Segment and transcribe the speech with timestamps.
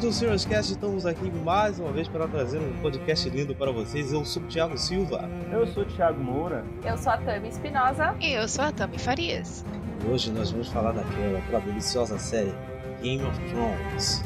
[0.00, 3.70] ouvintes do Serious Cast, estamos aqui mais uma vez para trazer um podcast lindo para
[3.70, 4.12] vocês.
[4.12, 5.28] Eu sou o Thiago Silva.
[5.52, 6.64] Eu sou o Thiago Moura.
[6.84, 8.14] Eu sou a Tami Espinosa.
[8.20, 9.64] E eu sou a Tami Farias.
[10.04, 12.54] E hoje nós vamos falar daquela, aquela deliciosa série
[13.02, 14.22] Game of Thrones.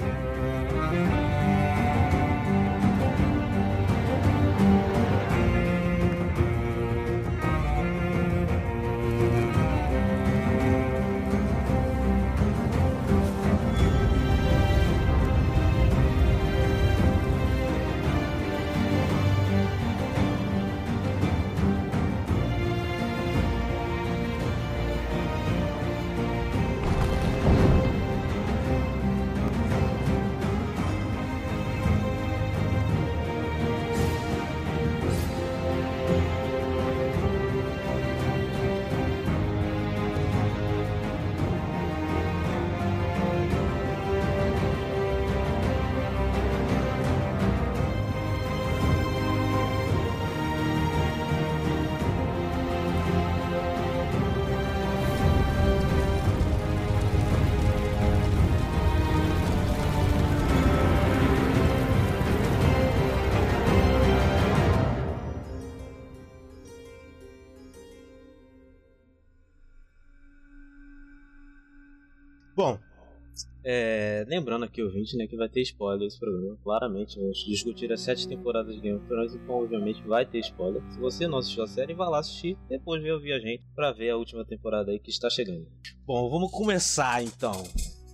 [74.34, 76.56] Lembrando aqui, ouvinte, né, que vai ter spoiler esse programa.
[76.62, 80.82] Claramente, vamos discutir as sete temporadas de Game of Thrones, então, obviamente, vai ter spoiler.
[80.90, 83.92] Se você não assistiu a série, vá lá assistir, depois vem ouvir a gente pra
[83.92, 85.66] ver a última temporada aí que está chegando.
[86.04, 87.62] Bom, vamos começar então.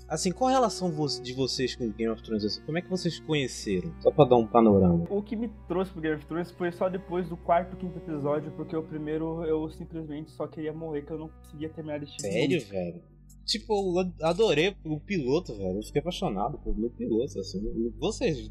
[0.09, 2.45] Assim, qual a relação de vocês com Game of Thrones?
[2.45, 3.95] Assim, como é que vocês conheceram?
[4.01, 5.07] Só pra dar um panorama.
[5.09, 8.51] O que me trouxe pro Game of Thrones foi só depois do quarto, quinto episódio,
[8.57, 12.23] porque o primeiro eu simplesmente só queria morrer, que eu não conseguia terminar de assistir.
[12.23, 13.03] Sério, velho?
[13.51, 15.79] Tipo, eu adorei o piloto, velho.
[15.79, 17.93] Eu fiquei apaixonado pelo piloto, assim.
[17.99, 18.49] Vocês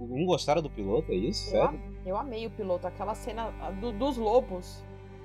[0.00, 1.54] não gostaram do piloto, é isso?
[1.54, 1.80] Eu, Sério?
[2.06, 2.86] eu amei o piloto.
[2.86, 4.82] Aquela cena do, dos lobos.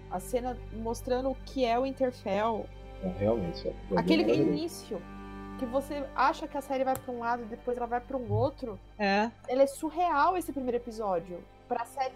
[0.10, 2.66] A cena mostrando o que é o Interfell.
[3.02, 3.66] É, realmente.
[3.66, 3.74] É.
[3.96, 5.02] Aquele início
[5.58, 8.18] que você acha que a série vai pra um lado e depois ela vai pra
[8.18, 8.78] um outro.
[9.00, 9.32] É.
[9.48, 11.42] Ele é surreal esse primeiro episódio.
[11.70, 12.14] Pra série.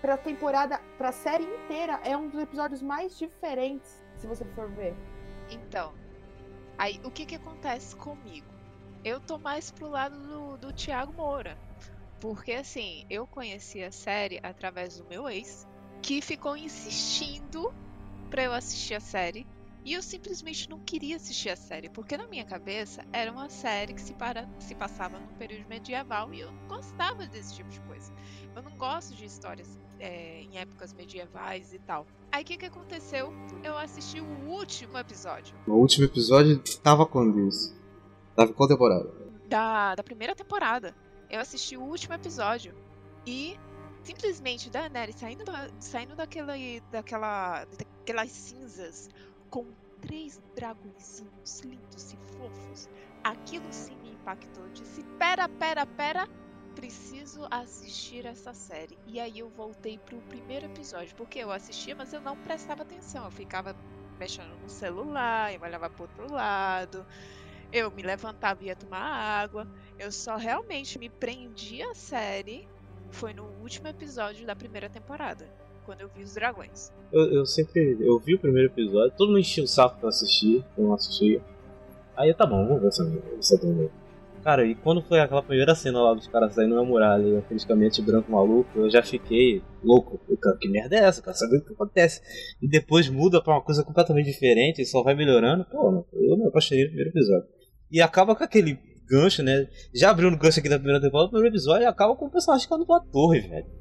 [0.00, 0.80] Pra temporada.
[0.96, 2.00] Pra série inteira.
[2.04, 4.96] É um dos episódios mais diferentes, se você for ver.
[5.50, 5.92] Então,
[6.78, 8.54] aí o que que acontece comigo?
[9.04, 11.58] Eu tô mais pro lado do, do Thiago Moura.
[12.20, 15.66] Porque assim, eu conheci a série através do meu ex,
[16.02, 17.72] que ficou insistindo
[18.30, 19.46] pra eu assistir a série.
[19.82, 23.94] E eu simplesmente não queria assistir a série, porque na minha cabeça era uma série
[23.94, 27.80] que se, para, se passava no período medieval e eu não gostava desse tipo de
[27.80, 28.12] coisa.
[28.54, 32.06] Eu não gosto de histórias é, em épocas medievais e tal.
[32.32, 33.32] Aí o que, que aconteceu?
[33.62, 35.54] Eu assisti o último episódio.
[35.66, 37.76] O último episódio tava quando isso?
[38.34, 39.12] Tava qual temporada?
[39.46, 40.94] Da, da primeira temporada.
[41.28, 42.74] Eu assisti o último episódio.
[43.26, 43.58] E
[44.02, 45.44] simplesmente Daenerys saindo,
[45.78, 46.54] saindo daquela,
[46.90, 49.10] daquela, daquelas cinzas
[49.50, 49.66] com
[50.00, 52.88] três dragõezinhos lindos e fofos.
[53.22, 54.64] Aquilo sim me impactou.
[54.64, 56.28] Eu disse: pera, pera, pera
[56.80, 58.96] preciso assistir essa série.
[59.06, 63.26] E aí eu voltei pro primeiro episódio, porque eu assistia, mas eu não prestava atenção.
[63.26, 63.76] Eu ficava
[64.18, 67.06] mexendo no celular, eu olhava pro outro lado,
[67.70, 69.68] eu me levantava e ia tomar água.
[69.98, 72.66] Eu só realmente me prendi à série
[73.10, 75.46] foi no último episódio da primeira temporada,
[75.84, 76.92] quando eu vi os dragões.
[77.12, 77.98] Eu, eu sempre.
[78.00, 81.42] Eu vi o primeiro episódio, todo mundo enchia o saco pra assistir, eu não assistia.
[82.16, 83.90] Aí tá bom, vamos ver essa, essa.
[84.42, 88.02] Cara, e quando foi aquela primeira cena lá dos caras saindo na muralha, aqueles caminhantes
[88.04, 90.18] branco maluco, eu já fiquei louco.
[90.28, 91.36] Eu, cara, que merda é essa, cara?
[91.36, 92.22] Sabe o que acontece?
[92.60, 95.64] E depois muda pra uma coisa completamente diferente e só vai melhorando.
[95.66, 97.48] Pô, eu me apaixonei no primeiro episódio.
[97.90, 99.68] E acaba com aquele gancho, né?
[99.94, 102.64] Já abriu no gancho aqui da primeira temporada, no primeiro episódio acaba com o personagem
[102.64, 103.79] ficando numa torre, velho.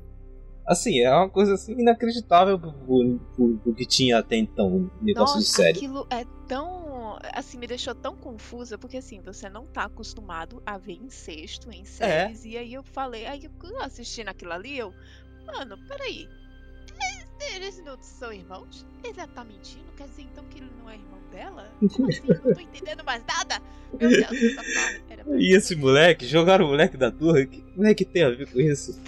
[0.70, 5.78] Assim, é uma coisa assim inacreditável pro que tinha até então, negócio Nossa, de série.
[5.78, 7.18] Aquilo é tão.
[7.34, 11.84] Assim, me deixou tão confusa, porque assim, você não tá acostumado a ver incesto em
[11.86, 12.46] séries.
[12.46, 12.50] É.
[12.50, 14.94] E aí eu falei, aí eu assistindo aquilo ali, eu.
[15.48, 16.28] Mano, peraí.
[17.56, 18.86] Eles não são irmãos?
[19.04, 19.86] Ele tá mentindo?
[19.98, 21.72] Quer dizer então que ele não é irmão dela?
[21.96, 22.22] Como assim?
[22.28, 23.60] Não tô entendendo mais nada!
[24.00, 26.28] Meu Deus, essa Era e esse moleque?
[26.28, 27.46] Jogaram o moleque da torre?
[27.46, 29.02] O que moleque tem a ver com isso?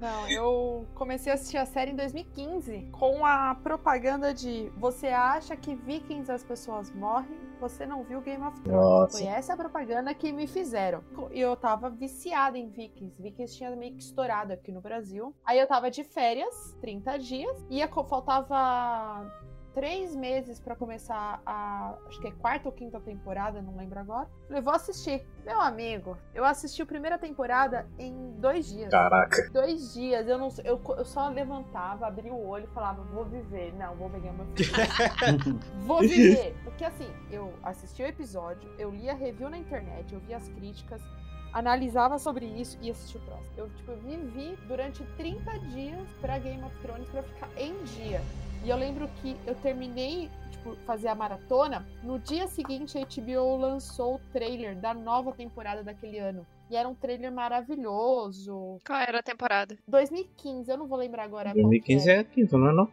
[0.00, 5.54] Não, eu comecei a assistir a série em 2015 com a propaganda de você acha
[5.54, 8.80] que Vikings as pessoas morrem, você não viu Game of Thrones.
[8.80, 9.18] Nossa.
[9.18, 11.04] Foi essa a propaganda que me fizeram.
[11.30, 13.20] E eu tava viciada em Vikings.
[13.20, 15.34] Vikings tinha meio que estourado aqui no Brasil.
[15.44, 19.30] Aí eu tava de férias, 30 dias, e faltava
[19.74, 21.94] três meses pra começar a.
[22.06, 24.28] Acho que é quarta ou quinta temporada, não lembro agora.
[24.46, 25.26] Falei, vou assistir.
[25.44, 28.90] Meu amigo, eu assisti a primeira temporada em dois dias.
[28.90, 29.50] Caraca.
[29.52, 30.26] Dois dias.
[30.28, 33.74] Eu, não, eu, eu só levantava, abria o olho e falava, vou viver.
[33.74, 35.60] Não, vou pegar meu filho.
[35.86, 36.56] vou viver.
[36.64, 40.48] Porque assim, eu assisti o episódio, eu li a review na internet, eu vi as
[40.48, 41.00] críticas
[41.52, 43.52] analisava sobre isso e assistia o próximo.
[43.56, 48.22] Eu, tipo, vivi durante 30 dias pra Game of Thrones pra ficar em dia.
[48.64, 51.86] E eu lembro que eu terminei, tipo, fazer a maratona.
[52.02, 56.46] No dia seguinte, a HBO lançou o trailer da nova temporada daquele ano.
[56.70, 58.78] E era um trailer maravilhoso.
[58.86, 59.76] Qual era a temporada?
[59.88, 61.52] 2015, eu não vou lembrar agora.
[61.52, 62.16] 2015 é.
[62.16, 62.88] é a quinta, não é não?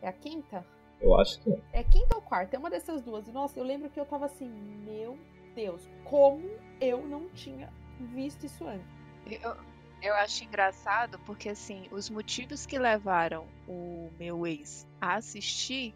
[0.00, 0.64] É a quinta?
[1.00, 1.58] Eu acho que é.
[1.72, 2.56] É quinta ou quarta?
[2.56, 3.26] É uma dessas duas.
[3.26, 4.48] Nossa, eu lembro que eu tava assim,
[4.84, 5.18] meu
[5.54, 6.48] Deus, como
[6.80, 8.86] eu não tinha visto isso antes.
[9.26, 9.56] Eu,
[10.02, 15.94] eu acho engraçado porque, assim, os motivos que levaram o meu ex a assistir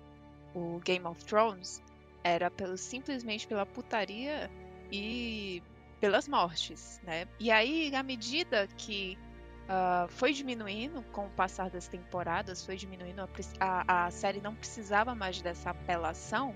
[0.54, 1.82] o Game of Thrones
[2.22, 4.50] era pelo, simplesmente pela putaria
[4.90, 5.62] e
[6.00, 7.26] pelas mortes, né?
[7.40, 9.18] E aí, à medida que
[9.64, 13.28] uh, foi diminuindo com o passar das temporadas, foi diminuindo, a,
[13.60, 16.54] a, a série não precisava mais dessa apelação,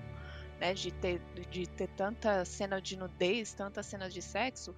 [0.59, 0.73] né?
[0.73, 4.75] De ter, de ter tanta cena de nudez, tanta cena de sexo,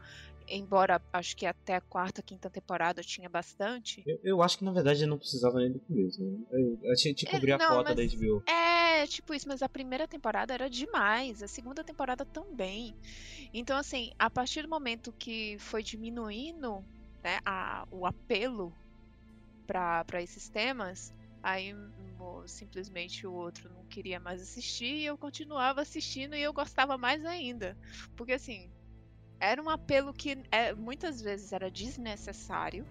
[0.48, 4.04] embora acho que até a quarta, quinta temporada tinha bastante.
[4.06, 6.24] Eu, eu acho que na verdade não precisava nem do começo.
[6.24, 6.46] Né?
[6.84, 8.44] Eu, tinha que cobrir é, a cota da HBO.
[8.48, 12.96] É, tipo isso, mas a primeira temporada era demais, a segunda temporada também.
[13.54, 16.84] Então, assim, a partir do momento que foi diminuindo
[17.24, 18.74] né, a, o apelo
[19.66, 21.74] para esses temas, aí
[22.46, 27.24] simplesmente o outro não queria mais assistir e eu continuava assistindo e eu gostava mais
[27.26, 27.78] ainda.
[28.16, 28.70] Porque assim,
[29.44, 32.86] era um apelo que é, muitas vezes era desnecessário,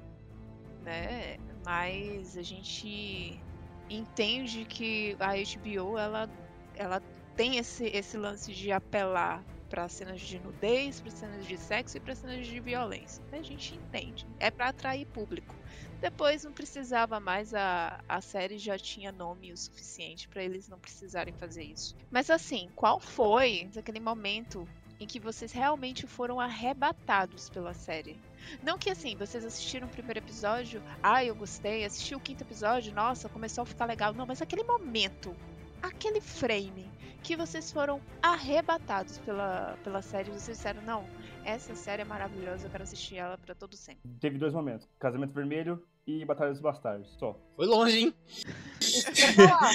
[0.82, 1.38] né?
[1.64, 3.40] Mas a gente
[3.88, 6.30] entende que a HBO ela,
[6.74, 7.00] ela
[7.36, 12.00] tem esse, esse lance de apelar para cenas de nudez, para cenas de sexo e
[12.00, 13.24] para cenas de violência.
[13.32, 14.26] A gente entende.
[14.38, 15.54] É para atrair público.
[16.02, 20.78] Depois não precisava mais, a, a série já tinha nome o suficiente para eles não
[20.78, 21.96] precisarem fazer isso.
[22.10, 24.68] Mas assim, qual foi aquele momento
[25.02, 28.16] em que vocês realmente foram arrebatados pela série.
[28.62, 32.94] Não que assim, vocês assistiram o primeiro episódio, ah, eu gostei, assisti o quinto episódio,
[32.94, 34.14] nossa, começou a ficar legal.
[34.14, 35.34] Não, mas aquele momento,
[35.82, 36.90] aquele frame
[37.22, 41.04] que vocês foram arrebatados pela, pela série, vocês disseram, não,
[41.44, 44.10] essa série é maravilhosa, eu quero assistir ela para todo sempre.
[44.20, 47.38] Teve dois momentos, Casamento Vermelho e Batalha dos Bastardos, só.
[47.56, 48.14] Foi longe, hein?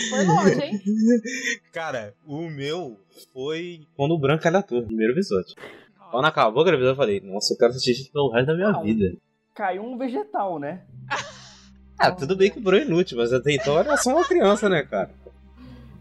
[0.10, 0.82] foi longe, hein?
[1.72, 3.00] Cara, o meu
[3.34, 5.56] foi quando o branco era ator, primeiro episódio.
[6.12, 8.72] Quando acabou a episódio, eu falei, nossa, eu quero assistir isso pelo resto da minha
[8.72, 9.16] Não, vida.
[9.54, 10.86] Caiu um vegetal, né?
[11.98, 14.70] Ah, tudo bem que o Bruno é inútil, mas até então era só uma criança,
[14.70, 15.10] né, cara?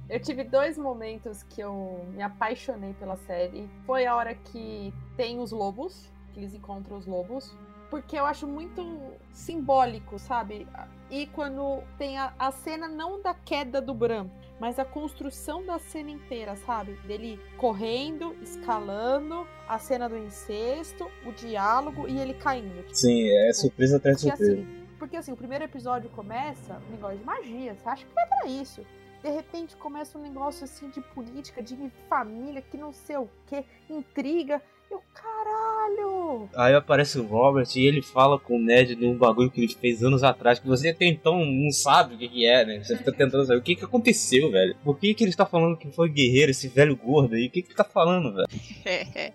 [0.09, 3.69] Eu tive dois momentos que eu me apaixonei pela série.
[3.85, 7.57] Foi a hora que tem os lobos, que eles encontram os lobos.
[7.91, 8.85] Porque eu acho muito
[9.33, 10.67] simbólico, sabe?
[11.11, 14.29] E quando tem a, a cena não da queda do Bran,
[14.59, 16.95] mas a construção da cena inteira, sabe?
[17.07, 22.83] Dele correndo, escalando, a cena do incesto, o diálogo e ele caindo.
[22.83, 24.69] Tipo, Sim, é surpresa atrás de porque, surpresa.
[24.69, 28.27] assim, porque assim, o primeiro episódio começa um negócio de magia, você acha que vai
[28.27, 28.85] pra isso.
[29.23, 31.77] De repente começa um negócio assim de política, de
[32.09, 34.63] família, que não sei o que, intriga.
[34.91, 36.49] Eu, caralho!
[36.55, 39.75] Aí aparece o Robert e ele fala com o Ned de um bagulho que ele
[39.75, 42.83] fez anos atrás, que você até então não sabe o que, que é, né?
[42.83, 44.77] Você fica tentando saber o que, que aconteceu, velho.
[44.85, 47.47] Por que, que ele está falando que foi guerreiro, esse velho gordo aí?
[47.47, 48.47] O que, que ele tá falando, velho?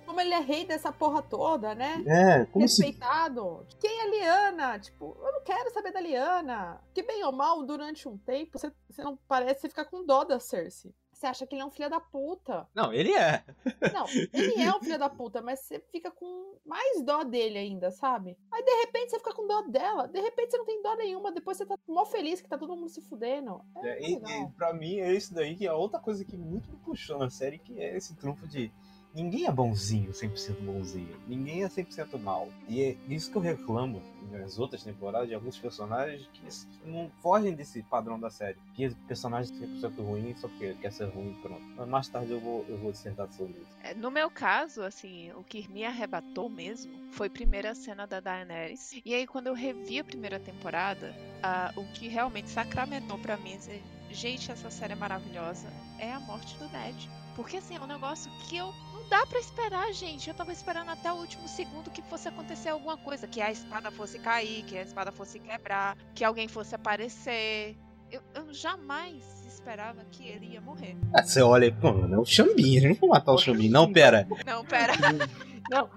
[0.06, 2.04] Como ele é rei dessa porra toda, né?
[2.06, 2.84] É, como se.
[2.84, 3.66] Respeitado.
[3.80, 4.80] Quem é Liana?
[4.80, 6.82] Tipo, eu não quero saber da Liana.
[6.94, 10.40] Que bem ou mal, durante um tempo, você, você não parece ficar com dó da
[10.40, 10.94] Cersei.
[11.22, 12.68] Você acha que ele é um filho da puta.
[12.74, 13.44] Não, ele é.
[13.94, 17.92] Não, ele é um filho da puta, mas você fica com mais dó dele ainda,
[17.92, 18.36] sabe?
[18.52, 21.32] Aí de repente você fica com dó dela, de repente você não tem dó nenhuma,
[21.32, 23.62] depois você tá mó feliz que tá todo mundo se fudendo.
[23.84, 26.72] É, É, e, e pra mim é isso daí que é outra coisa que muito
[26.72, 28.72] me puxou na série, que é esse trunfo de
[29.14, 31.16] ninguém é bonzinho, 100% bonzinho.
[31.28, 32.48] Ninguém é 100% mal.
[32.68, 34.02] E é isso que eu reclamo
[34.32, 38.58] nas outras temporadas de alguns personagens que não fogem desse padrão da série.
[38.74, 41.62] Que personagem é 100% ruim só porque quer ser ruim pronto.
[41.76, 43.78] Mas mais tarde eu vou, eu vou dissertar sobre isso.
[43.84, 47.30] É, No meu caso, assim, o que me arrebatou mesmo foi
[47.66, 49.02] a cena da Daenerys.
[49.06, 51.14] E aí, quando eu revi a primeira temporada,
[51.44, 53.82] ah, o que realmente sacramentou pra mim, dizer,
[54.14, 55.68] gente, essa série é maravilhosa,
[56.00, 57.10] é a morte do Ned.
[57.36, 60.28] Porque, assim, é um negócio que eu não dá pra esperar, gente.
[60.28, 63.90] Eu tava esperando até o último segundo que fosse acontecer alguma coisa, que a espada
[63.90, 67.78] fosse cair, que a espada fosse quebrar, que alguém fosse aparecer.
[68.12, 70.98] Eu, eu jamais esperava que ele ia morrer.
[71.14, 73.70] Ah, você olha e, pô, mano, é o Xambin, não vou matar o Xambin.
[73.70, 74.28] Não, pera.
[74.46, 74.94] Não, pera.
[75.70, 75.90] Não,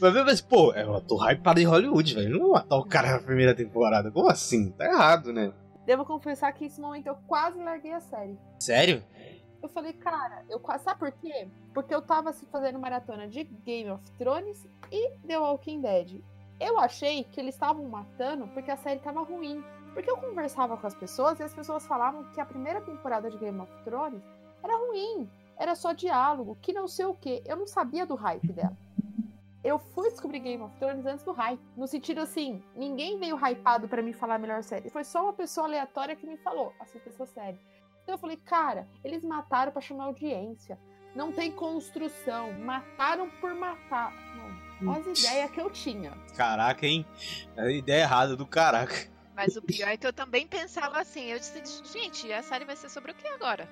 [0.00, 2.30] Mas, mas, pô, eu tô hypado em Hollywood, velho.
[2.30, 4.10] Não vou matar o cara na primeira temporada.
[4.10, 4.72] Como assim?
[4.72, 5.52] Tá errado, né?
[5.84, 8.38] Devo confessar que nesse momento eu quase larguei a série.
[8.58, 9.02] Sério?
[9.62, 10.84] Eu falei, cara, eu quase.
[10.84, 11.48] Sabe por quê?
[11.72, 16.20] Porque eu tava assim, fazendo maratona de Game of Thrones e The Walking Dead.
[16.60, 19.64] Eu achei que eles estavam matando porque a série tava ruim.
[19.94, 23.38] Porque eu conversava com as pessoas e as pessoas falavam que a primeira temporada de
[23.38, 24.22] Game of Thrones
[24.62, 25.30] era ruim.
[25.56, 27.42] Era só diálogo, que não sei o quê.
[27.46, 28.76] Eu não sabia do hype dela.
[29.64, 31.58] Eu fui descobrir Game of Thrones antes do hype.
[31.76, 34.90] No sentido assim, ninguém veio hypado pra me falar a melhor série.
[34.90, 37.58] Foi só uma pessoa aleatória que me falou, assista essa série.
[38.02, 40.78] Então eu falei, cara, eles mataram pra chamar audiência.
[41.14, 42.52] Não tem construção.
[42.60, 44.12] Mataram por matar.
[44.82, 44.92] Não.
[44.92, 46.10] Olha as ideias que eu tinha.
[46.36, 47.06] Caraca, hein?
[47.56, 48.94] É a ideia errada do caraca.
[49.34, 51.24] Mas o pior é que eu também pensava assim.
[51.30, 53.66] Eu disse, gente, a série vai ser sobre o que agora?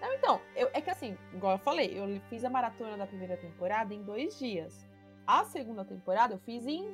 [0.00, 3.36] Não, então, eu- é que assim, igual eu falei, eu fiz a maratona da primeira
[3.38, 4.86] temporada em dois dias.
[5.26, 6.84] A segunda temporada eu fiz em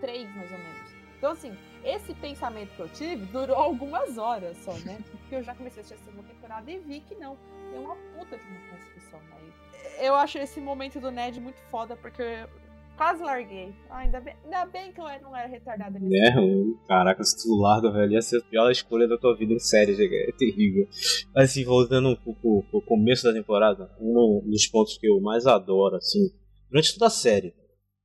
[0.00, 0.92] três, mais ou menos.
[1.18, 1.52] Então, assim,
[1.84, 4.98] esse pensamento que eu tive durou algumas horas só, né?
[5.10, 7.36] Porque eu já comecei a assistir a segunda temporada e vi que não.
[7.74, 10.04] É uma puta de uma construção aí.
[10.06, 12.48] Eu acho esse momento do Ned muito foda, porque eu
[12.96, 13.74] quase larguei.
[13.88, 16.78] Ah, ainda, bem, ainda bem que eu não era retardada nesse É, mano.
[16.86, 19.92] caraca, se tu larga, velho, ia ser a pior escolha da tua vida em série,
[19.92, 20.86] é terrível.
[21.34, 25.46] Mas assim, voltando um pouco pro começo da temporada, um dos pontos que eu mais
[25.46, 26.30] adoro, assim,
[26.70, 27.54] durante toda a série,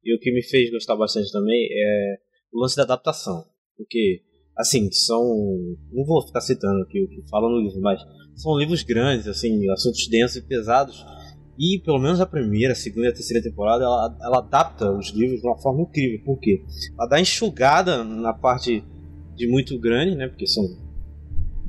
[0.03, 2.17] e o que me fez gostar bastante também é
[2.51, 3.45] o lance da adaptação.
[3.75, 4.21] Porque,
[4.57, 5.23] assim, são.
[5.91, 8.01] Não vou ficar citando aqui o que fala no livro, mas
[8.35, 11.05] são livros grandes, assim, assuntos densos e pesados.
[11.59, 15.09] E pelo menos a primeira, a segunda e a terceira temporada, ela, ela adapta os
[15.09, 16.23] livros de uma forma incrível.
[16.23, 16.63] Por quê?
[16.97, 18.83] Ela dá enxugada na parte
[19.35, 20.27] de muito grande, né?
[20.27, 20.63] Porque são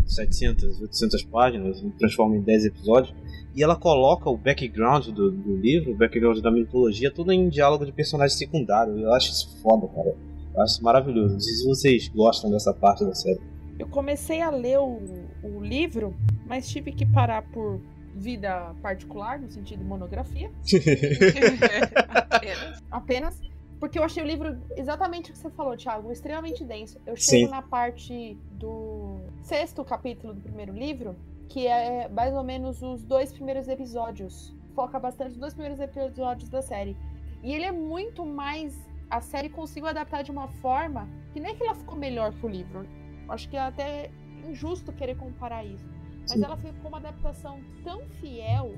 [0.06, 3.14] 700, 800 páginas, transforma em 10 episódios.
[3.58, 7.84] E ela coloca o background do, do livro, o background da mitologia, tudo em diálogo
[7.84, 8.96] de personagens secundários.
[8.96, 10.14] Eu acho isso foda, cara.
[10.54, 11.34] Eu acho isso maravilhoso.
[11.34, 13.40] Não sei se vocês gostam dessa parte da série.
[13.76, 15.00] Eu comecei a ler o,
[15.42, 16.14] o livro,
[16.46, 17.80] mas tive que parar por
[18.14, 20.52] vida particular, no sentido monografia,
[22.30, 22.82] Apenas.
[22.92, 23.40] apenas.
[23.80, 26.96] Porque eu achei o livro exatamente o que você falou, Thiago, extremamente denso.
[27.04, 27.50] Eu chego Sim.
[27.50, 31.16] na parte do sexto capítulo do primeiro livro,
[31.48, 34.54] que é mais ou menos os dois primeiros episódios.
[34.74, 36.96] Foca bastante nos dois primeiros episódios da série.
[37.42, 38.76] E ele é muito mais.
[39.10, 42.48] A série conseguiu adaptar de uma forma que nem que ela ficou melhor que o
[42.48, 42.86] livro.
[43.28, 44.10] Acho que é até
[44.46, 45.88] injusto querer comparar isso.
[46.20, 46.44] Mas Sim.
[46.44, 48.74] ela ficou uma adaptação tão fiel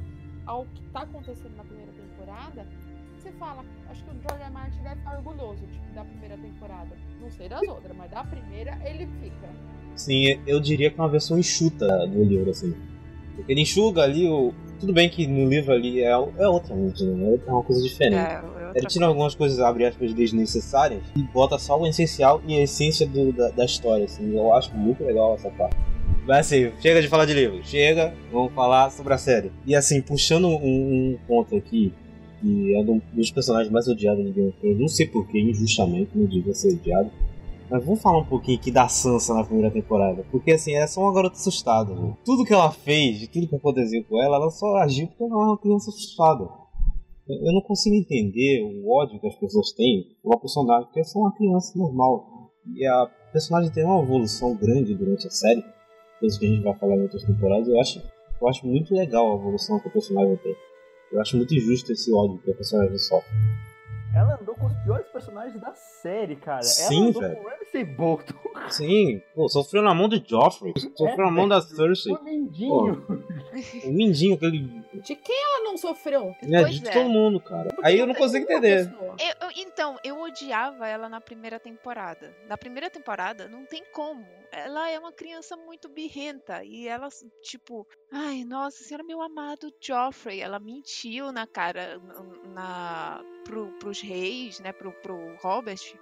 [0.46, 2.66] ao que tá acontecendo na primeira temporada.
[3.18, 4.50] Você fala, acho que o George R.
[4.50, 6.96] Martin deve ficar orgulhoso tipo, da primeira temporada.
[7.20, 9.48] Não sei das outras, mas da primeira ele fica.
[10.00, 12.74] Sim, eu diria que é uma versão enxuta do livro, assim.
[13.36, 14.52] Porque ele enxuga ali o.
[14.78, 17.38] Tudo bem que no livro ali é, é outra mídia, né?
[17.46, 18.16] É uma coisa diferente.
[18.16, 22.56] É, outra Ele tira algumas coisas, abre aspas, desnecessárias e bota só o essencial e
[22.56, 24.34] a essência do- da, da história, assim.
[24.34, 25.76] Eu acho muito legal essa parte.
[26.26, 29.52] Mas assim, chega de falar de livro, chega, vamos falar sobre a série.
[29.66, 30.54] E assim, puxando um,
[31.12, 31.92] um ponto aqui,
[32.40, 36.10] que é um dos personagens mais odiados de Game of Thrones, não sei porquê, injustamente,
[36.14, 37.10] não devia ser odiado.
[37.70, 40.26] Mas vamos falar um pouquinho aqui da Sansa na primeira temporada.
[40.32, 41.94] Porque assim, ela é só uma garota assustada.
[42.24, 45.36] Tudo que ela fez, tudo que aconteceu com ela, ela só agiu porque ela é
[45.36, 46.48] uma criança assustada.
[47.28, 51.04] Eu não consigo entender o ódio que as pessoas têm por uma personagem, porque é
[51.04, 52.50] só uma criança normal.
[52.74, 55.64] E a personagem tem uma evolução grande durante a série,
[56.18, 57.68] coisa que a gente vai falar em outras temporadas.
[57.68, 58.02] Eu acho,
[58.42, 60.56] eu acho muito legal a evolução que a personagem tem.
[61.12, 63.30] Eu acho muito injusto esse ódio que a personagem sofre.
[64.14, 66.62] Ela andou com os piores personagens da série, cara.
[66.62, 67.36] Sim, ela andou velho.
[67.36, 68.34] com o Ramsay Bolton,
[68.68, 72.12] Sim, pô, sofreu na mão de Joffrey, sofreu na mão da Cersei.
[72.12, 73.06] o Mindinho.
[73.84, 74.84] O Mindinho, aquele.
[74.92, 76.34] De quem ela não sofreu?
[76.40, 76.92] Pois de é.
[76.92, 77.68] todo mundo, cara.
[77.82, 78.92] Aí eu não consigo entender.
[78.92, 82.36] Eu- eu- então, eu odiava ela na primeira temporada.
[82.48, 84.26] Na primeira temporada, não tem como.
[84.50, 86.64] Ela é uma criança muito birrenta.
[86.64, 87.08] E ela,
[87.40, 90.40] tipo, ai, nossa senhora, meu amado Joffrey.
[90.40, 92.00] Ela mentiu na cara,
[92.52, 95.94] na, pro, pros reis, né, pro, pro Robert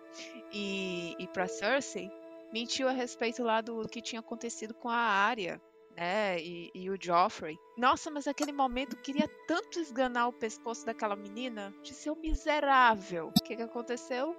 [0.52, 2.10] e, e pra Cersei.
[2.52, 5.60] Mentiu a respeito lá do que tinha acontecido com a Arya.
[5.98, 7.58] Né, e, e o Joffrey.
[7.76, 13.32] Nossa, mas aquele momento queria tanto esganar o pescoço daquela menina de ser um miserável.
[13.36, 14.36] O que, que aconteceu?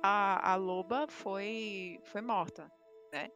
[0.00, 2.70] A, a loba foi, foi morta,
[3.12, 3.28] né?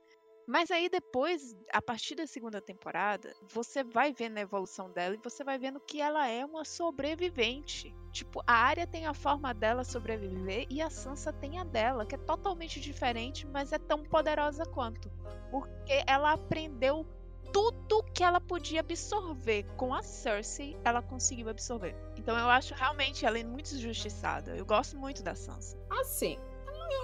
[0.47, 5.21] Mas aí depois, a partir da segunda temporada, você vai vendo a evolução dela e
[5.23, 7.93] você vai vendo que ela é uma sobrevivente.
[8.12, 12.14] Tipo, a Arya tem a forma dela sobreviver e a Sansa tem a dela, que
[12.14, 15.11] é totalmente diferente, mas é tão poderosa quanto.
[15.50, 17.07] Porque ela aprendeu
[17.54, 21.94] tudo que ela podia absorver com a Cersei, ela conseguiu absorver.
[22.18, 24.56] Então eu acho realmente ela é muito injustiçada.
[24.56, 25.78] Eu gosto muito da Sansa.
[25.88, 26.37] Assim,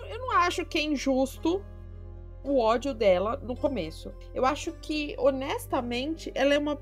[0.09, 1.65] eu, não acho que é injusto
[2.43, 4.13] o ódio dela no começo.
[4.35, 6.77] Eu acho que, honestamente, ela é uma.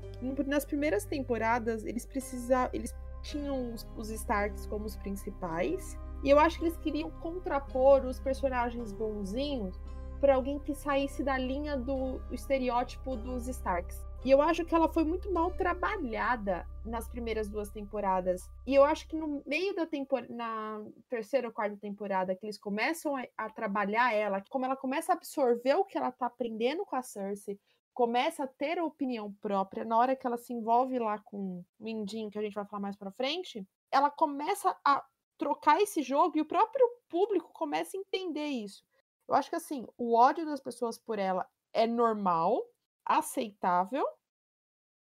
[0.47, 2.71] Nas primeiras temporadas, eles precisavam.
[2.73, 5.95] Eles tinham os, os Starks como os principais.
[6.23, 9.79] E eu acho que eles queriam contrapor os personagens bonzinhos
[10.19, 14.09] para alguém que saísse da linha do estereótipo dos Starks.
[14.25, 18.41] E eu acho que ela foi muito mal trabalhada nas primeiras duas temporadas.
[18.67, 22.59] E eu acho que no meio da temporada, na terceira ou quarta temporada, que eles
[22.59, 26.85] começam a, a, trabalhar ela, como ela começa a absorver o que ela tá aprendendo
[26.85, 27.57] com a Cersei,
[27.93, 31.65] começa a ter a opinião própria, na hora que ela se envolve lá com o
[31.79, 35.03] Mindin, que a gente vai falar mais pra frente, ela começa a
[35.37, 38.83] trocar esse jogo e o próprio público começa a entender isso.
[39.29, 42.59] Eu acho que assim, o ódio das pessoas por ela é normal,
[43.05, 44.03] aceitável,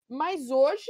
[0.09, 0.89] mas hoje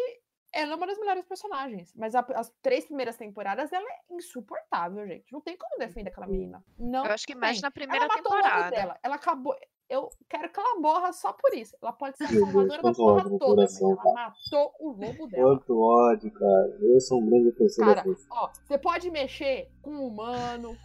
[0.54, 1.94] ela é uma das melhores personagens.
[1.94, 5.30] Mas a, as três primeiras temporadas ela é insuportável, gente.
[5.34, 6.64] Não tem como defender aquela menina.
[6.80, 7.06] Não.
[7.06, 8.74] Eu acho que mais na primeira ela temporada.
[8.74, 9.00] Dela.
[9.04, 9.54] Ela acabou.
[9.90, 11.78] Eu quero que ela morra só por isso.
[11.82, 13.38] Ela pode ser a salvadora da porra toda.
[13.40, 15.58] Coração, ela matou o lobo dela.
[15.58, 16.78] Quanto ódio, cara.
[16.82, 20.76] Eu sou um grande defensor cara, ó, você pode mexer com um humano,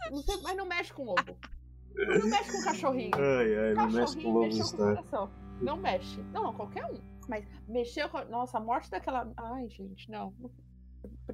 [0.43, 1.37] mas não mexe com o lobo.
[1.95, 3.11] Não mexe com o cachorrinho.
[3.15, 5.29] Ai, ai, não mexe com o lobo Stark.
[5.61, 6.21] Não mexe.
[6.33, 6.97] Não, não, qualquer um.
[7.27, 8.23] Mas mexeu com.
[8.25, 9.31] Nossa, a morte daquela.
[9.37, 10.33] Ai, gente, não.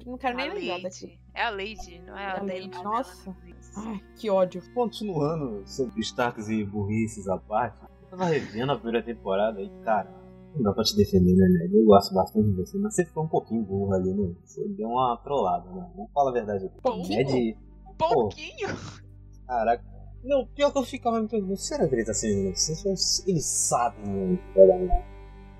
[0.06, 1.18] Não quero nem a lembrar daqui.
[1.34, 2.68] É a Lady, não é a, a Lady.
[2.68, 2.82] Lady.
[2.82, 3.36] Nossa.
[3.76, 4.62] Ai, que ódio.
[4.72, 10.10] Continuando sobre Starks e burrices à parte, eu tava revendo a primeira temporada e, cara,
[10.54, 11.76] não dá pra te defender, né, Ned?
[11.76, 14.34] Eu gosto bastante de você, mas você foi um pouquinho burro ali, né?
[14.44, 15.90] Você deu uma trollada, né?
[15.94, 16.80] Vamos falar a verdade aqui.
[16.80, 17.18] Pouquinho?
[17.18, 17.58] Ned.
[17.98, 18.68] Pouquinho?
[18.68, 19.84] Pô, caraca.
[20.24, 23.22] Não, pior que eu ficava me perguntando, será que ele tá sendo inocente?
[23.30, 24.90] Ele sabe muito, velho.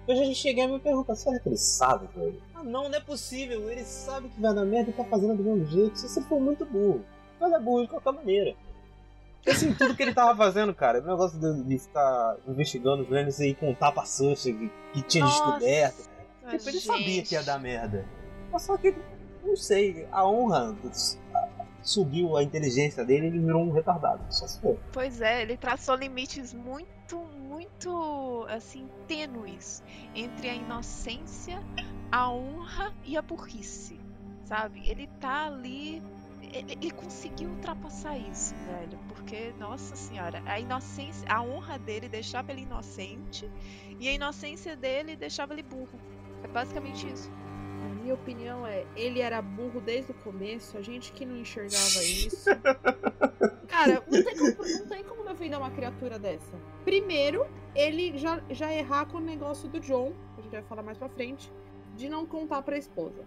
[0.06, 2.40] Eu já cheguei a me perguntar, será que ele sabe, velho?
[2.54, 5.42] Ah não, não é possível, ele sabe que vai dar merda e tá fazendo do
[5.44, 5.98] mesmo jeito.
[5.98, 7.04] Se você for muito burro,
[7.38, 8.54] mas é burro de qualquer maneira.
[9.46, 13.46] Assim, tudo que ele tava fazendo, cara, o negócio de, de ficar investigando os Lannister
[13.46, 15.44] e contar pra Sansa que, que tinha Nossa.
[15.44, 16.08] descoberto.
[16.44, 16.86] Ah, Tipo, ele gente.
[16.86, 18.04] sabia que ia dar merda.
[18.50, 18.94] Mas só que,
[19.44, 20.76] não sei, a honra
[21.82, 24.22] subiu a inteligência dele e ele virou um retardado.
[24.30, 24.78] Só se for.
[24.92, 27.16] Pois é, ele traçou limites muito,
[27.48, 29.82] muito, assim, tênues
[30.14, 31.62] entre a inocência,
[32.10, 33.98] a honra e a burrice,
[34.44, 34.88] sabe?
[34.88, 36.02] Ele tá ali.
[36.50, 38.98] Ele, ele conseguiu ultrapassar isso, velho.
[39.08, 43.50] Porque, nossa senhora, a inocência, a honra dele deixava ele inocente
[44.00, 46.00] e a inocência dele deixava ele burro.
[46.42, 47.30] É basicamente isso.
[47.88, 52.48] Minha opinião é, ele era burro desde o começo, a gente que não enxergava isso.
[53.66, 56.56] Cara, não tem como, não tem como defender uma criatura dessa.
[56.84, 60.82] Primeiro, ele já, já errar com o negócio do John, que a gente vai falar
[60.82, 61.52] mais pra frente,
[61.96, 63.24] de não contar pra esposa.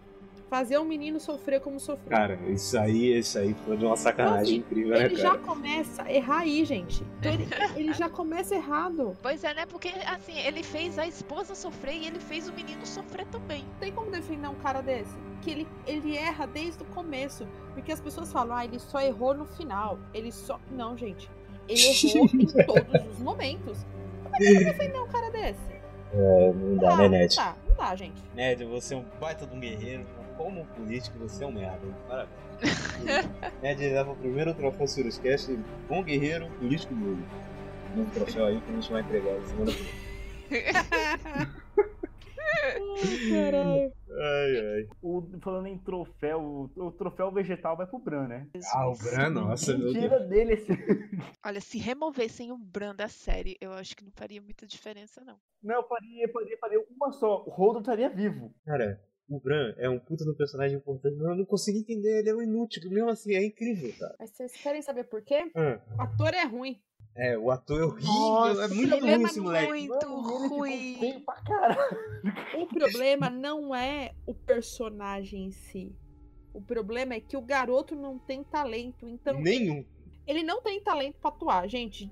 [0.52, 2.10] Fazer o menino sofrer como sofreu.
[2.10, 6.04] Cara, isso aí, isso aí foi de uma sacanagem Então, incrível, né, ele já começa
[6.04, 7.06] a errar aí, gente.
[7.20, 9.16] Então ele, ele já começa errado.
[9.22, 9.66] Pois é, né?
[9.66, 13.64] Porque, assim, ele fez a esposa sofrer e ele fez o menino sofrer também.
[13.64, 15.16] Não tem como defender um cara desse.
[15.42, 17.48] Que ele, ele erra desde o começo.
[17.74, 19.98] Porque as pessoas falam, ah, ele só errou no final.
[20.14, 20.60] Ele só.
[20.70, 21.32] Não, gente.
[21.70, 23.86] Ele errou em todos os momentos.
[24.22, 25.72] Como é que você defender um cara desse?
[26.14, 27.38] É, não dá, né, Ned?
[27.38, 28.22] Não dá, não dá, gente.
[28.36, 30.06] Ned, você é um baita de um guerreiro,
[30.42, 31.88] como político você é um merda.
[32.08, 32.42] Parabéns.
[33.62, 35.56] Ned leva o primeiro troféu Siriuscast,
[35.88, 37.24] bom guerreiro, político burro.
[37.96, 40.02] Um troféu aí que a gente vai entregar na semana que vem.
[42.64, 43.94] Ai, caralho.
[44.10, 44.88] Ai, ai.
[45.02, 48.48] O, falando em troféu, o, o troféu vegetal vai pro Bran, né?
[48.74, 50.04] Ah, o Bran, nossa, meu Deus.
[50.04, 50.72] Tira dele esse.
[51.46, 55.38] Olha, se removessem o Bran da série, eu acho que não faria muita diferença, não.
[55.64, 57.44] Não, eu faria, faria, faria uma só.
[57.46, 58.54] O Holdo estaria vivo.
[58.66, 59.02] Cara,
[59.32, 62.36] o Bran é um puta do personagem importante, mas eu não consigo entender, ele é
[62.36, 62.82] um inútil.
[62.90, 64.16] Mesmo assim, é incrível, cara.
[64.20, 65.50] Mas vocês querem saber por quê?
[65.56, 66.82] Ah, O ator é ruim.
[67.16, 69.68] É, o ator é horrível, Nossa, é O muito problema ruim esse é moleque.
[69.72, 70.98] muito Mano, ele ruim.
[71.00, 71.98] feio pra caralho.
[72.58, 75.94] O problema não é o personagem em si.
[76.54, 79.08] O problema é que o garoto não tem talento.
[79.08, 79.86] Então, Nenhum.
[80.28, 82.10] ele não tem talento pra atuar, gente.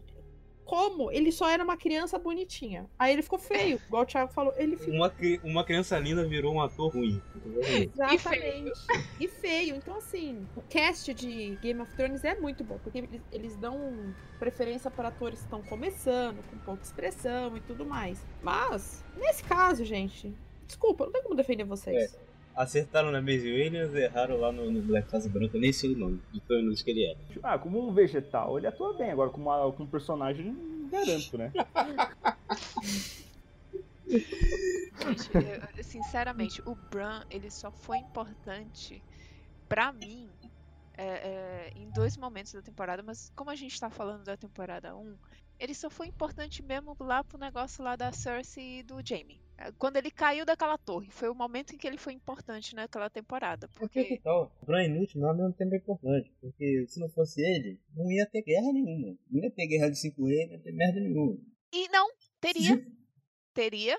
[0.70, 1.12] Como?
[1.12, 2.86] Ele só era uma criança bonitinha.
[3.00, 4.54] Aí ele ficou feio, igual o Thiago falou.
[4.56, 7.20] Ele ficou Uma, cri- uma criança linda virou um ator ruim.
[7.94, 8.72] exatamente.
[9.20, 9.76] E feio.
[9.76, 14.14] Então, assim, o cast de Game of Thrones é muito bom, porque eles, eles dão
[14.38, 18.24] preferência para atores que estão começando, com pouca expressão e tudo mais.
[18.44, 20.34] Mas, nesse caso, gente,
[20.68, 22.16] desculpa, não tem como defender vocês.
[22.60, 26.22] Acertaram na Maisie Williams, erraram lá no, no Black Casa Branca, nem sei o nome,
[26.30, 27.18] de tão inútil que ele era.
[27.42, 29.12] Ah, como um vegetal, ele atua bem.
[29.12, 31.54] Agora, como, uma, como um personagem, não garanto, né?
[35.02, 39.02] Gente, eu- sinceramente, o Bran, ele só foi importante
[39.70, 40.30] pra mim
[40.98, 44.94] é, é, em dois momentos da temporada, mas como a gente tá falando da temporada
[44.98, 45.18] 1,
[45.58, 49.40] ele só foi importante mesmo lá pro negócio lá da Cersei e do Jaime.
[49.62, 53.10] É, Quando ele caiu daquela torre, foi o momento em que ele foi importante naquela
[53.10, 53.68] temporada.
[53.70, 54.20] Por que Porque.
[54.22, 54.52] tal?
[54.62, 56.32] O Bran é inútil, mas ao mesmo tempo é importante.
[56.40, 59.18] Porque se não fosse ele, não ia ter guerra nenhuma.
[59.30, 61.38] Não ia ter guerra de cinco reis, não ia ter merda nenhuma.
[61.74, 62.08] E não,
[62.40, 62.86] teria.
[63.54, 63.98] Teria.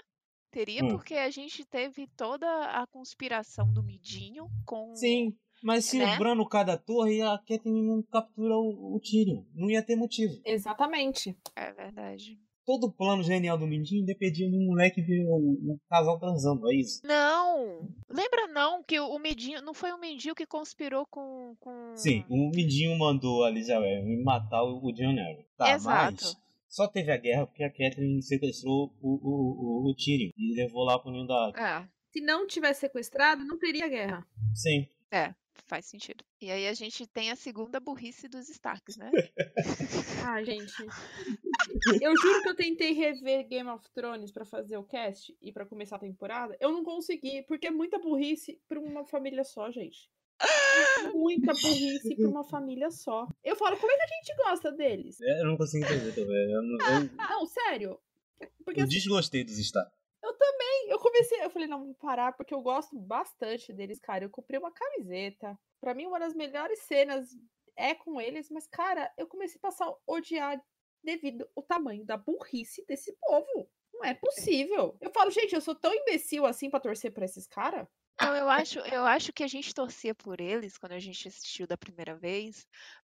[0.52, 0.88] Teria, Hum.
[0.88, 4.92] porque a gente teve toda a conspiração do Midinho com.
[4.96, 6.12] Sim, mas se Né?
[6.14, 9.44] o Bran não cai da torre, a Catelyn não captura o, o Tyrion.
[9.54, 10.40] Não ia ter motivo.
[10.44, 11.36] Exatamente.
[11.54, 12.36] É verdade.
[12.70, 16.70] Todo o plano genial do Mindinho dependia de um moleque ver o, o casal transando,
[16.70, 17.00] é isso.
[17.04, 17.88] Não!
[18.08, 19.60] Lembra não que o o Midinho.
[19.60, 21.56] Não foi o Midinho que conspirou com.
[21.58, 21.96] com...
[21.96, 25.44] Sim, o Mindinho mandou a Elizabeth matar o, o John Arryn.
[25.56, 26.22] Tá, Exato.
[26.22, 26.36] mas
[26.68, 30.84] só teve a guerra porque a Catelyn sequestrou o, o, o, o Tyrion e levou
[30.84, 31.60] lá pro ninho da água.
[31.60, 34.24] É, Se não tivesse sequestrado, não teria guerra.
[34.54, 34.86] Sim.
[35.10, 35.34] é,
[35.66, 36.24] faz sentido.
[36.40, 39.10] E aí a gente tem a segunda burrice dos Starks, né?
[40.24, 40.72] Ai, gente.
[42.02, 45.66] Eu juro que eu tentei rever Game of Thrones pra fazer o cast e pra
[45.66, 46.56] começar a temporada.
[46.60, 50.10] Eu não consegui, porque é muita burrice pra uma família só, gente.
[50.42, 53.26] É Muita burrice pra uma família só.
[53.44, 55.20] Eu falo, como é que a gente gosta deles?
[55.20, 56.50] É, Eu não consigo entender também.
[56.52, 57.98] Eu, não- eu, Não, sério.
[58.64, 59.90] Porque eu assim, desgostei dos Stark.
[60.24, 64.24] eu também, eu comecei, eu falei, não, vou parar, porque eu gosto bastante deles, cara.
[64.24, 65.58] Eu comprei uma camiseta.
[65.80, 67.28] Pra mim, uma das melhores cenas
[67.76, 70.58] é com eles, mas, cara, eu comecei a passar a odiar
[71.02, 73.70] devido ao tamanho da burrice desse povo.
[73.92, 74.96] Não é possível.
[75.00, 77.86] Eu falo, gente, eu sou tão imbecil assim pra torcer pra esses caras?
[78.20, 81.66] Não, eu acho, eu acho que a gente torcia por eles quando a gente assistiu
[81.66, 82.66] da primeira vez,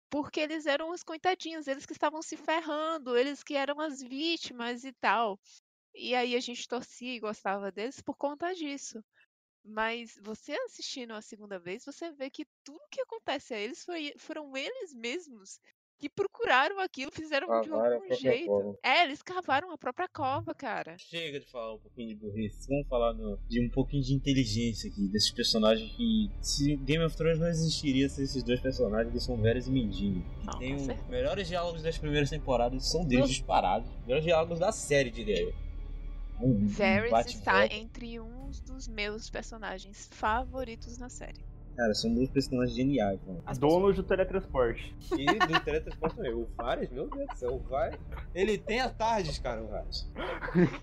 [0.10, 4.84] porque eles eram os coitadinhos, eles que estavam se ferrando, eles que eram as vítimas
[4.84, 5.40] e tal.
[5.96, 9.04] E aí a gente torcia e gostava deles por conta disso.
[9.64, 14.14] Mas você assistindo a segunda vez, você vê que tudo que acontece a eles foi,
[14.18, 15.60] foram eles mesmos
[16.02, 18.48] que procuraram aquilo, fizeram de Cavaram a algum jeito.
[18.48, 18.76] cova.
[18.84, 20.98] É, eles cavaram a própria cova, cara.
[20.98, 22.68] Chega de falar um pouquinho de burrice.
[22.68, 26.32] Vamos falar no- de um pouquinho de inteligência aqui, desses personagens que.
[26.42, 30.26] Se Game of Thrones não existiria se esses dois personagens que são Varys e Mindinho.
[30.44, 31.08] Não, tem os certeza.
[31.08, 33.88] melhores diálogos das primeiras temporadas, são deles disparados.
[33.88, 35.54] Os melhores diálogos da série, diria eu.
[36.42, 41.40] Um- Varys está entre uns dos meus personagens favoritos na série.
[41.82, 43.42] Cara, são dois personagens geniais, mano.
[43.44, 44.96] As Dono do teletransporte.
[45.18, 46.32] E do teletransporte também.
[46.32, 48.00] O Varys, meu Deus do céu, o Varys.
[48.36, 50.08] Ele tem as tardes, cara, o Varys.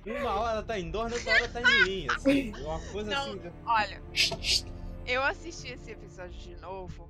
[0.05, 2.53] Uma hora tá em Dorne, outra hora tá em Mirim, assim.
[2.65, 3.31] Uma coisa Não.
[3.31, 3.41] assim.
[3.65, 4.03] Olha,
[5.07, 7.09] eu assisti esse episódio de novo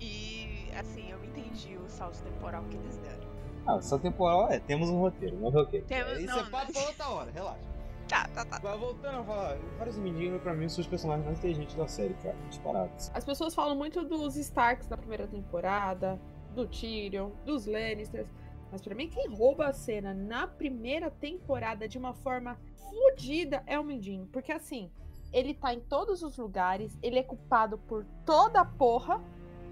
[0.00, 3.28] e, assim, eu entendi o salto temporal que eles deram.
[3.68, 5.80] Ah, só temporal é, temos um roteiro, mas ok.
[5.82, 7.68] Temos- Isso não, é papo pra outra hora, relaxa.
[8.08, 8.60] Tá, tá, tá.
[8.62, 12.14] Mas voltando a falar, e Mindinho, pra mim, são os personagens mais inteligentes da série,
[12.14, 12.36] cara.
[12.48, 13.10] Disparados.
[13.14, 16.18] As pessoas falam muito dos Starks da primeira temporada,
[16.54, 18.28] do Tyrion, dos Lannisters.
[18.72, 23.78] Mas pra mim, quem rouba a cena na primeira temporada de uma forma fodida é
[23.78, 24.26] o Mindinho.
[24.32, 24.90] Porque assim,
[25.32, 29.22] ele tá em todos os lugares, ele é culpado por toda a porra.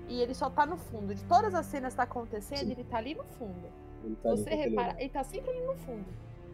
[0.09, 1.15] E ele só tá no fundo.
[1.15, 2.71] De todas as cenas que tá acontecendo, Sim.
[2.73, 3.69] ele tá ali no fundo.
[4.05, 6.07] Ele tá Você repara, ele tá sempre ali no fundo.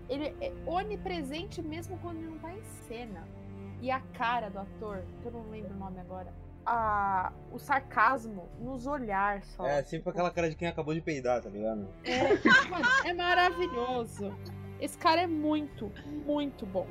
[0.08, 3.26] Ele é onipresente mesmo quando ele não tá em cena.
[3.80, 6.32] E a cara do ator, que eu não lembro o nome agora,
[6.64, 9.66] a, o sarcasmo nos olhar só.
[9.66, 11.88] É, sempre aquela cara de quem acabou de peidar, tá ligado?
[12.04, 14.32] É, mano, é maravilhoso.
[14.80, 15.90] Esse cara é muito,
[16.26, 16.86] muito bom.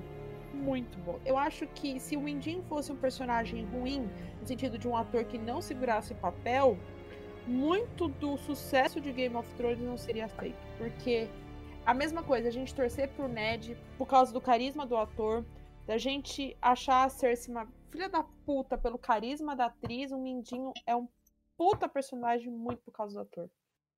[0.54, 1.20] Muito bom.
[1.26, 5.24] Eu acho que se o Mindinho fosse um personagem ruim, no sentido de um ator
[5.24, 6.78] que não segurasse o papel,
[7.48, 10.58] muito do sucesso de Game of Thrones não seria feito.
[10.78, 11.30] Porque
[11.86, 15.46] a mesma coisa, a gente torcer pro Ned por causa do carisma do ator,
[15.86, 20.72] da gente achar a Cersei uma filha da puta pelo carisma da atriz, o Mindinho
[20.86, 21.08] é um
[21.58, 23.50] puta personagem muito por causa do ator.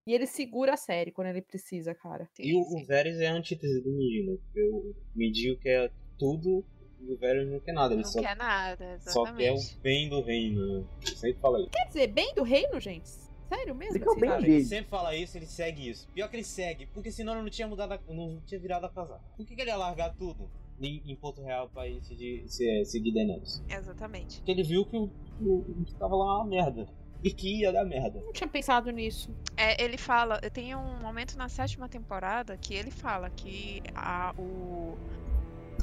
[0.05, 2.29] E ele segura a série quando ele precisa, cara.
[2.37, 4.37] E o, Varys é a antítese do Mindinho, né?
[4.43, 6.65] Porque o Mindinho quer tudo
[6.99, 7.93] e o Varys não quer nada.
[7.93, 9.77] Ele Não só, quer nada, só quer exatamente.
[9.77, 10.87] o bem do reino, né?
[11.05, 11.69] Ele sempre fala isso.
[11.69, 13.09] Quer dizer, bem do reino, gente?
[13.55, 13.99] Sério mesmo?
[13.99, 14.29] Vocês bem?
[14.29, 16.07] Cara, ele sempre fala isso, ele segue isso.
[16.13, 18.89] Pior que ele segue, porque senão ele não tinha mudado, a, não tinha virado a
[18.89, 19.19] casar.
[19.37, 20.49] Por que, que ele ia largar tudo
[20.81, 23.63] em, em Porto Real pra ir seguir, se- seguir Daenerys?
[23.69, 24.37] Exatamente.
[24.37, 25.09] Porque ele viu que o,
[25.41, 26.87] o, o que tava lá uma merda.
[27.23, 28.19] E que ia dar merda.
[28.19, 29.33] Não tinha pensado nisso.
[29.55, 34.97] É, ele fala, tem um momento na sétima temporada que ele fala que a, o.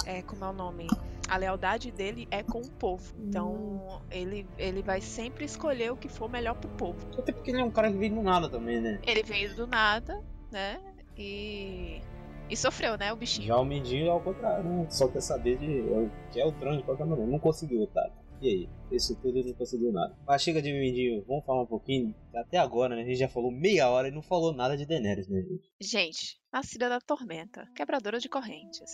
[0.06, 0.86] É, como é o nome?
[1.28, 3.14] A lealdade dele é com o povo.
[3.18, 6.98] Então ele, ele vai sempre escolher o que for melhor pro povo.
[7.18, 9.00] Até porque ele é um cara que veio do nada também, né?
[9.06, 10.80] Ele veio do nada, né?
[11.16, 12.00] E
[12.48, 13.46] E sofreu, né, o bichinho.
[13.46, 14.86] Já o Mindinho é ao contrário, né?
[14.90, 15.84] Só quer saber de.
[16.32, 17.30] quer o trono de qualquer maneira.
[17.30, 18.10] Não conseguiu, tá?
[18.40, 18.68] E aí?
[18.90, 20.16] Isso tudo ele não conseguiu nada.
[20.26, 22.12] Mas chega de Mindinho, vamos falar um pouquinho.
[22.34, 23.02] Até agora, né?
[23.02, 25.70] A gente já falou meia hora e não falou nada de Daenerys, né, gente?
[25.80, 28.90] Gente, nascida da tormenta, quebradora de correntes,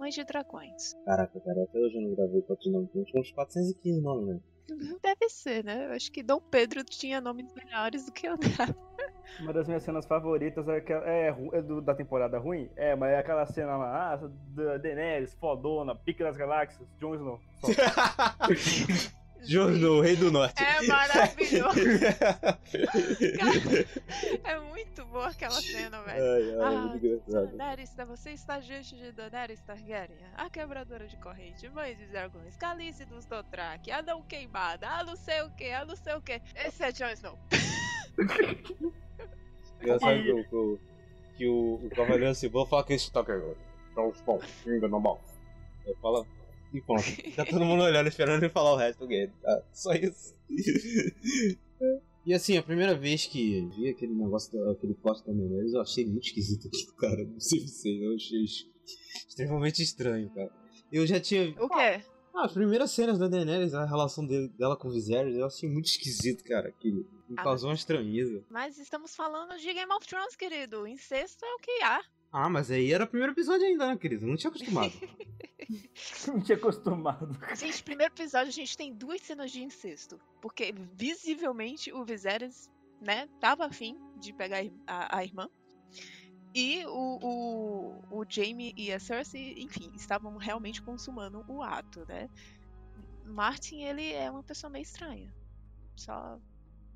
[0.00, 0.94] mãe de dragões.
[1.04, 2.90] Caraca, cara, até hoje eu não gravei quantos nomes.
[2.90, 4.40] Tem uns 415 nomes, né?
[5.02, 5.86] Deve ser, né?
[5.86, 8.74] Eu acho que Dom Pedro tinha nomes melhores do que o dela.
[9.40, 12.70] Uma das minhas cenas favoritas é, aquela, é, ru- é do- da temporada ruim?
[12.76, 14.16] É, mas é aquela cena lá, ah,
[14.54, 17.40] da Daenerys, fodona, pique das galáxias, Jon Snow.
[19.46, 20.62] Jon Snow, Rei do Norte.
[20.62, 21.80] É maravilhoso.
[24.44, 26.22] É muito boa aquela cena, velho.
[26.24, 27.56] Ai, ai, Ah, muito engraçado.
[27.56, 33.04] Daenerys, você está diante de Daenerys Targaryen, a quebradora de corrente, mãe de dragões, Calice
[33.04, 36.40] dos Dothraki, a não queimada, a não sei o que, a não sei o que.
[36.54, 37.38] Esse é Jon Snow.
[39.80, 40.78] Engraçado que, o- que, o-
[41.36, 43.56] que o, o Cavaleiro Cibão fala que esse toque agora.
[43.92, 45.20] Então, bom, ainda bom.
[45.86, 46.26] Ele fala
[46.72, 47.04] e pronto.
[47.36, 49.32] Tá todo mundo olhando, esperando ele falar o resto do game.
[49.42, 49.62] Tá?
[49.72, 50.34] Só isso.
[52.26, 55.80] E assim, a primeira vez que vi aquele negócio, da- aquele post da Menezes, eu
[55.80, 57.24] achei muito esquisito aquilo, cara.
[57.24, 58.44] Não sei vocês, eu achei
[59.26, 60.50] extremamente estranho, cara.
[60.92, 61.48] Eu já tinha.
[61.58, 62.02] O quê?
[62.34, 65.68] Ah, as primeiras cenas da Daenerys, a relação dele- dela com o Viserys, eu achei
[65.68, 66.68] muito esquisito, cara.
[66.68, 66.98] Aquilo.
[67.28, 68.44] Me Ah, causou uma estranheza.
[68.50, 70.86] Mas estamos falando de Game of Thrones, querido.
[70.86, 72.00] Incesto é o que há.
[72.32, 74.24] Ah, mas aí era o primeiro episódio ainda, né, querido?
[74.24, 74.92] Eu não tinha acostumado.
[76.26, 77.38] Não tinha acostumado.
[77.54, 80.18] Gente, primeiro episódio a gente tem duas cenas de incesto.
[80.40, 82.68] Porque visivelmente o Viserys,
[83.00, 85.48] né, tava afim de pegar a a, a irmã.
[86.54, 92.28] E o, o, o Jaime e a Cersei, enfim, estavam realmente consumando o ato, né?
[93.24, 95.32] Martin, ele é uma pessoa meio estranha.
[95.94, 96.40] Só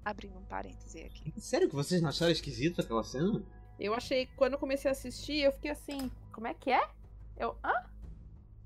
[0.04, 1.32] abrindo um parêntese aqui.
[1.40, 3.44] Sério que vocês não acharam esquisito aquela cena?
[3.78, 6.88] Eu achei, quando eu comecei a assistir, eu fiquei assim, como é que é?
[7.36, 7.72] Eu, hã?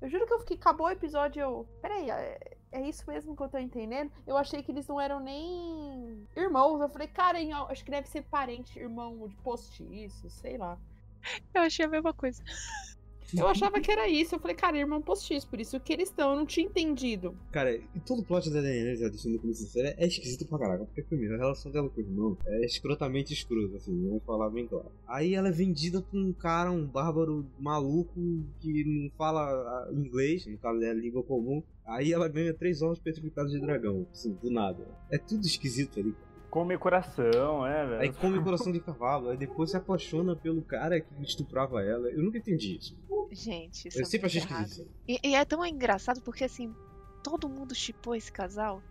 [0.01, 2.39] Eu juro que eu fiquei, acabou o episódio, eu, peraí, é,
[2.71, 4.11] é isso mesmo que eu tô entendendo?
[4.25, 8.07] Eu achei que eles não eram nem irmãos, eu falei, cara, em- acho que deve
[8.07, 10.77] ser parente, irmão de postiço, sei lá.
[11.53, 12.41] Eu achei a mesma coisa.
[13.37, 16.31] Eu achava que era isso, eu falei, cara, irmão postiço, por isso que eles estão,
[16.31, 17.35] eu não tinha entendido.
[17.51, 20.85] Cara, e todo o plot da Daenerys, já deixando como sincero, é esquisito pra caraca.
[20.85, 24.67] Porque, primeiro, a relação dela com o irmão é escrotamente escrota, assim, vamos falar bem
[24.67, 24.91] claro.
[25.07, 28.13] Aí ela é vendida pra um cara, um bárbaro maluco,
[28.59, 31.61] que não fala ah, inglês, no caso é a língua comum.
[31.85, 34.87] Aí ela ganha três ovos petrificados de dragão, assim, do nada.
[35.09, 36.15] É tudo esquisito ali.
[36.49, 38.01] Come coração, é, velho.
[38.01, 42.09] Aí come coração de cavalo, aí depois se apaixona pelo cara que estuprava ela.
[42.09, 42.97] Eu nunca entendi isso.
[43.31, 44.89] Gente, isso Eu é sempre achei esquisito.
[45.07, 46.73] E, e é tão engraçado porque assim,
[47.23, 48.81] todo mundo chipou esse casal.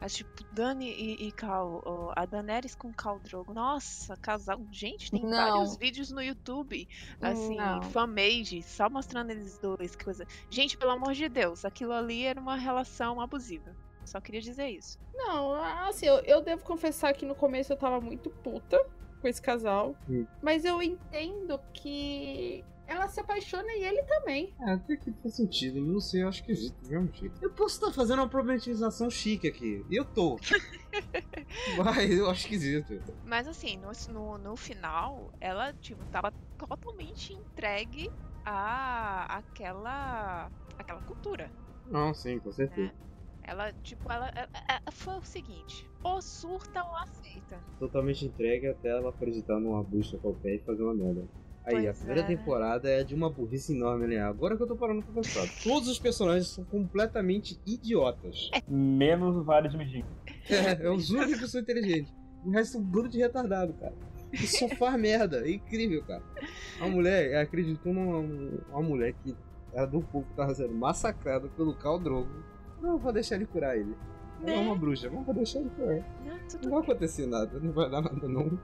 [0.00, 3.54] É tipo, Dani e, e Cal, a Daenerys com Cal Drogo.
[3.54, 4.60] Nossa, casal.
[4.72, 5.30] Gente, tem Não.
[5.30, 6.88] vários vídeos no YouTube,
[7.20, 7.80] assim, Não.
[7.82, 10.26] fanmade, só mostrando eles dois, que coisa.
[10.50, 13.76] Gente, pelo amor de Deus, aquilo ali era uma relação abusiva.
[14.04, 14.98] Só queria dizer isso.
[15.14, 15.54] Não,
[15.86, 18.84] assim, eu, eu devo confessar que no começo eu tava muito puta
[19.20, 19.94] com esse casal.
[20.10, 20.26] Hum.
[20.42, 24.54] Mas eu entendo que ela se apaixona e ele também.
[24.60, 27.38] É, até que faz sentido, eu não sei, eu acho esquisito do mesmo jeito.
[27.42, 30.36] Eu posso estar fazendo uma problematização chique aqui, e eu tô.
[31.76, 32.92] Mas eu acho esquisito.
[33.24, 38.10] Mas assim, no, no, no final, ela, tipo, tava totalmente entregue
[38.44, 40.50] a aquela.
[40.78, 41.50] aquela cultura.
[41.86, 42.92] Não, sim, com certeza.
[43.44, 47.60] Ela, tipo, ela, ela- ela- foi o seguinte: ou surta ou aceita.
[47.78, 51.26] Totalmente entregue até ela acreditar numa bucha qualquer e fazer uma merda.
[51.64, 52.26] Aí, a Pois primeira é.
[52.26, 54.20] temporada é de uma burrice enorme, né?
[54.20, 55.46] Agora que eu tô parando pra pensar.
[55.62, 58.50] Todos os personagens são completamente idiotas.
[58.68, 60.08] Menos vários medinhos.
[60.50, 62.12] É, é os únicos que são inteligentes.
[62.44, 63.94] O resto é um bando de retardado, cara.
[64.32, 65.46] E só faz merda.
[65.46, 66.22] É incrível, cara.
[66.80, 68.18] A mulher acreditou numa
[68.70, 69.36] uma mulher que
[69.72, 72.28] era do povo que tava sendo massacrado pelo Khal Drogo.
[72.80, 73.94] Não, vou deixar ele curar ele.
[74.42, 74.62] Ela é Né?
[74.62, 75.94] uma bruxa, mas vou deixar ele curar.
[76.24, 78.58] Né, tudo Não vai acontecer nada, não vai dar nada não.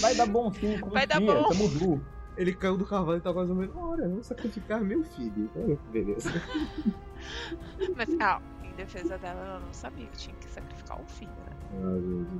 [0.00, 1.48] Vai dar bom sim, confia, Vai dar bom.
[1.48, 2.04] tamo junto.
[2.36, 3.76] Ele caiu do cavalo e tá ou menos.
[3.76, 5.50] Olha, eu vou sacrificar meu filho.
[5.54, 6.30] Olha que beleza.
[7.94, 11.51] Mas, ah, em defesa dela, ela não sabia que tinha que sacrificar o filho, né?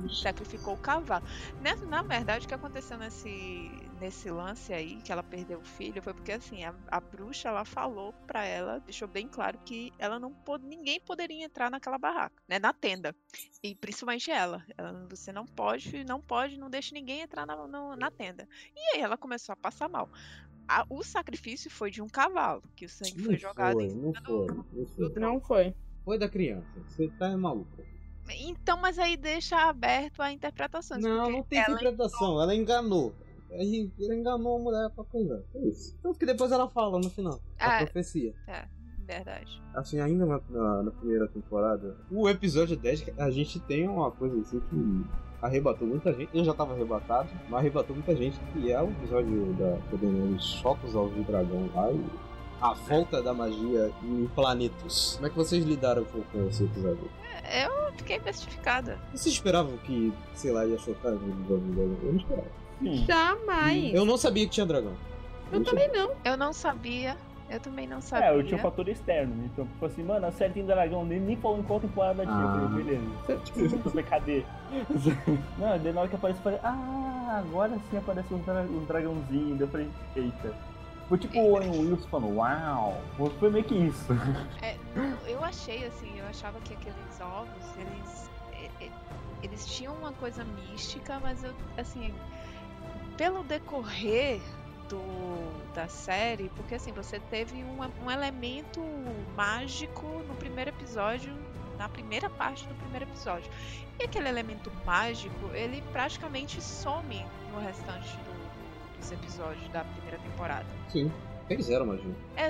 [0.09, 1.23] Sacrificou o cavalo.
[1.59, 6.03] Né, Na verdade, o que aconteceu nesse, nesse lance aí, que ela perdeu o filho,
[6.03, 10.19] foi porque assim, a, a bruxa ela falou pra ela, deixou bem claro que ela
[10.19, 12.59] não pôde, ninguém poderia entrar naquela barraca, né?
[12.59, 13.15] Na tenda.
[13.63, 14.63] E principalmente ela.
[14.77, 18.47] Ela, você não pode, não pode, não deixe ninguém entrar na, no- na tenda.
[18.75, 20.09] E aí ela começou a passar mal.
[20.67, 23.89] A- o sacrifício foi de um cavalo, que o sangue foi Não jogado foi, em
[23.89, 25.09] não cima foi, do, não foi.
[25.19, 25.75] Não foi.
[26.05, 26.67] Foi da criança.
[26.87, 27.92] Você tá maluco.
[28.29, 31.01] Então, mas aí deixa aberto a interpretações.
[31.03, 32.41] Não, não tem ela interpretação.
[32.41, 33.13] Ela enganou.
[33.49, 35.43] Ele enganou a mulher pra coisa.
[35.55, 35.95] É isso.
[36.01, 37.39] Tanto que depois ela fala no final.
[37.59, 37.77] A Ah.
[37.83, 38.33] profecia.
[39.05, 39.61] Verdade.
[39.75, 44.39] Assim, ainda na, na- na primeira temporada, o episódio 10, a gente tem uma coisa
[44.39, 45.05] assim que
[45.41, 46.29] arrebatou muita gente.
[46.35, 50.87] Eu já tava arrebatado, mas arrebatou muita gente, que é o episódio da Daenerys choca
[50.87, 52.01] os ovos do dragão lá e
[52.61, 55.15] a volta da magia em planetas.
[55.15, 57.11] Como é que vocês lidaram com, com esse episódio?
[57.43, 58.97] Eu fiquei bestificada.
[59.11, 61.97] Vocês esperavam que, sei lá, ia chocar do dragão?
[62.03, 62.47] Eu não esperava.
[62.79, 63.05] Sim.
[63.05, 63.93] Jamais.
[63.93, 64.93] Eu não sabia que tinha dragão.
[65.51, 66.11] Eu não também não.
[66.23, 67.17] Eu não sabia.
[67.49, 68.27] Eu também não sabia.
[68.27, 69.45] É, eu tinha um fator externo.
[69.45, 72.35] Então, tipo assim, mano, a série tem dragão, nem, nem falou em qual temporada tinha.
[72.35, 72.59] Ah.
[72.63, 73.75] Eu falei, beleza.
[73.75, 74.43] Eu falei, cadê?
[75.59, 78.85] Não, daí na hora que aparece, eu falei, ah, agora sim aparece um, dra um
[78.85, 79.55] dragãozinho.
[79.55, 80.72] Daí eu falei, eita.
[81.09, 83.01] Foi tipo o Owen Wilson falando, uau.
[83.39, 84.13] Foi meio que isso.
[84.61, 84.77] É,
[85.27, 88.29] eu achei assim, eu achava que aqueles ovos, eles.
[88.53, 88.91] e- e-
[89.43, 92.13] Eles tinham uma coisa mística, mas eu, assim,
[93.17, 94.39] pelo decorrer
[94.87, 95.01] do,
[95.73, 98.79] da série, porque assim, você teve um, um elemento
[99.35, 101.33] mágico no primeiro episódio,
[101.77, 103.51] na primeira parte do primeiro episódio.
[103.99, 108.32] E aquele elemento mágico, ele praticamente some no restante do-
[109.03, 110.65] dos episódios da primeira temporada.
[110.89, 111.11] Sim.
[111.49, 112.15] Eles eram magia.
[112.37, 112.49] É,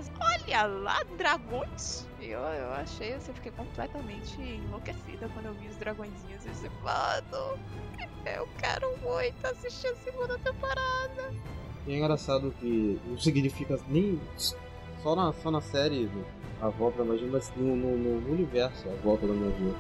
[0.54, 2.08] olha lá, dragões!
[2.22, 6.46] Eu, eu achei, assim, eu fiquei completamente enlouquecida quando eu vi os dragõezinhos.
[6.46, 7.60] Eu disse, mano,
[8.26, 11.34] eu quero muito assistir a segunda temporada.
[11.88, 14.22] E é engraçado que não significa nem
[15.02, 16.08] só na, só na série
[16.62, 19.74] a volta da magia, mas no, no- no universo a volta da magia.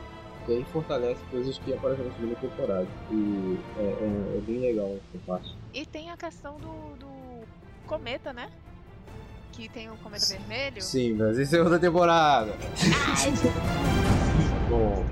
[0.47, 2.87] E aí fortalece coisas que aparecem na segunda temporada.
[3.11, 5.55] E é, é- é bem legal essa parte.
[5.73, 7.47] E tem a questão do, do
[7.87, 8.51] cometa, né?
[9.51, 10.79] Que tem o cometa vermelho.
[10.81, 12.51] Sim, mas isso é outra temporada.
[14.69, 15.03] Bom.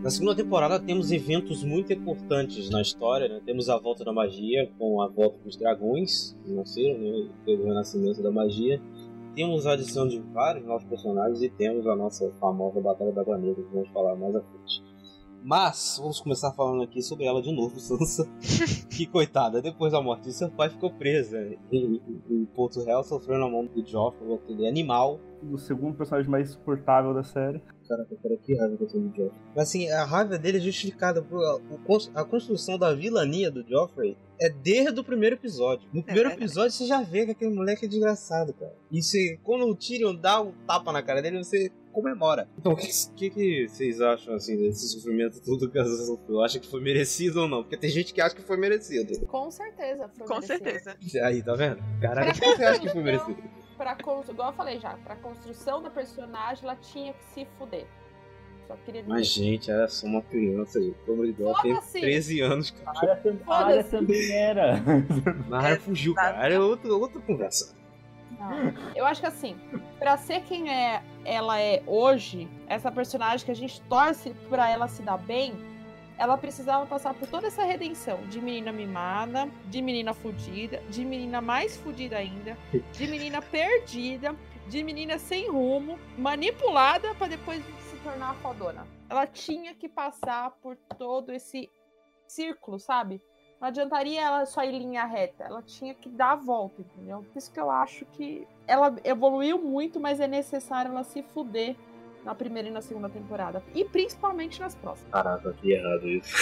[0.00, 3.40] Na segunda temporada temos eventos muito importantes na história, né?
[3.44, 7.28] Temos a volta da magia, com a volta dos dragões, que nasceram, né?
[7.44, 8.80] Teve o renascimento da magia.
[9.34, 13.62] Temos a adição de vários novos personagens e temos a nossa famosa Batalha da Negra,
[13.62, 14.82] que vamos falar mais à frente.
[15.44, 18.28] Mas, vamos começar falando aqui sobre ela de novo, Sansa.
[18.90, 21.38] que coitada, depois da morte de seu pai, ficou presa
[21.70, 25.20] em, em- Porto Real, sofrendo a mão do Joffrey, aquele animal.
[25.52, 27.62] O segundo personagem mais suportável da série.
[27.88, 29.40] Caraca, cara, que raiva que eu tenho do Joffrey.
[29.54, 34.16] Mas assim, a raiva dele é justificada por a, a construção da vilania do Joffrey
[34.40, 35.88] é desde o primeiro episódio.
[35.92, 36.44] No primeiro verdade.
[36.46, 38.74] episódio você já vê que aquele moleque é desgraçado, cara.
[38.90, 42.48] E você, quando o Tyrion dá um tapa na cara dele, você comemora.
[42.56, 46.40] Então, o que, que, que vocês acham assim desse sofrimento todo que a Sansa sofreu?
[46.42, 47.62] Acha que foi merecido ou não?
[47.62, 49.26] Porque tem gente que acha que foi merecido.
[49.26, 50.08] Com certeza.
[50.16, 50.64] Foi Com merecido.
[50.64, 50.96] certeza.
[51.26, 51.82] Aí, tá vendo?
[52.00, 53.42] Caralho, Pra por que você acha que foi merecido?
[53.76, 53.96] Pra.
[54.28, 57.86] Igual eu falei já, pra construção da personagem, ela tinha que se fuder.
[58.68, 59.12] Só queria dizer.
[59.12, 60.94] Mas, gente, ela é só uma criança, gente.
[61.06, 62.00] Deus, ela tem Foda-se.
[62.00, 63.12] 13 anos, A cara.
[63.12, 64.74] área, a área também era.
[65.48, 66.52] Mas ela fugiu, cara.
[66.52, 67.74] É outra, outra conversa.
[68.38, 68.72] Não.
[68.94, 69.56] Eu acho que assim,
[69.98, 74.86] pra ser quem é, ela é hoje, essa personagem que a gente torce pra ela
[74.86, 75.54] se dar bem,
[76.18, 81.40] ela precisava passar por toda essa redenção de menina mimada, de menina fudida, de menina
[81.40, 82.56] mais fudida ainda,
[82.92, 84.34] de menina perdida,
[84.68, 87.62] de menina sem rumo, manipulada pra depois
[87.98, 88.86] tornar a fodona.
[89.08, 91.70] Ela tinha que passar por todo esse
[92.26, 93.20] círculo, sabe?
[93.60, 97.24] Não adiantaria ela só ir em linha reta, ela tinha que dar a volta, entendeu?
[97.32, 101.74] Por isso que eu acho que ela evoluiu muito, mas é necessário ela se fuder
[102.24, 103.62] na primeira e na segunda temporada.
[103.74, 105.10] E principalmente nas próximas.
[105.10, 106.32] Caraca, que errado isso.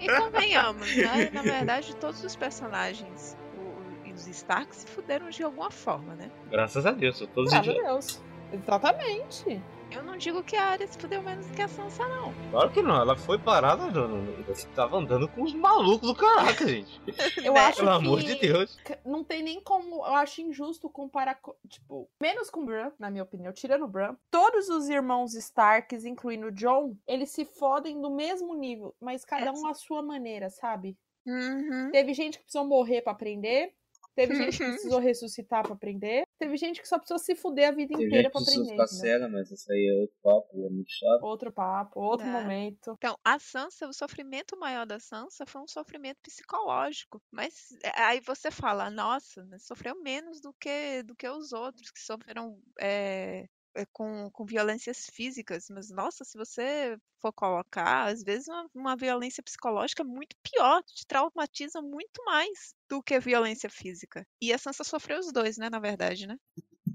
[0.00, 1.30] E convenhamos, né?
[1.32, 6.30] Na verdade, todos os personagens o- e os Stark se fuderam de alguma forma, né?
[6.50, 7.82] Graças a Deus, todos Graças a.
[7.82, 8.22] Deus.
[8.52, 9.60] Exatamente.
[9.96, 12.32] Eu não digo que a Arya se fudeu menos do que a Sansa, não.
[12.50, 16.68] Claro que não, ela foi parada, no- você tava andando com os malucos do caraca,
[16.68, 17.00] gente.
[17.48, 17.60] Eu Né?
[17.60, 18.78] acho Pelo que amor de Deus.
[19.04, 19.96] não tem nem como.
[19.96, 21.36] Eu acho injusto comparar.
[21.36, 24.14] co- Tipo, menos com o Bran, na minha opinião, tirando o Bran.
[24.30, 29.50] Todos os irmãos Starks, incluindo o John, eles se fodem do mesmo nível, mas cada
[29.52, 30.96] um à sua maneira, sabe?
[31.26, 31.90] Uhum.
[31.90, 33.72] Teve gente que precisou morrer pra aprender.
[34.14, 36.25] Teve gente que precisou ressuscitar pra aprender.
[36.38, 38.82] Teve gente que só precisou se fuder a vida inteira pra aprender.
[38.82, 39.16] entendeu?
[39.18, 41.28] cega, mas isso aí é outro papo, é muito chato.
[41.28, 42.30] Outro papo, outro É.
[42.30, 42.98] momento.
[42.98, 47.22] Então, a Sansa, o sofrimento maior da Sansa foi um sofrimento psicológico.
[47.30, 51.90] Mas é, aí você fala, nossa, mas sofreu menos do que, do que os outros
[51.90, 53.48] que sofreram é,
[53.92, 55.66] com, com violências físicas.
[55.70, 60.82] Mas, nossa, se você for colocar, às vezes uma, uma violência psicológica é muito pior,
[60.84, 64.26] te traumatiza muito mais do que violência física.
[64.40, 66.36] E a Sansa sofreu os dois, né, na verdade, né?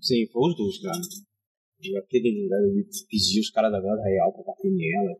[0.01, 0.97] Sim, foi os dois, cara.
[1.99, 5.19] Aquele ele pedir os caras da guarda real pra bater nela.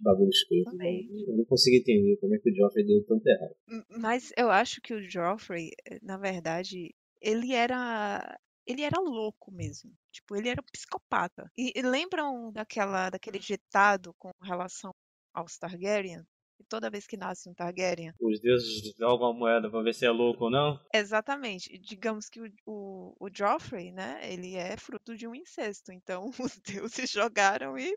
[0.00, 0.70] Bagulho escrito.
[0.70, 1.08] Também.
[1.26, 3.54] Eu não consigo entender como é que o Joffrey deu tanto errado.
[4.00, 8.38] Mas eu acho que o Joffrey, eh, na verdade, ele era.
[8.66, 9.92] Ele era louco mesmo.
[10.10, 11.50] Tipo, ele era um psicopata.
[11.56, 14.92] E, e lembram daquela, daquele ditado com relação
[15.34, 16.24] aos Targaryen?
[16.68, 18.12] Toda vez que nasce um Targaryen.
[18.20, 20.78] Os deuses jogam a moeda pra ver se é louco ou não.
[20.94, 21.76] Exatamente.
[21.78, 24.20] Digamos que o, o, o Joffrey, né?
[24.22, 25.92] Ele é fruto de um incesto.
[25.92, 27.96] Então os deuses jogaram e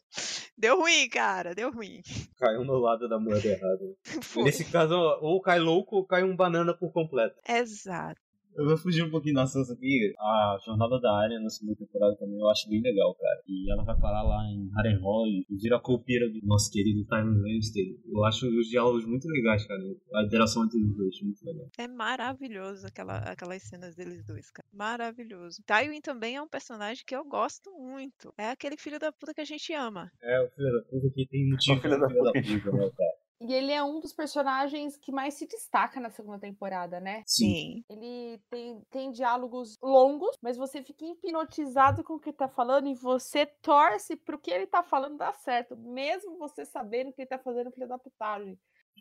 [0.57, 1.53] deu ruim, cara.
[1.53, 2.01] Deu ruim.
[2.37, 3.95] Caiu no lado da moeda errada.
[4.43, 7.39] Nesse caso, ou cai louco ou cai um banana por completo.
[7.47, 8.24] Exato.
[8.55, 10.13] Eu vou fugir um pouquinho do assunto aqui.
[10.17, 13.41] A jornada da Arya na segunda temporada também eu acho bem legal, cara.
[13.47, 17.41] E ela vai parar lá em Harrenhal e vira a copeira do nosso querido Tywin
[17.41, 17.83] Lannister.
[18.05, 19.81] Eu acho os diálogos muito legais, cara.
[20.15, 21.69] A interação entre os dois, muito legal.
[21.77, 24.67] É maravilhoso aquela, aquelas cenas deles dois, cara.
[24.73, 25.61] Maravilhoso.
[25.65, 28.33] Tywin também é um personagem que eu gosto muito.
[28.37, 30.09] É aquele filho da puta que a gente ama.
[30.23, 31.77] É, o filho da puta que tem motivo.
[31.77, 32.41] O filho da filho da puta.
[32.41, 33.14] puta, né, cara?
[33.41, 37.23] E ele é um dos personagens que mais se destaca na segunda temporada, né?
[37.27, 37.83] Sim.
[37.89, 42.87] Ele tem, tem diálogos longos, mas você fica hipnotizado com o que ele tá falando
[42.87, 47.29] e você torce pro que ele tá falando dar certo, mesmo você sabendo que ele
[47.29, 48.57] tá fazendo filho da putagem.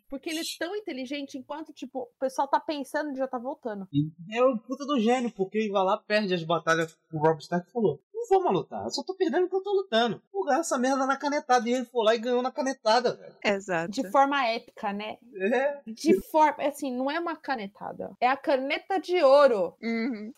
[0.09, 3.87] Porque ele é tão inteligente enquanto, tipo, o pessoal tá pensando e já tá voltando.
[4.31, 6.97] É o puta do gênio, porque ele vai lá, perde as batalhas.
[7.13, 9.71] O Rob Stark falou: Não vou mais lutar, eu só tô perdendo porque eu tô
[9.73, 10.21] lutando.
[10.33, 11.69] Vou ganhar essa merda na canetada.
[11.69, 13.35] E ele foi lá e ganhou na canetada, velho.
[13.43, 13.91] Exato.
[13.91, 15.17] De forma épica, né?
[15.39, 15.79] É.
[15.85, 16.63] De forma.
[16.63, 18.11] Assim, não é uma canetada.
[18.19, 19.75] É a caneta de ouro.
[19.81, 20.33] Uhum.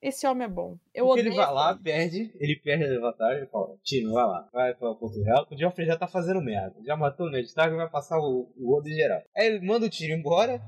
[0.00, 0.76] Esse homem é bom.
[0.94, 1.32] Eu Porque odeio.
[1.32, 4.94] ele vai lá, perde, ele perde a batalha e fala: Tino, vai lá, vai pra
[4.94, 6.74] Porto Real, que o Joffrey já tá fazendo merda.
[6.84, 9.22] Já matou o Ned Stark e vai passar o, o em geral.
[9.36, 10.60] Aí ele manda o tiro embora.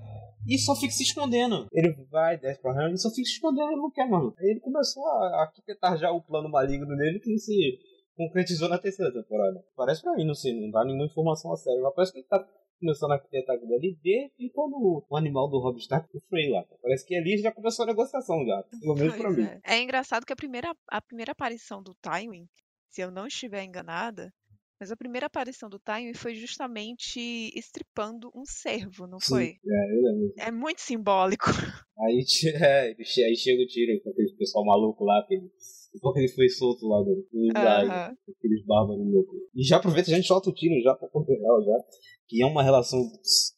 [0.49, 1.67] E só fica se escondendo.
[1.71, 4.35] Ele vai, desce pra Ham e só fica se escondendo, ele não quer, mano.
[4.39, 7.79] Aí ele começou a arquitetar já o plano maligno dele que se
[8.17, 9.63] concretizou na terceira temporada.
[9.77, 12.27] Parece pra mim, não sei, não dá nenhuma informação a sério, mas parece que ele
[12.27, 12.45] tá
[12.81, 16.65] começando a arquitetar aquilo ali desde quando o animal do Rob Stark Frey lá.
[16.81, 18.65] Parece que ali já começou a negociação já.
[18.81, 19.43] Pelo menos pra mim.
[19.43, 19.61] é.
[19.65, 22.47] É engraçado que a primeira, a primeira aparição do Tywin,
[22.89, 24.33] se eu não estiver enganada,
[24.79, 27.21] mas a primeira aparição do Tywin foi justamente
[27.55, 29.45] estripando um cervo, não Sim, foi?
[29.67, 30.35] É, eu lembro.
[30.39, 31.47] É muito simbólico.
[31.99, 32.25] Aí,
[32.55, 32.95] é,
[33.27, 35.78] aí chega o tiro com aquele pessoal maluco lá, depois
[36.13, 38.17] que ele foi solto lá Isaiah, Aham.
[38.37, 39.39] aqueles bárbaros loucos.
[39.55, 41.77] E já aproveita, a gente solta o tiro já pra Porto Real já.
[42.29, 43.01] Que é uma relação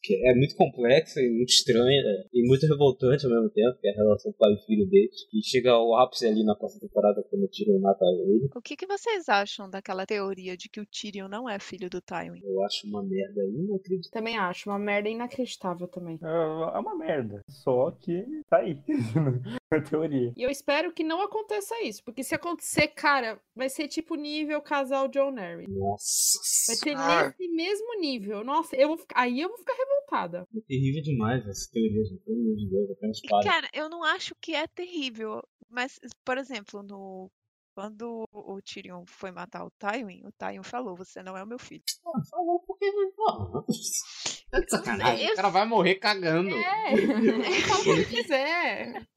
[0.01, 3.87] que é muito complexa e muito estranha é, e muito revoltante ao mesmo tempo, que
[3.89, 5.13] é a relação pai e filho deles.
[5.33, 8.47] E chega ao ápice ali na próxima temporada quando o Tyrion mata ele.
[8.55, 11.99] O que, que vocês acham daquela teoria de que o Tyrion não é filho do
[11.99, 12.39] Tywin?
[12.41, 14.11] Eu acho uma merda inacreditável.
[14.13, 16.17] Também acho, uma merda inacreditável também.
[16.23, 17.41] É é uma merda.
[17.49, 18.77] Só que tá aí.
[19.79, 20.33] Na teoria.
[20.35, 24.61] E eu espero que não aconteça isso, porque se acontecer, cara, vai ser tipo nível
[24.61, 25.65] casal John Harry.
[25.69, 27.27] Nossa Vai ser senhora.
[27.27, 28.43] nesse mesmo nível.
[28.43, 30.45] Nossa, eu vou ficar, aí eu vou ficar revoltada.
[30.55, 32.21] É terrível demais essa teoria, gente.
[32.23, 33.49] Pelo amor de Deus, apenas para.
[33.49, 37.31] cara, eu não acho que é terrível, mas, por exemplo, no
[37.73, 41.57] quando o Tyrion foi matar o Tywin, o Tywin falou: "Você não é o meu
[41.57, 41.81] filho".
[42.05, 42.59] Ah, falou
[42.89, 45.25] porque de sacanagem.
[45.27, 46.49] Eu- O cara vai morrer cagando.
[46.49, 49.07] É, ele fala o que ele quiser.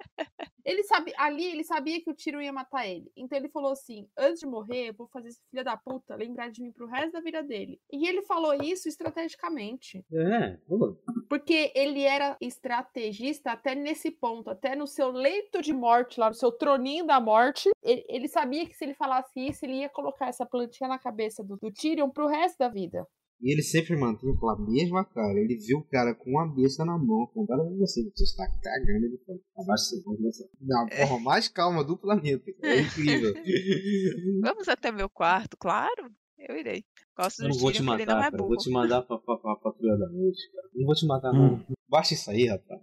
[0.64, 3.10] Ele sabe, ali ele sabia que o Tyrion ia matar ele.
[3.16, 6.50] Então ele falou assim: antes de morrer, eu vou fazer esse filho da puta lembrar
[6.50, 7.78] de mim pro resto da vida dele.
[7.92, 10.04] E ele falou isso estrategicamente.
[10.12, 10.96] É, pô.
[11.28, 16.34] Porque ele era estrategista até nesse ponto, até no seu leito de morte, lá no
[16.34, 17.68] seu troninho da morte.
[17.82, 21.42] Ele, ele sabia que se ele falasse isso, ele ia colocar essa plantinha na cabeça
[21.42, 23.06] do, do Tyrion pro resto da vida.
[23.40, 25.38] E ele sempre mantém aquela mesma cara.
[25.38, 28.02] Ele viu o cara com uma besta na mão, apontada pra você.
[28.14, 29.06] Você está cagando.
[29.06, 30.44] Ele fala, abaixa você, vamos começar.
[30.60, 32.50] Da forma mais calma do planeta.
[32.62, 33.34] É incrível.
[34.42, 36.10] Vamos até meu quarto, claro.
[36.38, 36.84] Eu irei.
[37.16, 38.36] Gosto Eu não vou te matar, é cara.
[38.36, 40.68] Vou te mandar pra, pra, pra patrulha da noite, cara.
[40.74, 41.64] Não vou te matar, não.
[41.88, 42.82] Baixa isso aí, rapaz.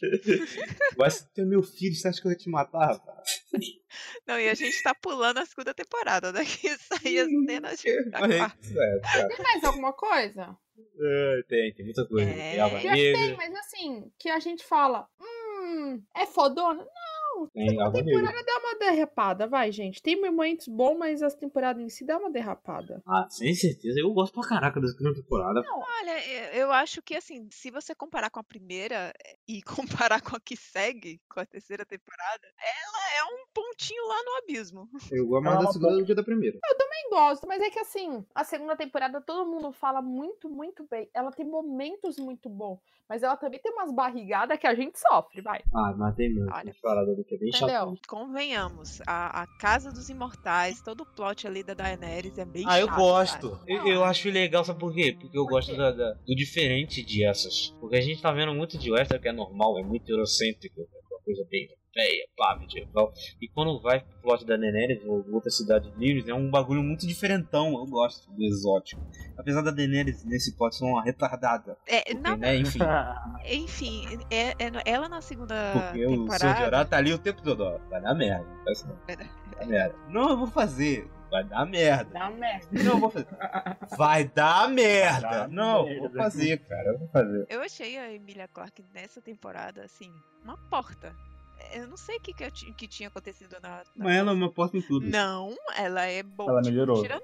[0.96, 3.42] Vai ser meu filho, você acha que eu vou te matar, rapaz?
[4.26, 6.44] Não, e a gente tá pulando a segunda temporada, né?
[6.60, 8.66] Que saía as cenas de da Mas, quarta.
[8.70, 9.28] é, cara.
[9.28, 10.56] Tem mais alguma coisa?
[11.00, 12.28] É, tem, tem muita coisa.
[12.30, 12.56] É.
[12.56, 16.86] Já tem, mas assim, que a gente fala, hum, é fodona?
[17.52, 20.02] Tem A temporada dá uma derrapada, vai, gente.
[20.02, 23.02] Tem momentos bons, mas as temporadas em si dá uma derrapada.
[23.06, 23.98] Ah, sem certeza.
[24.00, 25.62] Eu gosto pra caraca da segunda temporada.
[26.00, 29.12] Olha, eu- eu acho que assim, se você comparar com a primeira
[29.48, 34.22] e comparar com a que segue, com a terceira temporada, ela é um pontinho lá
[34.24, 34.88] no abismo.
[35.10, 36.58] Eu gosto mais mais da da segunda do que da primeira.
[36.78, 41.08] também gosto, mas é que assim, a segunda temporada todo mundo fala muito, muito bem.
[41.14, 45.40] Ela tem momentos muito bons, mas ela também tem umas barrigadas que a gente sofre,
[45.40, 45.62] vai.
[45.74, 46.50] Ah, mas tem mesmo.
[46.50, 46.64] Olha.
[46.64, 46.74] Olha.
[46.82, 47.62] Parada do que é bem chato.
[47.64, 47.98] Entendeu?
[48.06, 52.78] Convenhamos, a, a Casa dos Imortais, todo o plot ali da Daenerys é bem Ah,
[52.80, 53.50] eu chato, gosto.
[53.50, 53.62] cara.
[53.66, 55.16] Eu, eu acho legal, sabe por quê?
[55.20, 57.74] Porque eu Por gosto da- da- do diferente de essas.
[57.80, 60.84] Porque a gente tá vendo muito de Western que é normal, é muito eurocêntrico, é
[61.14, 63.12] uma coisa bem feia, pá, medieval.
[63.40, 67.06] E quando vai pro plot da Daenerys ou outra cidade livres, é um bagulho muito
[67.06, 67.72] diferentão.
[67.78, 69.00] Eu gosto do exótico.
[69.38, 71.78] Apesar da Daenerys nesse plot ser uma retardada.
[71.86, 72.80] É, Porque, não, né, enfim.
[73.48, 76.16] enfim, é, é- ela na segunda Porque o Sr.
[76.18, 76.64] temporada.
[76.64, 77.78] Jorah tá ali o tempo todo, ó.
[77.88, 78.44] Vai dar merda.
[78.64, 79.94] Vai assim, Vai dar merda.
[80.08, 81.08] Não, eu vou fazer.
[81.30, 82.10] Vai dar merda.
[82.12, 82.66] Dá merda.
[82.70, 83.26] Não, eu vou fazer.
[83.98, 85.28] Vai dar merda.
[85.28, 86.18] Dá não, eu vou merda.
[86.22, 86.90] fazer, cara.
[86.92, 87.46] Eu vou fazer.
[87.48, 90.12] Eu achei a Emilia Clarke nessa temporada, assim,
[90.44, 91.12] uma porta.
[91.72, 93.68] Eu não sei o que, que, que tinha acontecido na.
[93.68, 95.06] na- Mas ela é uma porta em tudo.
[95.08, 96.50] Não, ela é boa.
[96.50, 97.02] Ela tipo, melhorou.
[97.02, 97.22] Tirando...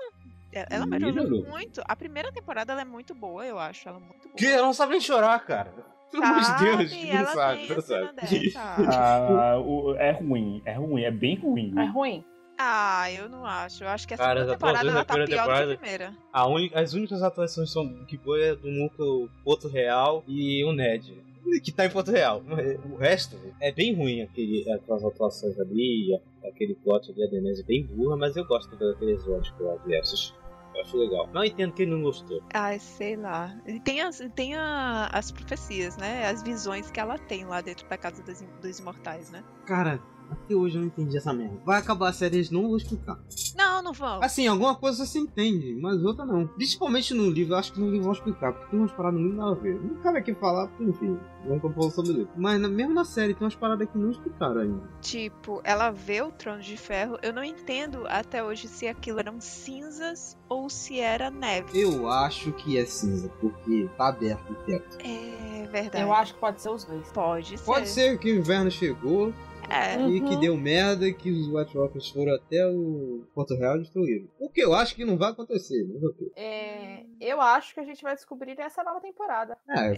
[0.52, 1.44] Ela melhorou, Melhorou.
[1.48, 1.80] muito.
[1.86, 3.88] A primeira temporada ela é muito boa, eu acho.
[3.88, 4.34] Ela é muito boa.
[4.36, 4.46] Que?
[4.46, 5.72] Ela não sabe nem chorar, cara.
[6.10, 6.92] Pelo amor de Deus.
[6.92, 8.10] Não ela sabe, tem não sabe.
[8.92, 11.72] Ah, o- é ruim, é ruim, é bem ruim.
[11.78, 12.24] É ruim.
[12.58, 13.84] Ah, eu não acho.
[13.84, 16.14] Eu acho que a Cara, temporada ela tá primeira pior do que temporada- a primeira.
[16.32, 20.72] A uni- As únicas atuações são que foi é do núcleo Porto Real e o
[20.72, 21.16] Ned.
[21.64, 22.42] Que tá em Porto Real.
[22.92, 27.62] O resto é bem ruim aquele, aquelas atuações ali, aquele plot ali, a Daenerys é
[27.64, 30.34] bem burra, mas eu gosto daquele exótico lá de Essos.
[30.74, 31.28] Eu acho legal.
[31.32, 32.40] Não entendo quem não gostou.
[32.54, 33.60] Ai, sei lá.
[33.66, 36.26] E Tem, as, tem a- as profecias, né?
[36.28, 39.42] As visões que ela tem lá dentro da Casa dos, dos Imortais, né?
[39.66, 40.00] Cara,
[40.30, 41.56] até hoje eu não entendi essa merda.
[41.64, 43.18] Vai acabar a série, eles não vão explicar.
[43.56, 44.22] Não, não vão.
[44.22, 46.46] Assim, alguma coisa você entende, mas outra não.
[46.46, 49.36] Principalmente no livro, eu acho que no livro vão explicar, porque tem umas paradas muito
[49.36, 49.80] nada a ver.
[49.80, 52.28] Não cabe aqui falar, porque, enfim, vamos compor sobre isso.
[52.36, 54.82] Mas na- mesmo na série, tem umas paradas que não explicaram ainda.
[55.00, 57.18] Tipo, ela vê o trono de ferro.
[57.22, 61.80] Eu não entendo até hoje se aquilo eram cinzas ou se era neve.
[61.80, 64.98] Eu acho que é cinza, porque tá aberto o teto.
[65.04, 66.02] É verdade.
[66.04, 67.10] Eu acho que pode ser os dois.
[67.12, 67.64] Pode ser.
[67.64, 69.32] Pode ser que o inverno chegou
[69.70, 70.00] É.
[70.08, 70.40] e que Uhum.
[70.40, 74.28] deu merda e que os White Walkers foram até o Porto Real e destruíram.
[74.38, 76.00] O que eu acho que não vai acontecer, né?
[76.36, 79.56] É, eu acho que a gente vai descobrir nessa nova temporada.
[79.68, 79.94] É,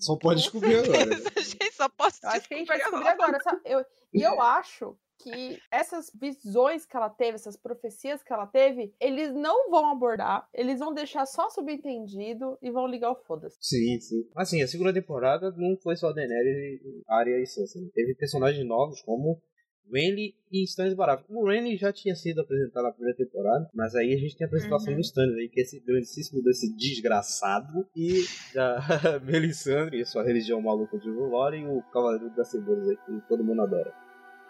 [0.00, 1.16] só pode descobrir agora.
[1.40, 3.42] gente só posso Eu acho que a gente vai descobrir descobrir agora.
[3.42, 3.60] sabe?
[3.64, 8.94] Eu, e eu acho que essas visões que ela teve, essas profecias que ela teve,
[9.00, 13.56] eles não vão abordar, eles vão deixar só subentendido e vão ligar o foda-se.
[13.60, 14.28] Sim, sim.
[14.36, 17.80] Assim, a segunda temporada não foi só Daenerys, Arya e Sansa.
[17.80, 17.88] né?
[17.94, 19.40] Teve personagens novos como
[19.92, 21.26] Renly e Stannis Baratheon.
[21.36, 24.48] O Renly já tinha sido apresentado na primeira temporada, mas aí a gente tem a
[24.48, 24.96] apresentação Uhum.
[24.98, 28.76] do Stannis aí, que é esse grandíssimo desse desgraçado, e da
[29.24, 33.44] Melisandre e sua religião maluca de Valor e o Cavaleiro das Cebolas aí, que todo
[33.44, 33.94] mundo adora.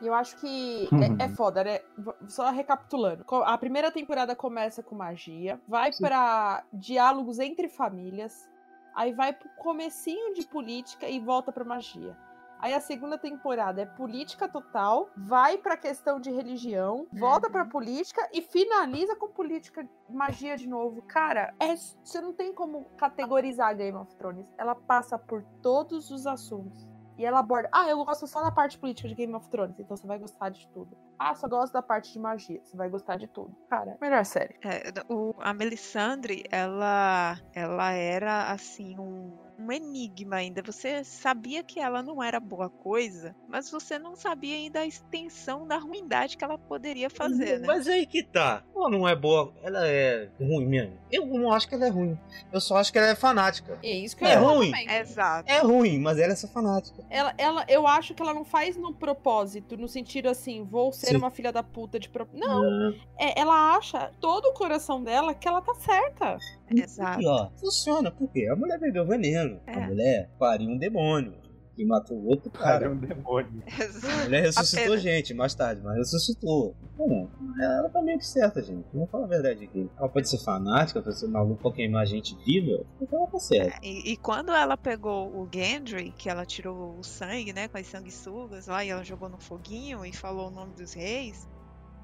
[0.01, 0.89] E eu acho que
[1.19, 1.81] é, é foda, né?
[2.29, 3.25] Só recapitulando.
[3.45, 8.49] A primeira temporada começa com magia, vai pra diálogos entre famílias,
[8.95, 12.17] aí vai pro comecinho de política e volta pra magia.
[12.59, 18.27] Aí a segunda temporada é política total, vai pra questão de religião, volta pra política
[18.33, 21.03] e finaliza com política magia de novo.
[21.03, 24.51] Cara, é, você não tem como categorizar Game of Thrones.
[24.57, 26.87] Ela passa por todos os assuntos.
[27.17, 27.69] E ela aborda.
[27.73, 30.51] Ah, eu gosto só da parte política de Game of Thrones, então você vai gostar
[30.51, 30.97] de tudo.
[31.19, 33.55] Ah, só gosto da parte de magia, você vai gostar de tudo.
[33.71, 34.55] Cara, melhor série.
[34.65, 40.63] É, o- a Melisandre, ela, ela era assim um, um enigma ainda.
[40.63, 45.67] Você sabia que ela não era boa coisa, mas você não sabia ainda a extensão
[45.67, 47.67] da ruindade que ela poderia fazer, né?
[47.67, 48.63] Mas aí que tá.
[48.75, 50.99] Ela não é boa, ela é ruim mesmo.
[51.11, 52.19] Eu não acho que ela é ruim.
[52.53, 53.79] Eu só acho que ela é fanática.
[53.83, 54.71] É isso que É ruim.
[54.71, 54.91] também.
[54.91, 55.51] Exato.
[55.51, 57.03] É ruim, mas ela é só fanática.
[57.09, 61.06] Ela, ela, eu acho que ela não faz no propósito, no sentido assim, vou ser
[61.11, 61.17] Sim.
[61.17, 62.11] uma filha da puta de.
[62.33, 66.39] Não, é, ela acha todo o coração dela que ela tá certa.
[66.71, 67.23] Exato.
[67.23, 69.61] E ó, funciona, porque a mulher bebeu veneno.
[69.67, 69.75] É.
[69.75, 71.46] A mulher pariu um demônio.
[71.77, 73.63] Que matou outro Cara, é um demônio.
[73.69, 75.03] A mulher ressuscitou Apenas.
[75.03, 76.75] gente mais tarde, mas ressuscitou.
[76.97, 77.29] Bom,
[77.61, 78.87] ela tá meio que certa, gente.
[78.95, 79.91] Vamos falar a verdade aqui.
[79.99, 83.79] Ela pode ser fanática, pode ser maluca pra queimar gente viva, então ela tá certa.
[83.83, 87.87] E, e quando ela pegou o Gendry, que ela tirou o sangue, né, com as
[87.87, 91.47] sanguessugas lá, e ela jogou no foguinho e falou o nome dos reis,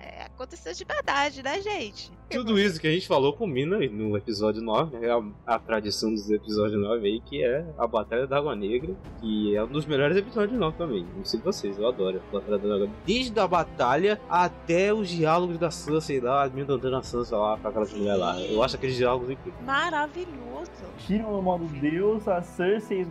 [0.03, 2.11] é, aconteceu de verdade, né, gente?
[2.29, 5.09] Tudo isso que a gente falou combina no episódio 9, né?
[5.47, 9.55] A, a tradição dos episódios 9 aí, que é a Batalha da Água Negra, que
[9.55, 11.07] é um dos melhores episódios 9 também.
[11.17, 12.95] Não sei vocês, eu adoro a Batalha da Água Negra.
[13.07, 17.93] Desde a batalha até os diálogos da Sansa lá, ambientando a Sansa lá com aquelas
[17.93, 18.41] mulheres lá.
[18.41, 19.65] Eu acho aqueles diálogos incríveis.
[19.65, 20.71] Maravilhoso.
[21.07, 23.07] Tyrion no modo Deus, a Cersei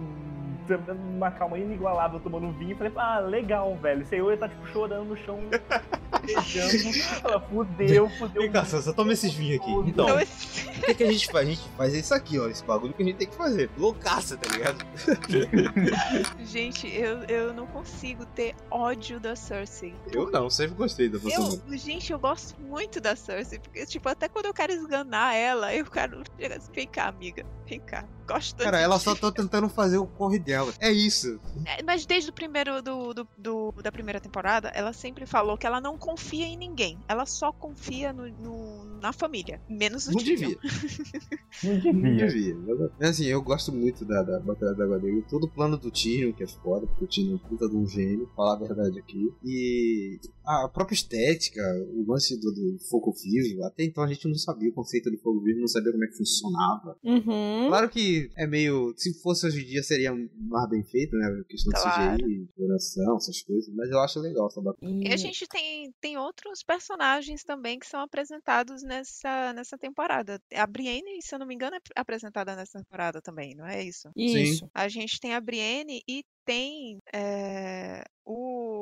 [0.67, 2.75] dando uma calma inigualável tomando vinho.
[2.75, 4.05] Falei, ah, legal, velho.
[4.11, 5.39] Ia tá tipo chorando no chão.
[7.23, 8.41] Ela fudeu, fudeu.
[8.41, 9.71] Vem cá, Sansa, toma esses vinhos aqui.
[9.89, 11.47] Então, Então, o que, que a gente faz?
[11.47, 12.47] A gente faz isso aqui, ó.
[12.47, 13.69] Esse bagulho que a gente tem que fazer.
[13.77, 14.85] Loucaça, tá ligado?
[16.45, 19.93] gente, eu, eu não consigo ter ódio da Cersei.
[20.11, 21.61] Eu não, sempre gostei da personagem.
[21.67, 25.73] Eu, gente, eu gosto muito da Cersei, porque, tipo, até quando eu quero esganar ela,
[25.73, 29.31] eu quero chegar assim, vem cá, amiga, vem cá, gosto Cara, ela ti." só tá
[29.31, 30.73] tentando fazer o corre dela.
[30.79, 31.39] É isso.
[31.65, 35.65] É, Mas desde o primeiro do, do- do- da primeira temporada, ela sempre falou que
[35.67, 36.97] ela não confia em ninguém.
[37.07, 39.61] Ela só confia no, no- na família.
[39.69, 40.57] Menos no Não devia.
[41.63, 42.27] Não Não devia.
[42.27, 42.55] devia.
[42.99, 45.23] Mas assim, eu gosto muito da, da Batalha da Negra.
[45.29, 47.75] Todo o plano do Tyrion, que é foda, porque o Tyrion é um puta de
[47.75, 49.31] um gênio, falar a verdade aqui.
[49.43, 51.61] E a própria estética,
[51.93, 53.63] o lance do, do fogo vivo.
[53.65, 56.07] Até então a gente não sabia o conceito do fogo vivo, não sabia como é
[56.07, 56.97] que funcionava.
[57.03, 57.67] Uhum.
[57.67, 58.93] Claro que é meio.
[58.97, 61.25] Se fosse hoje em dia seria mais bem feito, né?
[61.27, 62.17] A questão Claro.
[62.17, 63.73] de CGI, exploração, essas coisas.
[63.75, 64.91] Mas eu acho legal essa batalha.
[65.07, 70.39] E a gente tem, tem outros personagens também que são apresentados nessa, nessa temporada.
[70.53, 74.09] A Brienne, se eu não me engano, é apresentada nessa temporada também, não é isso?
[74.15, 74.69] Isso.
[74.73, 78.80] A gente tem a Brienne e tem é, o.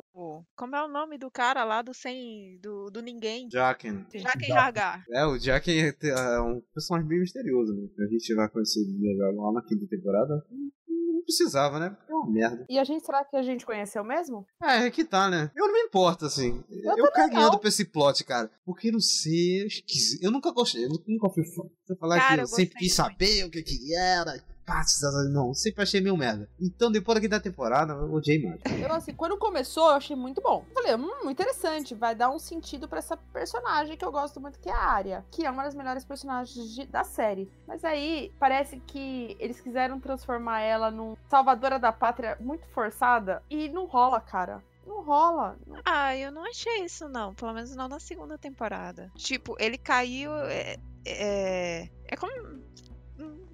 [0.56, 2.58] Como é o nome do cara lá do sem.
[2.62, 3.48] do, do ninguém?
[3.50, 4.06] Jaqen.
[4.12, 5.04] Jaqen Hagar.
[5.10, 7.88] É, o Jaqen é é um personagem bem misterioso, né?
[8.04, 10.44] A gente vai conhecer melhor lá na quinta temporada.
[10.88, 11.90] Não precisava, né?
[11.90, 12.66] Porque é uma merda.
[12.68, 14.46] E a gente, será que a gente conheceu mesmo?
[14.62, 15.50] É, é que tá, né?
[15.54, 16.64] Eu não me importo, assim.
[16.70, 18.50] Eu, também cagueando pra esse plot, cara.
[18.64, 20.22] Porque não sei, é esquisito.
[20.22, 21.62] Eu nunca gostei, eu nunca fui fã.
[21.84, 24.42] Você falar Cara, que eu eu sempre quis saber o que que era.
[24.70, 24.84] Pá,
[25.30, 26.48] Não, sempre achei meio merda.
[26.60, 28.60] Então, depois daqui da temporada, eu odiei mais.
[28.80, 30.64] Eu, assim, quando começou, eu achei muito bom.
[30.68, 34.58] Eu Falei, hum, interessante, vai dar um sentido pra essa personagem que eu gosto muito,
[34.60, 37.50] que é a Arya, que é uma das melhores personagens de- da série.
[37.66, 43.68] Mas aí, parece que eles quiseram transformar ela num salvadora da pátria muito forçada, e
[43.68, 44.62] não rola, cara.
[44.86, 45.56] Não rola.
[45.66, 47.34] Não- Ah, eu não achei isso, não.
[47.34, 49.10] Pelo menos não na segunda temporada.
[49.14, 50.32] Tipo, ele caiu.
[50.34, 52.32] É, é, é como.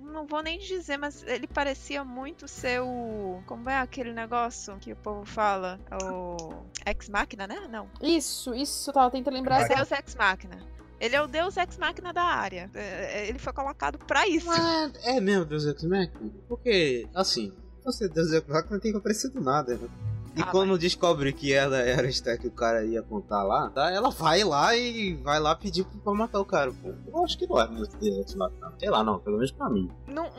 [0.06, 3.42] Não- vou nem dizer, mas ele parecia muito ser o.
[3.46, 5.78] Como é aquele negócio que o povo fala?
[6.04, 6.54] O.
[6.86, 7.66] Ex-Máquina, né?
[7.70, 7.88] Não.
[8.00, 9.60] Isso, isso, eu tava tentando lembrar.
[9.60, 10.58] É essa- Deus Ex-Máquina.
[10.98, 12.70] Ele é o Deus Ex-Máquina da área.
[12.74, 14.46] É, Ele foi colocado pra isso.
[14.46, 16.12] Mas é mesmo Deus Ex Machina?
[16.48, 17.52] Porque, assim,
[17.84, 19.88] você Deus Ex Machina não tem que aparecer do nada, né?
[20.36, 23.70] E Ah, quando descobre que ela era a história que o cara ia contar lá,
[23.70, 26.70] tá, ela vai lá e vai lá pedir pra matar o cara.
[26.72, 28.72] Pô, eu acho que não é Deus Ex Machina.
[28.78, 29.90] Sei lá, não, pelo menos pra mim.
[30.06, 30.30] Não,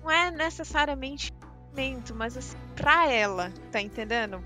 [0.00, 1.32] não é necessariamente
[2.14, 4.42] mas assim, pra ela, tá entendendo?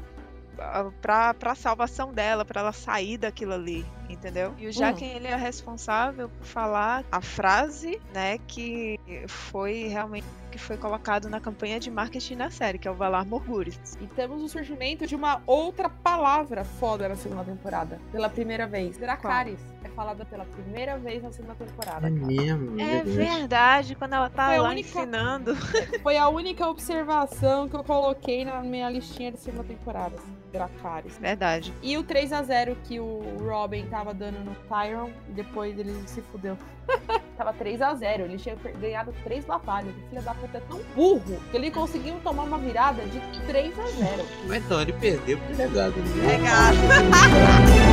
[0.59, 4.55] Ah, Pra, pra salvação dela, pra ela sair daquilo ali, entendeu?
[4.59, 10.59] E o Jaquen, ele é responsável por falar a frase, né, que foi realmente que
[10.59, 13.97] foi colocado na campanha de marketing da série, que é o Valar Morghulis.
[14.01, 18.01] E temos o surgimento de uma outra palavra foda na segunda temporada.
[18.11, 18.97] Pela primeira vez.
[18.97, 19.61] Dracarys.
[19.85, 22.01] É falada pela primeira vez na segunda temporada.
[22.01, 22.11] cara.
[22.11, 25.55] mesmo, É verdade, quando ela tá Foi lá única- ensinando.
[26.03, 30.17] Foi a única observação que eu coloquei na minha listinha de segunda temporada.
[30.53, 31.17] Dracarys.
[31.17, 31.73] Verdade.
[31.81, 35.95] E o 3 a 0 que o Robin tava dando no Tyron e depois ele
[36.07, 36.57] se fudeu.
[37.37, 39.95] tava 3 a 0 Ele tinha ganhado três batalhas.
[39.95, 43.79] O filho da puta é tão burro que ele conseguiu tomar uma virada de 3
[43.79, 45.95] a 0 Mas então, ele perdeu pro legado.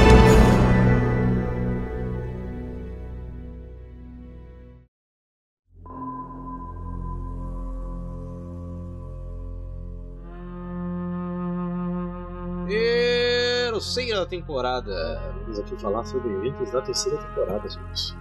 [13.78, 15.21] Terceira temporada.
[15.43, 18.17] Vamos aqui falar sobre eventos da terceira temporada, gente.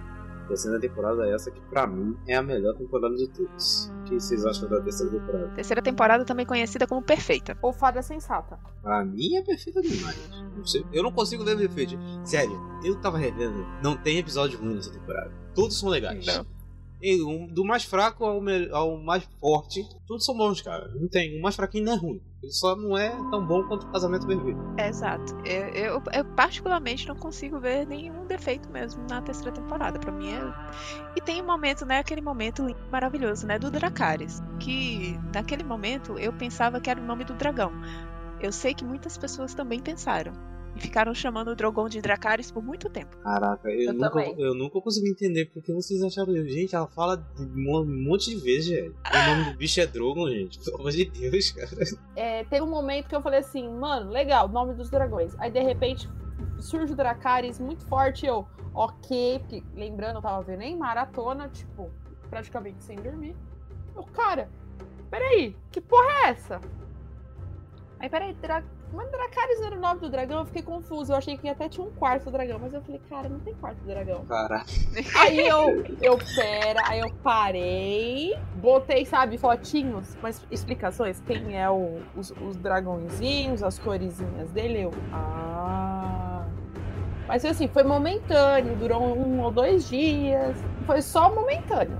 [0.47, 3.91] Terceira temporada é essa que, pra mim, é a melhor temporada de todas.
[3.99, 5.47] O que vocês acham da terceira temporada?
[5.49, 7.57] Terceira temporada também conhecida como Perfeita.
[7.61, 8.57] Ou fada sensata.
[8.81, 10.29] Pra mim é perfeita demais.
[10.55, 11.97] Não sei- eu não consigo ver defeito.
[12.23, 13.65] Sério, eu tava revendo.
[13.83, 15.31] Não tem episódio ruim nessa temporada.
[15.53, 16.25] Todos são legais.
[16.25, 16.45] Não.
[17.51, 18.41] Do mais fraco ao,
[18.71, 20.87] ao mais forte, todos são bons, cara.
[20.95, 21.37] Não tem.
[21.37, 22.21] O mais fraquinho não é ruim.
[22.41, 24.59] Ele só não é tão bom quanto o casamento perfeito.
[24.77, 25.35] Exato.
[25.45, 29.99] Eu, eu, eu particularmente não consigo ver nenhum defeito mesmo na terceira temporada.
[29.99, 30.41] Pra mim é.
[31.15, 31.99] E tem um momento, né?
[31.99, 33.59] Aquele momento maravilhoso, né?
[33.59, 34.41] Do Dracarys.
[34.59, 37.71] Que naquele momento eu pensava que era o nome do dragão.
[38.39, 40.33] Eu sei que muitas pessoas também pensaram.
[40.77, 43.17] E ficaram chamando o Drogon de Dracarys por muito tempo.
[43.17, 44.35] Caraca, eu, Eu nunca, também.
[44.37, 46.49] eu nunca consegui entender porque vocês acharam isso.
[46.49, 48.89] Gente, ela fala um monte de vezes, gente.
[48.91, 50.59] O nome do bicho é Drogon, gente.
[50.59, 51.69] Pelo amor de Deus, cara.
[52.15, 55.33] É, tem um momento que eu falei assim, mano, legal, nome dos dragões.
[55.39, 56.07] Aí de repente
[56.59, 61.49] surge o Dracarys muito forte e eu, ok, porque lembrando, eu tava vendo em maratona,
[61.49, 61.89] tipo,
[62.29, 63.35] praticamente sem dormir.
[63.95, 64.47] Eu, cara,
[65.09, 66.61] peraí, que porra é essa?
[67.99, 68.63] Aí, peraí, Dra
[68.93, 71.13] Mas Dracarys era o nome do dragão, eu fiquei confusa.
[71.13, 73.79] Eu achei que até tinha um quarto dragão, mas eu falei, cara, não tem quarto
[73.85, 74.25] dragão.
[74.25, 74.65] Caraca.
[75.19, 81.99] Aí eu, eu, pera, aí eu parei, botei, sabe, fotinhos, mas explicações, quem é o,
[82.15, 86.45] os, os dragõezinhos, as coresinhas dele, eu, ah...
[87.27, 91.99] Mas assim, foi momentâneo, durou um ou dois dias, foi só momentâneo.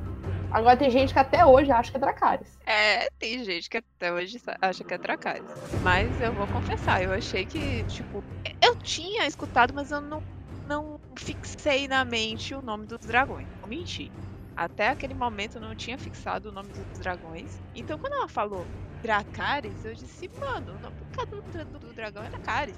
[0.50, 2.58] Agora tem gente que até hoje acha que é Dracarys.
[2.66, 5.52] É, tem gente que até hoje acha que é Dracarys.
[5.80, 8.24] Mas eu vou confessar, eu achei que, tipo,
[8.62, 10.24] eu tinha escutado, mas eu não,
[10.66, 13.48] não fixei na mente o nome dos dragões.
[13.66, 14.14] Menti.
[14.58, 17.60] Até aquele momento não tinha fixado o nome dos dragões.
[17.76, 18.66] Então quando ela falou
[19.04, 20.96] Dracarys, eu disse, mano, o nome
[21.28, 22.76] do, do, do dragão é Dracarys.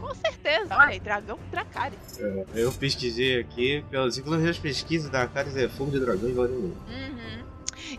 [0.00, 2.18] Com certeza, olha aí, dragão Dracarys.
[2.54, 6.56] Eu pesquisei aqui, pelas inclusive as pesquisas da Caris é fogo de dragão e Golden
[6.56, 7.44] Uhum.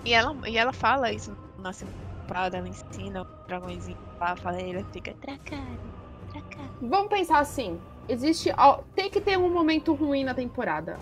[0.03, 4.83] E ela, e ela fala isso na temporada, ela ensina o dragãozinho lá, fala, ele
[4.91, 5.63] fica Dracarys,
[6.31, 6.71] Dracarys.
[6.81, 8.51] Vamos pensar assim: existe.
[8.57, 10.97] al- Tem que ter um momento ruim na temporada.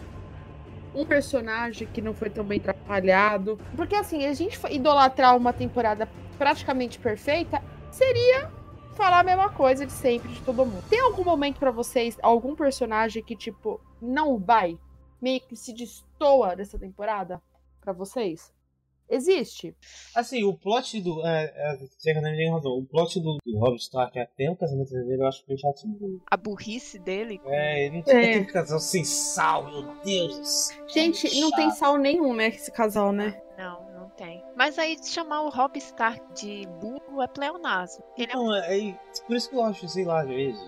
[0.93, 3.59] Um personagem que não foi tão bem trabalhado.
[3.75, 7.61] Porque assim, a gente idolatrar uma temporada praticamente perfeita
[7.91, 8.49] seria
[8.95, 10.83] falar a mesma coisa de sempre de todo mundo.
[10.89, 14.77] Tem algum momento pra vocês, algum personagem que, tipo, não vai?
[15.21, 17.41] Meio que se destoa dessa temporada?
[17.79, 18.51] Pra vocês?
[19.09, 19.75] Existe.
[20.15, 21.25] Assim, o plot do.
[21.25, 22.73] É, é, você tem razão.
[22.73, 26.21] O plot do, do Rob Stark até o casamento dele eu acho bem chatinho.
[26.29, 27.41] A burrice dele.
[27.45, 28.29] É, ele não tinha É.
[28.29, 30.87] aquele casal sem sal, meu Deus do céu.
[30.89, 32.47] Gente, não tem sal nenhum, né?
[32.49, 33.41] Esse casal, né?
[33.57, 34.43] Não, não tem.
[34.55, 38.03] Mas aí chamar o Rob Stark de burro é pleonasmo.
[38.15, 38.95] Ele é um Não, é, é-
[39.25, 40.61] por isso que eu acho, sei lá, às vezes.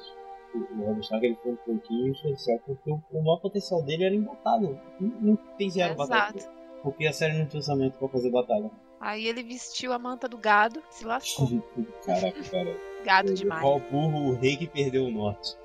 [0.54, 4.04] O o Rob Stark ele foi um pouquinho especial, porque o, o maior potencial dele
[4.04, 4.82] era em batalha.
[5.00, 6.36] Não, não tem zero batalha.
[6.38, 6.61] Exato.
[6.84, 8.70] Porque a série não tinha orçamento pra fazer batalha.
[9.00, 11.48] Aí ele vestiu a manta do gado, se lascou.
[12.06, 12.78] Caraca, cara.
[13.04, 13.62] Gado demais.
[13.62, 15.56] Qual burro o rei que perdeu o norte?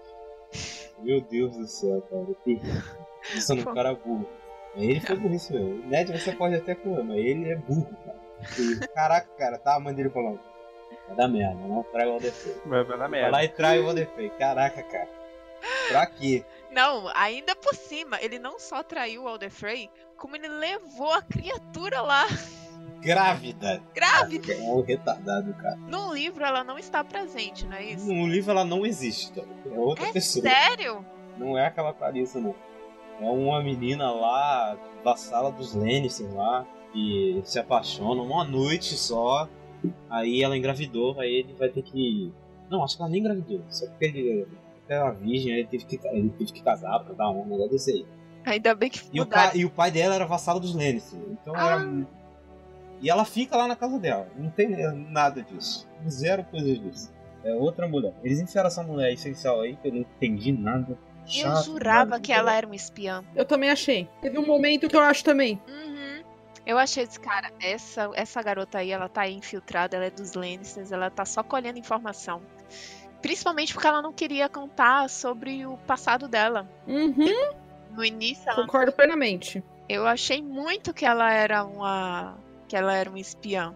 [0.99, 2.27] Meu Deus do céu, cara.
[2.45, 2.61] Que-
[3.37, 4.27] Isso não cara burro.
[4.75, 5.83] Ele foi burrice mesmo.
[5.85, 8.17] O Ned você pode até comer, mas ele é burro, cara.
[8.59, 10.41] E, Caraca, cara, tá a mãe dele falando.
[11.09, 12.55] Vai dar merda, não trai o Alderfrey.
[12.67, 13.31] Vai, vai dar Vai merda.
[13.31, 14.31] lá e trai o Alderfrey.
[14.39, 15.09] Caraca, cara.
[15.89, 16.45] Pra quê?
[16.71, 19.51] Não, ainda por cima, ele não só traiu o Alder
[20.17, 22.27] como ele levou a criatura lá.
[23.01, 23.83] Grávida.
[23.95, 24.53] Grávida.
[24.55, 25.77] É um retardado, cara.
[25.77, 28.07] No livro ela não está presente, não é isso?
[28.13, 29.33] No livro ela não existe.
[29.39, 30.43] É outra É pessoa.
[30.43, 31.05] sério?
[31.39, 32.55] Não é aquela Clarissa, não.
[33.21, 39.49] É uma menina lá, da sala dos Lannister lá, que se apaixona uma noite só.
[40.11, 42.33] Aí ela engravidou, aí ele vai ter que.
[42.69, 43.63] Não, acho que ela nem engravidou.
[43.69, 44.49] Só porque ele
[44.89, 47.93] era virgem, aí ele teve que, ele teve que casar pra dar um negócio desse
[47.93, 48.07] aí.
[48.47, 51.19] Ainda bem que E o, pai, e o pai dela era vassalo dos Lannister.
[51.33, 51.73] Então Ah.
[51.81, 52.07] era.
[53.03, 54.27] E ela fica lá na casa dela.
[54.37, 54.69] Não tem
[55.11, 55.87] nada disso.
[56.09, 57.13] Zero coisa disso.
[57.45, 58.15] É outra mulher.
[58.25, 60.97] Eles enfiaram essa mulher essencial aí que eu não entendi nada.
[61.27, 63.23] Eu Chato, jurava nada, que ela era um espiã.
[63.35, 64.09] Eu também achei.
[64.23, 65.61] Teve um momento que eu acho também.
[65.69, 66.23] Uhum.
[66.65, 70.91] Eu achei esse cara, essa, essa garota aí, ela tá infiltrada, ela é dos Lannisters,
[70.91, 72.41] ela tá só colhendo informação.
[73.21, 76.69] Principalmente porque ela não queria contar sobre o passado dela.
[76.87, 77.53] Uhum,
[77.97, 79.63] No início, ela concordo plenamente.
[79.89, 82.37] Eu achei muito que ela era uma.
[82.69, 83.75] que ela era um espiã.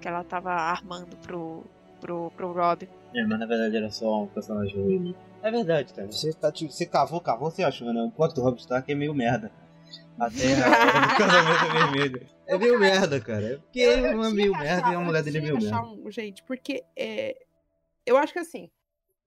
[0.00, 1.64] Que ela tava armando pro.
[2.00, 2.88] pro, pro Rob.
[3.14, 5.14] É, mas na verdade era só um personagem ruim.
[5.42, 6.10] É verdade, cara.
[6.10, 8.02] Você, tá, tipo, você cavou, cavou, você achou, né?
[8.02, 9.50] O plot do Rob Stark é meio merda.
[10.18, 12.28] Até a- casamento vermelho.
[12.46, 13.54] É meio merda, cara.
[13.54, 15.58] É porque Eu- ele eu é meio merda achar- e a mulher dele é meio
[15.58, 15.82] merda.
[15.82, 17.36] um jeito, porque é,
[18.04, 18.68] eu acho que assim,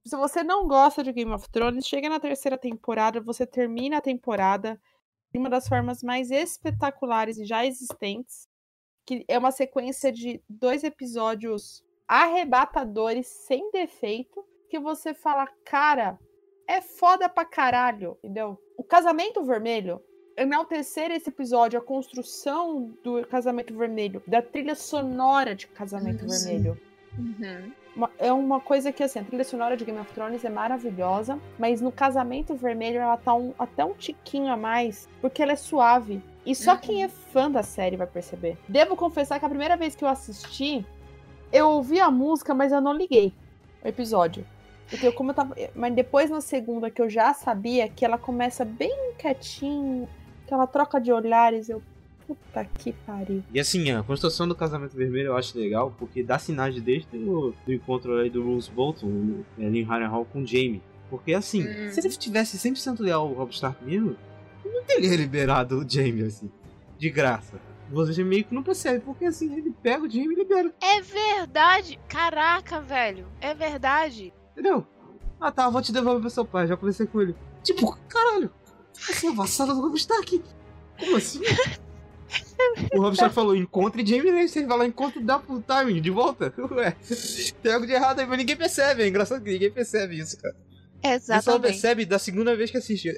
[0.05, 4.01] se você não gosta de Game of Thrones, chega na terceira temporada, você termina a
[4.01, 4.81] temporada
[5.31, 8.47] de uma das formas mais espetaculares já existentes,
[9.05, 16.19] que é uma sequência de dois episódios arrebatadores, sem defeito, que você fala, cara,
[16.67, 18.57] é foda pra caralho, entendeu?
[18.77, 20.01] O Casamento Vermelho,
[20.35, 26.29] enaltecer esse episódio, a construção do Casamento Vermelho, da trilha sonora de Casamento Uhum.
[26.29, 26.90] Vermelho.
[27.17, 27.71] Uhum.
[27.95, 31.37] Uma- é uma coisa que, assim, a trilha sonora de Game of Thrones é maravilhosa,
[31.59, 35.55] mas no Casamento Vermelho ela tá um- até um tiquinho a mais, porque ela é
[35.57, 36.21] suave.
[36.45, 36.77] E só Uhum.
[36.79, 38.57] quem é fã da série vai perceber.
[38.67, 40.85] Devo confessar que a primeira vez que eu assisti,
[41.51, 43.33] eu ouvi a música, mas eu não liguei
[43.83, 44.45] o episódio.
[44.89, 45.55] Porque eu, como eu tava.
[45.75, 50.07] Mas depois na segunda que eu já sabia que ela começa bem quietinho,
[50.47, 51.81] que ela troca de olhares, eu.
[52.35, 53.43] Puta que pariu.
[53.53, 57.53] E assim, a construção do casamento vermelho eu acho legal, porque dá sinais desde o
[57.65, 60.81] do encontro aí do Rose Bolton, ali em Harrenhal com o Jamie.
[61.09, 61.91] Porque assim, Hum.
[61.91, 64.15] se ele tivesse 100% leal ao Rob Stark mesmo,
[64.63, 66.49] eu não teria liberado o Jamie assim,
[66.97, 67.59] de graça.
[67.89, 71.99] você meio que não percebe, porque assim, ele pega o Jamie e libera, É verdade!
[72.07, 73.25] Caraca, velho!
[73.41, 74.31] É verdade!
[74.53, 74.87] entendeu?
[75.39, 77.35] Ah tá, vou te devolver pro seu pai, já conversei com ele.
[77.63, 78.49] Tipo, caralho,
[79.09, 80.41] assim, a vassala do Rob Stark.
[80.99, 81.41] Como assim?
[82.93, 86.09] O Rob Stark falou, encontre Jamie Lannister, ele vai lá, encontre dá pro timing, de
[86.09, 86.53] volta.
[86.71, 86.95] Ué,
[87.61, 90.55] tem algo de errado aí, mas ninguém percebe, é engraçado que ninguém percebe isso, cara.
[91.03, 91.61] Você só Exatamente.
[91.61, 93.09] percebe da segunda vez que assiste.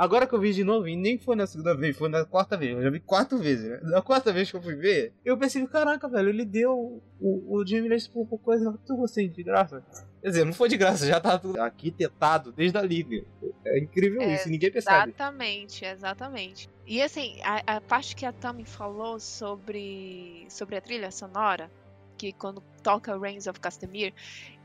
[0.00, 2.56] Agora que eu vi de novo, e nem foi na segunda vez, foi na quarta
[2.56, 2.74] vez.
[2.74, 3.80] Eu já vi quatro vezes, né?
[3.82, 7.66] Na quarta vez que eu fui ver, eu percebi, caraca, velho, ele deu o, o
[7.66, 9.84] Jamie Lannister por coisa tudo assim, de graça.
[10.22, 13.22] Quer dizer, não foi de graça, já tá tudo arquitetado desde a liga.
[13.62, 15.10] É incrível isso, e ninguém percebe.
[15.10, 16.70] Exatamente, exatamente.
[16.86, 21.70] E assim, a, a parte que a Tami falou sobre, sobre a trilha sonora,
[22.16, 24.14] que quando toca Reigns of Castamere,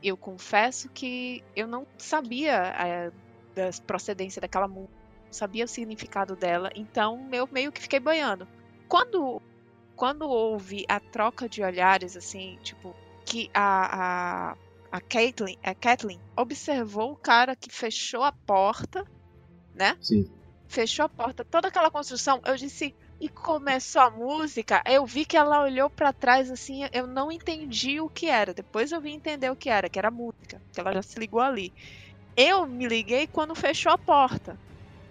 [0.02, 3.10] eu confesso que eu não sabia é,
[3.54, 5.04] da procedência daquela música,
[5.36, 8.46] sabia o significado dela, então eu meio que fiquei banhando.
[8.88, 9.40] Quando,
[9.94, 14.56] quando houve a troca de olhares, assim, tipo, que a, a,
[14.92, 19.04] a, Caitlyn, a Kathleen observou o cara que fechou a porta,
[19.74, 19.96] né?
[20.00, 20.30] Sim.
[20.68, 25.36] fechou a porta, toda aquela construção, eu disse, e começou a música, eu vi que
[25.36, 28.52] ela olhou pra trás assim, eu não entendi o que era.
[28.52, 31.40] Depois eu vim entender o que era, que era música, que ela já se ligou
[31.40, 31.72] ali.
[32.36, 34.58] Eu me liguei quando fechou a porta.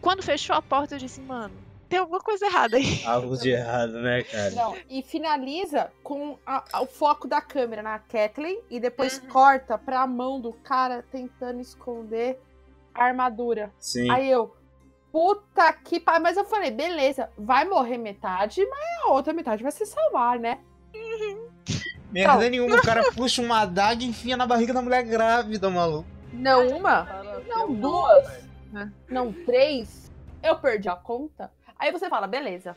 [0.06, 1.56] Quando fechou a porta, eu disse, mano,
[1.90, 3.02] tem alguma coisa errada aí.
[3.06, 4.52] Algo de errado, né, cara?
[4.52, 9.30] Não, e finaliza com a- a- o foco da câmera na Kathleen e depois Uhum.
[9.30, 12.40] corta pra mão do cara tentando esconder
[12.94, 13.74] a armadura.
[13.80, 14.08] Sim.
[14.12, 14.56] Aí eu,
[15.12, 16.22] puta que pariu.
[16.22, 20.60] Mas eu falei, beleza, vai morrer metade, mas a outra metade vai se salvar, né?
[22.12, 22.50] Merda Não.
[22.50, 26.08] nenhuma, o cara puxa uma adaga e enfia na barriga da mulher grávida, maluco.
[26.32, 27.04] Não uma,
[27.48, 28.46] não duas,
[29.10, 30.12] Não três.
[30.44, 31.52] Eu perdi a conta.
[31.80, 32.76] Aí você fala, beleza.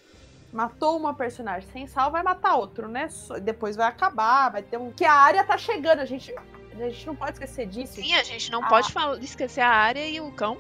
[0.53, 3.09] Matou uma personagem sem sal, vai matar outro, né?
[3.42, 4.90] Depois vai acabar, vai ter um.
[4.90, 6.34] Que a área tá chegando, a gente.
[6.72, 7.94] A gente não pode esquecer disso.
[7.94, 8.68] Sim, a gente não Ah.
[8.68, 10.57] pode falar- esquecer a área e o cão.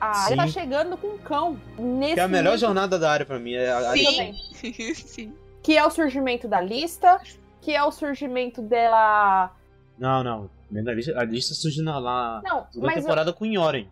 [0.00, 1.58] A área tá chegando com um cão.
[1.78, 3.54] Nesse Que é a melhor momento, jornada da área pra mim.
[3.54, 4.34] É a, a- Sim.
[4.94, 5.34] Sim.
[5.62, 7.20] Que é o surgimento da lista.
[7.60, 9.50] Que é o surgimento dela.
[9.98, 10.50] Não, não.
[10.74, 12.40] A lista, a lista surgiu na lá.
[12.44, 13.88] Não, mas temporada com Yoren.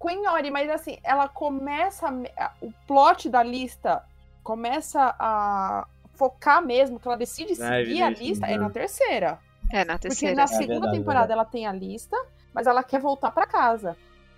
[0.00, 2.08] Queen Ori, mas assim, ela começa.
[2.36, 4.02] a O plot da lista
[4.42, 9.38] começa a focar mesmo, que ela decide seguir a lista, é na terceira.
[9.72, 10.34] É, na Porque terceira.
[10.36, 11.32] na É segunda verdade, temporada verdade.
[11.32, 12.16] ela tem a lista,
[12.52, 13.96] mas ela quer voltar pra casa.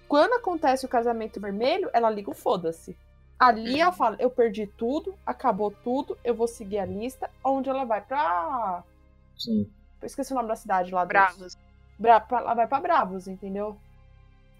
[0.08, 2.96] Quando acontece o casamento vermelho, ela liga o foda-se.
[3.38, 7.30] Ali ela fala: Eu perdi tudo, acabou tudo, eu vou seguir a lista.
[7.42, 8.82] Onde ela vai pra.
[9.38, 9.68] Sim.
[10.00, 11.02] Eu esqueci o nome da cidade lá.
[11.04, 11.58] dos- Bravos.
[11.98, 13.76] Bra pra- ela vai pra Bravos, entendeu?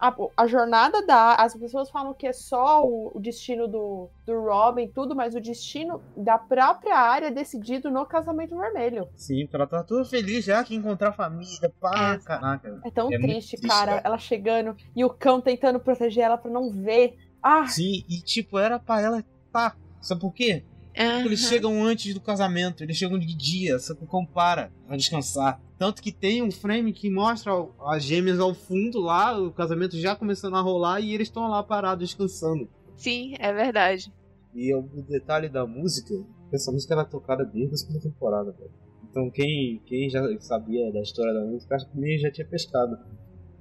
[0.03, 1.35] A, a jornada da.
[1.37, 5.41] As pessoas falam que é só o, o destino do, do Robin, tudo, mas o
[5.41, 9.09] destino da própria área é decidido no casamento vermelho.
[9.15, 11.73] Sim, pra ela tá toda feliz já que encontrar a família.
[11.81, 12.19] Pá, É.
[12.19, 12.81] caraca.
[12.85, 13.93] É tão É triste, triste, cara.
[13.93, 14.03] cara.
[14.05, 17.17] Ela chegando e o cão tentando proteger ela pra não ver.
[17.41, 19.77] Ah, Sim, e tipo, era pra ela tá.
[20.01, 20.65] Sabe por quê?
[20.97, 21.25] Aham.
[21.25, 25.61] eles chegam antes do casamento, eles chegam de dia, só que compara, pra descansar.
[25.79, 27.53] Tanto que tem um frame que mostra
[27.87, 31.63] as gêmeas ao fundo lá, o casamento já começando a rolar e eles estão lá
[31.63, 32.69] parados descansando.
[32.97, 34.13] Sim, é verdade.
[34.55, 36.15] E o detalhe da música,
[36.53, 38.71] essa música era tocada desde a segunda temporada, velho.
[39.11, 42.97] Então quem, quem já sabia da história da música, acho que meio já tinha pescado.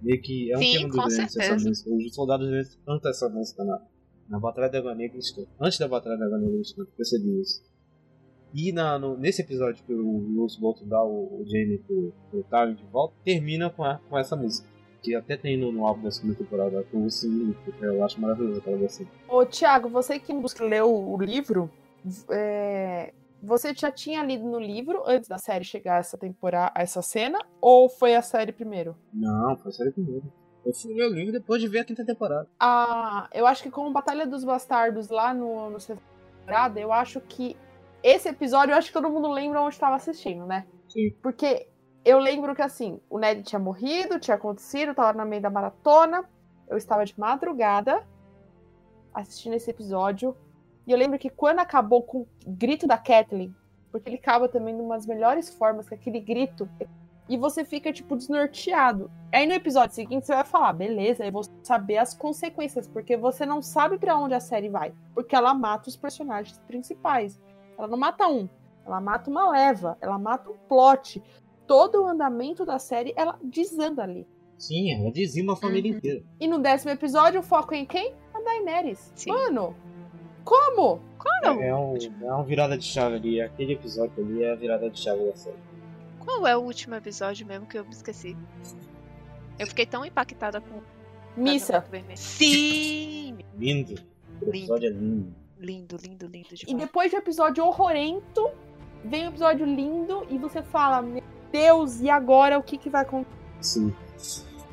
[0.01, 1.89] Meio que é um Sim, tema do Daenerys essa música.
[1.93, 3.82] Os soldados Daenerys cantam essa música na,
[4.32, 5.19] na Batalha da Água Negra.
[5.59, 7.61] Antes da Batalha da Água Negra, cantam, percebi isso.
[8.53, 12.73] E na, no- nesse episódio que o Lucy volta dá o, o Jamie pro, pro
[12.75, 14.67] de volta, termina com, a- com essa música.
[15.03, 17.27] Que até tem no, no álbum da segunda temporada, com o Lucy,
[17.82, 19.05] eu acho maravilhoso aquela versão.
[19.27, 21.69] ô Thiago, você que leu o livro,
[22.29, 26.82] é, você já tinha lido no livro antes da série chegar a essa temporada, a
[26.84, 27.39] essa cena?
[27.59, 28.95] Ou foi a série primeiro?
[29.13, 30.23] Não, foi a série primeiro.
[30.66, 32.47] Eu fui ler o livro depois de ver a quinta temporada.
[32.59, 37.57] Ah, eu acho que com Batalha dos Bastardos lá no, no temporada, eu acho que
[38.03, 40.66] esse episódio, eu acho que todo mundo lembra onde estava assistindo, né?
[40.89, 41.12] Sim.
[41.22, 41.68] Porque
[42.03, 45.49] eu lembro que assim, o Ned tinha morrido, tinha acontecido, eu tava no meio da
[45.49, 46.28] maratona,
[46.68, 48.03] eu estava de madrugada
[49.14, 50.36] assistindo esse episódio.
[50.88, 53.53] E eu lembro que quando acabou com o grito da Kathleen,
[53.91, 56.68] porque ele acaba também de uma das melhores formas, que aquele grito,
[57.30, 59.09] e você fica, tipo, desnorteado.
[59.32, 63.45] Aí no episódio seguinte você vai falar, beleza, eu vou saber as consequências, porque você
[63.45, 64.93] não sabe pra onde a série vai.
[65.13, 67.39] Porque ela mata os personagens principais.
[67.78, 68.49] Ela não mata um,
[68.86, 71.22] ela mata uma leva, ela mata um plot.
[71.65, 74.28] Todo o andamento da série, ela desanda ali.
[74.57, 75.97] Sim, ela dizima a família Uhum.
[75.97, 76.24] inteira.
[76.39, 78.13] E no décimo episódio, o foco é em quem?
[78.34, 79.11] A Daenerys.
[79.15, 79.32] Sim.
[79.32, 79.74] Mano,
[80.43, 80.99] Como?
[81.19, 83.39] Qual, É, um, é uma virada de chave ali.
[83.41, 85.55] Aquele episódio ali é a virada de chave da série.
[86.26, 88.36] Qual é o último episódio mesmo que eu me esqueci?
[89.59, 90.84] Eu fiquei tão impactada com o
[91.36, 91.84] Missa.
[92.15, 93.38] Sim!
[93.57, 93.95] Lindo.
[94.41, 95.36] O episódio é lindo.
[95.59, 98.49] Lindo, lindo, lindo E depois de um episódio horrorento,
[99.05, 103.03] vem um episódio lindo e você fala, meu Deus, e agora o que, que vai
[103.03, 103.32] acontecer?
[103.61, 103.93] Sim.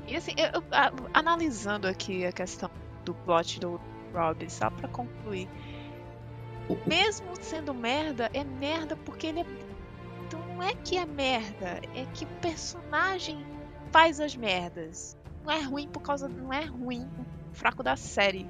[0.07, 2.71] E assim, eu- eu- a- analisando aqui a questão
[3.05, 3.79] do plot do
[4.15, 5.47] Rob, só pra concluir.
[6.87, 9.47] Mesmo sendo merda, é merda porque ele é.
[10.59, 13.47] Não é que é merda, é que o personagem
[13.93, 15.17] faz as merdas.
[15.45, 16.27] Não é ruim por causa.
[16.27, 17.07] Não é ruim
[17.53, 18.45] fraco da série.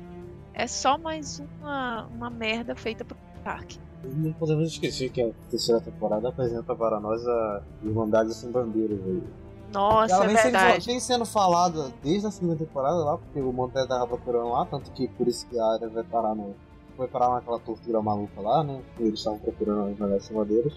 [0.55, 3.79] É só mais uma, uma merda feita pro Stark.
[4.03, 9.23] Não podemos esquecer que a terceira temporada apresenta para nós a Irmandade Sem Bandeiras aí.
[9.71, 10.87] Nossa, Ela é vem sendo, verdade.
[10.87, 14.91] vem sendo falada desde a segunda temporada lá, porque o Monté tava procurando lá, tanto
[14.93, 16.55] que por isso que a área vai parar no.
[16.97, 18.81] Foi parar naquela tortura maluca lá, né?
[18.99, 20.73] Eles estavam procurando as Irmandades Sem Bandeiras.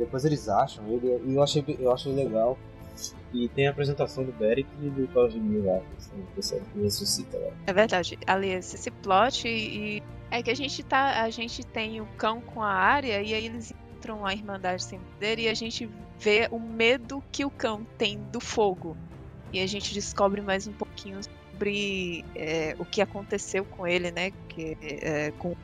[0.00, 2.58] Depois eles acham ele, e eu achei, eu achei legal.
[3.34, 7.36] E tem a apresentação do Beric e do Carlos de Mil lá, que você ressuscita
[7.38, 7.52] lá.
[7.66, 8.18] É verdade.
[8.26, 12.62] Aliás, esse plot e, é que a gente tá, a gente tem o cão com
[12.62, 15.88] a área e aí eles entram a Irmandade sem poder e a gente
[16.18, 18.96] vê o medo que o cão tem do fogo.
[19.52, 24.32] E a gente descobre mais um pouquinho sobre é, o que aconteceu com ele, né?
[24.48, 25.56] Que, é, com o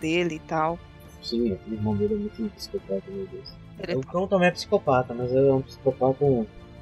[0.00, 0.78] dele e tal.
[1.22, 3.63] Sim, o irmão dele é muito psicopata, meu Deus.
[3.96, 6.24] O cão também é psicopata, mas é um psicopata.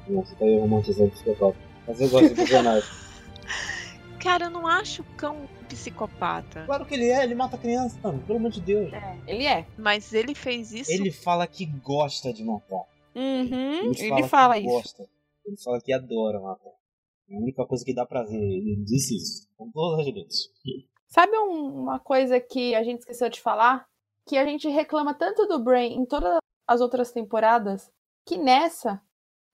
[0.07, 1.57] Nossa, tá aí romantizando psicopata.
[1.87, 2.89] Mas eu gosto do personagem.
[4.19, 6.63] Cara, eu não acho o cão um psicopata.
[6.65, 8.89] claro que ele é, ele mata criança, mano, pelo amor de Deus.
[9.27, 9.65] Ele é.
[9.77, 10.89] Mas ele fez isso.
[10.91, 12.83] Ele fala que gosta de matar.
[13.15, 14.69] Uhum, Ele, ele fala, que isso.
[14.69, 15.03] gosta.
[15.45, 16.71] Ele fala que adora matar.
[17.29, 18.39] É a única coisa que dá prazer.
[18.39, 19.47] Ele disse isso.
[19.57, 20.35] Com todas as letras.
[21.09, 23.85] Sabe um- uma coisa que a gente esqueceu de falar?
[24.25, 26.37] Que a gente reclama tanto do Brain em todas
[26.67, 27.91] as outras temporadas,
[28.25, 29.01] que nessa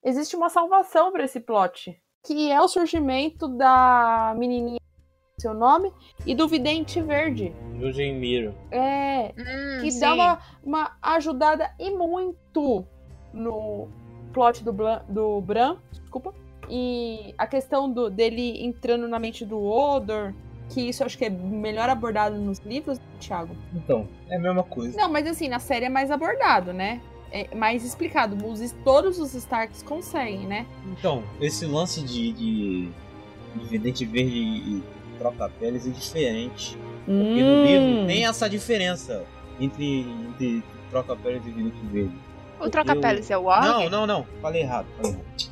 [0.02, 2.00] existe uma salvação para esse plot.
[2.24, 4.80] Que é o surgimento da menininha,
[5.38, 5.92] seu nome,
[6.26, 7.52] e do vidente verde.
[7.78, 8.54] Jujin Miro.
[8.70, 10.00] É, Hum, que sim.
[10.00, 12.84] dá uma, uma ajudada e muito
[13.32, 13.88] no
[14.32, 16.34] plot do, Blan, do Bran, desculpa.
[16.68, 20.34] E a questão do, dele entrando na mente do Odor,
[20.70, 23.54] que isso eu acho que é melhor abordado nos livros, Thiago.
[23.74, 24.96] Então, é a mesma coisa.
[24.96, 27.00] Não, mas assim, na série é mais abordado, né?
[27.32, 28.36] É mais explicado.
[28.46, 30.66] Os, todos os Starks conseguem, né?
[30.98, 32.88] Então, esse lance de, de,
[33.56, 34.82] de Vidente Verde e
[35.18, 36.76] troca-peles é diferente.
[37.04, 37.66] Porque no Hum.
[37.66, 39.24] livro tem essa diferença
[39.60, 42.14] entre, entre troca-peles e Vidente Verde.
[42.60, 43.64] O troca-peles é o Org?
[43.64, 44.26] Não, não, não.
[44.42, 44.86] Falei errado.
[44.96, 45.49] Falei errado.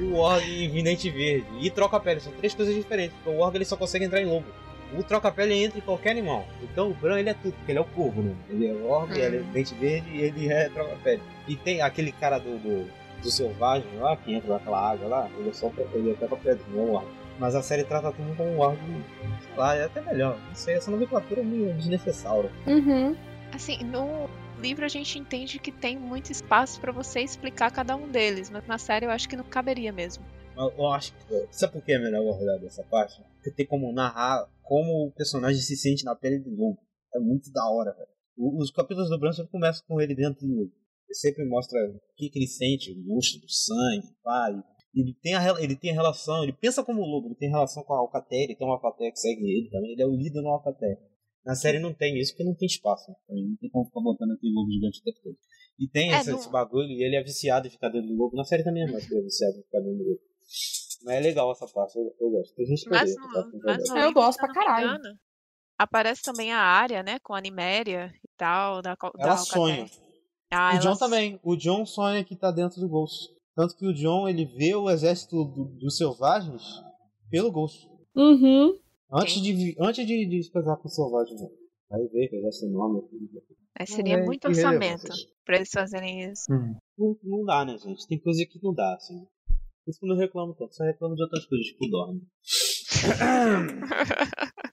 [0.00, 1.46] O, o Org e Vidente Verde.
[1.60, 3.14] E troca-pele são três coisas diferentes.
[3.22, 4.46] Porque o Org ele só consegue entrar em lobo.
[4.96, 6.46] O troca-pele entra em qualquer animal.
[6.62, 8.34] Então o Bran ele é tudo, porque ele é o corvo, né?
[8.48, 9.16] Ele é o Org, Hum.
[9.16, 11.22] ele é Vidente Verde e ele é troca-pele.
[11.46, 12.90] E tem aquele cara do, do,
[13.22, 16.88] do selvagem lá, que entra naquela água lá, ele é só ele é troca-pele, não
[16.88, 17.06] é Org.
[17.38, 18.78] Mas a série trata tudo como um Org,
[19.42, 20.38] sei lá, é até melhor.
[20.48, 22.50] Não sei, essa nomenclatura é meio desnecessária.
[22.66, 23.14] Uhum.
[23.52, 24.28] Assim, no
[24.60, 28.66] livro a gente entende que tem muito espaço pra você explicar cada um deles, mas
[28.66, 30.24] na série eu acho que não caberia mesmo.
[30.56, 31.46] Eu, eu acho que.
[31.52, 33.22] Sabe por que é melhor abordar dessa parte?
[33.34, 36.78] Porque tem como narrar como o personagem se sente na pele do lobo.
[37.14, 38.08] É muito da hora, velho.
[38.36, 40.72] O- Os capítulos do Bran sempre começam com ele dentro do lobo.
[41.06, 44.06] Ele sempre mostra o que, que ele sente, o gosto do sangue,
[44.94, 47.82] e Ele tem, a, ele tem a relação, ele pensa como lobo, ele tem relação
[47.84, 50.42] com a Alcatéia, ele tem uma Alcatéia que segue ele também, ele é o líder
[50.42, 50.98] no Alcatéia.
[51.48, 53.10] Na série não tem isso porque não tem espaço.
[53.10, 53.16] Né?
[53.28, 55.36] Não tem como ficar botando aquele lobo gigante o tempo todo.
[55.80, 58.14] E tem É, esse, não- esse bagulho, e ele é viciado em ficar dentro do
[58.16, 58.36] lobo.
[58.36, 60.20] Na série também é mais que ele é viciado em ficar dentro do lobo.
[61.04, 62.54] Mas é legal essa parte, eu, eu gosto.
[62.54, 64.86] Tem gente que Mas odeia essa parte, mas no Eu livro, gosto pra não caralho.
[64.88, 65.18] engano,
[65.78, 67.18] aparece também a área, né?
[67.20, 68.82] Com a Animéria e tal.
[68.82, 69.86] Da, da Ela sonha.
[70.50, 71.40] Ah, o ela John também.
[71.42, 73.28] O John sonha que tá dentro do Ghost.
[73.54, 76.62] Tanto que o John ele vê o exército do- dos selvagens
[77.30, 77.88] pelo Ghost.
[78.16, 78.76] Uhum.
[79.10, 81.40] Antes de, antes de, de se casar com os selvagens.
[81.40, 81.48] né?
[81.92, 83.02] Aí vê que o exército é enorme.
[83.78, 85.08] Aí seria É, muito que orçamento
[85.44, 86.44] pra eles fazerem isso.
[86.50, 88.06] Não, não dá, né, gente?
[88.06, 89.24] Tem coisa que não dá, assim.
[89.84, 90.74] Por isso que eu não reclamo tanto.
[90.74, 92.20] Só reclamo de outras coisas, tipo dorme.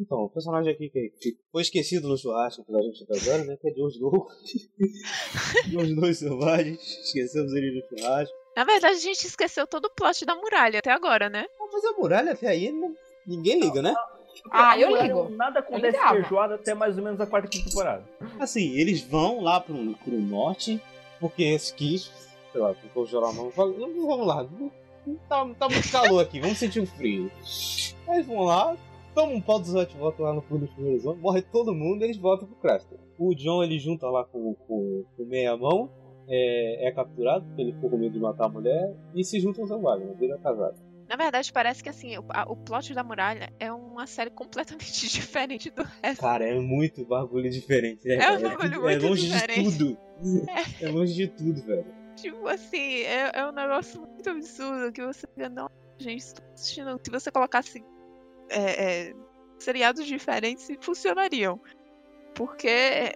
[0.00, 3.56] Então, o personagem aqui que, que foi esquecido no churrasco pela gente até agora, né?
[3.56, 4.28] Que é Snow.
[5.70, 6.80] Jon Snow selvagens.
[6.80, 8.32] Esquecemos ele no churrasco.
[8.56, 11.44] Na verdade, a gente esqueceu todo o plot da muralha até agora, né?
[11.60, 12.94] Ah, Mas a muralha até aí não-
[13.28, 13.94] ninguém liga, né?
[14.50, 15.28] Ah, eu ligo.
[15.30, 16.14] Nada acontece ligava.
[16.14, 18.04] feijoada até mais ou menos a quarta quinta temporada.
[18.38, 20.80] Assim, eles vão lá pro, pro norte,
[21.20, 22.10] porque esse quis,
[22.52, 23.50] sei lá, ficou geral não.
[23.50, 24.46] Vamos lá,
[25.28, 27.30] tá, tá muito calor aqui, vamos sentir um frio.
[28.08, 28.76] Aí eles vão lá,
[29.14, 32.02] toma um pau dos White Walker lá no fundo dos primeiros homens, morre todo mundo
[32.02, 32.98] e eles voltam pro Craster.
[33.18, 35.90] O John ele junta lá com, com, com meia mão,
[36.28, 39.62] é, é capturado, porque ele ficou com medo de matar a mulher, e se juntam
[39.62, 40.87] aos selvagens, vira casado.
[41.08, 45.08] Na verdade, parece que assim, o, a- o plot da muralha é uma série completamente
[45.08, 46.20] diferente do resto.
[46.20, 48.16] Cara, é muito bagulho diferente, né?
[48.16, 49.70] É um bagulho é muito longe diferente.
[49.70, 49.98] de tudo.
[50.80, 51.86] É longe de tudo, velho.
[52.16, 57.00] Tipo assim, é, é um negócio muito absurdo que você fica, não, gente, tô assistindo.
[57.02, 57.82] Se você colocasse
[58.50, 59.14] é, é,
[59.58, 61.60] seriados diferentes, funcionariam.
[62.34, 63.12] Porque é,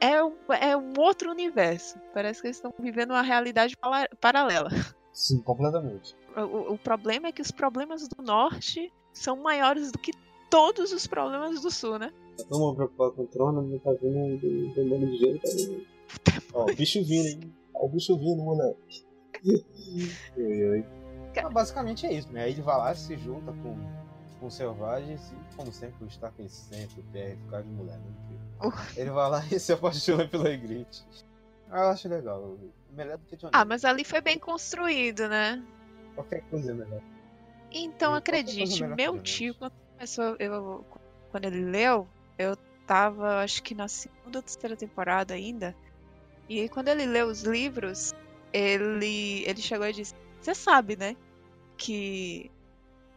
[0.00, 1.98] é, um, é um outro universo.
[2.12, 3.76] Parece que eles estão vivendo uma realidade
[4.20, 4.70] paralela.
[5.12, 6.16] Sim, completamente.
[6.36, 10.12] O, o- o problema é que os problemas do norte são maiores do que
[10.48, 12.12] todos os problemas do sul, né?
[12.38, 15.48] Tá todo mundo preocupado com o trono, não tá vindo um demônio de gelo, tá
[15.54, 15.86] vindo.
[16.54, 17.54] Ó, o bicho vindo, hein?
[17.74, 19.04] Ó, o bicho vindo, moleque.
[21.36, 22.44] Ah, basicamente é isso, né?
[22.44, 23.76] Aí ele vai lá, se junta com,
[24.40, 28.72] com os selvagens e, como sempre, o Stark ele sempre quer ficar de mulher, né?
[28.96, 30.48] Ele vai lá e se apaixona pela.
[31.70, 32.58] Ah, eu acho legal.
[32.90, 35.62] Melhor do que John Ah, mas ali foi bem construído, né?
[36.14, 37.00] Qualquer coisa é melhor.
[37.72, 40.84] Então, acredite, melhor meu tio, quando começou, eu,
[41.30, 42.08] quando ele leu,
[42.38, 42.56] eu
[42.86, 45.76] tava, acho que na segunda ou terceira temporada ainda.
[46.48, 48.12] E aí, quando ele leu os livros,
[48.52, 51.16] ele, ele chegou e disse: Você sabe, né?
[51.76, 52.50] Que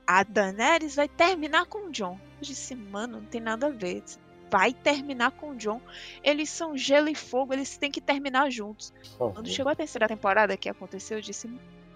[0.06, 2.20] a Daenerys vai terminar com o John.
[2.38, 4.04] Eu disse: Mano, não tem nada a ver.
[4.52, 5.82] Vai terminar com o John.
[6.24, 8.94] Eles são gelo e fogo, eles têm que terminar juntos.
[9.18, 9.34] Favor.
[9.34, 11.50] Quando chegou a terceira temporada que aconteceu, eu disse,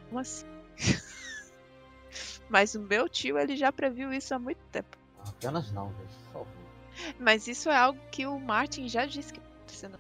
[0.09, 0.45] como assim?
[2.49, 4.97] Mas o meu tio, ele já previu isso há muito tempo.
[5.27, 6.07] Apenas não, velho.
[6.07, 6.47] Por favor.
[7.19, 9.89] Mas isso é algo que o Martin já disse que acontecer.
[9.89, 9.99] no-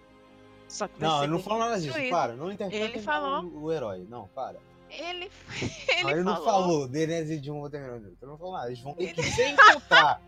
[0.67, 2.09] Só que Não, ele não bem falou nada disso.
[2.09, 3.43] Para, não interpreta Ele falou.
[3.43, 4.05] O, o herói.
[4.09, 4.57] Não, para.
[4.89, 5.29] Ele,
[6.01, 6.45] Não, ele, ele não falou.
[6.45, 6.87] falou.
[6.87, 8.07] Daenerys e terminar junto.
[8.21, 8.67] Ele não falou nada.
[8.67, 10.21] Eles vão ter que se encontrar.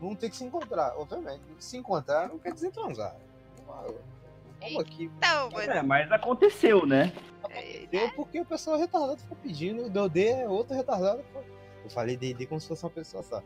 [0.00, 1.42] Vão ter que se encontrar, obviamente.
[1.60, 3.14] Se encontrar não quer dizer transar.
[4.60, 5.10] Vamos aqui.
[5.20, 5.68] Não, mas...
[5.68, 7.12] É, mas aconteceu, né?
[7.50, 9.84] é, Deu porque o pessoal retardado ficou pedindo.
[9.86, 11.22] O D é outro retardado.
[11.82, 13.42] Eu falei D&D como se fosse uma pessoa só.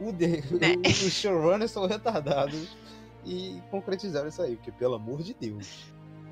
[0.00, 0.74] O D, Né?
[0.76, 2.76] o- os showrunners são retardados
[3.24, 5.84] e concretizaram isso aí, porque pelo amor de Deus.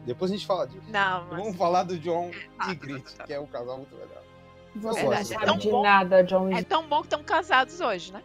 [0.06, 0.84] Depois a gente fala disso.
[0.88, 1.38] Não, mas...
[1.42, 4.22] Vamos falar do John Ah, e Grit, que é um casal muito legal.
[4.74, 5.82] Não é sabe tão de bom.
[5.82, 8.22] nada, John É tão bom que estão casados hoje, né?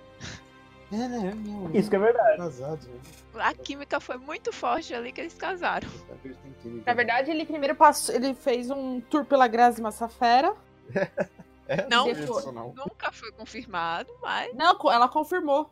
[0.91, 1.33] É, né?
[1.35, 2.37] Meu, Isso que é verdade.
[2.37, 2.99] casados, né?
[3.35, 5.87] A química foi muito forte ali que eles casaram.
[6.25, 6.83] Em química.
[6.85, 10.55] Na verdade, ele primeiro passou, ele fez um tour pela Grazi Massafera.
[11.67, 12.05] é não.
[12.05, 12.73] sensacional.
[12.75, 14.53] Nunca foi confirmado, mas...
[14.55, 15.71] Não, ela confirmou.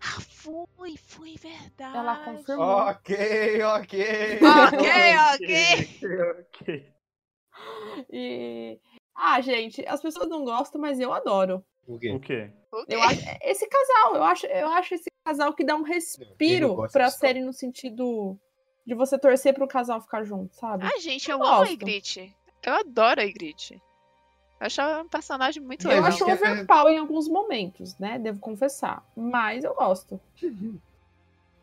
[0.00, 1.96] Ah, foi, foi verdade.
[1.96, 2.66] Ela confirmou.
[2.66, 4.40] Ok, ok.
[4.44, 4.88] Ok,
[5.32, 6.34] ok.
[6.40, 6.94] ok.
[8.10, 8.80] E.
[9.14, 11.64] Ah, gente, as pessoas não gostam, mas eu adoro.
[11.86, 12.10] Por quê?
[12.12, 12.50] O quê?
[12.88, 17.10] Eu acho esse casal, eu acho, eu acho esse casal que dá um respiro pra
[17.10, 18.38] série no sentido
[18.86, 20.84] de você torcer pro casal ficar junto, sabe?
[20.86, 21.70] Ah, gente, eu, Eu amo a.
[21.70, 22.34] Ygritte.
[22.62, 23.74] Eu adoro a Ygritte.
[24.60, 26.08] Eu acho ela um personagem muito Eu eu legal.
[26.08, 28.18] acho que é- overpower em alguns momentos, né?
[28.18, 29.04] Devo confessar.
[29.16, 30.20] Mas eu gosto.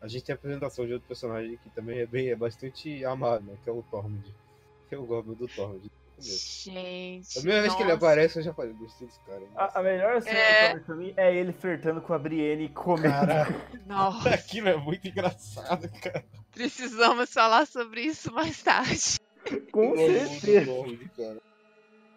[0.00, 3.44] A gente tem a apresentação de outro personagem que também é bem, é bastante amado,
[3.44, 3.56] né?
[3.62, 4.34] Que é o Tormund.
[4.90, 5.90] Eu gosto do Tormund.
[6.22, 7.38] Gente.
[7.38, 9.42] A primeira vez que ele aparece, eu já falei, gostei desse cara.
[9.56, 10.74] A, a melhor cena É.
[10.78, 13.12] do pra mim é ele flertando com a Brienne e comendo.
[13.86, 16.24] Nossa, aquilo é muito engraçado, cara.
[16.52, 19.18] precisamos falar sobre isso mais tarde.
[19.72, 20.70] Com certeza.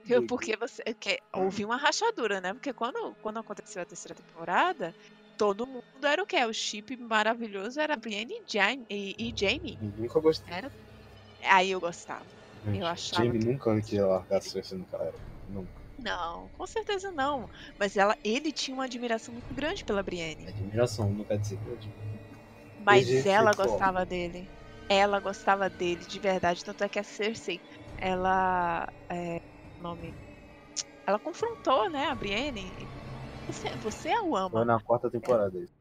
[0.07, 2.53] Eu- Porque você quer houve uma rachadura, né?
[2.53, 4.93] Porque quando, quando aconteceu a terceira temporada,
[5.35, 6.45] todo mundo era o quê?
[6.45, 8.85] O chip maravilhoso era Brienne e.
[8.87, 9.79] E, e Jamie.
[9.97, 10.53] Nunca gostei.
[10.53, 10.71] Era...
[11.43, 12.23] Aí eu gostava.
[12.73, 15.23] Eu achava Jamie que- nunca queria largar a Cersei naquela época.
[15.47, 15.71] Nunca.
[15.97, 17.49] Não, com certeza não.
[17.77, 20.47] Mas ela, ele tinha uma admiração muito grande pela É Brienne.
[20.47, 21.77] admiração, não quer dizer que eu.
[22.79, 24.49] Mas Desde ela gostava dele.
[24.89, 26.63] Ela gostava dele, de verdade.
[26.63, 27.59] Tanto é que a Cersei,
[27.97, 28.85] ela.
[29.09, 29.39] É,
[29.79, 30.13] nome.
[31.07, 32.89] Ela confrontou, né, a Brienne.
[33.47, 34.65] Você, você a o Foi ama.
[34.65, 35.73] na quarta temporada isso.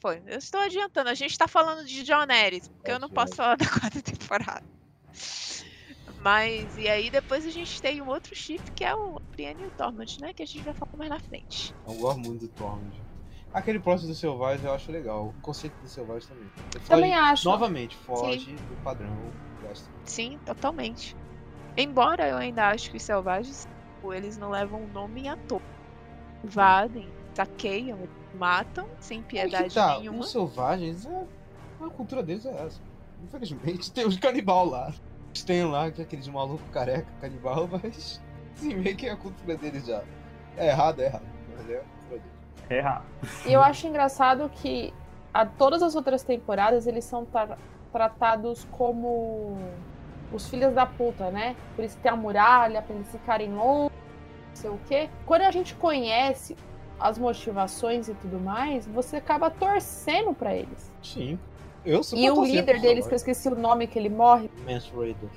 [0.00, 0.20] Foi.
[0.26, 1.10] Eu estou adiantando.
[1.10, 4.62] A gente tá falando de John Ares, porque eu não posso falar da quarta temporada.
[6.24, 9.66] Mas, e aí depois a gente tem um outro chip que é o Brienne e
[9.66, 10.32] o Tormund, né?
[10.32, 11.74] Que a gente vai falar mais na frente.
[11.86, 13.00] Eu gosto muito do Tormund.
[13.52, 15.26] Aquele próximo do Selvagem eu acho legal.
[15.26, 16.46] O conceito do Selvagem também.
[16.74, 17.44] Ele Também foge- acho.
[17.44, 19.10] Novamente, foge do padrão.
[19.62, 19.90] Gosto.
[20.04, 21.16] Sim, totalmente.
[21.76, 23.66] Embora eu ainda acho que os selvagens,
[23.96, 25.62] tipo, eles não levam o nome à toa.
[26.44, 27.98] Invadem, saqueiam,
[28.34, 30.20] matam, sem que piedade tá, nenhuma.
[30.20, 31.26] Os selvagens, é...
[31.80, 32.80] a cultura deles é essa.
[33.24, 34.92] Infelizmente, tem os canibal lá.
[35.46, 38.20] Têm lá, que é aqueles maluco careca canibal, mas.
[38.54, 40.02] Sim, meio que é a cultura deles já.
[40.56, 41.22] É errado, é errado.
[41.56, 42.70] Mas é a cultura deles.
[42.70, 43.04] errar.
[43.46, 44.92] E eu acho engraçado que
[45.32, 47.56] a todas as outras temporadas eles são tra-
[47.90, 49.56] tratados como
[50.32, 51.56] os filhos da puta, né?
[51.74, 53.90] Por isso que tem a muralha, pra eles ficarem longe,
[54.48, 55.08] não sei o quê.
[55.26, 56.56] Quando a gente conhece
[57.00, 60.90] as motivações e tudo mais, você acaba torcendo pra eles.
[61.02, 61.38] Sim.
[61.84, 64.90] Eu sou E o líder deles, que eu esqueci o nome que ele morre, Mance
[64.94, 65.28] Raider.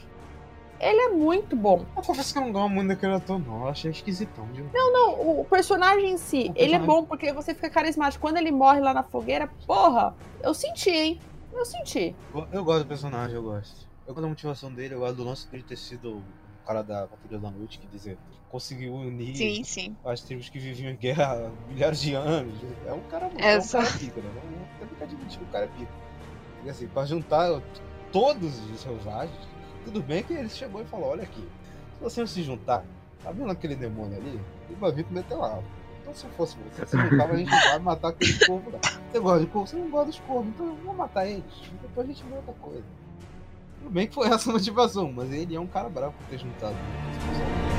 [0.80, 1.86] ele é muito bom.
[1.96, 3.62] Eu confesso que eu não gosto muito daquele ator, não.
[3.62, 4.46] Eu achei esquisitão.
[4.52, 4.64] De...
[4.74, 8.22] Não, o personagem em si, O ele é bom porque você fica carismático.
[8.22, 11.20] Quando ele morre lá na fogueira, porra, eu senti, hein?
[11.54, 12.16] Eu senti.
[12.52, 13.88] Eu gosto do personagem, eu gosto.
[14.06, 16.24] Eu gosto da motivação dele, eu gosto do lance dele ter sido o
[16.68, 18.18] cara da Patrulha da Noite, que dizer,
[18.50, 19.96] conseguiu unir Sim, sim.
[20.06, 22.54] as tribos que viviam em guerra há milhares de anos.
[22.86, 24.30] É um cara, É, é um só- cara pica, né?
[24.80, 26.05] Não tem que admitir que o cara é pica.
[26.70, 27.62] Assim, pra juntar
[28.12, 29.38] todos os selvagens,
[29.84, 31.42] tudo bem que ele chegou e falou, olha aqui,
[31.98, 32.84] se você não se juntar,
[33.24, 34.40] tá vendo aquele demônio ali?
[34.70, 35.64] Ele vai vir com meteoro.
[36.02, 38.80] Então se eu fosse você, você juntava, a gente vai matar aquele corvo lá.
[39.12, 39.68] Você gosta de corvo?
[39.68, 41.44] Você não gosta dos corvos, então eu vou matar eles.
[41.82, 42.84] Depois a gente vê outra coisa.
[43.80, 46.76] Tudo bem que foi essa motivação, mas ele é um cara bravo por ter juntado.
[47.12, 47.75] esse pessoal.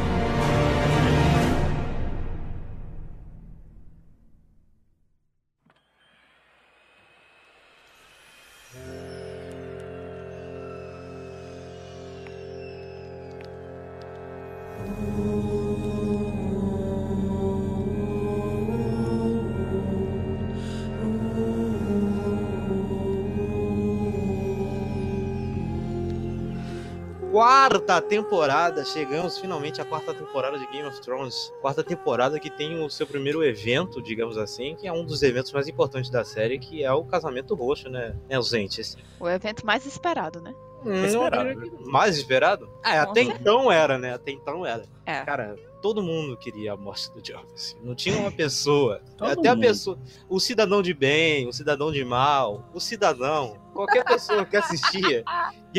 [27.69, 31.53] Quarta temporada, chegamos finalmente à quarta temporada de Game of Thrones.
[31.61, 35.51] Quarta temporada que tem o seu primeiro evento, digamos assim, que é um dos eventos
[35.51, 38.15] mais importantes da série, que é o casamento roxo, né?
[38.29, 38.97] É os entes.
[39.19, 40.55] O evento mais esperado, né?
[40.85, 41.61] Hum, Esperado.
[41.61, 42.71] que Mais esperado?
[42.85, 43.39] Ah, Com até certeza.
[43.41, 44.15] então era, né?
[44.15, 44.85] Até então era.
[45.05, 45.25] É.
[45.25, 47.53] Cara, todo mundo queria a morte do Joffrey.
[47.53, 47.77] assim.
[47.83, 49.01] Não tinha uma pessoa.
[49.19, 49.65] Todo até a mundo.
[49.67, 49.99] pessoa.
[50.29, 53.59] O cidadão de bem, o cidadão de mal, o cidadão.
[53.75, 55.25] Qualquer pessoa que assistia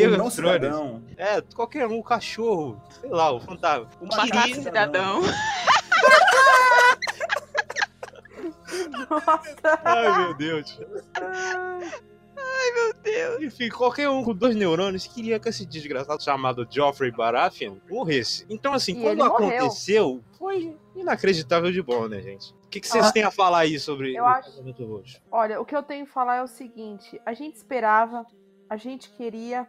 [0.02, 0.62] Game O não of Thrones.
[0.62, 1.04] cidadão.
[1.18, 3.90] É, qualquer um, o cachorro, sei lá, o fantasma.
[4.00, 5.22] O O Macaco cidadão.
[9.10, 9.80] Nossa.
[9.84, 10.80] Ai, meu Deus.
[12.76, 13.44] Meu Deus.
[13.44, 18.46] Enfim, qualquer um com dois neurônios queria que esse desgraçado chamado Geoffrey Baratheon morresse.
[18.50, 22.54] Então, assim, E quando aconteceu, foi inacreditável de bom, né, gente?
[22.66, 25.22] O que, que vocês Ah, têm a falar aí sobre eu o acho- casamento roxo?
[25.32, 28.26] Olha, o que eu tenho que falar é o seguinte: a gente esperava,
[28.70, 29.68] a gente queria,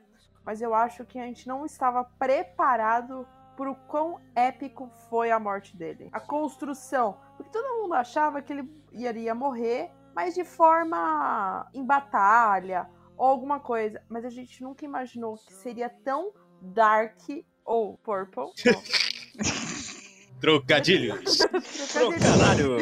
[0.49, 5.77] mas eu acho que a gente não estava preparado pro quão épico foi a morte
[5.77, 6.09] dele.
[6.11, 7.19] A construção.
[7.37, 13.61] Porque todo mundo achava que ele iria morrer, mas de forma em batalha ou alguma
[13.61, 14.01] coisa.
[14.09, 17.19] Mas a gente nunca imaginou que seria tão dark
[17.63, 18.45] ou purple.
[20.41, 21.37] Trocadilhos.
[21.37, 21.93] Trocadilho.
[21.93, 22.77] Trocadilho.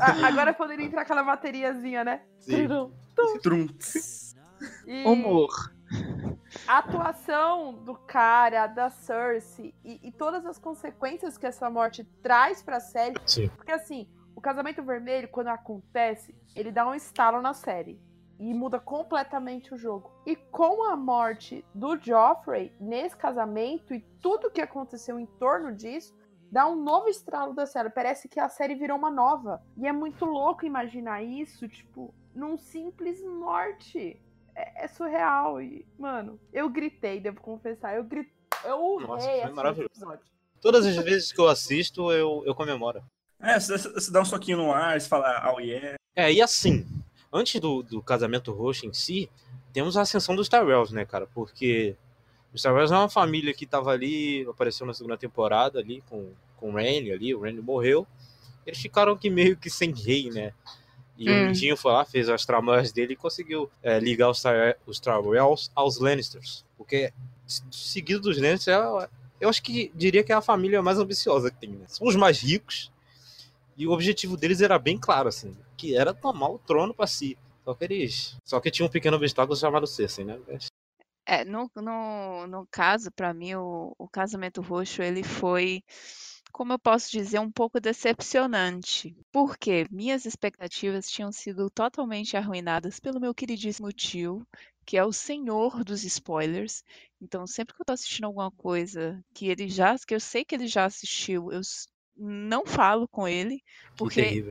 [0.00, 2.22] Ah, Agora poderia entrar aquela bateriazinha, né?
[2.38, 2.68] Sim.
[3.42, 4.36] Trunks.
[4.86, 5.50] E- Humor.
[6.66, 12.62] A atuação do cara, da Cersei e, e todas as consequências que essa morte traz
[12.62, 13.16] pra série.
[13.26, 13.48] Sim.
[13.48, 18.00] Porque assim, o casamento vermelho, quando acontece, ele dá um estalo na série.
[18.38, 20.10] E muda completamente o jogo.
[20.26, 26.12] E com a morte do Joffrey nesse casamento e tudo que aconteceu em torno disso,
[26.50, 27.90] dá um novo estralo da série.
[27.90, 29.62] Parece que a série virou uma nova.
[29.76, 34.20] E é muito louco imaginar isso, tipo, num simples morte.
[34.54, 35.60] É, é surreal.
[35.60, 37.96] E, mano, eu gritei, devo confessar.
[37.96, 38.32] Eu gritei.
[38.64, 39.90] Eu urrei Nossa, foi assistindo maravilhoso.
[39.92, 40.32] esse episódio.
[40.60, 43.02] Todas as vezes que eu assisto, eu, eu comemoro.
[43.40, 45.96] É, você, dá um soquinho no ar, você fala, oh yeah.
[46.14, 46.86] É, e assim,
[47.32, 49.28] antes do, do casamento roxo em si,
[49.72, 51.26] temos a ascensão dos Tyrells, né, cara?
[51.34, 51.96] Porque
[52.54, 56.70] os Tyrells é uma família que tava ali, apareceu na segunda temporada ali com, com
[56.70, 58.06] o Renly ali, o Renly morreu.
[58.64, 60.52] Eles ficaram aqui meio que sem rei, né?
[61.16, 61.46] E o Hum.
[61.46, 65.70] Mindinho foi lá, fez as tramóias dele e conseguiu é, ligar os, Tyre- os Tyrells
[65.74, 66.64] aos Lannisters.
[66.76, 67.12] Porque,
[67.70, 69.08] seguido dos Lannisters, é-
[69.40, 71.84] eu acho que diria que é a família mais ambiciosa que tem, né?
[71.88, 72.90] São os mais ricos,
[73.76, 77.36] e o objetivo deles era bem claro, assim, que era tomar o trono pra si.
[77.64, 78.36] Só que eles.
[78.44, 80.38] Só que tinha um pequeno obstáculo chamado Cersei, né?
[81.24, 85.82] É, no, no, no caso, pra mim, o, o casamento roxo, ele foi,
[86.52, 89.16] como eu posso dizer, um pouco decepcionante.
[89.32, 94.46] Porque minhas expectativas tinham sido totalmente arruinadas pelo meu queridíssimo tio,
[94.84, 96.84] que é o senhor dos spoilers.
[97.20, 100.54] Então, sempre que eu tô assistindo alguma coisa que ele já, que eu sei que
[100.54, 101.60] ele já assistiu, eu
[102.16, 104.48] não falo com ele, Que porque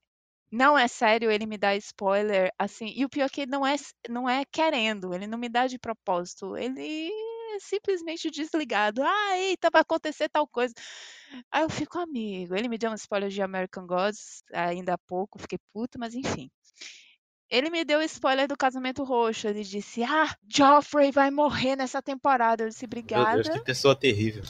[0.51, 3.65] não é sério, ele me dá spoiler, assim, e o pior é que ele não
[3.65, 3.75] é,
[4.09, 7.09] não é querendo, ele não me dá de propósito, ele,
[7.59, 9.01] simplesmente desligado.
[9.03, 10.73] Ah, eita, vai acontecer tal coisa.
[11.51, 12.55] Aí eu fico amigo.
[12.55, 16.49] Ele me deu um spoiler de American Gods ainda há pouco, fiquei puto, mas enfim.
[17.49, 19.47] Ele me deu spoiler do casamento roxo.
[19.47, 22.63] Ele disse: Ah, Joffrey vai morrer nessa temporada.
[22.63, 23.43] Eu disse: Meu Obrigada.
[23.43, 24.43] Deus, que pessoa terrível.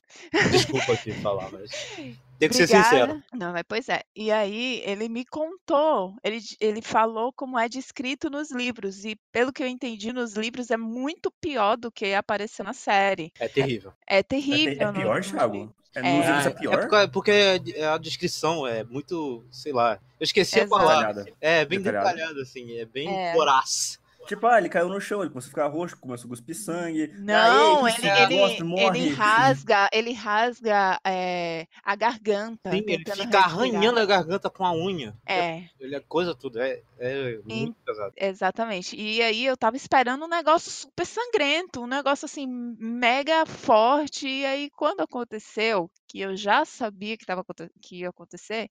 [0.51, 1.71] Desculpa aqui falar, mas.
[2.41, 2.89] Tem que ser Obrigada.
[2.89, 3.23] sincero.
[3.33, 4.01] Não, mas pois é.
[4.15, 9.05] E aí ele me contou, ele, ele falou como é descrito nos livros.
[9.05, 13.31] E pelo que eu entendi, nos livros é muito pior do que apareceu na série.
[13.39, 13.93] É terrível.
[14.09, 14.81] É É, terrível.
[14.81, 15.71] é no- pior, Thiago?
[15.93, 16.03] É, É.
[16.17, 16.87] é É pior?
[16.87, 19.99] porque, porque a descrição é muito, sei lá.
[20.19, 20.69] Eu esqueci a Exato.
[20.81, 21.13] palavra.
[21.13, 21.37] Detalhada.
[21.39, 22.09] É, bem Detalhada.
[22.15, 22.75] detalhado, assim.
[22.77, 23.33] É bem É.
[23.33, 23.99] voraz.
[24.27, 27.11] Tipo, ah, ele caiu no chão, ele começou a ficar roxo, começou a cuspir sangue.
[27.19, 32.71] Não, Aí, ele, ele, ele rasga, ele rasga é, a garganta.
[32.71, 33.45] Sim, ele fica respirar.
[33.45, 35.15] arranhando a garganta com a unha.
[35.25, 35.63] É.
[35.79, 36.59] Ele é coisa tudo.
[36.61, 38.13] É, é muito pesado.
[38.15, 38.95] Exatamente.
[38.95, 44.27] E aí eu tava esperando um negócio super sangrento, um negócio assim mega forte.
[44.27, 47.43] E aí quando aconteceu, que eu já sabia que tava
[47.81, 48.69] que ia acontecer,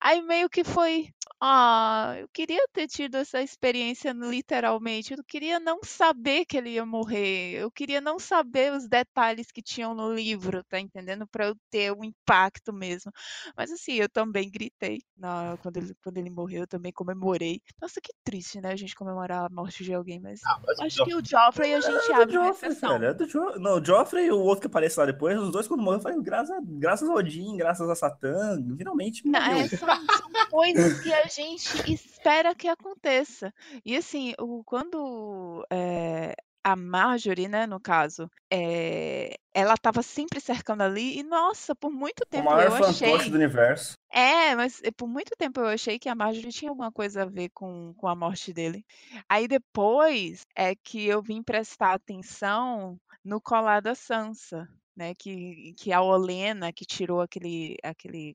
[0.00, 1.08] aí meio que foi,
[1.40, 5.14] ah, eu queria ter tido essa experiência literalmente.
[5.14, 7.54] Eu queria não saber que ele ia morrer.
[7.54, 11.26] Eu queria não saber os detalhes que tinham no livro, tá entendendo?
[11.26, 13.10] Pra eu ter um impacto mesmo.
[13.56, 17.55] Mas assim, eu também gritei na, quando, ele, quando ele morreu, eu também comemorei.
[17.80, 18.72] Nossa, que triste, né?
[18.72, 21.80] A gente comemorar a morte de alguém, mas Ah, mas acho que o Joffrey a
[21.80, 22.90] gente É abre uma exceção.
[22.90, 23.10] cara.
[23.10, 23.58] É do jo...
[23.58, 26.02] Não, o Joffrey e o outro que aparece lá depois, os dois quando morreram, eu
[26.02, 31.00] falei, graças a, graças a Odin, graças a Satã, finalmente Não, é, são, são coisas
[31.00, 33.52] que a gente espera que aconteça.
[33.84, 36.34] E assim, o, quando é,
[36.66, 42.22] a Marjorie, né, no caso, é, ela estava sempre cercando ali, e nossa, por muito
[42.22, 43.30] O tempo maior eu fantoche achei.
[43.30, 43.92] do universo.
[44.12, 47.24] É, mas eh, por muito tempo eu achei que a Marjorie tinha alguma coisa a
[47.24, 48.84] ver com, com a morte dele.
[49.28, 55.14] Aí depois é que eu vim prestar atenção no colar da Sansa, né?
[55.14, 58.34] Que, que a Olena que tirou aquele, aquele,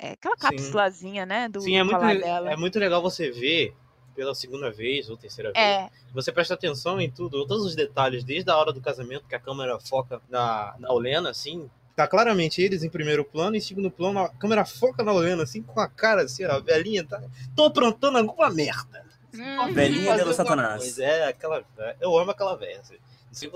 [0.00, 1.50] é, aquela cápsulazinha, né?
[1.50, 2.50] Do, Sim, é muito, dela.
[2.50, 3.76] é muito legal você ver
[4.18, 5.64] pela segunda vez ou terceira vez.
[5.64, 9.34] É, Você presta atenção em tudo, todos os detalhes, desde a hora do casamento, que
[9.36, 11.70] a câmera foca na, na Olena, assim.
[11.94, 15.44] Tá claramente eles em primeiro plano, e em segundo plano a câmera foca na Olena,
[15.44, 17.22] assim, com a cara assim, a velhinha tá.
[17.54, 19.04] Tô aprontando alguma merda.
[19.32, 19.72] Uhum.
[19.72, 20.78] Velhinha dela alguma Satanás.
[20.82, 21.04] coisa.
[21.04, 21.62] É, aquela.
[22.00, 22.80] Eu amo aquela velha.
[22.80, 22.96] assim.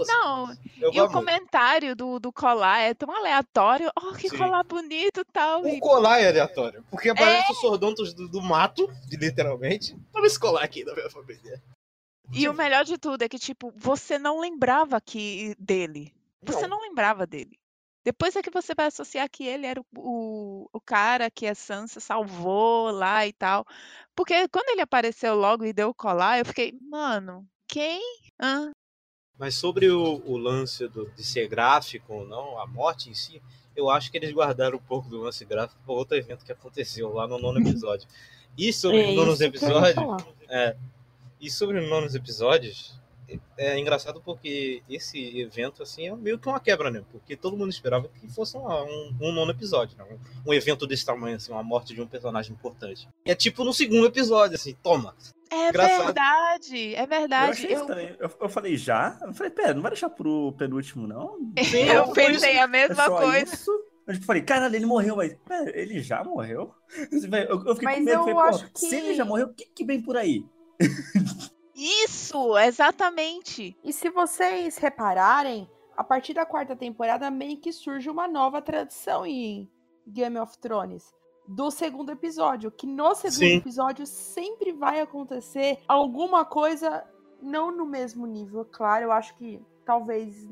[0.07, 3.91] Não eu e o comentário do, do colar é tão aleatório.
[3.97, 4.39] Oh, que Sim.
[4.39, 5.63] colar bonito e tal.
[5.63, 9.97] O E colar é aleatório, porque aparece os sordontos do, do mato, literalmente.
[10.13, 11.63] Toma esse colar aqui da minha família.
[12.33, 16.13] E o melhor de tudo é que, tipo, você não lembrava que dele.
[16.43, 16.77] Você Não.
[16.77, 17.59] não lembrava dele.
[18.05, 21.55] Depois é que você vai associar que ele era o, o, o cara que a
[21.55, 23.65] Sansa salvou lá e tal.
[24.17, 28.03] Porque quando ele apareceu logo e deu o colar, eu fiquei, mano, quem?
[28.41, 28.73] Hã?
[29.43, 33.43] Mas sobre o, o lance do- de ser gráfico ou não, a morte em si,
[33.75, 37.13] eu acho que eles guardaram um pouco do lance gráfico para outro evento que aconteceu
[37.13, 38.07] lá no nono episódio.
[38.57, 40.25] E sobre É os nonos episódios, falar.
[41.41, 42.95] e sobre os nonos episódios,
[43.57, 47.03] é é engraçado porque esse evento assim é meio que uma quebra, né?
[47.11, 50.05] Porque todo mundo esperava que fosse uma- um, um nono episódio, né?
[50.45, 53.09] um, um evento desse tamanho, assim, uma morte de um personagem importante.
[53.25, 55.15] E é tipo no segundo episódio, assim, toma.
[55.51, 56.05] É Engraçado.
[56.07, 57.51] verdade, é Eu verdade.
[57.53, 58.17] achei Eu, estranho.
[58.19, 59.19] Eu, eu falei, já?
[59.23, 61.37] Eu falei, pera, não vai deixar pro penúltimo, não?
[61.63, 63.55] Sim, eu por pensei a É mesma só coisa.
[63.55, 63.71] isso?
[64.07, 66.75] Eu tipo, falei, caralho, ele morreu, mas pera, ele já morreu?
[67.49, 69.47] Eu, eu fiquei Mas com medo, eu falei, pô, acho se que- ele já morreu,
[69.47, 70.45] o que, que vem por aí?
[71.75, 73.77] Isso, exatamente.
[73.83, 79.25] E se vocês repararem, a partir da quarta temporada meio que surge uma nova tradição
[79.27, 79.71] em
[80.07, 81.15] Game of Thrones.
[81.47, 83.57] Do segundo episódio, que no segundo Sim.
[83.57, 87.05] episódio sempre vai acontecer alguma coisa,
[87.41, 89.07] não no mesmo nível, claro.
[89.07, 90.49] Eu acho que talvez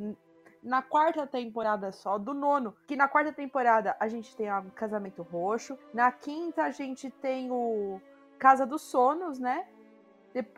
[0.63, 5.23] na quarta temporada só, do nono, que na quarta temporada a gente tem o Casamento
[5.23, 8.01] Roxo, na quinta a gente tem o
[8.39, 9.67] Casa dos Sonos, né?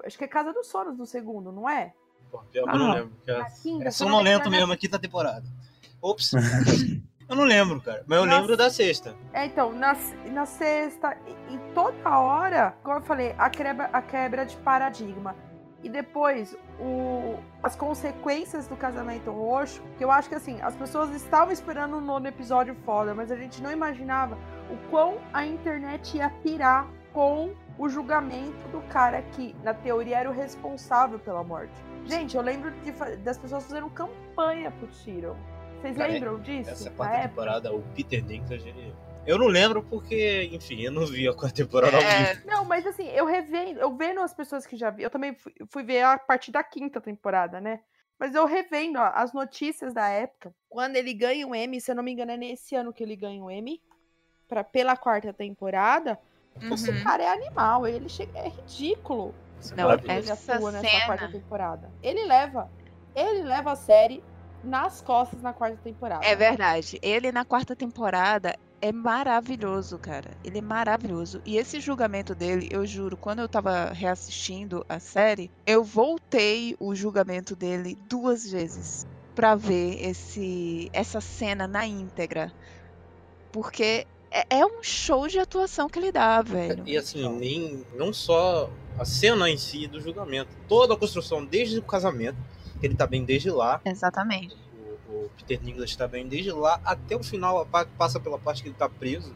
[0.04, 1.92] Acho que é Casa dos Sonos no segundo, não é?
[2.30, 3.12] Pô, pior que eu não Ah, lembro.
[3.26, 3.38] cara.
[3.40, 5.44] Na quinta, É sonolento é mesmo aqui da temporada.
[6.00, 6.32] Ops.
[7.28, 8.04] eu não lembro, cara.
[8.06, 8.38] Mas eu Nossa.
[8.40, 9.14] lembro da sexta.
[9.32, 9.96] É, então, na,
[10.30, 15.34] na sexta, e, e toda hora, como eu falei, a quebra, a quebra de paradigma.
[15.82, 21.10] E depois, o, as consequências do casamento roxo, que eu acho que assim, as pessoas
[21.10, 24.38] estavam esperando um nono episódio foda, mas a gente não imaginava
[24.70, 30.30] o quão a internet ia pirar com o julgamento do cara que, na teoria, era
[30.30, 31.74] o responsável pela morte.
[32.04, 35.36] Gente, eu lembro de das pessoas fazendo campanha pro Tyrion.
[35.80, 36.70] Vocês Cara, lembram disso?
[36.70, 37.28] Essa quarta época?
[37.28, 38.94] temporada, o Peter Dinklage, ele...
[39.24, 42.46] Eu não lembro porque, enfim, eu não vi a quarta temporada ao É, vivo.
[42.46, 45.52] Não, mas assim, eu revendo, eu vendo as pessoas que já vi, eu também fui,
[45.68, 47.80] fui ver a partir da quinta temporada, né?
[48.18, 51.94] Mas eu revendo ó, as notícias da época, quando ele ganha um M, se eu
[51.94, 53.80] não me engano, é nesse ano que ele ganha um M,
[54.48, 56.18] pra, pela quarta temporada.
[56.60, 57.02] Esse Uhum.
[57.02, 59.34] cara é animal, ele chega, é ridículo.
[59.76, 61.90] Não, ele essa atua nessa cena- quarta temporada.
[62.02, 62.70] Ele leva,
[63.14, 64.22] ele leva a série
[64.62, 66.24] nas costas na quarta temporada.
[66.24, 66.98] É verdade.
[67.02, 70.30] Ele na quarta temporada é maravilhoso, cara.
[70.44, 71.40] Ele é maravilhoso.
[71.44, 76.94] E esse julgamento dele, eu juro, quando eu tava reassistindo a série, eu voltei o
[76.94, 82.52] julgamento dele duas vezes pra ver esse essa cena na íntegra.
[83.52, 86.82] Porque é, é um show de atuação que ele dá, velho.
[86.86, 91.78] E assim, nem, não só a cena em si do julgamento, toda a construção desde
[91.78, 92.38] o casamento,
[92.80, 94.56] que ele tá bem desde lá, Exatamente.
[95.08, 98.68] o, o Peter Nicholas tá bem desde lá até o final, passa pela parte que
[98.68, 99.34] ele tá preso,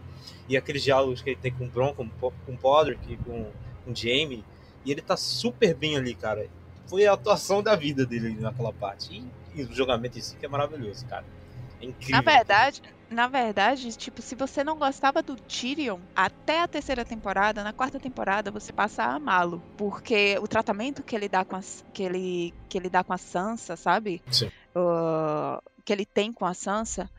[0.49, 3.51] e aqueles diálogos que ele tem com o Bron, com, com o Podrick, com,
[3.85, 4.45] com o Jamie,
[4.85, 6.49] e ele tá super bem ali, cara.
[6.87, 9.13] Foi a atuação da vida dele ali naquela parte.
[9.13, 11.25] E, e o julgamento em si que é maravilhoso, cara.
[11.81, 12.15] É incrível.
[12.15, 17.63] Na verdade, na verdade, tipo, se você não gostava do Tyrion até a terceira temporada,
[17.63, 21.61] na quarta temporada você passa a amá-lo, porque o tratamento que ele dá com a,
[21.93, 24.23] que ele que ele dá com a Sansa, sabe?
[24.31, 24.51] Sim.
[24.75, 27.11] Ah, que ele tem com a Sansa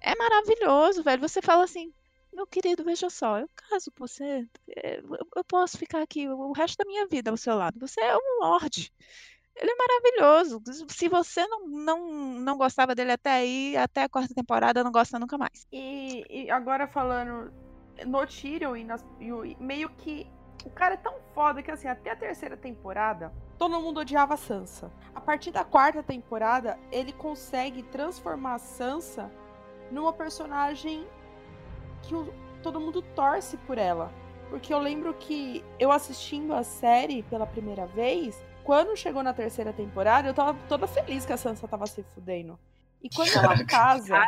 [0.00, 1.20] é maravilhoso, velho.
[1.22, 1.92] Você fala assim,
[2.32, 6.76] meu querido, veja só, eu caso com você, eu, eu posso ficar aqui o resto
[6.78, 7.78] da minha vida ao seu lado.
[7.80, 8.92] Você é um lorde.
[9.54, 10.62] Ele é maravilhoso.
[10.88, 12.08] Se você não, não,
[12.40, 15.66] não gostava dele até aí, até a quarta temporada, não gosta nunca mais.
[15.72, 17.52] E, e agora falando
[18.06, 20.26] no Tyrion e, nas- e meio que
[20.64, 24.36] o cara é tão foda que assim, até a terceira temporada, todo mundo odiava a
[24.36, 24.90] Sansa.
[25.14, 29.30] A partir da quarta temporada, ele consegue transformar a Sansa
[29.90, 31.06] numa personagem
[32.02, 34.10] que o- todo mundo torce por ela.
[34.48, 39.72] Porque eu lembro que eu assistindo a série pela primeira vez, quando chegou na terceira
[39.72, 42.58] temporada, eu tava toda feliz que a Sansa tava se fudendo.
[43.02, 44.20] E quando ela casa.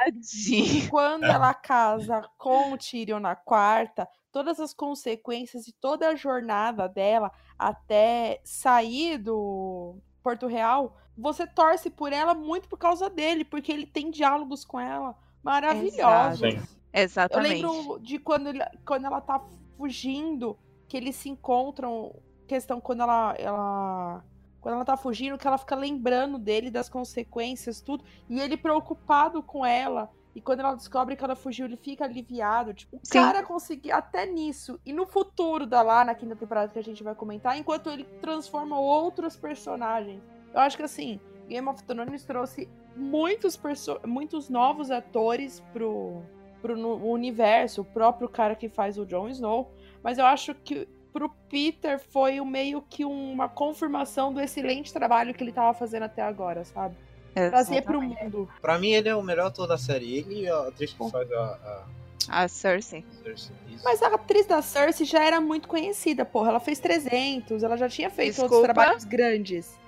[0.90, 6.88] Quando ela casa com o Tyrion na quarta, todas as consequências e toda a jornada
[6.88, 13.70] dela até sair do Porto Real, você torce por ela muito por causa dele, porque
[13.70, 16.40] ele tem diálogos com ela maravilhosos.
[16.40, 16.56] Sim.
[16.92, 17.62] Eu Exatamente.
[17.62, 19.40] lembro de quando, ele- quando ela tá
[19.76, 20.58] fugindo,
[20.88, 22.14] que eles se encontram,
[22.46, 24.24] questão quando ela, ela
[24.60, 29.42] quando ela tá fugindo, que ela fica lembrando dele das consequências, tudo, e ele preocupado
[29.42, 30.10] com ela.
[30.34, 32.74] E quando ela descobre que ela fugiu, ele fica aliviado.
[32.74, 33.12] Tipo, o Sim.
[33.12, 34.80] cara conseguiu até nisso.
[34.84, 38.04] E no futuro da lá, na quinta temporada que a gente vai comentar, enquanto ele
[38.20, 40.20] transforma outros personagens.
[40.52, 43.60] Eu acho que assim, Game of Thrones trouxe muitos,
[44.06, 46.22] muitos novos atores pro,
[46.60, 46.74] pro
[47.06, 49.70] universo, o próprio cara que faz o Jon Snow.
[50.02, 55.32] Mas eu acho que pro Peter foi o meio que uma confirmação do excelente trabalho
[55.32, 56.96] que ele tava fazendo até agora, sabe?
[57.32, 58.50] Trazer pro mundo.
[58.60, 60.18] Pra mim, ele é o melhor ator da série.
[60.18, 61.84] Ele e a atriz que faz a.
[62.28, 63.04] A Cersei.
[63.08, 63.56] a Cersei.
[63.68, 63.84] Isso.
[63.84, 66.48] Mas a atriz da Cersei já era muito conhecida, porra.
[66.50, 68.74] Ela fez 300, ela já tinha feito outros Desculpa?
[68.74, 69.78] trabalhos grandes.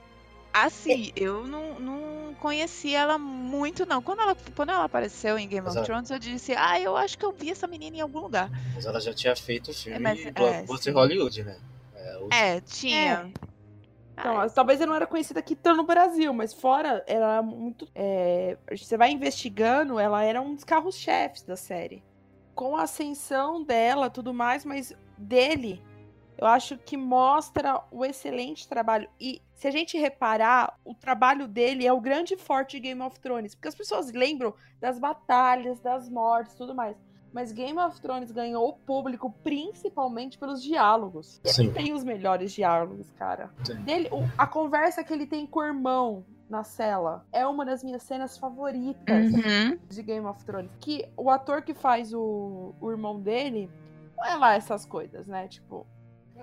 [0.64, 4.00] Assim, eu não, não conhecia ela muito, não.
[4.00, 6.96] Quando ela, quando ela apareceu em Game Mas of ela- Thrones, eu disse, ah, eu
[6.96, 8.50] acho que eu vi essa menina em algum lugar.
[8.74, 10.90] Mas ela já tinha feito o filme É, mas- é.
[10.92, 11.56] Hollywood, né?
[11.94, 13.30] É, o- É, tinha.
[14.18, 17.42] Então, Ah, talvez ela não era conhecida aqui tanto no Brasil, mas fora, ela era
[17.42, 17.86] muito.
[17.94, 22.02] é, você vai investigando, ela era um dos carros-chefes da série.
[22.54, 25.82] Com a ascensão dela tudo mais, mas dele,
[26.38, 29.08] eu acho que mostra o excelente trabalho.
[29.20, 33.18] E se a gente reparar, o trabalho dele é o grande forte de Game of
[33.20, 33.54] Thrones.
[33.54, 36.96] Porque as pessoas lembram das batalhas, das mortes tudo mais.
[37.32, 41.40] Mas Game of Thrones ganhou o público principalmente pelos diálogos.
[41.44, 41.64] Sim.
[41.64, 43.50] Ele tem os melhores diálogos, cara.
[43.64, 43.74] Sim.
[43.82, 47.82] Dele, o- a conversa que ele tem com o irmão na cela é uma das
[47.82, 49.76] minhas cenas favoritas Uhum.
[49.88, 50.70] de Game of Thrones.
[50.80, 53.68] Que o ator que faz o, o irmão dele
[54.16, 55.46] não é lá essas coisas, né?
[55.48, 55.86] Tipo,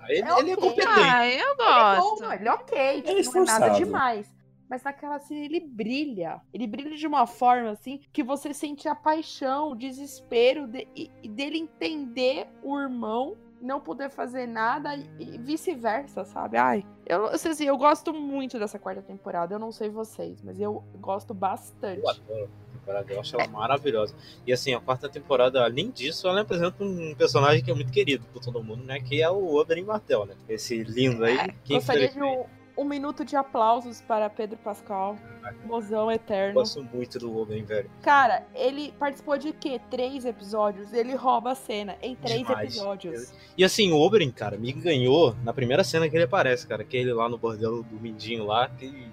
[0.08, 0.56] Ele, É ele é ok.
[0.56, 0.88] competente.
[0.88, 1.54] Ah, eu ele é
[1.96, 2.22] bom, gosto.
[2.22, 4.34] não, ele é ok, tipo, Ele é não é nada demais.
[4.68, 6.40] Mas naquela cena ele brilha.
[6.52, 11.28] Ele brilha de uma forma assim que você sente a paixão, o desespero de- e
[11.28, 16.58] dele entender o irmão não poder fazer nada e, vice-versa, sabe?
[16.58, 19.54] Ai, eu, sei assim, eu gosto muito dessa quarta temporada.
[19.54, 22.00] Eu não sei vocês, mas eu gosto bastante.
[22.00, 24.14] Eu adoro a temporada, eu acho ela maravilhosa.
[24.46, 28.26] E assim, a quarta temporada, além disso, ela apresenta um personagem que é muito querido
[28.32, 29.00] por todo mundo, né?
[29.00, 30.34] Que é o Oberyn Martell, né?
[30.46, 31.50] Esse lindo aí.
[31.64, 32.44] Que Gostaria de um,
[32.76, 35.16] um minuto de aplausos para Pedro Pascal,
[35.64, 36.54] mozão eu eterno.
[36.54, 37.90] gosto muito do Oberyn, velho.
[38.02, 39.80] Cara, ele participou de quê?
[39.90, 40.92] Três episódios.
[40.92, 42.74] Ele rouba a cena em três Demais.
[42.74, 43.32] episódios.
[43.56, 46.82] E assim, o Oberyn, cara, me ganhou na primeira cena que ele aparece, cara.
[46.82, 48.68] Que ele lá no bordel do Mindinho lá.
[48.68, 49.08] Que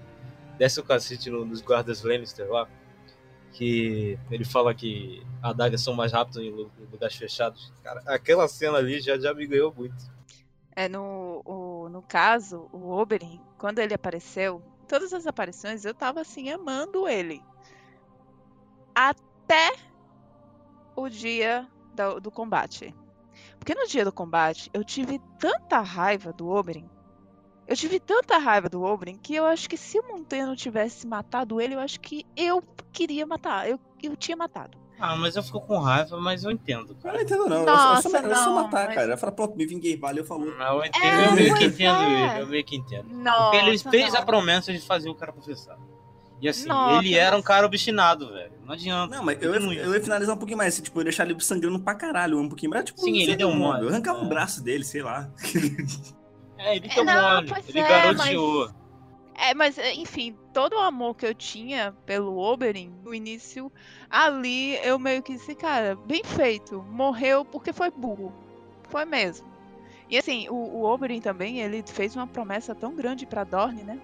[0.58, 2.68] desce o cacete no- nos guardas Lannister lá,
[3.54, 6.50] que ele fala que adagas são mais rápidas em
[6.92, 7.72] lugares fechados.
[7.84, 9.96] Cara, aquela cena ali já, já me ganhou muito.
[10.76, 16.20] É, no, o- no caso, o Oberyn, quando ele apareceu, todas as aparições eu tava
[16.20, 17.44] assim, amando ele.
[18.96, 19.72] Até
[20.96, 22.92] o dia do, do combate.
[23.60, 26.90] Porque no dia do combate, eu tive tanta raiva do Oberyn.
[27.68, 31.06] Eu tive tanta raiva do Oberyn que eu acho que se o Montanha não tivesse
[31.06, 33.70] matado ele, eu acho que eu queria matar.
[33.70, 34.76] Eu, eu tinha matado.
[35.02, 36.96] Ah, mas eu fico com raiva, mas eu entendo.
[37.04, 37.58] Eu não entendo, não.
[37.62, 39.12] Eu Nossa, só, eu só, eu só não, matar, mas- cara.
[39.14, 40.48] Eu falo, pronto, me vinguei, valeu, falou.
[40.48, 42.34] Eu, entendo, É, eu meio que entendo é.
[42.36, 43.06] ele, eu meio que entendo.
[43.12, 44.26] Nossa, Porque ele fez a não.
[44.26, 45.78] promessa de fazer o cara professar.
[46.40, 48.52] E assim, Nossa, ele era um mas- cara obstinado, velho.
[48.66, 49.16] Não adianta.
[49.16, 51.02] Não, mas eu, Ele ia- não eu ia finalizar um pouquinho mais, assim, tipo, eu
[51.02, 52.86] ia deixar ele sangrando pra caralho um pouquinho mais.
[52.86, 53.84] Tipo, Sim, ele deu lá, mole.
[53.84, 54.22] Eu arrancava É.
[54.22, 55.30] um braço dele, sei lá.
[56.58, 57.54] É, ele É, deu não, mole.
[57.68, 58.70] Ele é, garoteou.
[59.42, 63.72] É, mas é, enfim, todo o amor que eu tinha pelo Oberyn no início,
[64.10, 66.84] ali eu meio que disse, cara, bem feito.
[66.92, 68.32] Morreu porque foi burro.
[68.90, 69.48] Foi mesmo.
[70.10, 73.98] E assim, o, o Oberyn também, ele fez uma promessa tão grande pra Dorne, né?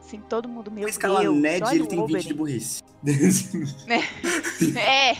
[0.00, 2.36] Assim, todo mundo, meu Na escala Deus, Ned, ele o tem 20 de Oberyn.
[2.36, 2.82] burrice.
[4.76, 5.12] É,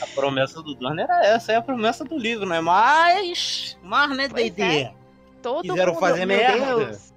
[0.00, 2.60] A promessa do Dorne era essa, é a promessa do livro, né?
[2.60, 3.76] Mas.
[3.82, 4.62] Mas, né, D&D?
[4.62, 4.94] é.
[5.42, 6.84] todo Quiseram mundo, fazer meu merda.
[6.86, 7.11] Deus.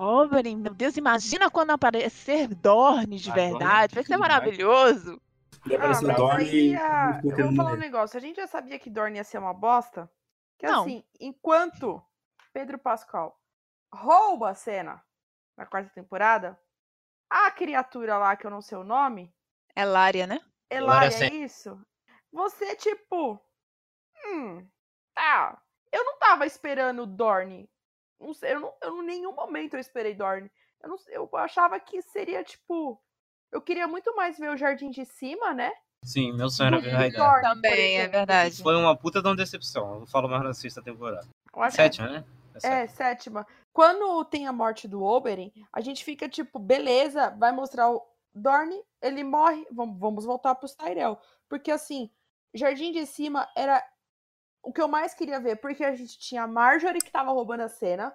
[0.00, 3.94] Oberyn, meu Deus, imagina quando aparecer Dorne de é verdade.
[3.94, 5.20] Vai ser maravilhoso.
[5.66, 8.16] Ele Ah, apareceu Dorne a- Eu vou falar um negócio.
[8.16, 10.10] A gente já sabia que Dorne ia ser uma bosta.
[10.58, 10.82] Que Não.
[10.82, 12.02] assim, enquanto
[12.52, 13.38] Pedro Pascal
[13.92, 15.02] rouba a cena
[15.56, 16.58] na quarta temporada,
[17.28, 19.32] a criatura lá, que eu não sei o nome,
[19.76, 20.40] É Lária, né?
[20.70, 21.80] É Sen- isso?
[22.32, 23.40] Você, tipo.
[24.26, 24.66] Hum.
[25.14, 25.60] Tá.
[25.92, 27.68] Eu não tava esperando Dorne.
[28.20, 30.50] Não sei, eu não, eu, em nenhum momento eu esperei Dorne.
[30.82, 33.00] Eu, não, eu achava que seria, tipo.
[33.50, 35.72] Eu queria muito mais ver o Jardim de Cima, né?
[36.04, 37.40] Sim, meu sonho era ver que Raidar.
[37.42, 38.62] Também, é verdade.
[38.62, 39.94] Foi uma puta de uma decepção.
[39.94, 41.26] Eu não falo mais na sexta temporada.
[41.54, 42.24] Acho- Sétima, né?
[42.62, 43.46] É, sétima.
[43.72, 48.02] Quando tem a morte do Oberyn, a gente fica tipo, beleza, vai mostrar o
[48.34, 51.18] Dorne, ele morre, vamos, vamos voltar pros Tyrell.
[51.48, 52.10] Porque assim,
[52.54, 53.82] Jardim de Cima era
[54.62, 57.62] o que eu mais queria ver, porque a gente tinha a Marjorie que tava roubando
[57.62, 58.14] a cena,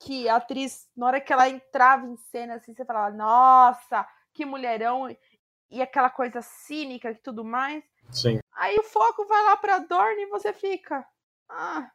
[0.00, 4.44] que a atriz, na hora que ela entrava em cena, assim, você falava, nossa, que
[4.44, 5.08] mulherão,
[5.70, 7.82] e aquela coisa cínica e tudo mais.
[8.10, 8.38] Sim.
[8.52, 11.06] Aí o foco vai lá pra Dorne e você fica.
[11.48, 11.90] Ah.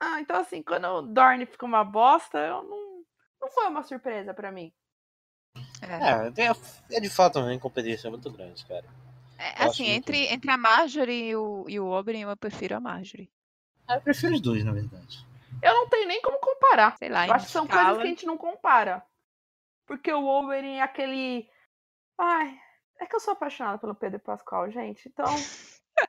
[0.00, 2.94] Ah, então assim, quando o Dorne fica uma bosta, eu não.
[3.40, 4.72] Não foi uma surpresa pra mim.
[5.82, 6.42] É.
[6.42, 8.86] É, é, é de fato uma incompetência muito grande, cara.
[9.38, 12.80] É, assim, muito entre, entre a Marjorie e o, e o Oberyn, eu prefiro a
[12.80, 13.30] Marjorie.
[13.88, 15.26] Ah, Eu prefiro os dois, na verdade.
[15.62, 16.96] Eu não tenho nem como comparar.
[16.98, 19.04] Sei lá, Eu acho que são escala- coisas que a gente não compara.
[19.86, 21.48] Porque o Wolverine é aquele.
[22.18, 22.56] Ai,
[23.00, 25.08] é que eu sou apaixonada pelo Pedro Pascal, gente.
[25.08, 25.26] Então.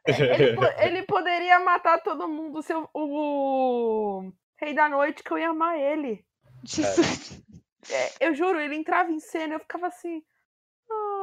[0.07, 2.61] ele, ele poderia matar todo mundo.
[2.61, 6.25] Se eu- o Rei da Noite, que eu ia amar ele.
[6.63, 7.41] Jesus.
[7.91, 10.23] É, eu juro, ele entrava em cena eu ficava assim.
[10.89, 11.14] Ai.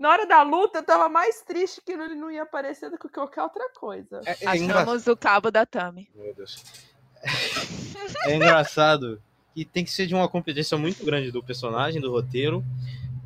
[0.00, 3.06] Na hora da luta, eu tava mais triste que ele não ia aparecer do que
[3.08, 4.22] qualquer outra coisa.
[4.24, 6.08] É, é engra- Achamos o cabo da Tami.
[6.14, 6.64] Meu Deus.
[8.24, 9.22] É engraçado
[9.54, 12.64] que tem que ser de uma competência muito grande do personagem, do roteiro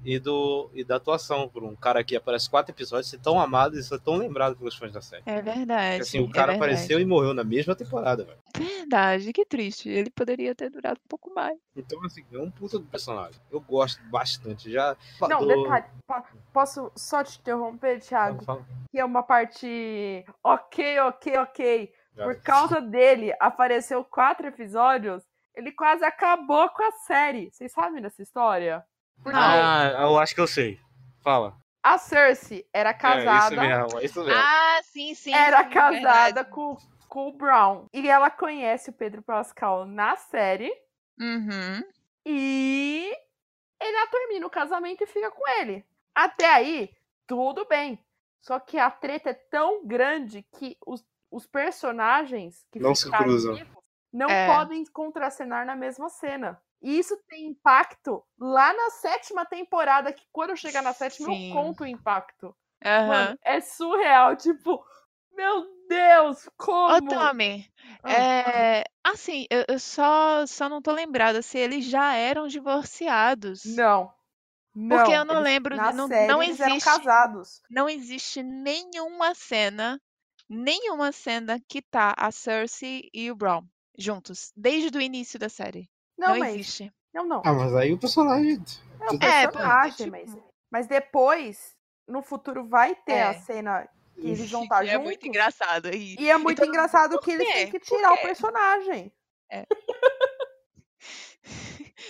[0.05, 1.49] e, do, e da atuação.
[1.49, 4.77] Por um cara que aparece quatro episódios, ser tão amado e ser tão lembrado pelos
[4.77, 5.23] fãs da série.
[5.27, 6.03] É verdade.
[6.03, 6.57] Assim, o é cara verdade.
[6.73, 8.39] apareceu e morreu na mesma temporada, velho.
[8.57, 9.89] Verdade, que triste.
[9.89, 11.59] Ele poderia ter durado um pouco mais.
[11.75, 13.41] Então, assim, é um puta do personagem.
[13.51, 14.71] Eu gosto bastante.
[14.71, 14.97] Já.
[15.23, 15.85] Não, do- detalhe.
[16.07, 16.23] po-
[16.53, 18.45] Posso só te interromper, Thiago?
[18.45, 20.25] Fala, Que é uma parte.
[20.43, 21.93] Ok, ok, ok.
[22.17, 25.25] Por causa dele, apareceu quatro episódios.
[25.53, 27.51] Ele quase acabou com a série.
[27.51, 28.85] Vocês sabem dessa história?
[29.25, 30.79] Porque Ah, eu acho que eu sei.
[31.23, 31.57] Fala.
[31.83, 33.55] a Cersei era casada.
[33.57, 34.41] É isso mesmo, é isso mesmo.
[34.41, 35.35] Ah, sim, sim.
[35.35, 36.77] era sim, casada com,
[37.09, 37.87] com o Brown.
[37.93, 40.71] E ela conhece o Pedro Pascal na série.
[41.19, 41.83] Uhum.
[42.27, 43.13] E
[43.81, 45.85] ela termina o casamento e fica com ele.
[46.15, 46.91] Até aí,
[47.27, 47.99] tudo bem.
[48.41, 53.25] Só que a treta é tão grande que os, os personagens que Não se ficaram
[53.25, 53.55] cruzam.
[53.55, 53.83] vivos
[54.13, 54.47] não É.
[54.47, 56.61] podem contracenar na mesma cena.
[56.85, 61.49] E isso tem impacto lá na sétima temporada, que quando eu chegar na sétima Sim.
[61.49, 62.55] eu conto o impacto.
[62.85, 63.09] Aham.
[63.09, 64.37] Mano, é surreal.
[64.37, 64.85] Tipo,
[65.33, 67.09] meu Deus, Ô, como?
[67.09, 67.67] Tami,
[68.03, 73.65] Ah, é, assim, eu, eu só, só não tô lembrada se eles já eram divorciados.
[73.65, 74.13] Não.
[74.75, 76.91] Não, Porque eu não eles- lembro, não- série, não eles eram existe.
[76.91, 77.63] casados.
[77.71, 79.99] Não existe nenhuma cena,
[80.49, 83.63] nenhuma cena que tá a Cersei e o Bron
[83.97, 85.89] juntos, desde o início da série.
[86.17, 86.55] Não, Não mas.
[86.55, 86.93] existe.
[87.13, 87.43] Não, não.
[87.45, 88.63] Ah, mas aí o personagem.
[89.01, 90.37] É um É, personagem, porque, mas,
[90.71, 91.77] mas depois,
[92.09, 93.35] no futuro, vai ter a É.
[93.35, 95.05] cena que eles vão estar é juntos.
[95.05, 95.89] muito engraçado.
[95.95, 99.13] E, E é muito mundo, engraçado "Por que eles têm que tirar o quê?" personagem.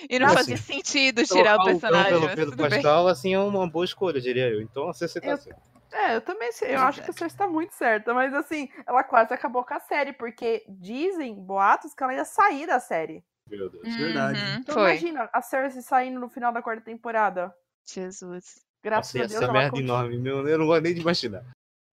[0.08, 2.70] E não Assim, fazia sentido tirar o personagem, pelo Pedro bem.
[2.70, 4.60] Pascal, assim, é uma boa escolha, diria eu.
[4.62, 5.62] Então a Cersei tá Eu- certa.
[5.92, 9.04] É, eu também sei, eu acho que a Cersei tá muito certa, mas assim, ela
[9.04, 13.24] quase acabou com a série, porque dizem, boatos, que ela ia sair da série.
[13.48, 13.94] Meu Deus.
[13.96, 14.38] Verdade.
[14.40, 14.90] Uhum, Então foi.
[14.90, 17.54] imagina a Cersei saindo no final da quarta temporada.
[17.86, 18.62] Jesus.
[18.82, 21.44] Graças Nossa, a Deus ela merda continua, enorme, meu, eu não gosto nem de imaginar.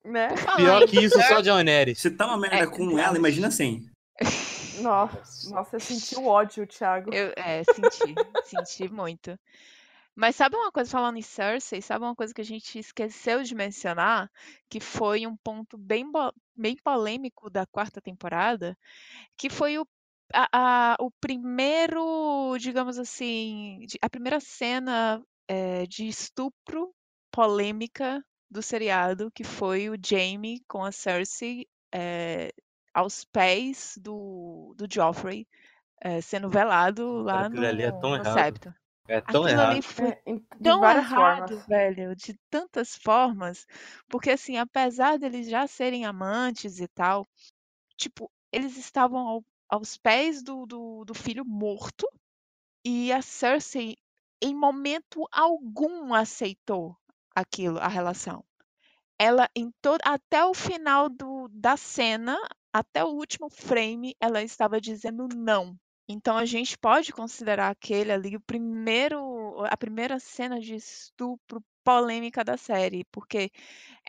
[0.04, 0.30] né?
[0.58, 1.96] Pior que isso, só John Nery.
[1.96, 3.90] Se tá uma merda É, com ela, imagina sem.
[4.82, 7.14] Nossa, nossa, eu senti o ódio, Thiago.
[7.14, 8.16] Eu, é, senti,
[8.46, 9.38] senti muito.
[10.16, 13.54] Mas sabe uma coisa, falando em Cersei, sabe uma coisa que a gente esqueceu de
[13.54, 14.30] mencionar,
[14.70, 16.06] que foi um ponto bem,
[16.56, 18.76] bem polêmico da quarta temporada,
[19.38, 19.86] que foi o,
[20.34, 26.94] a, a- o primeiro, digamos assim, a primeira cena é, de estupro
[27.32, 32.52] polêmica do seriado, que foi o Jaime com a Cersei é,
[32.94, 35.48] aos pés do, do Joffrey,
[36.02, 38.26] é, sendo velado lá aquilo no, ali é tão no errado.
[38.26, 38.74] septo.
[39.08, 39.84] É tão Aquilo errado.
[39.84, 40.20] foi É,
[40.64, 41.68] tão errado, formas.
[41.68, 43.66] velho, de tantas formas,
[44.10, 47.28] porque assim, apesar deles já serem amantes e tal,
[47.98, 52.06] tipo, eles estavam ao- aos pés do, do, do filho morto
[52.86, 53.96] e a Cersei,
[54.42, 56.98] em momento algum, aceitou
[57.34, 58.44] aquilo, a relação.
[59.18, 62.38] Ela, em todo, até o final do, da cena,
[62.74, 65.78] até o último frame, ela estava dizendo não.
[66.10, 72.44] Então a gente pode considerar aquele ali o primeiro, a primeira cena de estupro polêmica
[72.44, 73.50] da série, porque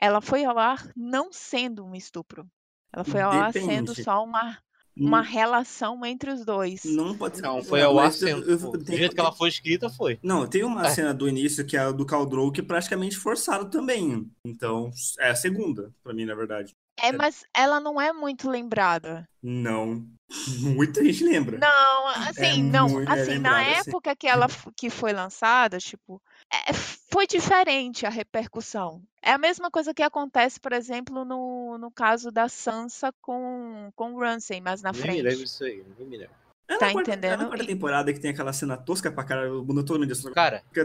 [0.01, 2.51] ela foi ao ar não sendo um estupro.
[2.93, 4.02] Ela foi ao ar sendo Depende.
[4.05, 4.59] só uma,
[4.97, 6.82] uma Hum, relação entre os dois.
[6.85, 7.43] Não pode ser.
[7.43, 10.19] Não, foi eu- eu- pô, Do tem- jeito que ela foi escrita, foi.
[10.23, 10.90] Não, tem uma É.
[10.90, 14.31] cena do início que é a do Caldrow que é praticamente forçado também.
[14.44, 14.90] Então,
[15.20, 16.74] é a segunda, pra mim, na verdade.
[17.01, 19.27] É, mas ela não é muito lembrada.
[19.43, 20.06] Não.
[20.78, 21.59] Muita gente lembra.
[21.59, 23.90] Não, assim, não, muito- é assim, na lembrada, sim.
[23.90, 24.47] época que ela
[24.77, 29.02] que foi lançada, tipo, é, foi diferente a repercussão.
[29.23, 34.15] É a mesma coisa que acontece, por exemplo, no, no caso da Sansa com, com
[34.15, 35.43] o Ramsay, mais na Nem me lembro frente.
[35.44, 36.35] disso aí, nem me lembro.
[36.69, 37.39] É na Tá quarta, É entendendo?
[37.40, 40.31] na quarta E- temporada que tem aquela cena tosca pra caralho, mudou todo mundo disso.
[40.32, 40.85] Cara, que A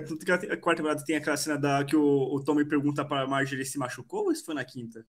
[0.58, 4.26] quarta temporada tem aquela cena da, que o, o Tommy pergunta pra Marjorie se machucou
[4.26, 5.04] ou isso foi na quinta?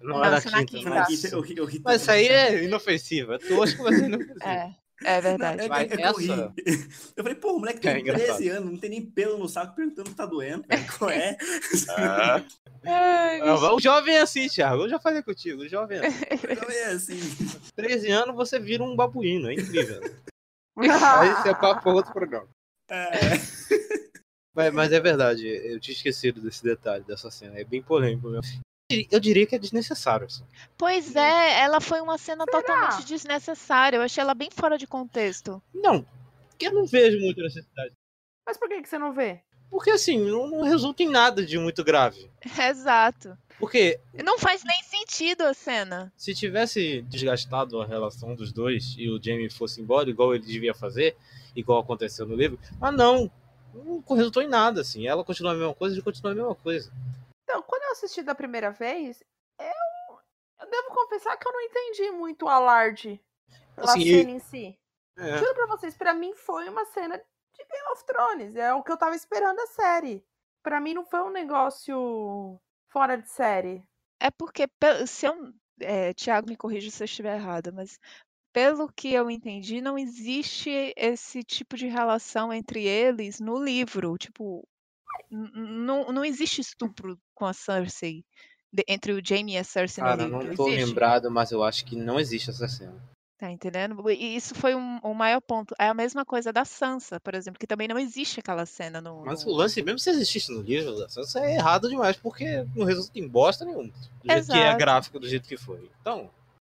[0.00, 0.70] não Não, é isso na quinta.
[0.72, 0.90] Foi quinta.
[0.90, 1.10] na Nossa.
[1.12, 3.34] quinta, eu eu ri Mas isso aí é inofensivo.
[3.34, 4.42] É tosco, mas é inofensivo.
[4.44, 4.74] É,
[5.04, 5.62] é Não, verdade.
[5.62, 6.52] é, Mas é que eu
[7.16, 8.36] Eu falei, pô, o moleque É tem engraçado.
[8.36, 10.64] 13 anos, não tem nem pelo no saco perguntando se tá doendo.
[10.68, 10.84] velho.
[10.98, 11.36] Qual é?
[12.86, 14.82] Ai, Ah, O jovem é assim, Thiago.
[14.84, 15.62] Eu já falei contigo.
[15.62, 16.24] O jovem é assim.
[16.60, 17.20] Não é assim.
[17.76, 19.48] 13 anos você vira um babuíno.
[19.50, 20.00] É incrível.
[20.76, 22.48] Aí isso é papo para outro programa.
[22.90, 23.10] É,
[24.54, 25.46] Mas, mas é verdade.
[25.46, 27.58] Eu tinha esquecido desse detalhe, dessa cena.
[27.58, 28.60] É bem polêmico mesmo.
[29.10, 30.26] Eu diria que é desnecessário.
[30.26, 30.44] Assim.
[30.76, 32.60] Pois é, ela foi uma cena Será?
[32.62, 33.96] totalmente desnecessária.
[33.96, 35.62] Eu achei ela bem fora de contexto.
[35.74, 36.06] Não,
[36.50, 37.92] porque eu não vejo muita necessidade.
[38.46, 39.40] Mas por que, que você não vê?
[39.70, 42.30] Porque assim, não, não resulta em nada de muito grave.
[42.68, 43.36] Exato.
[43.58, 46.12] Porque Não faz nem sentido a cena.
[46.16, 50.74] se tivesse desgastado a relação dos dois e o Jamie fosse embora, igual ele devia
[50.74, 51.16] fazer,
[51.54, 53.30] igual aconteceu no livro, mas não,
[53.72, 55.06] não resultou em nada, assim.
[55.06, 56.90] Ela continua a mesma coisa, ele continua a mesma coisa.
[57.44, 59.22] Então, quando eu assisti da primeira vez,
[59.58, 60.18] eu,
[60.60, 63.22] eu devo confessar que eu não entendi muito o alarde
[63.76, 64.78] pela Assim, cena em si.
[65.16, 65.38] É.
[65.38, 68.56] Juro pra vocês, pra mim foi uma cena de Game of Thrones.
[68.56, 70.24] É o que eu tava esperando da série.
[70.62, 72.58] Pra mim não foi um negócio
[72.88, 73.84] fora de série.
[74.20, 74.66] É porque,
[75.06, 75.52] se eu.
[75.80, 77.98] É, Tiago, me corrija se eu estiver errada, mas
[78.52, 84.16] pelo que eu entendi, não existe esse tipo de relação entre eles no livro.
[84.16, 84.66] Tipo,
[85.30, 88.24] não, não existe estupro com a Cersei.
[88.72, 90.44] de- entre o Jaime e a Cersei no Cara, livro.
[90.48, 90.86] não tô existe?
[90.88, 92.94] lembrado, mas eu acho que não existe essa cena.
[93.38, 94.08] Tá entendendo?
[94.10, 95.74] E isso foi um, o maior ponto.
[95.78, 99.24] É a mesma coisa da Sansa, por exemplo, que também não existe aquela cena no.
[99.24, 102.84] Mas no- o lance, mesmo se existisse no livro, isso é errado demais, porque não
[102.84, 103.84] resulta em bosta nenhuma.
[104.22, 104.78] Do jeito que é Exato.
[104.78, 105.88] gráfico, do jeito que foi.
[106.00, 106.28] Então,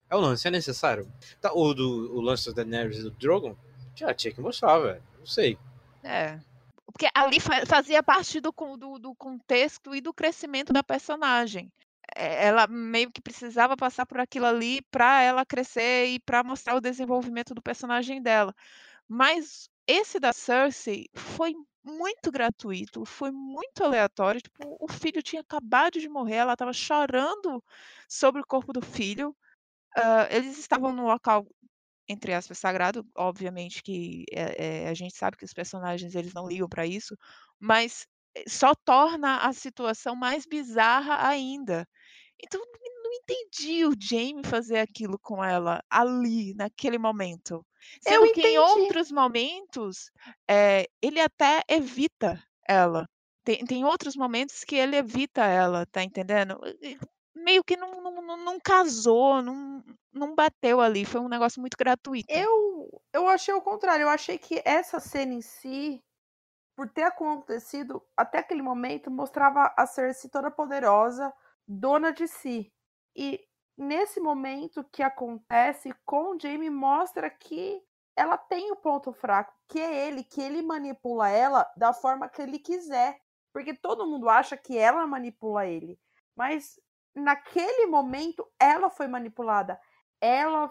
[0.09, 1.07] é o lance, é necessário.
[1.39, 3.55] Tá, o, do, o lance da Daenerys e do Drogon,
[3.95, 5.03] já tinha que mostrar, velho.
[5.19, 5.57] Não sei.
[6.03, 6.39] É.
[6.91, 11.71] Porque ali fa- fazia parte do, do, do contexto e do crescimento da personagem.
[12.15, 16.75] É, Ela meio que precisava passar por aquilo ali para ela crescer e para mostrar
[16.75, 18.53] o desenvolvimento do personagem dela.
[19.07, 21.53] Mas esse da Cersei foi
[21.83, 24.41] muito gratuito, foi muito aleatório.
[24.41, 27.63] Tipo, o filho tinha acabado de morrer, ela estava chorando
[28.09, 29.35] sobre o corpo do filho.
[29.97, 31.45] ah, eles estavam num local
[32.07, 33.05] entre aspas, sagrado.
[33.15, 37.15] Obviamente que é, é, a gente sabe que os personagens eles não ligam para isso,
[37.59, 38.05] mas
[38.35, 41.87] eh, só torna a situação mais bizarra ainda.
[42.43, 42.67] Então eu
[43.03, 47.65] não- entendi o Jamie fazer aquilo com ela ali, naquele momento.
[48.05, 48.57] Eu Sendo que em entendi.
[48.57, 50.11] outros momentos,
[50.49, 53.07] eh, ele até evita ela.
[53.43, 56.57] Tem, tem outros momentos que ele evita ela, tá entendendo?
[57.35, 59.83] Meio que não, não, não- casou, não,
[60.13, 61.05] não bateu ali.
[61.05, 62.31] Foi um negócio muito gratuito.
[62.31, 64.03] Eu, eu achei o contrário.
[64.03, 66.03] Eu achei que essa cena em si,
[66.75, 71.33] por ter acontecido até aquele momento, mostrava a Cersei toda poderosa,
[71.67, 72.71] dona de si.
[73.15, 73.39] E
[73.77, 77.81] nesse momento que acontece com o Jaime, mostra que
[78.15, 82.41] ela tem o ponto fraco, que é ele, que ele manipula ela da forma que
[82.41, 83.19] ele quiser.
[83.53, 85.99] Porque todo mundo acha que ela manipula ele.
[86.35, 86.79] Mas
[87.15, 89.79] naquele momento, ela foi manipulada.
[90.19, 90.69] Ela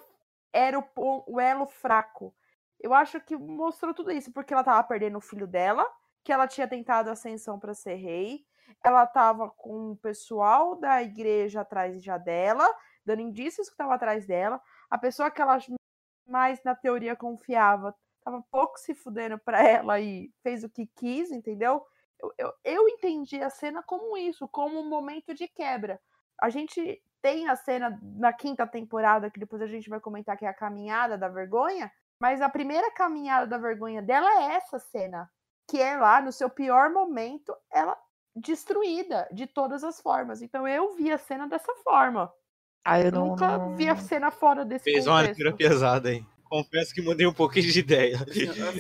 [0.53, 0.85] era o,
[1.27, 2.35] o elo fraco.
[2.81, 5.87] Eu acho que mostrou tudo isso, porque ela tava perdendo o filho dela,
[6.25, 8.45] que ela tinha tentado ascensão para ser rei,
[8.85, 12.67] ela tava com o pessoal da igreja atrás já dela,
[13.05, 14.61] dando indícios que estava atrás dela.
[14.91, 15.59] A pessoa que ela
[16.27, 21.31] mais na teoria confiava tava pouco se fudendo pra ela e fez o que quis,
[21.31, 21.85] entendeu?
[22.19, 26.01] Eu, eu, eu entendi a cena como isso, como um momento de quebra.
[26.41, 30.45] A gente tem a cena na quinta temporada, que depois a gente vai comentar que
[30.45, 31.91] é a caminhada da vergonha,
[32.21, 35.31] mas a primeira caminhada da vergonha dela é essa cena,
[35.69, 37.97] que é lá no seu pior momento, ela
[38.35, 40.41] destruída de todas as formas.
[40.43, 42.33] Então eu vi a cena dessa forma.
[42.85, 45.39] Ah, eu Eu não, nunca não- vi a cena fora desse Fez uma contexto.
[45.43, 46.27] leitura pesada, hein?
[46.51, 48.19] Confesso que mudei um pouquinho de ideia.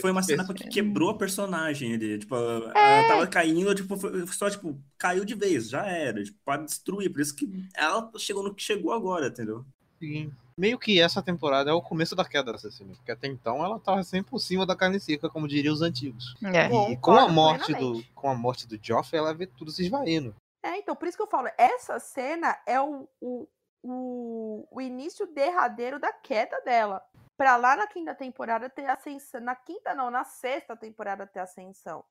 [0.01, 2.18] Foi uma cena que quebrou a personagem ali.
[2.18, 2.98] Tipo, ela É.
[2.98, 6.22] ela tava caindo, tipo, foi só, tipo, caiu de vez, já era.
[6.24, 7.10] Tipo, pra destruir.
[7.12, 9.64] Por isso que ela chegou no que chegou agora, entendeu?
[10.01, 10.32] Sim.
[10.59, 13.78] Meio que essa temporada é o começo da queda da Cecília, porque até então ela
[13.78, 16.34] tava sempre por cima da carne seca, como diriam os antigos.
[16.42, 16.90] É.
[16.92, 20.34] E com a morte do, com a morte do Joffrey, ela vê tudo se esvaindo.
[20.62, 23.48] É, então, por isso que eu falo, essa cena é o, o,
[23.82, 27.02] o, o início derradeiro da queda dela.
[27.40, 29.40] Pra lá na quinta temporada ter ascensão.
[29.40, 32.04] Na quinta não, na sexta temporada ter ascensão.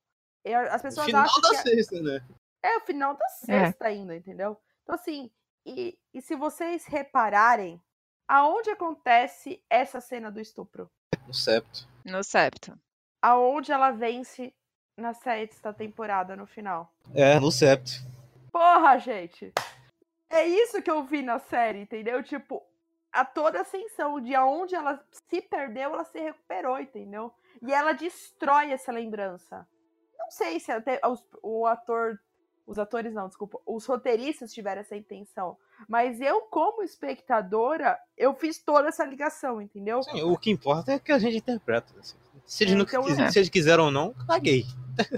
[0.44, 2.20] E a- as pessoas final acham da que é- sexta, né?
[2.64, 4.60] é o final da sexta ainda, entendeu?
[4.82, 5.30] Então, assim,
[5.64, 7.80] e, e se vocês repararem,
[8.26, 10.90] aonde acontece essa cena do estupro?
[11.28, 11.86] No septo.
[12.04, 12.76] No septo.
[13.22, 14.52] Aonde ela vence
[14.96, 16.92] na sexta temporada no final?
[17.14, 17.92] É, no septo.
[18.50, 19.52] Porra, gente!
[20.28, 22.20] É isso que eu vi na série, entendeu?
[22.20, 22.66] Tipo,
[23.12, 27.32] a toda ascensão de aonde ela se perdeu, ela se recuperou, entendeu?
[27.62, 29.66] E ela destrói essa lembrança.
[30.18, 32.18] Não sei se até os- o ator.
[32.66, 33.58] Os atores não, desculpa.
[33.66, 35.56] Os roteiristas tiveram essa intenção.
[35.88, 40.00] Mas eu, como espectadora, eu fiz toda essa ligação, entendeu?
[40.04, 41.92] Sim, o que importa é que a gente interpreta.
[41.98, 42.16] assim.
[42.46, 43.28] Se eles, não então, quis- é.
[43.30, 44.64] se eles quiseram ou não, caguei.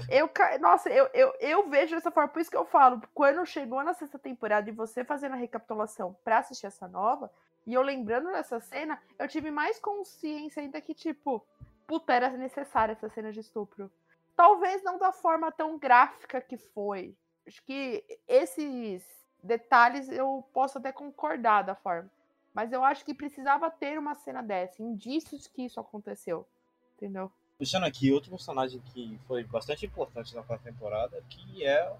[0.09, 0.29] Eu,
[0.61, 3.93] nossa, eu, eu, eu vejo dessa forma, por isso que eu falo, quando chegou na
[3.93, 7.29] sexta temporada e você fazendo a recapitulação pra assistir essa nova,
[7.65, 11.45] e eu lembrando dessa cena, eu tive mais consciência ainda que, tipo,
[11.87, 13.91] puta, era necessária essa cena de estupro.
[14.35, 17.15] Talvez não da forma tão gráfica que foi.
[17.47, 19.03] Acho que esses
[19.41, 22.09] detalhes eu posso até concordar da forma.
[22.53, 26.47] Mas eu acho que precisava ter uma cena dessa, indícios que isso aconteceu.
[26.95, 27.31] Entendeu?
[27.57, 31.95] Puxando aqui, outro personagem que foi bastante importante na quarta temporada, que é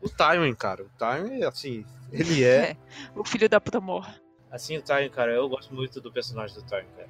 [0.00, 0.84] o Tywin, cara.
[0.84, 2.76] O Tywin, assim, ele é...
[3.14, 4.21] O filho da puta morra.
[4.52, 7.08] Assim, o Tywin, cara, eu gosto muito do personagem do Tywin, cara.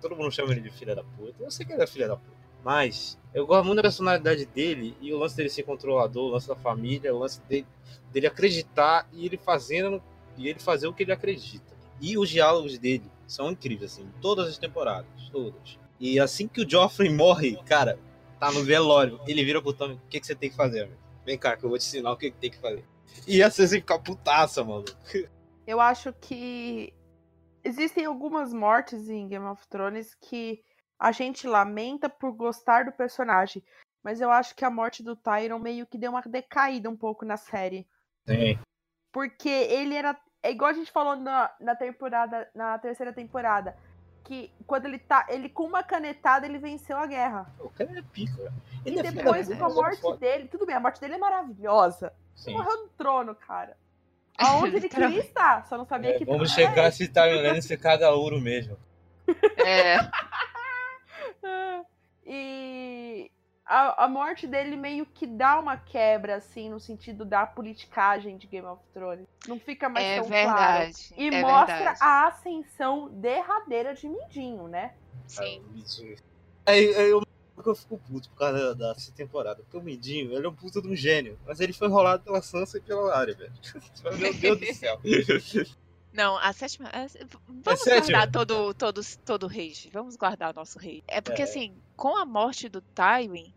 [0.00, 1.34] Todo mundo chama ele de filha da puta.
[1.40, 2.32] Eu sei que ele é filha da puta.
[2.64, 6.46] Mas eu gosto muito da personalidade dele e o lance dele ser controlador, o lance
[6.46, 7.66] da família, o lance dele,
[8.12, 10.00] dele acreditar e ele fazendo
[10.36, 11.74] e ele fazer o que ele acredita.
[12.00, 15.78] E os diálogos dele são incríveis, assim, todas as temporadas, todas.
[15.98, 17.98] E assim que o Joffrey morre, cara,
[18.38, 20.98] tá no velório, ele vira pro Tommy, o que, que você tem que fazer, amigo?
[21.24, 22.84] Vem cá que eu vou te ensinar o que, que tem que fazer.
[23.26, 24.84] E a Cersei fica putaça, mano.
[25.66, 26.94] Eu acho que
[27.62, 30.62] existem algumas mortes em Game of Thrones que
[30.98, 33.64] a gente lamenta por gostar do personagem.
[34.02, 37.24] Mas eu acho que a morte do Tyron meio que deu uma decaída um pouco
[37.24, 37.88] na série.
[38.26, 38.58] Tem.
[39.10, 40.18] Porque ele era.
[40.42, 42.48] É igual a gente falou na, na temporada.
[42.54, 43.74] Na terceira temporada.
[44.22, 45.26] Que quando ele tá.
[45.30, 47.50] Ele com uma canetada ele venceu a guerra.
[47.58, 48.52] O cara é pica.
[48.84, 50.48] Ele E é depois com a é morte dele.
[50.48, 52.12] Tudo bem, a morte dele é maravilhosa.
[52.34, 52.52] Sim.
[52.52, 53.74] Morreu no trono, cara.
[54.38, 55.66] Aonde ele queria estar.
[55.66, 56.24] Só não sabia É, que.
[56.24, 58.76] vamos chegar se Tywin Lannister caga ouro mesmo.
[59.56, 59.96] É.
[62.26, 63.30] E
[63.66, 68.46] a, a morte dele meio que dá uma quebra, assim, no sentido da politicagem de
[68.46, 69.26] Game of Thrones.
[69.46, 70.46] Não fica mais É tão claro.
[70.56, 71.14] verdade.
[71.16, 71.98] E é mostra verdade.
[72.00, 74.94] a ascensão derradeira de Mindinho, né?
[75.26, 75.62] Sim.
[76.66, 77.12] Aí, aí
[77.68, 79.62] eu, eu fico puto por causa da, dessa temporada.
[79.62, 81.38] Porque o Mindinho, ele é um puta de um gênio.
[81.46, 83.52] Mas ele foi enrolado pela Sansa e pela área, velho.
[84.18, 85.00] Meu Deus do céu.
[86.12, 86.88] Não, a sétima.
[86.90, 87.08] é-
[87.48, 88.18] Vamos sétima?
[88.18, 89.90] guardar todo, todo, todo rage.
[89.92, 91.02] Vamos guardar o nosso rei.
[91.08, 91.44] É porque, É.
[91.44, 93.52] assim, com a morte do Tywin,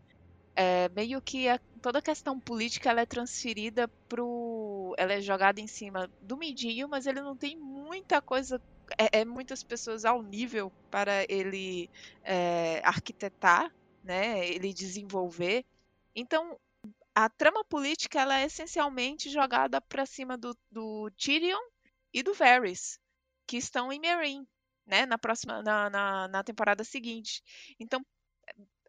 [0.55, 4.95] é, meio que a- toda a questão política ela é transferida pro.
[4.97, 8.59] Ela é jogada em cima do Midinho, mas ele não tem muita coisa.
[8.97, 11.87] É, é muitas pessoas ao nível para ele
[12.23, 13.71] é, arquitetar,
[14.07, 14.47] né?
[14.47, 15.65] Ele desenvolver.
[16.15, 16.57] Então,
[17.13, 21.59] a trama política ela é essencialmente jogada para cima do, do Tyrion
[22.13, 22.99] e do Varys,
[23.45, 24.47] que estão em Meereen,
[24.85, 27.43] né, na próxima, na, na, na temporada seguinte.
[27.79, 28.05] Então,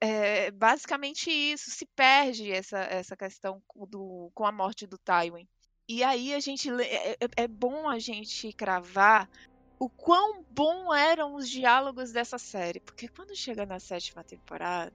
[0.01, 5.49] é basicamente isso, se perde essa, essa questão do, com a morte do Tywin.
[5.89, 9.29] E aí a gente é, é- é bom a gente cravar
[9.79, 14.93] o quão bom eram os diálogos dessa série, porque quando chega na sétima temporada,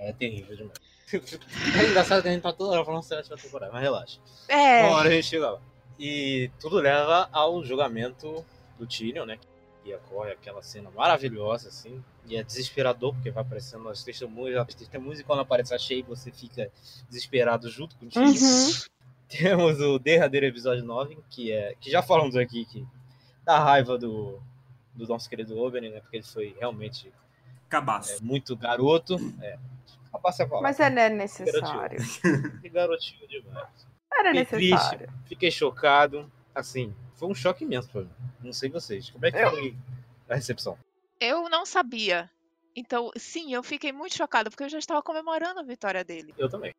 [0.00, 0.78] É terrível demais.
[1.76, 4.20] É engraçado que a gente tá toda hora falando sétima temporada, mas relaxa.
[4.48, 5.60] é, Uma hora a gente chega lá.
[5.98, 8.44] E tudo leva ao julgamento
[8.78, 9.38] do Tyrion, né?
[9.84, 12.02] E ocorre aquela cena maravilhosa, assim.
[12.26, 16.02] E é desesperador, porque vai aparecendo as testemunhas, as testemunhas, e quando aparece a Shay,
[16.02, 16.70] você fica
[17.08, 18.30] desesperado junto com o Tyrion.
[18.30, 18.70] Uhum.
[19.28, 21.74] Temos o derradeiro episódio 9, que é.
[21.80, 22.86] Que já falamos aqui que
[23.44, 24.40] dá raiva do,
[24.94, 26.00] do nosso querido Oberyn, né?
[26.00, 27.12] Porque ele foi realmente
[27.70, 28.18] Cabaço.
[28.18, 29.16] é, muito garoto.
[29.40, 29.58] É.
[30.12, 30.68] Rapaz, a palavra.
[30.68, 31.98] Mas é necessário.
[32.60, 33.86] De garotinho demais.
[34.12, 34.70] Era Fiquei triste.
[34.72, 35.08] necessário.
[35.26, 36.30] Fiquei chocado.
[36.54, 38.10] Assim, foi um choque imenso pra mim.
[38.42, 39.08] Não sei vocês.
[39.08, 39.76] Como é que Eu- foi
[40.28, 40.76] a recepção?
[41.20, 42.28] eu não sabia.
[42.74, 46.34] Então, sim, eu fiquei muito chocada, porque eu já estava comemorando a vitória dele.
[46.36, 46.74] Eu também.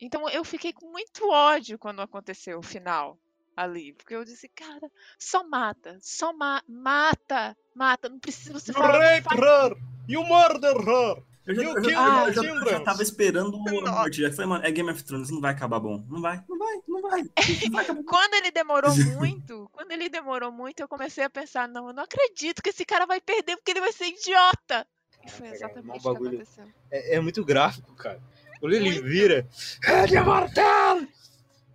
[0.00, 3.18] Então eu fiquei com muito ódio quando aconteceu o final
[3.56, 3.94] ali.
[3.94, 8.08] Porque eu disse, cara, só mata, só ma mata, mata.
[8.08, 8.92] Não precisa você falar.
[8.98, 9.95] não faz-!
[10.08, 11.22] You murder her!
[11.46, 12.84] Eu já, You eu, Ah, já- eu já- eu já children.
[12.84, 13.92] tava esperando Nossa.
[13.92, 14.20] morte.
[14.22, 16.04] Já falei, mano, é Game of Thrones, não vai acabar bom.
[16.08, 17.22] Não vai, não vai, não vai.
[17.70, 18.02] Não vai.
[18.04, 22.02] Quando ele demorou muito, quando ele demorou muito, eu comecei a pensar, não, eu não
[22.02, 24.84] acredito que esse cara vai perder porque ele vai ser idiota.
[25.24, 26.64] E foi Caraca, exatamente um o que aconteceu.
[26.90, 28.20] É, é muito gráfico, cara.
[28.58, 29.04] Quando ele Muito.
[29.04, 29.46] vira.
[29.84, 31.06] É de martelo!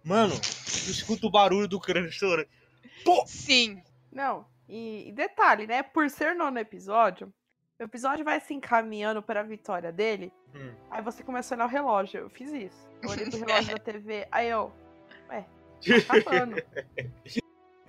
[0.04, 2.50] Mano, escuta o barulho do crânio estourando.
[3.06, 3.24] Pô!
[3.28, 3.82] Sim.
[4.12, 5.82] Não, e, e detalhe, né?
[5.84, 7.32] Por ser nono episódio,
[7.82, 10.32] o episódio vai se encaminhando para a vitória dele.
[10.56, 10.72] Hum.
[10.92, 12.20] Aí você começa a olhar o relógio.
[12.22, 12.88] Eu fiz isso.
[13.02, 14.28] Eu olhei pro relógio da TV.
[14.32, 14.72] Aí eu.
[15.30, 15.46] Ué,
[16.08, 16.56] tá acabando.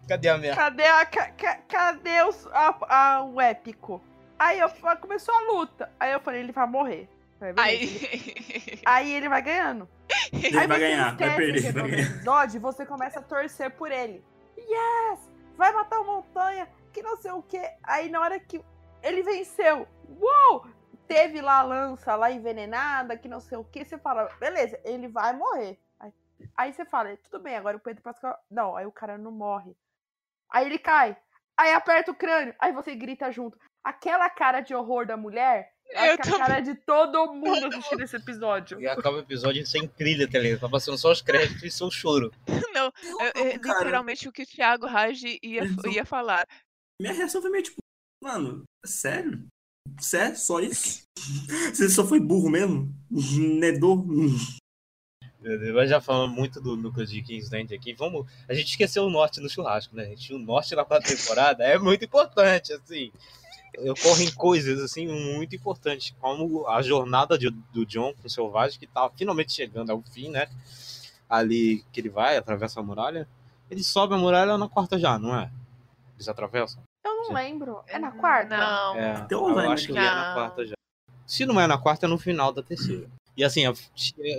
[0.08, 0.56] Cadê a merda?
[0.56, 4.02] Cadê, a, ca- ca- cadê os, a, a- o épico?
[4.38, 4.68] Aí eu,
[5.00, 5.90] começou a luta.
[6.00, 7.08] Aí eu falei, ele vai morrer.
[7.38, 8.80] Falei, Aí.
[8.84, 9.88] Aí ele vai ganhando.
[10.32, 12.06] Ele Aí vai você ganhar, vai perder, que vai no ganhar.
[12.06, 14.24] episódio você começa a torcer por ele.
[14.58, 15.30] Yes!
[15.56, 17.60] Vai matar o Montanha, que não sei o que.
[17.82, 18.60] Aí na hora que
[19.02, 20.66] ele venceu, uou!
[21.08, 23.84] Teve lá a lança lá envenenada, que não sei o que.
[23.84, 25.78] Você fala, beleza, ele vai morrer.
[26.00, 26.12] Aí,
[26.56, 28.38] aí você fala, tudo bem, agora o Pedro Pascal.
[28.50, 29.76] Não, aí o cara não morre.
[30.50, 31.16] Aí ele cai.
[31.56, 32.54] Aí aperta o crânio.
[32.58, 33.58] Aí você grita junto.
[33.84, 35.72] Aquela cara de horror da mulher.
[35.90, 36.38] Eu Eu a também.
[36.38, 38.80] cara de todo mundo assistindo esse episódio.
[38.80, 40.60] E acaba o episódio sem trilha, tá ligado?
[40.60, 42.30] Tá passando só os créditos e seu choro.
[42.72, 43.78] Não, é- é cara.
[43.80, 45.62] literalmente o que o Thiago Raj ia,
[45.92, 46.46] ia falar.
[46.98, 47.81] Minha reação foi meio tipo,
[48.22, 49.44] mano, sério?
[50.00, 50.36] Sério?
[50.36, 51.02] Só isso?
[51.74, 52.94] Você só foi burro mesmo?
[55.40, 58.26] Deus, Mas já falando muito do núcleo de Kingsland aqui, vamos.
[58.48, 60.06] A gente esqueceu o norte no churrasco, né?
[60.06, 63.10] Gente, o norte na quarta temporada é muito importante, assim.
[63.90, 68.86] Ocorrem coisas, assim, muito importantes, como a jornada de- do John com o Selvagem, que
[68.86, 70.46] tá finalmente chegando ao fim, né?
[71.28, 73.26] Ali que ele vai, atravessa a muralha.
[73.70, 75.50] Ele sobe a muralha na quarta já, não é?
[76.14, 76.82] Eles atravessam?
[77.22, 77.80] Eu não lembro.
[77.86, 78.56] É na quarta?
[78.56, 78.96] Não.
[78.96, 80.34] É, Então eu acho que é na Não.
[80.34, 80.74] quarta já.
[81.26, 83.08] Se não é na quarta, é no final da terceira.
[83.36, 83.62] E assim,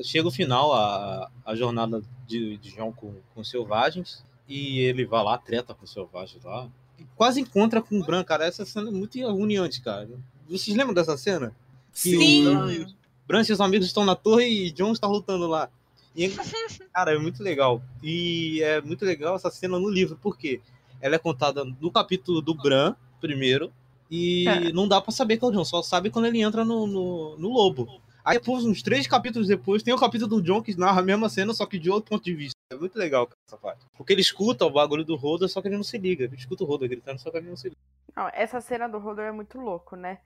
[0.04, 5.04] chega o final, a, a jornada de, de João com, com os selvagens, e ele
[5.06, 6.68] vai lá, treta com os selvagens lá.
[7.00, 8.46] E quase encontra com o Bran, cara.
[8.46, 10.08] Essa cena é muito agoniante, cara.
[10.48, 11.56] Vocês lembram dessa cena?
[11.94, 12.48] Que Sim.
[12.48, 12.88] o
[13.28, 15.70] Bran e seus amigos estão na torre e John está lutando lá.
[16.16, 16.30] E,
[16.94, 17.82] cara, é muito legal.
[18.04, 20.62] E é muito legal essa cena no livro, porque
[21.04, 23.72] ela é contada no capítulo do Bran, primeiro,
[24.10, 24.72] e É.
[24.72, 27.38] não dá pra saber que é o John, só sabe quando ele entra no, no,
[27.38, 28.02] no lobo.
[28.24, 31.28] Aí depois, uns três capítulos depois, tem o capítulo do John que narra a mesma
[31.28, 32.56] cena, só que de outro ponto de vista.
[32.72, 33.86] É muito legal cara, essa parte.
[33.98, 36.24] Porque ele escuta o bagulho do Roda, só que ele não se liga.
[36.24, 37.78] Ele escuta o Roda gritando, só que ele não se liga.
[38.16, 40.20] Não, essa cena do Rodor é muito louco, né?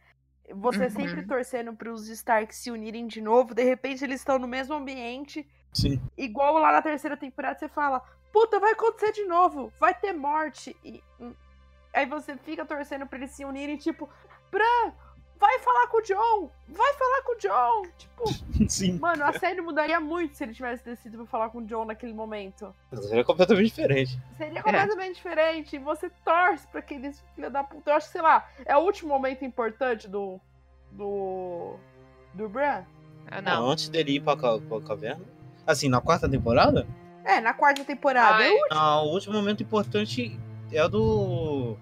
[0.55, 0.89] você Uhum.
[0.91, 5.45] sempre torcendo pros Stark se unirem de novo, de repente eles estão no mesmo ambiente,
[5.73, 5.99] Sim.
[6.17, 8.01] igual lá na terceira temporada, você fala,
[8.31, 10.75] puta, vai acontecer de novo, vai ter morte.
[10.83, 11.33] E hum,
[11.93, 14.09] aí você fica torcendo pra eles se unirem, tipo,
[14.51, 14.93] Bran,
[15.39, 17.81] vai falar com o John, vai falar com o John.
[17.97, 18.23] Tipo,
[18.69, 18.99] Sim.
[18.99, 22.13] mano, a série mudaria muito se ele tivesse decidido pra falar com o John naquele
[22.13, 22.73] momento.
[23.01, 24.19] Seria completamente diferente.
[24.37, 25.75] Seria completamente diferente.
[25.75, 27.91] E você torce pra aqueles filha da puta.
[27.91, 30.39] Eu acho que, sei lá, é o último momento importante do.
[30.91, 31.75] do.
[32.33, 32.83] do Bran.
[33.29, 33.69] Ah, Não.
[33.69, 35.23] Antes dele ir pra, pra caverna.
[35.65, 36.87] Assim, na quarta temporada?
[37.27, 38.37] É, na quarta temporada.
[38.37, 38.49] Ai.
[38.49, 40.39] É o Ah, o último momento importante
[40.71, 41.77] é o do.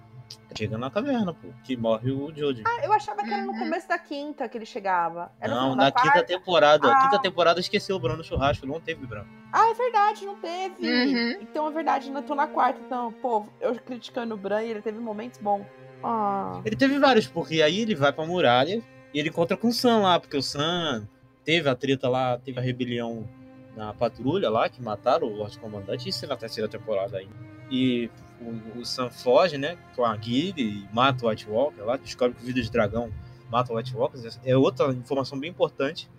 [0.58, 1.50] Chega na caverna, pô.
[1.66, 2.64] Que morre o Jojo.
[2.82, 3.60] Eu achava que era no Uhum.
[3.60, 5.30] começo da quinta que ele chegava.
[5.40, 6.24] Era não, na quinta quarta.
[6.24, 6.92] temporada.
[6.92, 7.02] Ah.
[7.04, 9.28] Quinta temporada esqueceu o Bruno no churrasco, não teve Bruno.
[9.52, 10.88] Ah, é verdade, não teve.
[10.90, 11.38] Uhum.
[11.42, 12.80] Então é verdade, não tô na quarta.
[12.86, 15.66] Então, pô, eu criticando o Bran e ele teve momentos bons.
[16.02, 16.62] Ah.
[16.64, 18.82] Ele teve vários, porque aí ele vai pra muralha
[19.14, 21.06] e ele encontra com o Sam lá, porque o Sam
[21.44, 23.28] teve a treta lá, teve a rebelião
[23.76, 27.34] na patrulha lá, que mataram o Lorde Comandante, isso é na terceira temporada ainda.
[27.70, 31.98] E o, o Sam foge, né, com a guilda e mata o White Walker lá,
[31.98, 33.12] descobre que o Vida de Dragão
[33.52, 34.18] mata o White Walker.
[34.46, 36.10] É outra informação bem importante,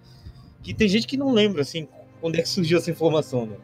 [0.62, 1.88] que tem gente que não lembra, assim,
[2.20, 3.56] quando é que surgiu essa informação, né?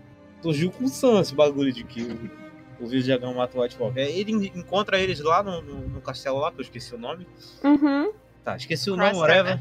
[0.43, 3.63] Surgiu com o Sam esse bagulho de que o, o Vida de Dragão mata o
[3.63, 4.01] White Walker.
[4.01, 7.27] É, Ele encontra eles lá no, no- no castelo lá, que eu esqueci o nome.
[7.65, 8.13] Uhum.
[8.45, 9.61] Tá, esqueci o nome, whatever.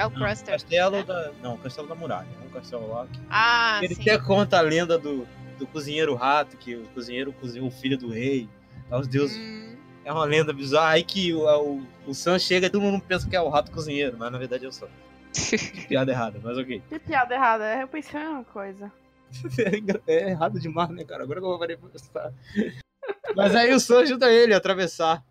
[0.00, 0.54] É o Cruster.
[0.54, 1.02] Castelo né?
[1.04, 1.32] da.
[1.42, 2.26] Não, Castelo da Muralha.
[2.42, 3.06] É um castelo lá.
[3.06, 4.02] que- Ah, Ele sim.
[4.02, 5.26] até conta a lenda do,
[5.58, 8.48] do cozinheiro rato, que o cozinheiro cozinhou o filho do rei.
[8.90, 9.36] Lá os deuses.
[9.36, 10.90] Hum, É uma lenda bizarra.
[10.92, 13.70] Aí que o, o, o Sam chega e todo mundo pensa que é o rato
[13.70, 14.88] cozinheiro, mas na verdade é o Sam.
[15.88, 16.82] Piada errada, mas ok.
[16.88, 17.76] Que piada errada.
[17.80, 18.90] Eu pensei a mesma coisa.
[20.08, 21.22] É, é errado demais, né, cara?
[21.22, 22.32] Agora que eu parei pra pensar.
[23.36, 25.22] Mas aí o Sam ajuda ele a atravessar.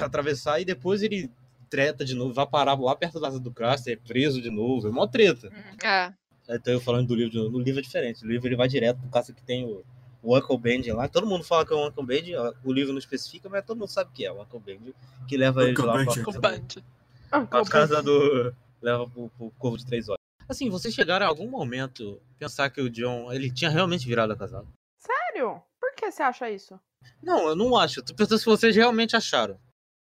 [0.00, 1.28] A atravessar e depois ele
[1.68, 4.88] treta de novo, vai parar lá perto da casa do Craster, é preso de novo.
[4.88, 5.50] É mó treta.
[5.84, 6.12] é.
[6.50, 8.24] Então eu falando do livro, de novo, no livro é diferente.
[8.24, 9.84] No livro ele vai direto pro caso que tem o,
[10.22, 11.06] o Uncle Benji lá.
[11.06, 12.32] Todo mundo fala que é o Uncle Benji,
[12.64, 14.94] o livro não especifica, mas todo mundo sabe que é o Uncle Benji,
[15.28, 16.22] que leva ele Uncle lá Benji.
[16.22, 17.46] pra O Band.
[17.48, 18.54] pra casa do.
[18.80, 20.18] leva pro, pro Corvo de Três Olhos.
[20.48, 24.36] Assim, vocês chegaram a algum momento pensar que o John, ele tinha realmente virado a
[24.36, 24.66] casado?
[24.98, 25.60] Sério?
[25.78, 26.80] Por que você acha isso?
[27.22, 28.00] Não, eu não acho.
[28.00, 29.58] Eu tô pensando se vocês realmente acharam.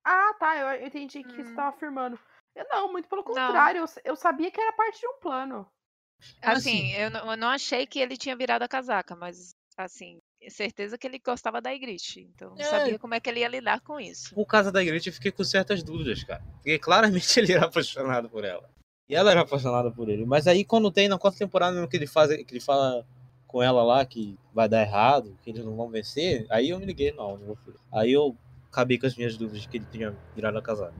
[0.06, 0.56] Ah, tá.
[0.56, 1.56] Eu eu entendi que você Hum.
[1.56, 2.18] tava afirmando.
[2.54, 3.80] Eu não, muito pelo contrário.
[3.80, 5.66] Eu, eu sabia que era parte de um plano.
[6.42, 10.18] Assim, eu não, eu não achei que ele tinha virado a casaca, mas, assim,
[10.48, 12.20] certeza que ele gostava da Ygritte.
[12.20, 12.62] Então, não É.
[12.62, 14.32] sabia como é que ele ia lidar com isso.
[14.34, 16.42] Por causa da igreja, eu fiquei com certas dúvidas, cara.
[16.54, 18.70] Porque claramente ele era apaixonado por ela.
[19.08, 20.24] E ela era apaixonada por ele.
[20.24, 23.04] Mas aí, quando tem na quarta temporada mesmo que ele, faz, que ele fala
[23.46, 26.86] com ela lá que vai dar errado, que eles não vão vencer, aí eu me
[26.86, 27.58] liguei, não, não vou.
[27.92, 28.36] Aí eu
[28.76, 30.92] acabei com as minhas dúvidas de que ele tinha virado a casar.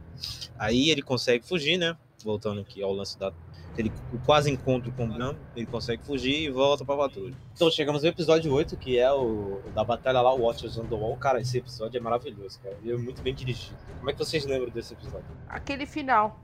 [0.59, 1.95] Aí ele consegue fugir, né?
[2.25, 3.31] Voltando aqui ao lance da.
[3.77, 3.93] Ele,
[4.25, 7.35] quase encontro com o Bran, ele consegue fugir e volta pra patrulha.
[7.53, 10.95] Então chegamos ao episódio 8, que é o da batalha lá, o Watchers on the
[10.95, 11.15] Wall.
[11.19, 12.75] Cara, esse episódio é maravilhoso, cara.
[12.83, 13.77] Ele é muito bem dirigido.
[13.99, 15.27] Como é que vocês lembram desse episódio?
[15.47, 16.41] Aquele final.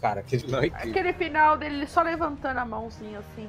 [0.00, 0.66] Cara, aquele não é.
[0.66, 3.48] Aquele final dele só levantando a mãozinha assim.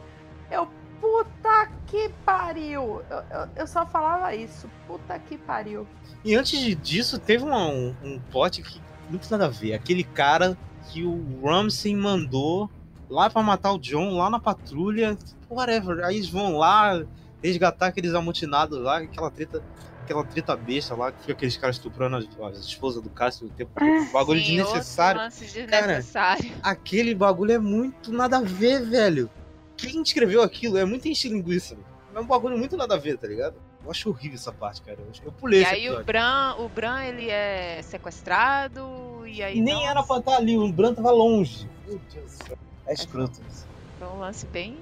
[0.49, 0.67] Eu,
[1.01, 3.01] puta que pariu.
[3.09, 4.69] Eu, eu, eu só falava isso.
[4.87, 5.87] Puta que pariu.
[6.23, 9.73] E antes de- disso, teve uma- um, um plot que muito nada a ver.
[9.73, 10.57] Aquele cara
[10.89, 12.69] que o Ramsey mandou
[13.09, 15.17] lá pra matar o John, lá na patrulha,
[15.49, 16.03] whatever.
[16.03, 17.03] Aí eles vão lá
[17.41, 19.63] resgatar aqueles amotinados lá, aquela treta,
[20.03, 23.49] aquela treta besta lá, que fica aqueles caras estuprando as, as esposas do Cássio o
[23.49, 24.11] tempo todo.
[24.11, 25.21] Bagulho Sim, desnecessário.
[25.21, 26.51] Outro lance desnecessário.
[26.63, 29.29] Aquele bagulho é muito nada a ver, velho.
[29.77, 31.77] Quem escreveu aquilo é muito encher linguiça.
[32.13, 33.55] É um bagulho muito nada a ver, tá ligado?
[33.85, 34.97] Eu acho horrível essa parte, cara.
[35.23, 36.05] Eu, pulei E aí o episódio.
[36.05, 40.71] Bran, o Bran, ele é sequestrado, e aí Nem não, era pra estar ali, o
[40.71, 41.69] Bran tava longe.
[41.87, 42.57] Meu Deus do céu.
[42.87, 43.67] É escroto isso.
[43.99, 44.77] Foi um lance bem...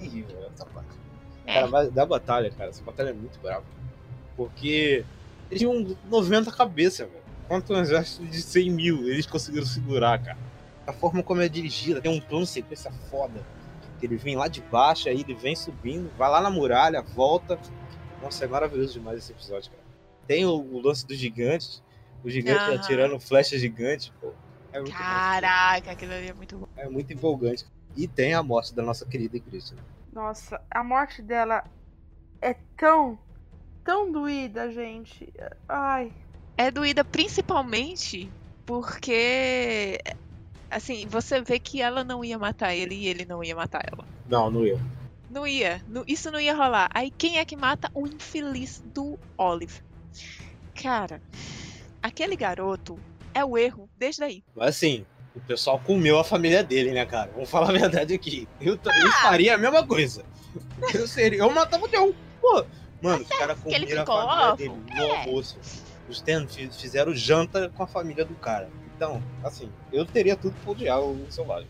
[0.00, 0.88] Terrível essa parte.
[1.46, 1.54] É.
[1.54, 3.64] Cara, da batalha, cara, essa batalha é muito brava.
[4.36, 5.04] Porque
[5.50, 7.22] eles tinham 90 cabeças, velho.
[7.46, 10.38] Contra um exército de 100 mil, eles conseguiram segurar, cara.
[10.86, 13.40] A forma como é dirigida, tem um plano de sequência foda.
[13.98, 17.58] Que ele vem lá de baixo, aí ele vem subindo, vai lá na muralha, volta.
[18.22, 19.82] Nossa, é maravilhoso demais esse episódio, cara.
[20.26, 21.82] Tem o, o lance dos gigantes,
[22.24, 22.74] o gigante Aham.
[22.74, 24.32] atirando flecha gigante, pô.
[24.72, 24.96] É muito.
[24.96, 26.68] Caraca, aquilo ali é muito bom.
[26.76, 27.64] é muito empolgante.
[27.96, 29.76] E tem a morte da nossa querida Cristian.
[30.12, 31.64] Nossa, a morte dela
[32.40, 33.18] é tão,
[33.84, 35.32] tão doída, gente.
[35.68, 36.12] Ai.
[36.56, 38.30] É doída principalmente
[38.66, 40.00] porque...
[40.74, 44.04] Assim, você vê que ela não ia matar ele e ele não ia matar ela.
[44.28, 44.80] Não, não eu.
[45.30, 45.80] Não ia.
[45.88, 46.90] não- isso não ia rolar.
[46.92, 49.80] Aí quem é que mata o infeliz do Olive?
[50.80, 51.22] Cara,
[52.02, 52.98] aquele garoto
[53.32, 54.42] é o erro desde aí.
[54.54, 57.30] Mas assim, o pessoal comeu a família dele, né, cara?
[57.32, 58.48] Vamos falar a verdade aqui.
[58.60, 60.24] Eu também faria a mesma coisa.
[60.92, 62.12] Eu seria, eu matava o John.
[62.40, 62.64] Pô,
[63.02, 64.56] mano, os caras que ele comeram a família órfão.
[64.56, 65.20] dele no É.
[65.20, 65.58] almoço.
[66.08, 66.22] Os
[66.76, 68.68] fizeram janta com a família do cara.
[68.96, 71.68] Então, assim, eu teria tudo pra odiar o selvagem.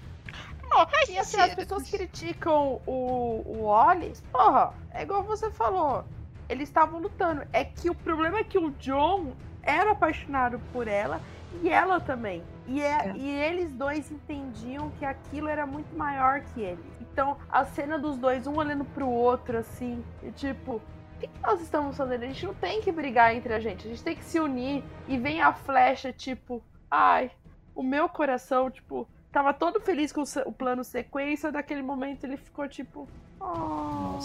[1.09, 4.13] E assim, as pessoas criticam o, o Oli.
[4.33, 6.05] Porra, é igual você falou.
[6.49, 7.43] Eles estavam lutando.
[7.53, 9.33] É que o problema é que o John
[9.63, 11.21] era apaixonado por ela
[11.63, 12.43] e ela também.
[12.67, 13.13] E, é, É.
[13.17, 16.83] e eles dois entendiam que aquilo era muito maior que ele.
[17.01, 20.83] Então, a cena dos dois, um olhando pro outro, assim, e tipo, o
[21.21, 22.25] que, que nós estamos fazendo?
[22.25, 24.83] A gente não tem que brigar entre a gente, a gente tem que se unir.
[25.07, 27.31] E vem a flecha, tipo, ai,
[27.75, 32.69] o meu coração, tipo, tava todo feliz com o plano sequência, daquele momento ele ficou
[32.69, 33.09] tipo.
[33.41, 34.19] Oh,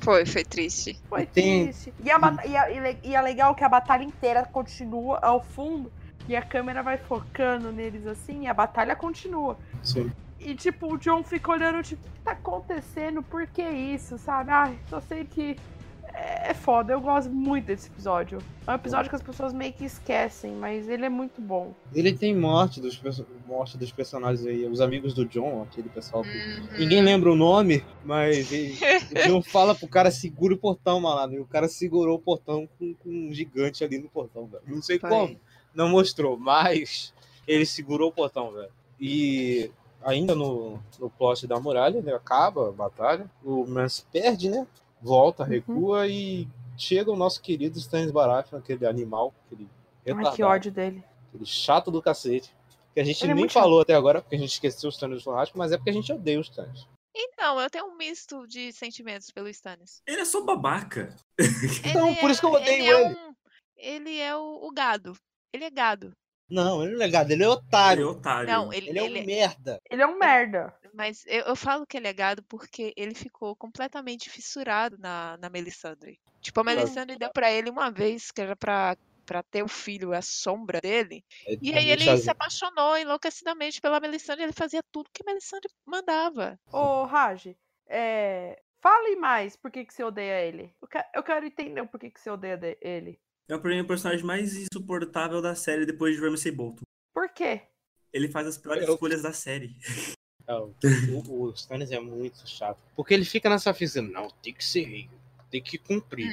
[0.00, 0.98] Foi, foi triste.
[1.08, 1.92] foi Tem- triste.
[2.02, 5.42] E, a bata- e, a- e e é legal que a batalha inteira continua ao
[5.42, 5.90] fundo
[6.28, 9.58] e a câmera vai focando neles assim e a batalha continua.
[9.82, 10.10] Sim.
[10.38, 13.22] E tipo, o John fica olhando, tipo, o que tá acontecendo?
[13.22, 14.16] Por que isso?
[14.18, 14.50] Sabe?
[14.50, 15.56] Ai, só sei que
[16.14, 16.92] é foda.
[16.92, 18.38] Eu gosto muito desse episódio.
[18.66, 21.74] É um episódio que as pessoas meio que esquecem, mas ele é muito bom.
[21.94, 23.00] Ele tem morte dos,
[23.46, 26.78] morte dos personagens aí, os amigos do John, aquele pessoal que Uhum.
[26.78, 28.76] Ninguém lembra o nome, mas ele,
[29.12, 31.36] o John fala pro cara segura o portão, malandro.
[31.36, 34.62] E o cara segurou o portão com, com um gigante ali no portão, velho.
[34.66, 35.10] Não sei Foi.
[35.10, 35.40] como.
[35.74, 37.14] Não mostrou, mas
[37.46, 38.70] ele segurou o portão, velho.
[39.00, 39.70] E
[40.02, 42.12] ainda no, no plot da muralha, né?
[42.12, 43.30] Acaba a batalha.
[43.44, 44.66] O Mance perde, né?
[45.00, 46.46] Volta, recua e
[46.76, 49.68] chega o nosso querido Stannis Baratheon, aquele animal, aquele Ai,
[50.04, 51.04] que retardado, ódio dele.
[51.28, 52.54] aquele chato do cacete.
[52.92, 53.62] Que a gente Ele é nem chato.
[53.62, 55.92] falou até agora, porque a gente esqueceu os Stannis do churrasco, mas é porque a
[55.92, 56.86] gente odeia os Stannis.
[57.14, 60.00] Então, eu tenho um misto de sentimentos pelo Stannis.
[60.06, 61.14] Ele é só babaca.
[61.84, 62.88] Então, Ele por isso que eu é- odeio ele.
[62.90, 63.14] É ele.
[63.18, 63.34] um-
[63.76, 65.14] ele é o, o gado.
[65.52, 66.12] Ele é gado.
[66.50, 68.08] Não, ele não é gado, ele é Ele é otário.
[68.10, 68.48] otário.
[68.50, 69.78] Não, ele, Ele é um ele- merda.
[69.88, 70.74] Ele é um merda.
[70.94, 75.48] Mas eu, eu falo que ele é gado porque ele ficou completamente fissurado na, na
[75.50, 76.18] Melisandre.
[76.40, 76.64] Tipo, a.
[76.64, 78.96] Melisandre deu pra ele uma vez que era pra,
[79.26, 81.24] pra ter o filho, a sombra dele.
[81.62, 84.44] E É aí ele se apaixonou enlouquecidamente pela Melisandre.
[84.44, 86.58] Ele fazia tudo que a Melisandre mandava.
[86.72, 87.54] Ô, Raj,
[87.88, 88.60] é...
[88.80, 90.74] fale mais por que, que você odeia ele.
[90.80, 93.20] Eu, que- eu quero entender por que, que você odeia de- ele.
[93.48, 96.82] É o personagem mais insuportável da série depois de Ramsay Bolton.
[97.12, 97.62] Por quê?
[98.12, 99.76] Ele faz as piores Eu- escolhas da série.
[100.54, 102.78] O, o Stannis é muito chato.
[102.96, 105.08] Porque ele fica nessa fita, não, tem que ser rei,
[105.50, 106.30] tem que cumprir.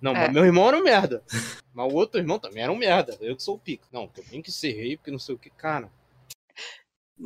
[0.00, 0.14] Não, É.
[0.26, 1.22] mas meu irmão era um merda.
[1.72, 3.16] Mas o outro irmão também era um merda.
[3.20, 3.86] Eu que sou o pico.
[3.92, 5.48] Não, que eu tenho que ser rei, porque não sei o que.
[5.50, 5.88] Cara,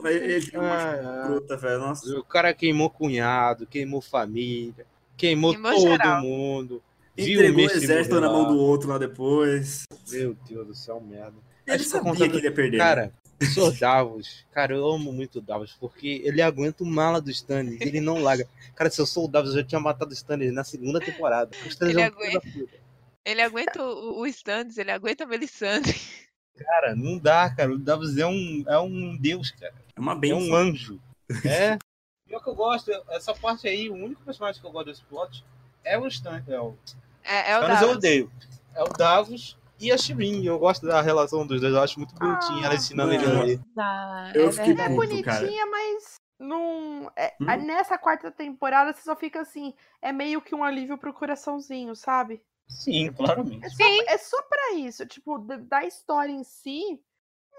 [0.04, 1.26] Ele ele tem uma Ah, ah.
[1.26, 1.78] fruta, velho.
[1.78, 2.18] Nossa.
[2.18, 4.86] o cara queimou cunhado, queimou família,
[5.16, 6.20] queimou, Queimou todo geral.
[6.22, 6.82] mundo.
[7.16, 9.84] Viu Entregou o exército na mão do outro lá depois.
[10.10, 11.32] Meu Deus do céu, merda.
[11.66, 12.76] Ele Acho que sabia contando- que ele ia perder.
[12.76, 12.84] né?
[12.84, 13.78] Cara, o Sr.
[13.78, 18.00] Davos, cara, eu amo muito o Davos, porque ele aguenta o mala do Stannis, ele
[18.00, 18.48] não larga.
[18.74, 21.50] Cara, se eu sou o Davos, eu já tinha matado o Stannis na segunda temporada.
[21.54, 22.40] O Ele é um puta.
[23.24, 25.98] Ele aguenta o, o Stannis, ele aguenta a Melisandre.
[26.56, 27.72] Cara, não dá, cara.
[27.72, 29.74] O Davos é um, é um deus, cara.
[29.94, 30.40] É uma É benção.
[30.48, 31.00] um anjo.
[31.44, 31.76] É.
[32.28, 35.02] E o que eu gosto, essa parte aí, o único personagem que eu gosto desse
[35.04, 35.44] plot
[35.84, 36.48] é o Stannis.
[36.48, 36.74] É o
[37.22, 37.96] É, é o Stannis eu Davos.
[37.96, 38.32] odeio.
[38.74, 40.44] É o Davos e a Shirin.
[40.44, 43.44] Eu gosto da relação dos dois, eu acho muito bonitinha ela ensinando ele a mano.
[43.44, 43.60] ler.
[43.78, 45.40] Ah, Eu é fiquei É puto, cara.
[45.40, 47.10] bonitinha, mas não.
[47.16, 47.46] é- Hum?
[47.64, 49.74] Nessa quarta temporada você só fica assim.
[50.02, 52.42] É meio que um alívio pro coraçãozinho, sabe?
[52.68, 53.64] Sim, claramente.
[53.64, 55.06] É só, é só pra isso.
[55.06, 57.00] Tipo, da- da história em si,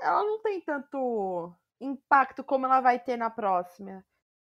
[0.01, 4.03] ela não tem tanto impacto como ela vai ter na próxima.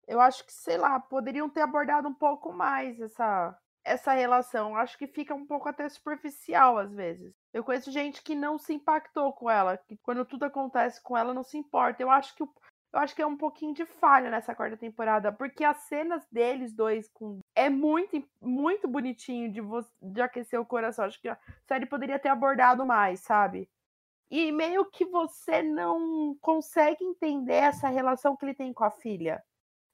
[0.06, 4.70] Eu acho que, sei lá, poderiam ter abordado um pouco mais essa, essa relação.
[4.70, 7.34] Eu Acho que fica um pouco até superficial às vezes.
[7.54, 11.32] Eu conheço gente que não se impactou com ela, que quando tudo acontece com ela
[11.32, 12.02] não se importa.
[12.02, 12.52] Eu acho que o-
[12.92, 16.72] eu acho que é um pouquinho de falha nessa quarta temporada, porque as cenas deles
[16.72, 21.04] dois com é muito muito bonitinho de vo- de aquecer o coração.
[21.04, 23.68] Acho que a série poderia ter abordado mais, sabe?
[24.30, 29.44] E meio que você não consegue entender essa relação que ele tem com a filha.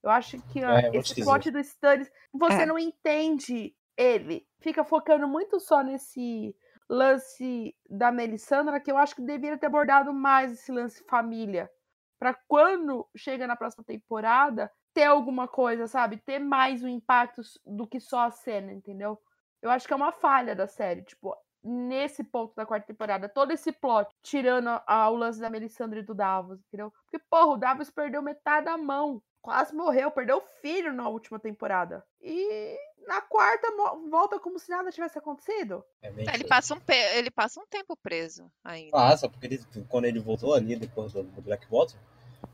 [0.03, 2.67] Eu acho que ó, É, esse plot do Stannis, você É.
[2.67, 4.47] não entende ele.
[4.61, 6.57] Fica focando muito só nesse
[6.91, 11.71] lance da Melissandra, que eu acho que deveria ter abordado mais esse lance família.
[12.19, 16.17] Pra quando chega na próxima temporada, ter alguma coisa, sabe?
[16.19, 19.17] Ter mais um impacto do que só a cena, entendeu?
[19.63, 21.03] Eu acho que é uma falha da série.
[21.03, 25.49] Tipo, nesse ponto da quarta temporada, todo esse plot, tirando a- a- o lance da
[25.49, 26.93] Melisandre e do Davos, entendeu?
[27.05, 29.23] Porque, porra, o Davos perdeu metade da mão.
[29.41, 32.05] Quase morreu, perdeu o filho na última temporada.
[32.21, 33.69] E na quarta
[34.11, 35.85] volta como se nada tivesse acontecido.
[36.03, 38.93] É Ele passa, um pe- ele passa um tempo preso ainda.
[38.93, 41.97] Passa, porque ele, quando ele voltou ali, depois do, do Blackwater,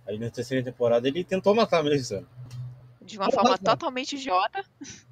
[0.07, 2.29] Aí na terceira temporada ele tentou matar a Melisandre.
[3.03, 3.65] De uma Com forma razão.
[3.65, 4.65] totalmente idiota.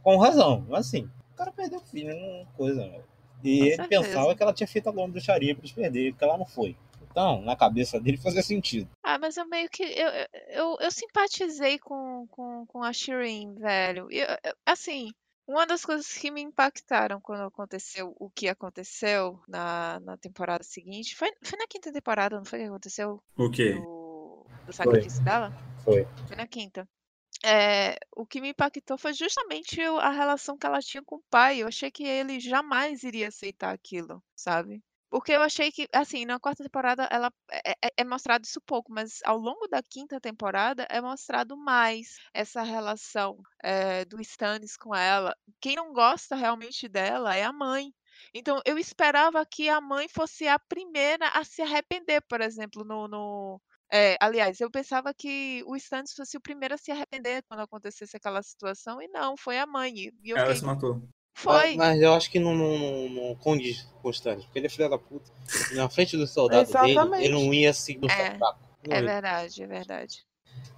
[0.02, 3.00] Com razão, mas assim, o cara perdeu o filho, não coisa, né?
[3.42, 4.02] E Com ele certeza.
[4.04, 6.76] pensava que ela tinha feito alguma bruxaria pra eles perderem, porque ela não foi.
[7.10, 8.88] Então, na cabeça dele fazia sentido.
[9.02, 9.82] Ah, mas eu meio que.
[9.84, 10.08] Eu,
[10.48, 14.08] eu, eu, simpatizei com, com, com a Shireen, velho.
[14.10, 15.12] Eu- eu- assim,
[15.46, 21.14] uma das coisas que me impactaram quando aconteceu o que aconteceu na, na temporada seguinte.
[21.14, 23.22] Foi, foi na quinta temporada, não foi que aconteceu?
[23.36, 23.74] O quê?
[23.74, 25.52] Do, do sacrifício dela?
[25.84, 26.06] Foi.
[26.26, 26.88] Foi na quinta.
[27.44, 31.58] É, o que me impactou foi justamente a relação que ela tinha com o pai.
[31.58, 34.82] Eu achei que ele jamais iria aceitar aquilo, sabe?
[35.14, 38.92] Porque eu achei que, assim, na quarta temporada ela é, é- é mostrado isso pouco,
[38.92, 44.92] mas ao longo da quinta temporada é mostrado mais essa relação é, do Stannis com
[44.92, 45.32] ela.
[45.60, 47.94] Quem não gosta realmente dela é a mãe.
[48.34, 53.06] Então eu esperava que a mãe fosse a primeira a se arrepender, por exemplo, no,
[53.06, 53.62] no,
[53.92, 58.16] é, aliás, eu pensava que o Stannis fosse o primeiro a se arrepender quando acontecesse
[58.16, 59.94] aquela situação, e não, foi a mãe.
[59.94, 61.08] E Ela fiquei, se matou.
[61.34, 61.52] Foi.
[61.52, 64.66] Mas, mas eu acho que não, não, não, não condiz com o Stannis, porque ele
[64.66, 65.30] é filho da puta.
[65.72, 68.38] Na frente do soldado dele, ele não ia se no É,
[68.88, 70.24] É verdade, é verdade.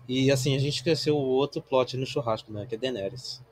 [0.08, 2.64] E assim, a gente esqueceu o outro plot no churrasco, né?
[2.68, 3.42] Que é Daenerys.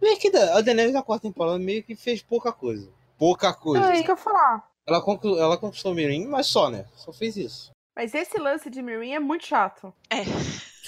[0.00, 2.90] Meio que da- a Daenerys na quarta temporada meio que fez pouca coisa.
[3.18, 3.90] Pouca coisa.
[3.90, 4.68] É isso que eu ia falar.
[4.86, 6.86] Ela, conquistou, ela conquistou o Mirim, mas só, né?
[6.96, 7.70] Só fez isso.
[7.96, 9.92] Mas esse lance de Mirin é muito chato.
[10.10, 10.20] É.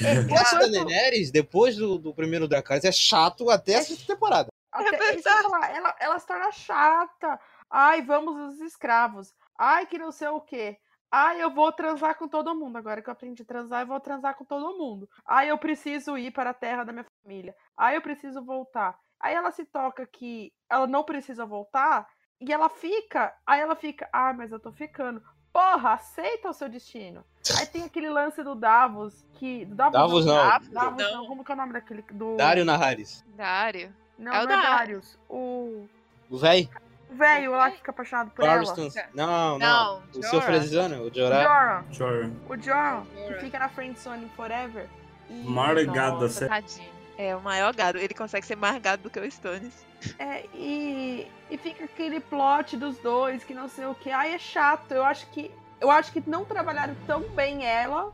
[0.05, 4.13] É, O lance da Daenerys, depois do, do primeiro Dracarys, é chato até a sexta
[4.13, 4.49] temporada.
[4.75, 7.41] Até, eu ia falar, ela, ela se torna chata.
[7.71, 9.33] Ai, vamos os escravos.
[9.57, 10.79] Ai, que não sei o quê.
[11.11, 12.77] Ai, eu vou transar com todo mundo.
[12.77, 15.09] Agora que eu aprendi a transar, eu vou transar com todo mundo.
[15.25, 17.55] Ai, eu preciso ir para a terra da minha família.
[17.77, 18.99] Ai, eu preciso voltar.
[19.21, 22.09] Aí ela se toca que ela não precisa voltar.
[22.41, 23.33] E ela fica.
[23.47, 24.09] Aí ela fica.
[24.13, 25.23] Ah, mas eu tô ficando.
[25.53, 27.25] Porra, aceita o seu destino.
[27.61, 29.25] Aí tem aquele lance do Davos.
[29.35, 29.65] Que.
[29.65, 30.35] Do Davos, Davos não.
[30.35, 31.15] Davos Davos não.
[31.15, 31.27] não.
[31.29, 32.03] Como que é o nome daquele?
[32.11, 32.37] Do...
[32.37, 33.25] Dario Naharis.
[33.37, 33.95] Dário.
[34.19, 35.19] Não, É o não é Dar- Darius.
[35.29, 35.87] O.
[36.31, 36.69] O véi?
[37.11, 38.55] Velho lá que fica apaixonado por ela.
[38.65, 39.03] Barristan.
[39.15, 39.59] Não, não.
[39.59, 40.29] Não, O Jorah.
[40.31, 41.85] seu Frediano, o O Jorah.
[41.91, 41.93] Joran.
[41.93, 42.33] Sure.
[42.49, 43.41] O Joran, que Jorah.
[43.41, 44.89] fica na Friendzone Forever.
[45.31, 46.49] E, Maior gado da Nossa, série.
[46.51, 46.95] tadinho.
[47.17, 47.99] É o maior gado.
[47.99, 49.87] Ele consegue ser mais gado do que o Stannis.
[50.19, 54.11] é, e, e fica aquele plot dos dois, que não sei o que.
[54.11, 54.91] Ai, é chato.
[54.93, 55.51] Eu acho que.
[55.81, 58.13] Eu acho que não trabalharam tão bem ela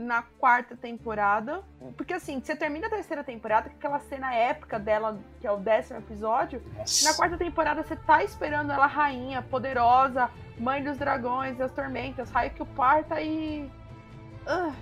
[0.00, 1.62] na quarta temporada.
[1.96, 5.58] Porque assim, você termina a terceira temporada com aquela cena épica dela, que é o
[5.58, 6.62] décimo episódio.
[7.04, 12.50] Na quarta temporada você tá esperando ela rainha, poderosa, mãe dos dragões, das tormentas, raio
[12.50, 13.70] que o parta e.
[14.46, 14.72] Ah,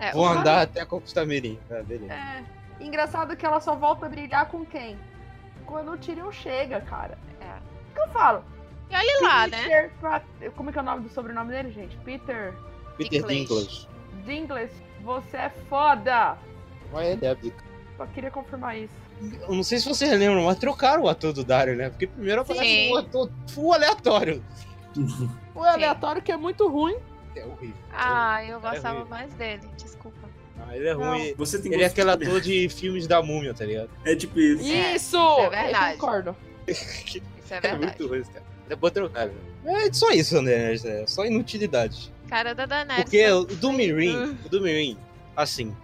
[0.00, 1.58] É, Vou andar até conquistar Mirim.
[1.70, 2.12] Ah, beleza.
[2.12, 2.44] é.
[2.80, 4.96] Engraçado que ela só volta a brilhar com quem?
[5.66, 7.18] Quando o Tyrion chega, cara.
[7.40, 7.58] É.
[7.90, 8.44] O que eu falo?
[8.90, 9.62] E olha lá, né?
[9.62, 10.24] Peter Pat-
[10.56, 11.96] Como é que é o nome do sobrenome dele, gente?
[11.98, 12.54] Peter
[12.96, 13.88] Peter Dinklage.
[14.28, 14.70] Dinklage.
[14.70, 14.72] Dinklage,
[15.02, 16.36] você é foda!
[16.90, 17.64] Qual é a ideia, Bica?
[17.96, 18.94] Só queria confirmar isso.
[19.48, 21.90] Eu não sei se vocês lembram, mas trocaram o ator do Dario, né?
[21.90, 22.92] Porque primeiro aparece Sim.
[22.92, 24.42] um ator full aleatório.
[25.54, 26.96] O aleatório que é muito ruim.
[27.34, 27.74] É horrível.
[27.92, 29.06] Ah, eu é gostava horrível.
[29.10, 29.62] mais dele.
[29.76, 30.28] Desculpa.
[30.60, 31.00] Ah, ele é Não.
[31.16, 31.34] ruim.
[31.36, 33.90] Você tem Ele é aquele ator de filmes da múmia, tá ligado?
[34.04, 34.62] É tipo isso.
[34.70, 35.16] É, Isso!
[35.16, 35.98] é Eu verdade.
[35.98, 36.36] concordo.
[36.68, 37.18] Isso
[37.50, 37.78] é É verdade.
[37.86, 38.44] muito ruim esse cara.
[38.70, 39.34] É bom trocar, né?
[39.64, 40.74] É só isso, né?
[40.74, 42.12] É só inutilidade.
[42.28, 43.04] Cara da Daenerys.
[43.04, 44.96] Porque o do Mirim, o do Mirim,
[45.36, 45.74] assim,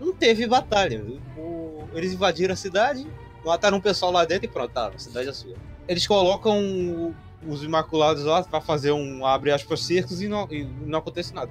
[0.00, 1.02] não teve batalha.
[1.36, 3.06] O- eles invadiram a cidade,
[3.44, 5.54] mataram um pessoal lá dentro e pronto, tá, a cidade é sua.
[5.86, 7.14] Eles colocam
[7.46, 11.50] os Imaculados lá pra fazer um abre aspas cercos e não, e não acontece nada.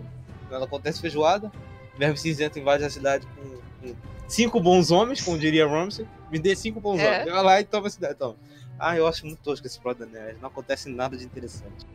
[0.49, 1.51] Não acontece feijoada,
[1.97, 3.95] Verme Cinzento invade a cidade com, com
[4.27, 6.07] cinco bons homens, como diria Ramsay.
[6.31, 7.07] Me dê cinco bons É.
[7.21, 7.31] homens.
[7.33, 8.15] Vai lá e toma a cidade.
[8.15, 8.35] Toma.
[8.79, 10.41] Ah, eu acho muito tosco esse da Daenerys.
[10.41, 11.85] Não acontece nada de interessante.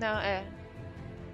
[0.00, 0.44] Não, é.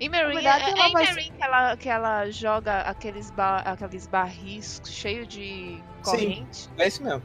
[0.03, 3.59] Em Meereen, verdade, é, ela é vai Meereen que ela, que ela joga aqueles, ba
[3.59, 6.69] aqueles barris cheios de corrente.
[6.77, 7.23] É isso mesmo.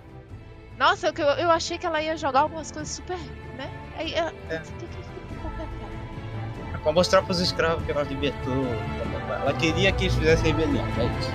[0.78, 3.18] Nossa, eu, eu achei que ela ia jogar algumas coisas super,
[3.58, 3.68] né?
[3.98, 4.32] Aí ela...
[4.52, 4.60] É.
[4.60, 6.78] Que- que porra é essa?
[6.84, 8.54] Pra mostrar pros escravos que ela libertou.
[8.54, 9.36] blá, blá, blá.
[9.42, 11.32] Ela queria que eles fizessem rebelião, é isso.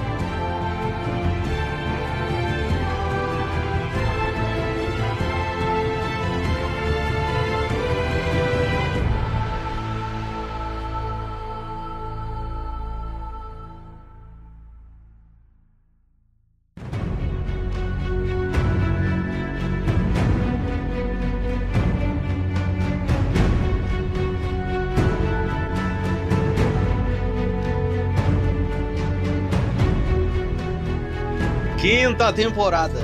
[32.12, 32.98] Quinta temporada.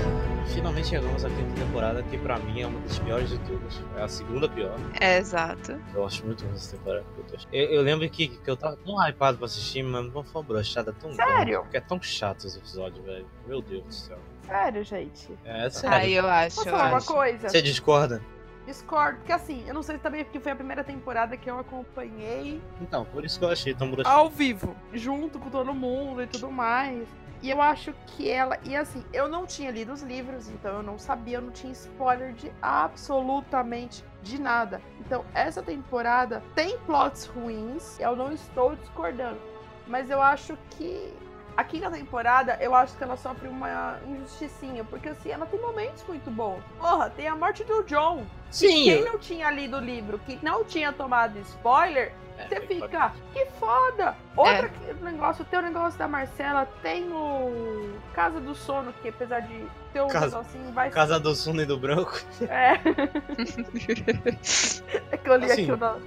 [0.53, 2.03] Finalmente chegamos à quinta temporada.
[2.03, 3.81] que pra mim é uma das piores de todas.
[3.97, 4.79] É a segunda pior.
[5.01, 5.81] É, exato.
[5.95, 7.07] Eu acho muito ruim essa temporada.
[7.51, 10.47] Eu, eu lembro que, que eu tava tão hypado pra assistir, mas não foi uma
[10.47, 11.33] brochada tão Sério?
[11.33, 13.25] grande, Porque é tão chato esse episódio, velho.
[13.47, 14.19] Meu Deus do céu.
[14.47, 15.31] Sério, gente.
[15.43, 15.97] É sério.
[15.97, 16.57] Aí eu acho.
[16.57, 17.49] Posso falar uma coisa?
[17.49, 18.21] Você discorda?
[18.67, 22.61] Discordo, porque assim, eu não sei também porque foi a primeira temporada que eu acompanhei
[22.83, 24.15] Então, por isso que eu achei tão brochado.
[24.15, 27.09] ao vivo, junto com todo mundo e tudo mais.
[27.43, 28.59] E eu acho que ela.
[28.65, 31.73] E assim, eu não tinha lido os livros, então eu não sabia, eu não tinha
[31.73, 34.83] spoiler de absolutamente de nada.
[35.01, 39.39] Então, essa temporada tem plots ruins, eu não estou discordando.
[39.87, 41.13] Mas eu acho que.
[41.57, 46.05] A quinta temporada, eu acho que ela sofre uma injusticinha, porque assim, ela tem momentos
[46.07, 46.63] muito bons.
[46.79, 48.25] Porra, tem a morte do John.
[48.49, 48.85] Sim!
[48.85, 52.15] Quem não tinha lido o livro, que não tinha tomado spoiler,
[52.49, 54.15] você foi fica, que foda!
[54.37, 59.41] Outra que- negócio, tem o negócio da Marcela, tem o Casa do Sono, que apesar
[59.41, 62.21] de ter um Casa- negocinho, vai Casa do Sono e do Branco.
[62.43, 62.75] É.
[65.13, 65.63] é que eu li Assim.
[65.63, 66.01] aqui o, no-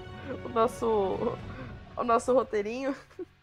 [0.46, 1.38] o nosso.
[1.98, 2.96] O nosso roteirinho.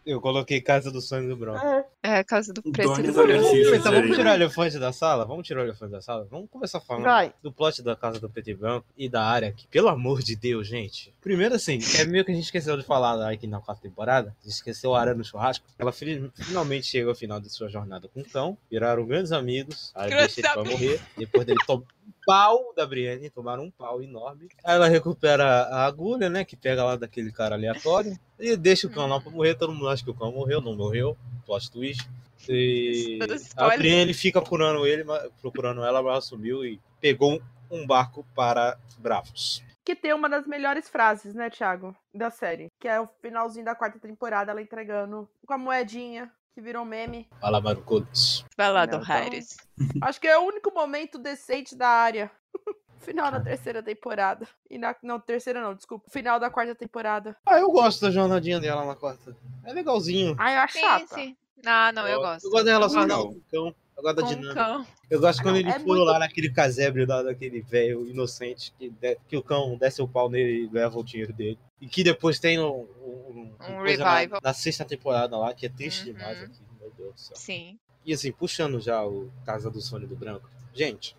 [0.06, 1.64] Eu coloquei Casa do Sono e do Branco.
[1.64, 1.84] É.
[2.00, 3.26] É, casa do preto e Dona do.
[3.26, 3.76] Garcia.
[3.76, 5.24] Então, vamos tirar o elefante da sala?
[5.26, 6.26] Vamos tirar o elefante da sala?
[6.30, 7.34] Vamos começar falando Vai.
[7.42, 10.34] do plot da Casa do Preto e Branco e da área que, pelo amor de
[10.36, 11.12] Deus, gente.
[11.20, 14.34] Primeiro, assim, é meio que a gente esqueceu de falar aqui na quarta temporada.
[14.40, 15.66] A gente esqueceu a área no churrasco.
[15.78, 18.56] Ela fi- finalmente chega ao final de sua jornada com o cão.
[18.70, 19.90] Viraram grandes amigos.
[19.94, 21.00] Aí deixa ele pra morrer.
[21.16, 21.97] Depois dele tomar um
[22.28, 23.30] pau da Brienne.
[23.30, 24.48] Tomaram um pau enorme.
[24.62, 26.44] Aí ela recupera a agulha, né?
[26.44, 28.18] Que pega lá daquele cara aleatório.
[28.38, 29.54] E deixa o cão lá pra morrer.
[29.54, 30.60] Todo mundo acha que o cão morreu.
[30.60, 31.16] Não morreu.
[31.46, 32.06] Plot twist.
[32.46, 33.18] E
[33.56, 33.74] a.
[33.78, 35.04] Brienne fica procurando ele,
[35.40, 37.40] procurando ela, mas ela sumiu e pegou
[37.70, 39.62] um barco para Bravos.
[39.82, 41.96] Que tem uma das melhores frases, né, Thiago?
[42.12, 42.68] Da série.
[42.78, 47.28] Que é o finalzinho da quarta temporada, ela entregando com a moedinha, que virou meme.
[47.40, 47.60] Fala.
[47.60, 49.56] Vai lá, Não, do então- Harris.
[50.02, 52.30] Acho que é o único momento decente da área.
[53.00, 54.46] Final da terceira temporada.
[54.68, 54.94] E na.
[55.02, 56.10] Não, terceira não, desculpa.
[56.10, 57.36] Final da quarta temporada.
[57.46, 59.36] Ah, eu gosto da jornadinha dela na quarta.
[59.64, 60.34] É legalzinho.
[60.38, 61.14] Ai, eu acho Sim, chata.
[61.14, 61.36] sim.
[61.64, 62.44] Não, não, eu gosto.
[62.44, 63.34] Eu gosto da relação Eu dela gosto.
[63.34, 63.74] com o cão.
[63.98, 64.54] Eu gosto da dinâmica.
[64.54, 64.86] cão.
[65.10, 68.72] Eu gosto quando Não, ele é pula muito- lá naquele casebre lá daquele velho inocente
[68.78, 71.58] que, de- que o cão desce o pau nele e leva o dinheiro dele.
[71.80, 74.40] E que depois tem um, um, Um coisa na- revival.
[74.42, 76.16] Na, sexta temporada lá, que é triste Uhum.
[76.16, 76.60] demais aqui.
[76.80, 77.36] Meu Deus do céu.
[77.36, 77.78] Sim.
[78.06, 80.48] E assim, puxando já o Casa do e do Branco.
[80.72, 81.16] Gente,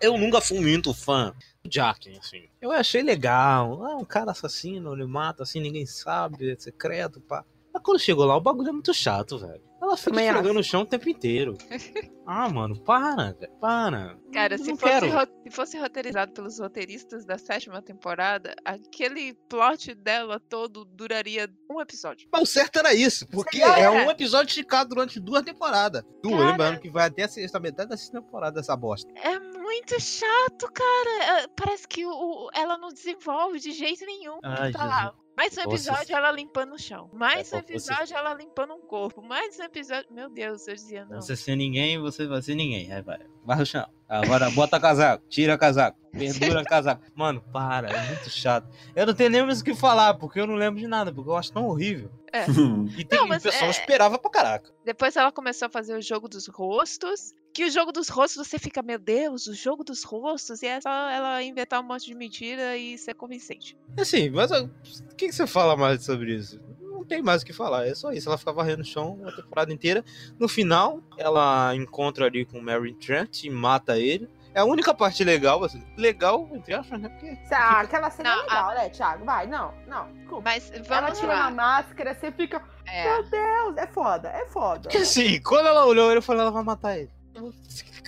[0.00, 1.34] eu nunca fui muito fã
[1.64, 2.44] do Jack, assim.
[2.60, 3.84] Eu achei legal.
[3.86, 7.44] Ah, um cara assassino, ele mata assim, ninguém sabe, é secreto, pá.
[7.72, 9.62] Mas quando chegou lá, o bagulho é muito chato, velho.
[9.90, 11.56] Ela fica Também esfregando no chão o tempo inteiro.
[12.32, 14.16] Ah, mano, para, para.
[14.32, 15.10] Cara, se fosse,
[15.42, 22.28] se fosse roteirizado pelos roteiristas da sétima temporada, aquele plot dela todo duraria um episódio.
[22.32, 23.90] Mas o certo era isso, porque é era.
[23.90, 26.04] um episódio esticado durante duas temporadas.
[26.22, 26.50] Duas, Cara.
[26.52, 29.10] lembrando que vai até a sexta metade da sexta temporada essa bosta.
[29.24, 31.40] É muito chato, cara.
[31.42, 34.38] É, Parece que o, o- ela não desenvolve de jeito nenhum.
[34.44, 35.14] Ai, tá lá.
[35.40, 35.68] Mais um Nossa.
[35.74, 37.08] episódio ela limpando o chão.
[37.14, 39.22] Mais É, um pra você- episódio ela limpando um corpo.
[39.22, 40.12] Mais um episódio.
[40.12, 41.18] Meu Deus, eu dizia não.
[41.18, 42.92] Você ser ninguém, você vai ser ninguém.
[42.92, 43.20] Aí vai.
[43.44, 43.86] Vai no chão.
[44.08, 47.00] Agora bota casaco, tira casaco, pendura casaco.
[47.14, 48.66] Mano, para, é muito chato.
[48.94, 51.30] Eu não tenho nem mais o que falar, porque eu não lembro de nada, porque
[51.30, 52.10] eu acho tão horrível.
[52.96, 54.70] E, tem, Não, e o pessoal é- esperava pra caraca.
[54.84, 57.32] Depois ela começou a fazer o jogo dos rostos.
[57.52, 60.62] Que o jogo dos rostos você fica, meu Deus, o jogo dos rostos.
[60.62, 63.76] E é só ela inventar um monte de mentira e ser convincente.
[63.98, 64.68] Assim, mas o
[65.16, 66.60] que, que você fala mais sobre isso?
[67.10, 68.28] Não tem mais o que falar, é só isso.
[68.28, 70.04] Ela fica varrendo o chão a temporada inteira.
[70.38, 74.28] No final, ela encontra ali com o Mary Trent e mata ele.
[74.54, 75.82] É a única parte legal, assim.
[75.96, 77.08] Legal, entre aspas, né?
[77.08, 79.24] Porque Ah, aquela cena Não, é legal, né, Thiago?
[79.24, 80.12] Vai, não, não.
[80.12, 80.42] Desculpa.
[80.44, 81.50] Mas Ela vamos tira a lá.
[81.50, 82.62] máscara, você fica.
[82.86, 83.04] É.
[83.04, 84.82] Meu Deus, é foda, é foda.
[84.82, 87.10] Porque assim, quando ela olhou, eu falei, ela vai matar ele.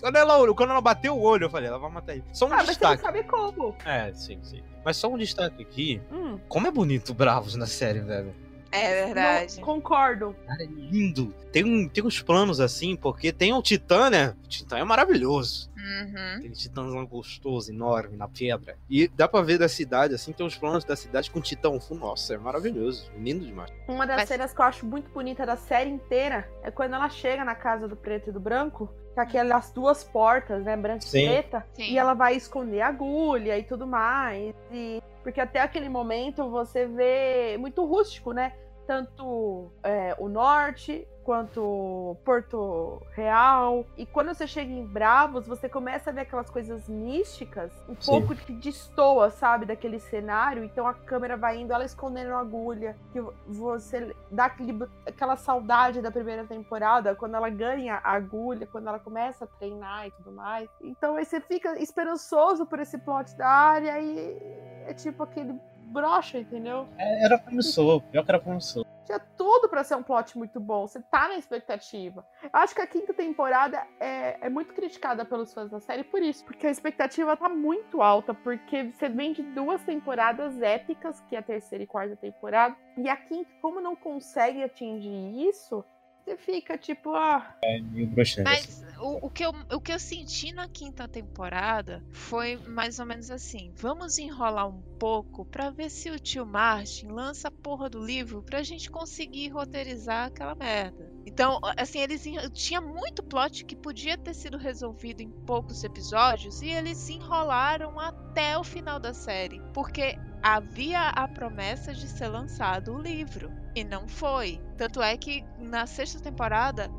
[0.01, 2.25] Quando ela olhou, quando ela bateu o olho, eu falei, ela vai matar ele.
[2.33, 3.03] Só um Ah, mas você não destaque.
[3.03, 3.77] sabe como.
[3.85, 4.63] É, sim, sim.
[4.85, 6.03] Mas só um destaque aqui.
[6.11, 8.35] Hum, Como é bonito Bravos na série, velho.
[8.73, 9.57] É verdade.
[9.57, 10.35] não, concordo.
[10.47, 11.35] Cara, é lindo.
[11.53, 14.35] Tem, um, tem uns planos assim, porque tem o Titã, né?
[14.45, 15.71] O Titã é maravilhoso.
[15.83, 16.37] Uhum.
[16.37, 18.77] Aquele titãzão gostoso, enorme, na pedra.
[18.89, 21.71] E dá pra ver da cidade, assim, tem os planos da cidade com o titã.
[21.91, 23.11] Nossa, é maravilhoso.
[23.19, 23.71] Lindo demais.
[23.89, 27.09] Uma das Mas- cenas que eu acho muito bonita da série inteira é quando ela
[27.11, 31.11] chega na casa do preto e do branco, com aquelas duas portas, né, branca e
[31.11, 31.91] preta, Sim.
[31.93, 34.55] e ela vai esconder a agulha e tudo mais.
[34.71, 35.03] E...
[35.23, 38.53] Porque até aquele momento você vê muito rústico, né?
[38.87, 43.85] Tanto é, o norte quanto Porto Real.
[43.97, 48.11] E quando você chega em Bravos, você começa a ver aquelas coisas místicas, um Sim.
[48.11, 50.65] pouco que destoa, sabe, daquele cenário.
[50.65, 56.01] Então a câmera vai indo, ela escondendo a agulha, que você dá aquele, aquela saudade
[56.01, 60.33] da primeira temporada, quando ela ganha a agulha, quando ela começa a treinar e tudo
[60.33, 60.69] mais.
[60.81, 64.37] Então aí você fica esperançoso por esse plot da área e
[64.87, 65.55] é tipo aquele
[65.93, 66.89] brocha, entendeu?
[66.99, 68.85] É, Era promissor, pior que era promissor.
[69.05, 70.87] Tinha tudo pra ser um plot muito bom.
[70.87, 72.27] Você tá na expectativa.
[72.43, 76.23] Eu acho que a quinta temporada é, é muito criticada pelos fãs da série por
[76.23, 76.45] isso.
[76.45, 78.33] Porque a expectativa tá muito alta.
[78.33, 82.77] Porque você vem de duas temporadas épicas, que é a terceira e quarta temporada.
[82.97, 85.85] E a quinta, como não consegue atingir isso,
[86.25, 87.55] você fica tipo, ah,
[87.91, 88.45] Meio broxante.
[88.45, 93.07] Mas o, o, que eu, o que eu senti na quinta temporada foi mais ou
[93.07, 97.91] menos assim: vamos enrolar um pouco pra ver se o tio Martin lança a porra
[97.91, 101.11] do livro pra gente conseguir roteirizar aquela merda.
[101.27, 106.69] Então, assim, eles tinha muito plot que podia ter sido resolvido em poucos episódios e
[106.69, 112.95] eles se enrolaram até o final da série, porque havia a promessa de ser lançado
[112.95, 114.61] o livro e não foi.
[114.77, 116.91] Tanto é que na sexta temporada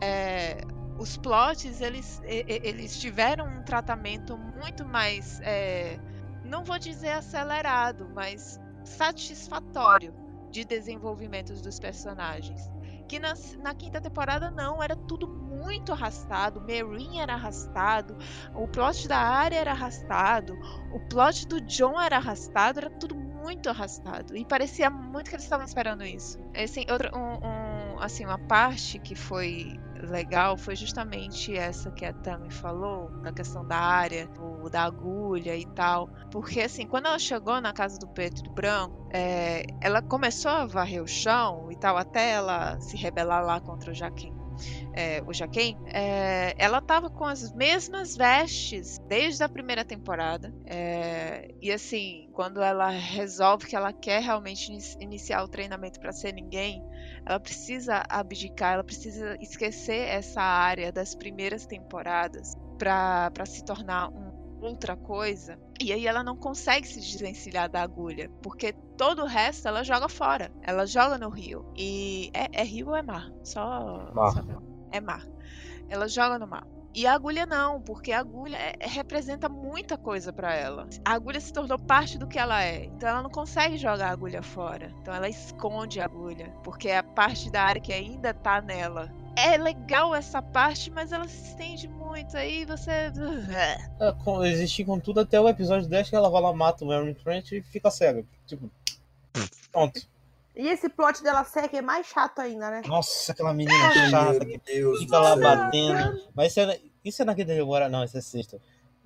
[0.00, 0.58] é,
[0.98, 5.98] os plots eles, eles tiveram um tratamento muito mais é,
[6.44, 10.14] não vou dizer acelerado mas satisfatório
[10.50, 12.70] de desenvolvimento dos personagens
[13.12, 18.16] que na, na quinta temporada não era tudo muito arrastado Marin era arrastado
[18.54, 20.58] o plot da área era arrastado
[20.90, 24.36] o plot do John era arrastado era tudo muito arrastado.
[24.36, 26.38] E parecia muito que eles estavam esperando isso.
[26.54, 32.50] Assim, um, um- assim uma parte que foi legal foi justamente essa que a Tami
[32.50, 36.10] falou, da questão da área, do- da agulha e tal.
[36.30, 41.02] Porque assim, quando ela chegou na casa do Pedro Branco, é, ela começou a varrer
[41.02, 44.34] o chão e tal, até ela se rebelar lá contra o Jaquim.
[44.94, 50.54] é, o Jaquem, é, ela tava com as mesmas vestes desde a primeira temporada.
[50.66, 56.12] é, e assim, quando ela resolve que ela quer realmente ini- iniciar o treinamento para
[56.12, 56.84] ser ninguém,
[57.24, 64.32] ela precisa abdicar, ela precisa esquecer essa área das primeiras temporadas para se tornar um
[64.62, 65.58] outra coisa.
[65.80, 70.08] E aí ela não consegue se desvencilhar da agulha, porque todo o resto ela joga
[70.08, 70.52] fora.
[70.62, 71.66] Ela joga no rio.
[71.76, 73.30] E é, é rio ou é mar?
[73.42, 74.32] Só, Mar.
[74.32, 74.40] só
[74.92, 75.26] é mar.
[75.88, 76.66] Ela joga no mar.
[76.94, 80.86] E a agulha não, porque a agulha é- é- representa muita coisa pra ela.
[81.04, 82.84] A agulha se tornou parte do que ela é.
[82.84, 84.92] Então ela não consegue jogar a agulha fora.
[85.00, 89.10] Então ela esconde a agulha, porque é a parte da área que ainda tá nela.
[89.34, 92.36] É legal essa parte, mas ela se estende muito.
[92.36, 93.10] Aí você.
[93.98, 96.88] Ela com- Existir com tudo até o episódio 10 que ela vai lá, mata o
[96.88, 98.22] Mary Trent e fica cega.
[98.46, 98.70] Tipo,
[99.72, 100.11] pronto.
[100.54, 102.82] E esse plot dela seca é mais chato ainda, né?
[102.86, 105.40] Nossa, aquela menina chata que Deus fica lá céu.
[105.40, 106.22] batendo.
[106.34, 107.88] Mas isso é, isso é na quinta temporada?
[107.90, 108.60] Não, isso é sexta.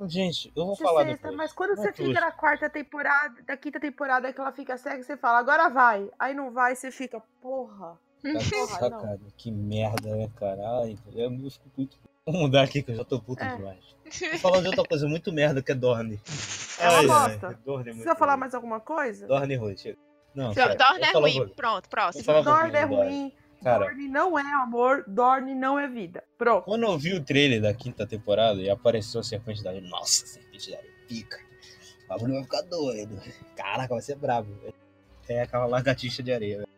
[0.08, 1.36] Gente, eu vou Isso é falar sexta, depois.
[1.36, 2.20] mas quando Não você é fica tudo.
[2.20, 6.10] na quarta temporada, da quinta temporada que ela fica cega, você fala, agora vai.
[6.18, 7.96] Aí não vai, você fica, porra.
[8.22, 8.40] Tá Porra,
[8.90, 9.00] não.
[9.00, 9.20] sacada.
[9.38, 10.60] Que merda, né, cara?
[10.82, 11.96] Ai, eu, eu fico muito.
[12.26, 13.54] Vou mudar aqui que eu já tô puto É.
[13.56, 13.78] demais.
[14.32, 16.20] Vou falar de outra coisa muito merda que é Dorne.
[16.78, 17.58] É uma bosta.
[17.66, 19.26] é Precisa falar mais alguma coisa?
[19.26, 19.96] Dorne ruim, chega.
[20.36, 21.48] Não, Dorne é ruim.
[21.56, 22.24] Pronto, próximo.
[22.44, 23.32] Dorne é ruim.
[23.64, 26.22] Cara, Dorne não é amor, Dorne não é vida.
[26.36, 26.64] Pronto.
[26.66, 30.24] quando eu vi o trailer da quinta temporada e apareceu a Serpente da Areia, nossa,
[30.24, 31.38] a Serpente da Areia pica.
[32.04, 33.20] O bagulho vai ficar doido.
[33.56, 34.48] Caraca, vai ser brabo.
[35.28, 36.58] É aquela lagartixa de areia.
[36.58, 36.68] velho.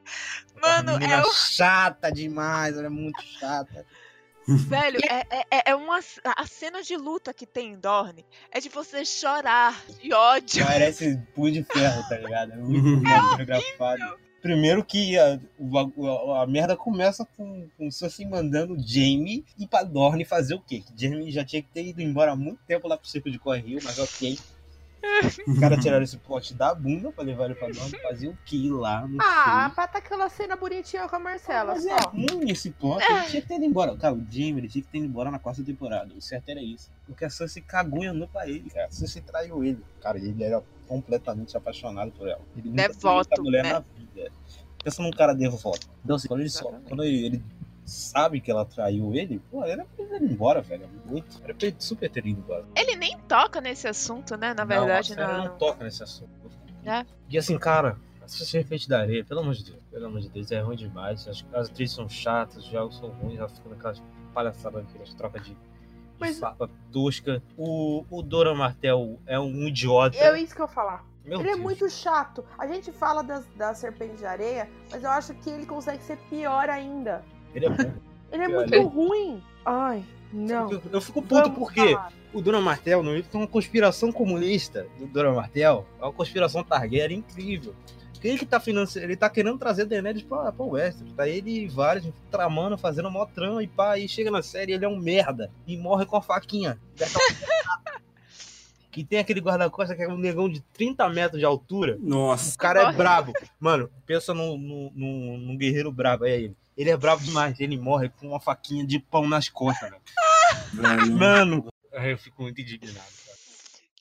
[0.62, 3.84] Mano, é o- chata demais, ela é muito chata.
[4.46, 6.34] Velho, é, é, é uma.
[6.36, 10.64] A cena de luta que tem em Dorne é de você chorar de ódio.
[10.64, 12.52] Parece punho de ferro, tá ligado?
[12.52, 14.18] É muito coreografado.
[14.40, 19.66] Primeiro que a, a, a merda começa com, com o Cersei mandando o Jaime ir
[19.66, 20.80] pra Dorne fazer o quê?
[20.80, 23.38] Que Jaime já tinha que ter ido embora há muito tempo lá pro Circo de
[23.38, 24.38] Correio, mas ok.
[25.46, 28.68] Os caras tiraram esse plot da bunda pra levar ele pra Dorne fazer o quê
[28.70, 29.06] lá?
[29.06, 29.74] Não Ah, sei.
[29.74, 32.10] pra tá aquela cena bonitinha com a Marcela, Mas é só.
[32.10, 33.96] ruim esse plot, ele tinha que ter ido embora.
[33.96, 36.12] Cara, o Jaime ele tinha que ter ido embora na quarta temporada.
[36.14, 36.90] O certo era isso.
[37.06, 37.30] Porque a
[38.04, 38.86] e andou pra ele, cara.
[38.86, 39.82] A Cersei traiu ele.
[40.00, 42.40] Cara, ele era completamente apaixonado por ela.
[42.56, 43.72] Ele nunca Devoto, mulher né?
[43.72, 44.30] na vida.
[44.82, 45.88] Pensa num cara devoto.
[46.04, 47.44] Então, assim, quando ele, só, quando ele, ele
[47.88, 50.84] sabe que ela traiu ele, pô, era pra ele ir embora, velho.
[50.84, 51.40] É Muito.
[51.42, 52.64] Era pra ele super ter ido embora.
[52.76, 54.54] Ele nem toca nesse assunto, né?
[54.54, 55.16] Na verdade, não.
[55.16, 55.44] série não.
[55.46, 56.30] não toca nesse assunto.
[56.84, 57.04] É.
[57.28, 60.50] E assim, cara, essa Serpente da Areia, pelo amor de Deus, pelo amor de Deus,
[60.52, 61.26] é ruim demais.
[61.26, 64.02] As, as atrizes são chatas, os jogos são ruins, ela fica naquelas
[64.32, 65.58] palhaçadas, aquelas trocas de, de
[66.18, 66.40] Mas-
[66.92, 67.42] tosca.
[67.56, 70.16] O, o Dora Martel é um idiota.
[70.18, 71.04] Eu isso que eu ia falar.
[71.24, 71.62] Meu ele é Deus.
[71.62, 72.42] muito chato.
[72.58, 76.16] A gente fala das, da Serpente de Areia, mas eu acho que ele consegue ser
[76.30, 77.22] pior ainda.
[77.58, 77.92] Ele é bom.
[78.32, 79.42] Ele é muito ruim.
[79.64, 80.70] Ai, não.
[80.72, 82.12] Eu, eu fico puto Vamos porque falar.
[82.32, 85.86] o Dona Martel no livro tem uma conspiração comunista do Dona Martel.
[86.00, 87.74] É uma conspiração Targaryen incrível.
[88.22, 91.12] Ele que tá financiando, ele tá querendo trazer Daenerys pra, pra Westeros.
[91.12, 94.84] Tá ele e vários tramando, fazendo mó trama e pá, e chega na série ele
[94.84, 95.50] é um merda.
[95.66, 96.78] E morre com a faquinha.
[98.90, 101.96] que tem aquele guarda-costas que é um negão de 30 metros de altura.
[102.00, 102.54] Nossa.
[102.54, 103.32] O cara é brabo.
[103.60, 106.56] Mano, pensa num, num, num- num guerreiro brabo, é ele.
[106.78, 110.00] Ele é brabo demais, ele morre com uma faquinha de pão nas costas, velho.
[111.18, 113.18] Mano, eu fico muito indignado.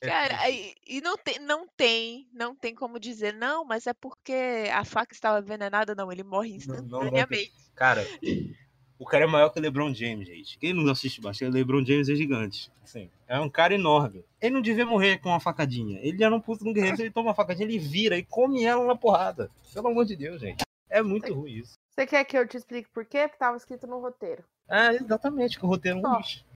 [0.00, 3.92] É Cara, e, e não tem, não tem, não tem como dizer, não, mas é
[3.92, 7.52] porque a faca estava envenenada, não, ele morre Não, não, não instantaneamente.
[7.74, 8.06] Cara,
[8.96, 10.56] o cara é maior que o LeBron James, gente.
[10.56, 12.70] Quem não assiste bastante, o LeBron James é gigante.
[12.84, 14.24] Assim, é um cara enorme.
[14.40, 15.98] Ele não devia morrer com uma facadinha.
[16.00, 18.86] Ele já não puta um guerreiro, ele toma uma facadinha, ele vira e come ela
[18.86, 19.50] na porrada.
[19.74, 20.62] Pelo amor de Deus, gente.
[20.88, 21.76] É muito ruim isso.
[21.98, 23.26] Você quer que eu te explique por quê?
[23.26, 24.44] Porque tava escrito no roteiro.
[24.70, 26.46] É, exatamente, que o roteiro é um lixo.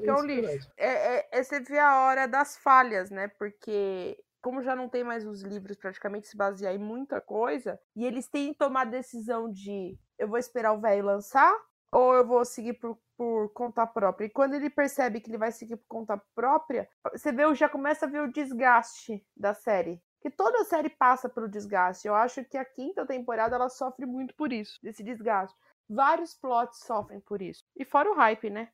[0.00, 0.70] Que é um lixo.
[0.76, 3.26] É, é, é você vê a hora das falhas, né?
[3.26, 8.06] Porque como já não tem mais os livros praticamente se basear em muita coisa, e
[8.06, 11.52] eles têm que tomar a decisão de eu vou esperar o velho lançar
[11.90, 14.26] ou eu vou seguir por, por conta própria.
[14.26, 18.06] E quando ele percebe que ele vai seguir por conta própria, você vê, já começa
[18.06, 20.00] a ver o desgaste da série.
[20.22, 22.06] Que toda série passa pelo desgaste.
[22.06, 25.54] Eu acho que a quinta temporada ela sofre muito por isso, desse desgaste.
[25.90, 27.64] Vários plots sofrem por isso.
[27.76, 28.68] E fora o hype, né?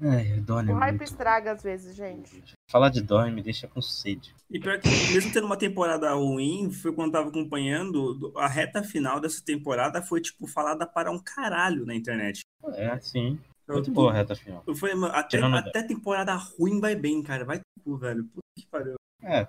[0.00, 1.02] É, O é hype muito...
[1.04, 2.54] estraga às vezes, gente.
[2.70, 4.34] Falar de Donnie me deixa com sede.
[4.50, 8.46] E pior que, mesmo tendo uma temporada ruim, foi quando eu tava acompanhando, do- a
[8.46, 12.42] reta final dessa temporada foi, tipo, falada para um caralho na internet.
[12.74, 13.40] É, sim.
[13.66, 14.62] Eu, Muito boa a reta final.
[14.66, 17.44] Eu falei, mano, até, até temporada ruim vai bem, cara.
[17.44, 18.24] Vai pro cu, velho.
[18.24, 18.94] Puta que pariu.
[19.22, 19.48] É,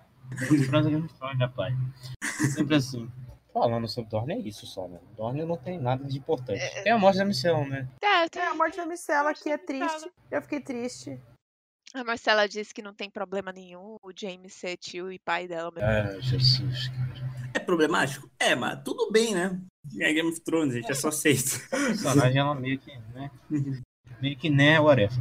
[0.70, 1.72] França Game of Thrones, né, pai?
[2.54, 3.10] Sempre assim.
[3.54, 5.00] Falando sobre Dorne é isso só, né?
[5.16, 6.60] Dorne não tem nada de importante.
[6.84, 7.88] Tem a morte da missão, né?
[8.04, 9.90] É, tem- É, a morte da Micela aqui é Micela.
[9.90, 10.12] triste.
[10.30, 11.20] Eu fiquei triste.
[11.94, 15.72] A Marcela disse que não tem problema nenhum o James ser tio e pai dela.
[15.74, 16.92] mas- É, Jesus.
[17.54, 18.30] É problemático?
[18.40, 19.60] É, mas tudo bem, né?
[20.02, 20.92] É Game of Thrones, gente.
[20.92, 21.60] É só aceito.
[21.74, 23.32] A personagem, ela meio que, né?
[24.22, 25.18] Meio que né, whatever.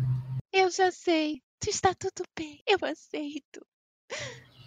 [0.53, 1.41] Eu já sei.
[1.66, 2.61] Está tudo bem.
[2.66, 3.65] Eu aceito.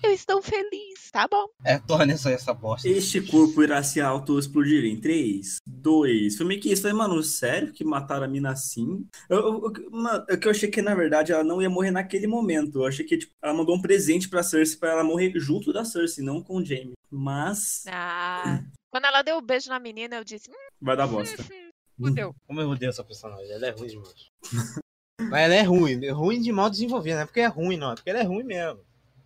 [0.02, 1.46] Eu estou feliz, tá bom?
[1.64, 2.88] É, torna essa, essa bosta.
[2.88, 6.38] Este corpo irá se auto-explodir em 3, 2.
[6.38, 6.82] Foi meio que isso.
[6.84, 9.06] Falei, mano, sério que mataram a mina assim?
[9.30, 12.28] Eu, eu, mano, é que eu achei que, na verdade, ela não ia morrer naquele
[12.28, 12.80] momento.
[12.80, 15.84] Eu achei que tipo, ela mandou um presente pra Cersei pra ela morrer junto da
[15.84, 16.94] Cersei, não com o Jaime.
[17.12, 18.64] Mas Ah.
[18.90, 21.44] Quando ela deu o beijo na menina, eu disse, hum, vai dar bosta.
[22.00, 22.34] fudeu.
[22.48, 24.14] Como eu odeio essa personagem, ela é ruim demais.
[25.22, 27.92] Mas ela é ruim, é ruim de mal desenvolvida, não é porque é ruim, não,
[27.92, 28.80] é porque ela é ruim mesmo.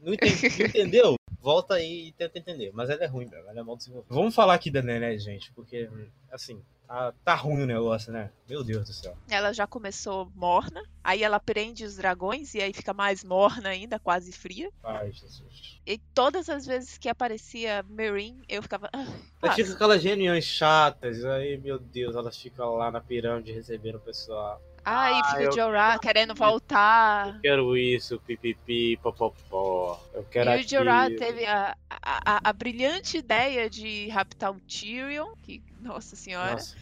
[0.04, 1.16] Não, enten- não entendeu?
[1.42, 2.72] Volta aí e tenta entender.
[2.74, 4.14] Mas ela é ruim mesmo, ela é mal desenvolvida.
[4.14, 5.90] Vamos falar aqui da Nené, gente, porque,
[6.32, 8.32] assim, tá, tá ruim o negócio, né?
[8.48, 9.18] Meu Deus do céu.
[9.30, 14.00] Ela já começou morna, aí ela prende os dragões e aí fica mais morna ainda,
[14.00, 14.70] quase fria.
[14.84, 15.82] Ai, Jesus.
[15.86, 18.90] E todas as vezes que aparecia Meereen, eu ficava.
[18.94, 19.06] "Ah,
[19.42, 24.00] para." fica aquelas reuniões chatas, aí, meu Deus, elas ficam lá na pirâmide recebendo o
[24.02, 24.62] pessoal.
[24.86, 27.40] Ai, Ah, fica eu- o Jorah querendo voltar.
[27.42, 30.00] Quero isso, pipipi, popopó.
[30.14, 35.28] Eu quero E o Jorah teve a, a, a- brilhante ideia de raptar o Tyrion,
[35.42, 36.76] que, nossa senhora, Nossa.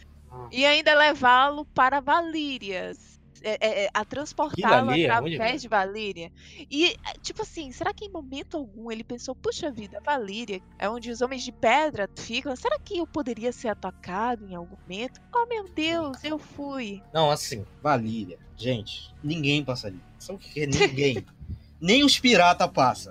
[0.50, 2.92] e ainda levá-lo para Valíria.
[3.42, 5.58] É, é, é, a transportá-lo através velho?
[5.58, 6.32] de Valíria.
[6.70, 10.88] E, é, tipo assim, será que em momento algum ele pensou, puxa vida, Valíria é
[10.88, 15.20] onde os homens de pedra ficam, será que eu poderia ser atacado em algum momento?
[15.34, 17.02] Oh meu Deus, eu fui.
[17.12, 18.38] Não, assim, Valíria.
[18.56, 20.00] Gente, ninguém passa ali.
[20.18, 21.24] Sabe o que é ninguém?
[21.80, 23.10] Nem os pirata passa.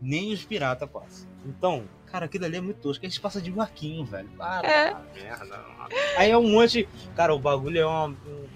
[0.00, 1.28] Nem os pirata passa.
[1.44, 3.04] Então, cara, aquilo ali é muito tosco.
[3.04, 4.28] Eles passam de barquinho, velho.
[4.30, 4.66] Para.
[4.66, 4.94] É.
[5.14, 5.64] Merda.
[6.16, 6.88] Aí é um monte.
[7.14, 8.48] Cara, o bagulho é uma, um,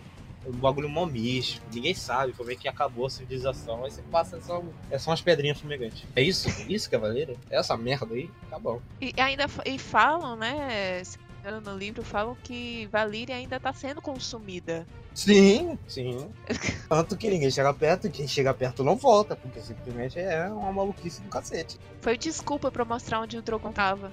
[0.46, 1.64] um bagulho mó místico.
[1.72, 3.84] Ninguém sabe como é que acabou a civilização.
[3.84, 6.04] Aí você passa, é só, é só umas pedrinhas fumegantes.
[6.14, 6.48] É isso?
[6.68, 7.36] Isso que é?
[7.50, 8.30] É essa merda aí?
[8.50, 8.80] Tá bom.
[9.00, 11.02] E ainda e falam, né?
[11.44, 14.86] não No livro falam que Valíria ainda tá sendo consumida.
[15.14, 16.30] Sim, sim.
[16.88, 20.72] Tanto que ninguém chega perto, e quem chega perto não volta, porque simplesmente é uma
[20.72, 21.78] maluquice do cacete.
[22.00, 24.12] Foi desculpa pra mostrar onde o Drogon tava.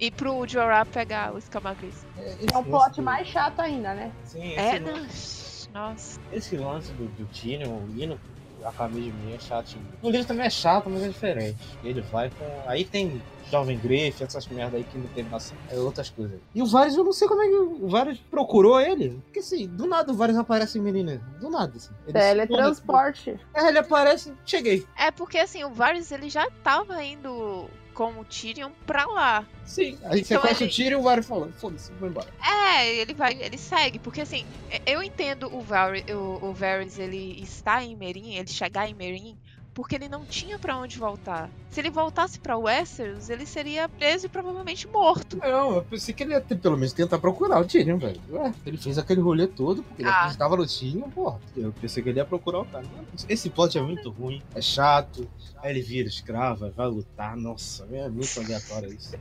[0.00, 2.06] E pro Jorah pegar os Camagris.
[2.52, 4.10] É um plot mais chato ainda, né?
[4.24, 5.41] Sim, esse, É, lance, não.
[5.72, 6.20] Nossa.
[6.32, 8.18] esse lance do, do Tyrion indo
[8.64, 9.76] a caminho de mim é chato.
[10.02, 11.58] O livro também é chato, mas é diferente.
[11.82, 12.44] Ele vai com.
[12.68, 13.20] Aí tem
[13.50, 15.54] Jovem Griff, essas merda aí que não teve assim.
[15.68, 16.40] É outras coisas.
[16.54, 19.20] E o Varys, eu não sei como é que o Varys procurou ele.
[19.24, 21.20] Porque assim, do nada o Varys aparece em menina.
[21.40, 21.92] Do nada, assim.
[22.06, 23.38] Ele Teletransporte.
[23.54, 24.86] É, ele aparece, cheguei.
[24.96, 29.46] É porque assim, o Varys ele já tava indo com o Tyrion pra lá.
[29.64, 29.98] Sim.
[30.04, 32.28] Aí você Então conhece ele- o tiro e o Varys falando, foda-se, vou embora.
[32.44, 34.44] É, ele vai, ele segue, porque assim,
[34.86, 39.36] eu entendo o Varys, o, o Varys ele está em Meereen, ele chegar em Meereen,
[39.74, 41.48] porque ele não tinha pra onde voltar.
[41.70, 45.38] Se ele voltasse pra Westeros, ele seria preso e provavelmente morto.
[45.38, 48.20] Não, eu pensei que ele ia ter, pelo menos tentar procurar o Tyrion, velho.
[48.30, 50.18] Ué, ele fez aquele rolê todo porque ele Ah.
[50.20, 51.40] acreditava no Tyrion, porra.
[51.56, 52.84] Eu pensei que ele ia procurar o cara.
[53.26, 55.26] Esse plot é muito ruim, é chato.
[55.62, 57.34] Aí ele vira escravo, aí vai lutar.
[57.36, 59.14] Nossa, é muito aleatório isso.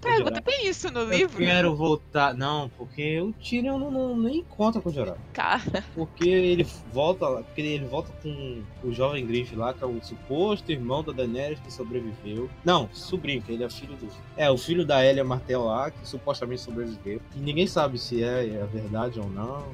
[0.00, 1.38] Pergunta, tem isso no Eu livro?
[1.38, 2.34] quero voltar.
[2.34, 5.16] Não, porque o Tyrion não, não- nem conta com o Jorah.
[5.32, 9.86] Cara, Porque ele volta lá, porque ele volta com o jovem Griff lá, que é
[9.86, 12.48] o suposto irmão da Daenerys que sobreviveu.
[12.64, 14.08] Não, sobrinho, que ele é filho do.
[14.36, 17.20] É, o filho da Elia Martell lá, que supostamente sobreviveu.
[17.36, 19.64] E ninguém sabe se é, é verdade ou não.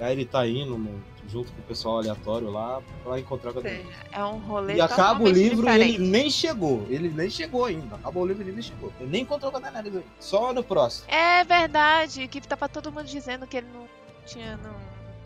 [0.00, 3.62] Aí ele tá indo no- junto com o pessoal aleatório lá pra encontrar com a
[3.62, 3.94] Daenerys.
[4.10, 5.94] é um rolê E acaba o livro e diferente.
[5.94, 6.84] ele nem chegou.
[6.90, 7.94] Ele nem chegou ainda.
[7.94, 8.92] Acabou o livro e ele nem chegou.
[8.98, 10.06] Ele nem encontrou com a Daenerys ainda.
[10.18, 11.06] Só no próximo.
[11.08, 13.86] É verdade, que tava todo mundo dizendo que ele não
[14.26, 14.74] tinha, não...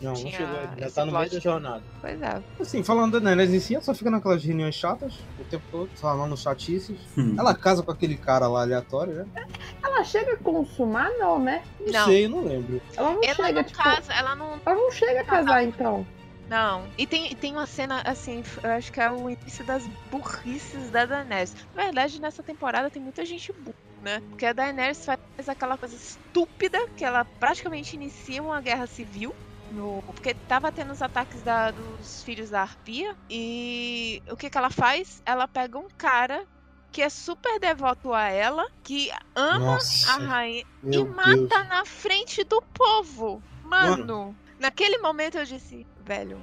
[0.01, 1.83] Não, não chegou, esse tá no meio da jornada.
[1.99, 2.43] Pois é.
[2.59, 5.89] Assim, falando da Daenerys em si, ela só fica naquelas reuniões chatas o tempo todo,
[5.95, 6.97] falando chatices.
[7.17, 7.35] Hum.
[7.37, 9.47] Ela casa com aquele cara lá aleatório, né?
[9.83, 11.63] Ela chega a consumar, não, né?
[11.79, 12.05] Não, Não.
[12.05, 12.79] sei, não lembro.
[12.95, 13.83] Ela não Ela chega, não tipo.
[13.83, 16.05] casa, ela não Ela não chega a casar, então.
[16.47, 16.83] Não.
[16.97, 21.05] E tem, tem uma cena, assim, eu acho que é o início das burrices da
[21.05, 21.55] Daenerys.
[21.75, 24.21] Na verdade, nessa temporada tem muita gente burra, né?
[24.29, 25.19] Porque a Daenerys faz
[25.49, 29.33] aquela coisa estúpida que ela praticamente inicia uma guerra civil.
[29.71, 33.15] No, porque tava tendo os ataques da- dos filhos da Arpia.
[33.29, 35.21] E o que, que ela faz?
[35.25, 36.45] Ela pega um cara
[36.91, 41.67] que é super devoto a ela, que ama Nossa, a rainha e mata Deus.
[41.67, 43.41] na frente do povo.
[43.63, 46.41] Mano, naquele momento eu disse, velho,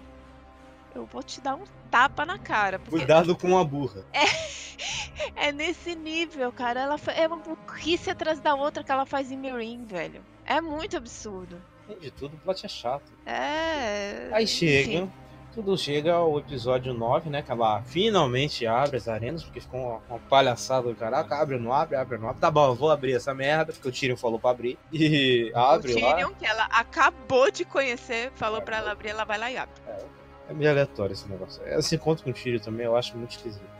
[0.94, 2.78] eu vou te dar um tapa na cara.
[2.78, 4.04] Porque Cuidado com a burra.
[5.34, 6.80] é nesse nível, cara.
[6.80, 10.22] Ela é uma burrice atrás da outra que ela faz em Meereen, velho.
[10.44, 11.60] É muito absurdo.
[11.86, 13.12] Tem de tudo, o plot é chato.
[13.26, 14.28] É.
[14.32, 15.08] Aí chega,
[15.54, 17.42] tudo chega ao episódio 9, né?
[17.42, 21.36] Que ela finalmente abre as arenas, porque ficou uma, uma palhaçada do caraca.
[21.36, 22.40] Abre, não abre, abre, não abre.
[22.40, 24.78] Tá bom, eu vou abrir essa merda, porque o Tyrion falou pra abrir.
[24.92, 26.14] E abre o lá.
[26.14, 29.74] Tyrion, que ela acabou de conhecer, falou pra ela abrir, ela vai lá e abre.
[30.48, 31.62] É meio aleatório esse negócio.
[31.66, 33.73] Esse encontro com o Tyrion também eu acho muito esquisito.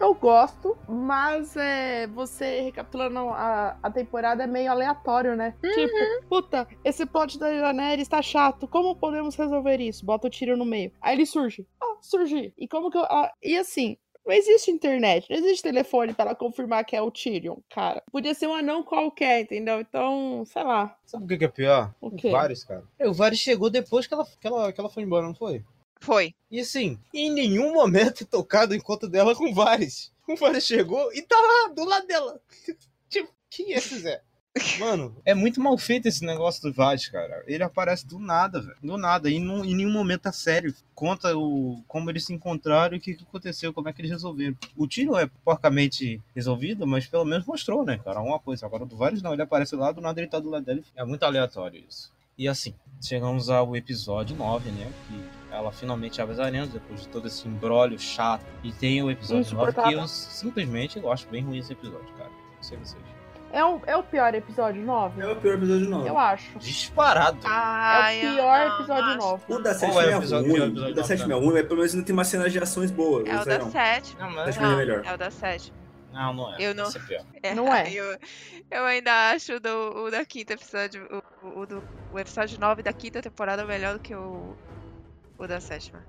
[0.00, 5.54] Eu gosto, mas é, você recapitulando a, a temporada é meio aleatório, né?
[5.62, 8.66] Tipo, puta, esse plot da Daenerys tá chato.
[8.66, 10.06] Como podemos resolver isso?
[10.06, 10.90] Bota o tiro no meio.
[11.02, 11.66] Aí ele surge.
[11.78, 12.54] Ah, surgi.
[12.56, 13.02] E como que eu.
[13.02, 13.98] ah, e assim.
[14.24, 18.02] Não existe internet, não existe telefone pra ela confirmar que é o Tyrion, cara.
[18.12, 19.80] Podia ser um anão qualquer, entendeu?
[19.80, 20.94] Então, sei lá.
[21.06, 21.92] Sabe o que é pior?
[22.02, 22.30] O quê?
[22.30, 22.84] Varys, cara.
[22.98, 25.64] É, o Varys chegou depois que ela, que, ela, que ela foi embora, não foi?
[26.00, 26.34] Foi.
[26.50, 30.10] E assim, em nenhum momento é tocado o encontro dela com o Varys.
[30.26, 32.40] O Varys chegou e tá lá, do lado dela.
[33.08, 34.22] tipo, quem é esse Zé?
[34.80, 37.44] Mano, é muito mal feito esse negócio do Varys, cara.
[37.46, 38.76] Ele aparece do nada, velho.
[38.82, 39.30] Do nada.
[39.30, 40.74] E não, em nenhum momento é sério.
[40.92, 44.10] Conta o, como eles se encontraram e o que, que aconteceu, como é que eles
[44.10, 44.56] resolveram.
[44.76, 48.20] O tiro é porcamente resolvido, mas pelo menos mostrou, né, cara?
[48.20, 48.66] Uma coisa.
[48.66, 49.32] Agora o do Varys não.
[49.32, 50.84] Ele aparece lá, do nada ele tá do lado dele.
[50.96, 52.12] É muito aleatório isso.
[52.36, 54.90] E assim, chegamos ao episódio 9, né?
[55.06, 58.44] Que ela finalmente abre as arenas depois de todo esse embrólio chato.
[58.62, 62.30] E tem o episódio 9 que eu simplesmente eu acho bem ruim esse episódio, cara.
[62.30, 63.02] Não sei vocês.
[63.52, 65.20] É, um, é o pior episódio 9?
[65.20, 66.06] É o pior episódio novo.
[66.06, 66.56] Eu acho.
[66.60, 67.38] Disparado.
[67.44, 69.18] Ai, é o pior não episódio acho.
[69.18, 69.42] 9.
[69.48, 70.54] O da Qual 7 é o é episódio- ruim.
[70.54, 71.40] pior episódio O da da 7 é novela?
[71.42, 73.26] ruim, mas pelo menos não tem umas cenas de ações boas.
[73.28, 73.70] É o da não.
[73.72, 74.16] 7.
[74.18, 74.56] Não, Acho mas...
[74.58, 75.02] que é melhor.
[75.04, 75.72] É o da 7.
[76.12, 76.56] não, não é.
[76.60, 77.24] Eu não- Esse é pior.
[77.56, 77.90] Não é.
[77.92, 78.18] Eu,
[78.70, 81.08] eu ainda acho do, o da quinta episódio,
[81.42, 84.54] o, o, do, o episódio 9 da quinta temporada melhor do que o,
[85.44, 86.00] o da sétima.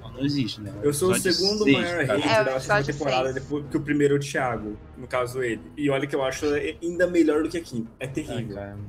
[0.00, 0.72] Não, não existe, né?
[0.82, 3.34] Eu sou o segundo seis, maior hater É, da segunda episódio temporada, seis.
[3.34, 5.60] depois que o primeiro é o Thiago, no caso ele.
[5.76, 6.46] E olha que eu acho
[6.80, 7.90] ainda melhor do que a quinta.
[7.98, 8.54] É terrível.
[8.54, 8.78] cara.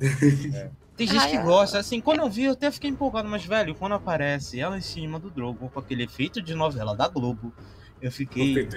[0.54, 0.70] É.
[0.96, 1.42] Tem gente que ai.
[1.44, 4.82] gosta, assim, quando eu vi eu até fiquei empolgado, mas velho, quando aparece ela em
[4.82, 7.54] cima do Drogon com aquele efeito de novela da Globo,
[8.00, 8.68] eu fiquei.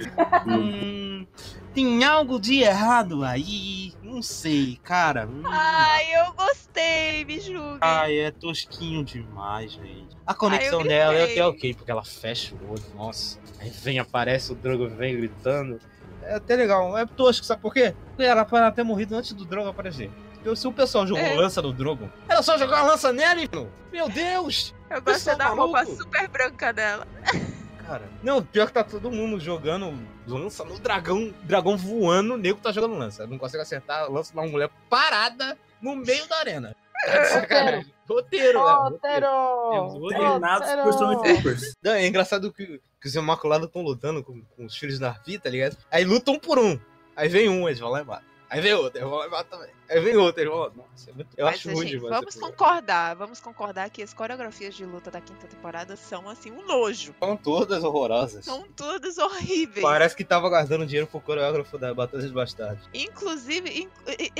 [0.46, 1.26] Hum,
[1.74, 5.26] tem algo de errado aí, não sei, cara.
[5.26, 7.78] Hum, Ai, eu gostei, me julgue.
[7.80, 10.16] Ai, é tosquinho demais, gente.
[10.26, 13.38] A conexão eu dela é até ok, porque ela fecha o olho, nossa.
[13.60, 15.78] Aí vem, aparece o Drogo, vem gritando.
[16.22, 17.94] É até legal, é tosco, sabe por quê?
[18.10, 20.10] Porque ela ter morrido antes do Drogo aparecer.
[20.34, 21.34] Porque se o pessoal jogou É.
[21.34, 23.70] lança no Drogo, era só jogar uma lança nele, meu.
[23.92, 24.74] Meu Deus!
[24.90, 25.96] eu gosto da roupa maluco.
[25.96, 27.06] super branca dela.
[27.86, 29.92] Cara, não, pior que tá todo mundo jogando
[30.26, 33.26] lança no dragão, dragão voando, o nego tá jogando lança.
[33.26, 36.76] Não consegue acertar, lança uma mulher parada no meio da arena.
[37.04, 37.94] Tá de sacanagem.
[38.08, 38.60] Roteiro?
[38.60, 39.28] Roteiro.
[39.70, 40.00] Temos Roteiro!
[40.00, 40.08] roteiro.
[40.08, 40.82] Treinados Roteiro.
[40.82, 41.74] por Stormtroopers.
[41.82, 45.38] Não, é engraçado que, que os Imaculados estão lutando com, com os filhos da Arpi,
[45.38, 45.76] tá ligado?
[45.90, 46.78] Aí lutam um por um.
[47.14, 48.24] Aí vem um, eles vão lá e matam.
[48.48, 49.74] Aí vem outro, eles vão lá e matam também.
[49.94, 50.70] Aí vem outro, vão lá.
[50.74, 51.28] Nossa, é muito...
[51.36, 52.10] eu Mas, acho gente, ruim demais.
[52.14, 56.66] vamos concordar, vamos concordar que as coreografias de luta da quinta temporada são assim um
[56.66, 57.14] nojo.
[57.20, 58.44] São todas horrorosas.
[58.44, 59.82] São todas horríveis.
[59.82, 62.88] Parece que tava guardando dinheiro pro coreógrafo da Batalha dos Bastardos.
[62.92, 63.88] Inclusive, in-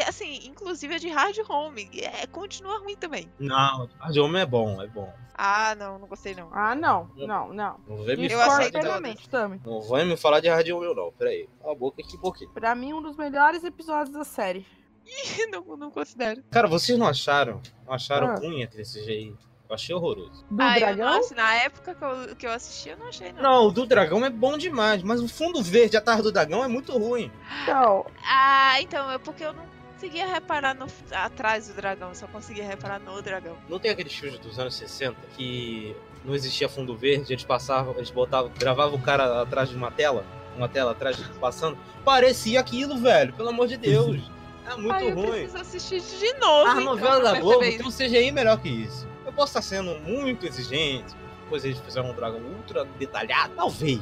[0.07, 1.89] assim, inclusive a de Hard Home.
[1.95, 3.31] É, continua ruim também.
[3.39, 5.13] Não, a de homem é bom, é bom.
[5.37, 6.49] Ah, não, não gostei não.
[6.53, 7.81] Ah, não, não, não.
[7.89, 9.59] Não vem me Eu Discordo achei falar.
[9.65, 11.13] Não vai me falar de Hard Homem, não.
[11.13, 11.49] Pera aí.
[11.61, 12.51] Cala a boca aqui um pouquinho.
[12.51, 14.65] Pra mim, um dos melhores episódios da série.
[15.51, 16.43] não, não considero.
[16.51, 17.61] Cara, vocês não acharam?
[17.87, 18.35] Não acharam Ah.
[18.37, 19.37] ruim aquele CGI?
[19.69, 20.45] Eu achei horroroso.
[20.51, 21.11] Do ah, eu dragão?
[21.13, 23.43] não, assim, na época que eu, que eu assisti, eu não achei não.
[23.43, 26.69] Não, o do dragão é bom demais, mas o fundo verde atrás do dragão é
[26.69, 27.33] muito ruim.
[27.63, 32.27] Então, Ah, então, é porque eu não conseguia reparar no, atrás do dragão, eu só
[32.27, 33.57] conseguia reparar no dragão.
[33.69, 38.11] Não tem aqueles filmes dos anos 60 que não existia fundo verde, eles passavam, eles
[38.11, 40.27] botavam, gravavam o cara atrás de uma tela,
[40.57, 41.79] uma tela atrás passando.
[42.05, 44.31] Parecia aquilo, velho, pelo amor de Deus.
[44.67, 45.27] É muito Ai, eu ruim.
[45.31, 46.69] preciso assistir de novo.
[46.69, 49.07] A então, novela pra da Globo tem um CGI melhor que isso.
[49.27, 54.01] Eu posso estar sendo muito exigente, depois eles fizeram um dragão ultra detalhado, talvez.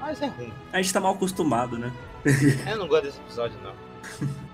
[0.00, 0.52] Mas é ruim.
[0.72, 1.92] A gente tá mal acostumado, né?
[2.68, 3.74] Eu não gosto desse episódio, não.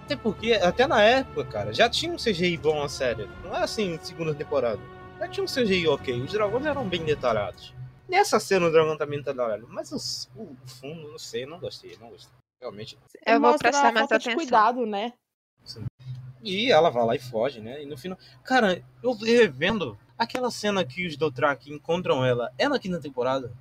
[0.05, 3.29] Até porque, até na época, cara, já tinha um CGI bom a série.
[3.45, 4.81] Não é assim segunda temporada.
[5.19, 6.21] Já tinha um CGI ok.
[6.23, 7.75] Os dragões eram bem detalhados.
[8.09, 9.67] Nessa cena o dragão tá bem detalhado.
[9.69, 12.33] Mas os- o, fundo, não sei, não gostei, não gostei.
[12.61, 12.99] Realmente.
[13.27, 14.35] Eu vou prestar mais atenção.
[14.35, 15.13] cuidado, né?
[16.43, 17.83] E ela vai lá e foge, né?
[17.83, 18.19] E no final.
[18.45, 22.53] Cara, eu revendo aquela cena que os Dothraki encontram ela.
[22.59, 23.53] É na quinta temporada?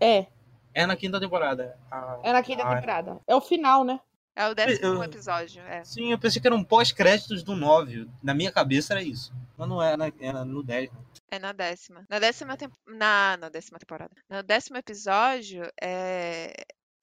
[0.00, 0.26] É,
[0.74, 1.76] É na quinta temporada.
[1.90, 2.74] Ah, é na quinta Ah.
[2.74, 3.20] temporada.
[3.26, 3.98] É o final, né?
[4.36, 5.82] É o décimo Eu- episódio, é.
[5.82, 8.08] Sim, eu pensei que era um pós-créditos do 9.
[8.22, 9.32] Na minha cabeça era isso.
[9.56, 10.92] Mas não era, era no 10.
[10.92, 10.98] né?
[11.32, 12.04] É na décima.
[12.08, 12.72] Na décima temp...
[12.86, 14.12] na, na décima temporada.
[14.30, 16.52] No décimo episódio, é...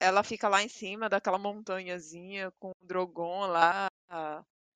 [0.00, 3.88] ela fica lá em cima daquela montanhazinha com o Drogon lá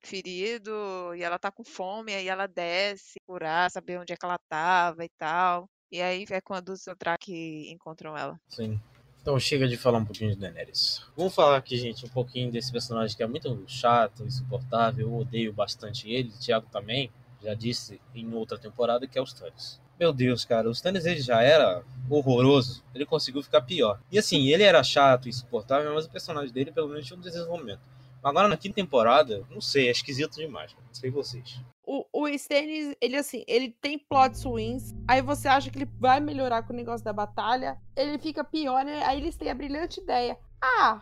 [0.03, 0.71] ferido
[1.15, 5.05] e ela tá com fome, aí ela desce curar, saber onde é que ela tava
[5.05, 5.69] e tal.
[5.91, 8.39] E aí é quando os Dothraki encontram ela.
[8.47, 8.79] Sim.
[9.21, 11.05] Então chega de falar um pouquinho de Daenerys.
[11.15, 15.07] Vamos falar aqui, gente, um pouquinho desse personagem que é muito chato, insuportável.
[15.07, 16.29] Eu odeio bastante ele.
[16.29, 17.11] O Thiago também
[17.43, 19.79] já disse em outra temporada que é o Stannis.
[19.99, 22.83] Meu Deus, cara, o Stannis ele já era horroroso.
[22.95, 23.99] Ele conseguiu ficar pior.
[24.11, 27.81] E assim, ele era chato, insuportável, mas o personagem dele pelo menos tinha um desenvolvimento.
[28.23, 30.75] Agora na quinta temporada, não sei, é esquisito demais.
[30.75, 31.59] Não sei vocês.
[31.85, 34.93] O, o Stannis, ele assim, ele tem plots ruins.
[35.07, 37.77] Aí você acha que ele vai melhorar com o negócio da batalha.
[37.95, 39.03] Ele fica pior, né?
[39.05, 40.37] Aí eles têm a brilhante ideia.
[40.63, 41.01] Ah,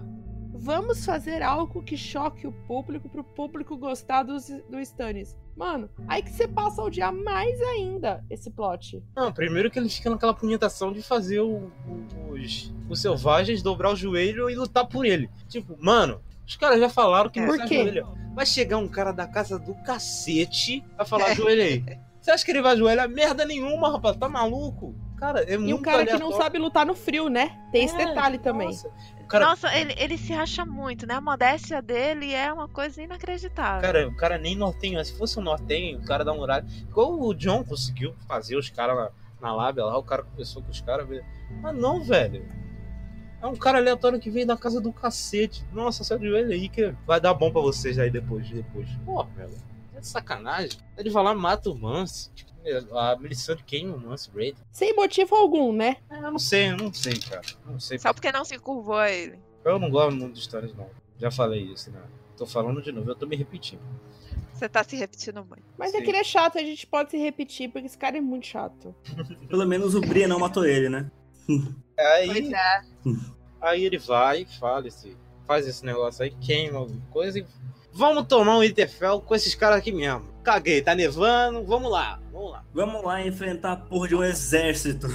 [0.54, 4.36] vamos fazer algo que choque o público pro público gostar do,
[4.70, 5.36] do Stannis.
[5.56, 9.04] Mano, aí que você passa a odiar mais ainda esse plot.
[9.14, 13.92] Não, primeiro que ele fica naquela punhetação de fazer o- o- os, os selvagens dobrar
[13.92, 15.30] o joelho e lutar por ele.
[15.50, 18.06] Tipo, mano, os caras já falaram que não Por se ajoelha.
[18.36, 22.00] Vai chegar um cara da casa do cacete a falar ajoelha aí.
[22.20, 24.18] Você acha que ele vai ajoelhar merda nenhuma, rapaz?
[24.18, 24.96] Tá maluco?
[25.18, 26.38] Cara, é muito E um cara que não aleatório.
[26.44, 27.52] sabe lutar no frio, né?
[27.72, 28.68] Tem esse É, detalhe também.
[28.70, 28.90] Nossa.
[29.28, 31.16] Cara, Nossa, ele, ele se acha muito, né?
[31.16, 33.82] A modéstia dele é uma coisa inacreditável.
[33.82, 35.04] cara, o cara nem nortenho.
[35.06, 36.68] Se fosse um nortenho, o cara dá um horário.
[36.90, 39.10] Igual o John conseguiu fazer os caras na,
[39.42, 41.08] na lábia lá, o cara conversou com os caras.
[41.08, 41.24] velho.
[41.62, 42.44] Mas não, velho.
[43.42, 45.66] É um cara aleatório que veio da casa do cacete.
[45.72, 48.50] Nossa, sai de joelho aí que vai dar bom pra vocês aí depois.
[48.50, 48.90] depois.
[49.06, 49.58] Porra, velho.
[49.96, 50.80] É de sacanagem.
[50.98, 52.32] Ele vai lá mata o Mance.
[52.92, 54.58] A Melisandre queima o Mance Raid.
[54.72, 55.98] Sem motivo algum, né?
[56.10, 57.42] É, eu não sei, eu não sei, cara.
[57.66, 57.98] Não sei.
[57.98, 59.40] Só porque não se curvou a ele.
[59.64, 60.90] Eu não gosto muito de histórias, não.
[61.18, 62.02] Já falei isso, né?
[62.38, 63.82] Tô falando de novo, eu tô me repetindo.
[64.54, 65.64] Você tá se repetindo muito.
[65.78, 66.04] Mas é Sim.
[66.04, 68.94] que ele é chato, a gente pode se repetir, porque esse cara é muito chato.
[69.48, 71.10] Pelo menos o Bria não matou ele, né?
[72.00, 72.82] Aí, Pois é.
[73.62, 77.46] aí ele vai, fala esse, faz esse negócio aí, queima alguma coisa e
[77.92, 80.28] vamos tomar um Winterfell com esses caras aqui mesmo.
[80.44, 82.64] Caguei, tá nevando, vamos lá, vamos lá.
[82.74, 85.08] Vamos lá enfrentar a porra de um exército.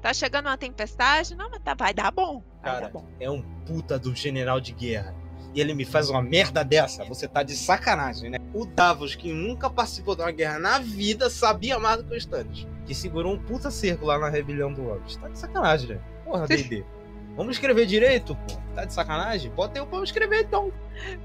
[0.00, 1.34] Tá chegando uma tempestade?
[1.36, 2.42] Não, mas tá, vai dar bom.
[2.62, 3.06] Vai Cara, dar bom.
[3.20, 5.14] é um puta do general de guerra.
[5.54, 8.38] E ele me faz uma merda dessa, você tá de sacanagem, né?
[8.54, 12.16] O Davos, que nunca participou de uma guerra na vida, sabia mais do que o
[12.16, 12.66] Stannis.
[12.86, 15.14] Que segurou um puta cerco lá na rebelião do Lobos.
[15.16, 16.00] Tá de sacanagem, né?
[16.32, 16.84] Porra, D&D.
[17.36, 18.58] Vamos escrever direito, pô.
[18.74, 19.50] Tá de sacanagem?
[19.50, 20.70] Bota eu pra eu escrever então.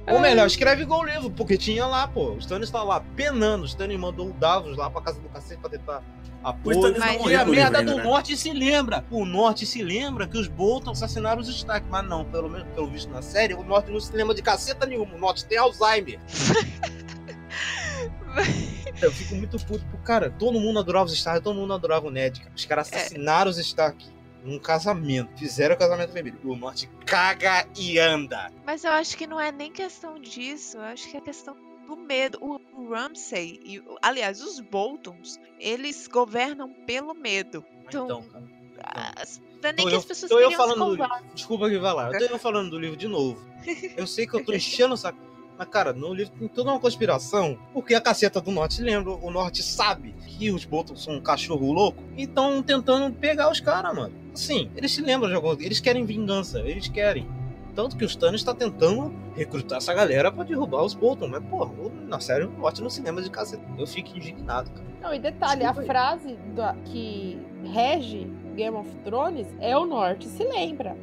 [0.08, 2.32] Ou melhor, escreve igual o livro, porque tinha lá, pô.
[2.32, 3.64] O Stannis tá lá penando.
[3.64, 6.02] O Stannis mandou o Davos lá pra casa do cacete pra tentar
[6.44, 6.96] O apoio.
[7.30, 8.04] E a merda do né?
[8.04, 9.04] norte se lembra.
[9.12, 11.86] O norte se lembra que os Bolton assassinaram os Stark.
[11.90, 14.86] Mas não, pelo menos pelo visto na série, o norte não se lembra de caceta
[14.86, 15.14] nenhuma.
[15.16, 16.20] O norte tem Alzheimer.
[19.02, 20.30] Eu fico muito puto pro cara.
[20.38, 22.40] Todo mundo adorava os Stark, todo mundo adorava o Ned.
[22.40, 22.52] cara.
[22.56, 22.96] Os caras É.
[22.98, 24.04] assassinaram os Stark
[24.48, 25.38] num casamento.
[25.38, 26.40] Fizeram o casamento vermelho.
[26.44, 28.52] O norte caga e anda.
[28.66, 30.78] Mas eu acho que não é nem questão disso.
[30.78, 32.38] Eu acho que é questão do medo.
[32.42, 32.60] O,
[32.90, 37.64] Ramsay, e, aliás, os Boltons, eles governam pelo medo.
[37.88, 38.24] Então, Então,
[38.78, 39.14] cara.
[39.22, 41.08] as- não é nem Tô que eu- as pessoas eu se falando do.
[41.34, 42.12] Desculpa que vai lá.
[42.12, 43.46] Eu tô eu falando do livro de novo.
[43.98, 45.18] Eu sei que eu tô enchendo o saco.
[45.58, 47.58] Mas, cara, no livro tem toda uma conspiração.
[47.74, 49.14] Porque a caceta do norte lembra.
[49.14, 52.04] O norte sabe que os Boltons são um cachorro louco.
[52.16, 54.14] E estão tentando pegar os caras, mano.
[54.44, 55.68] Assim, eles se lembram de alguma coisa.
[55.68, 56.60] Eles querem vingança.
[56.60, 57.28] Eles querem.
[57.76, 61.28] Tanto que o Stannis tá tentando recrutar essa galera pra derrubar os Bolton.
[61.28, 61.68] Mas, pô,
[62.08, 63.64] na série, o norte não se lembra de caceta.
[63.78, 64.86] Eu fico indignado, cara.
[65.02, 65.88] Não, e detalhe, Desculpa a aí.
[65.88, 70.96] frase da- que rege Game of Thrones é o norte, se lembra.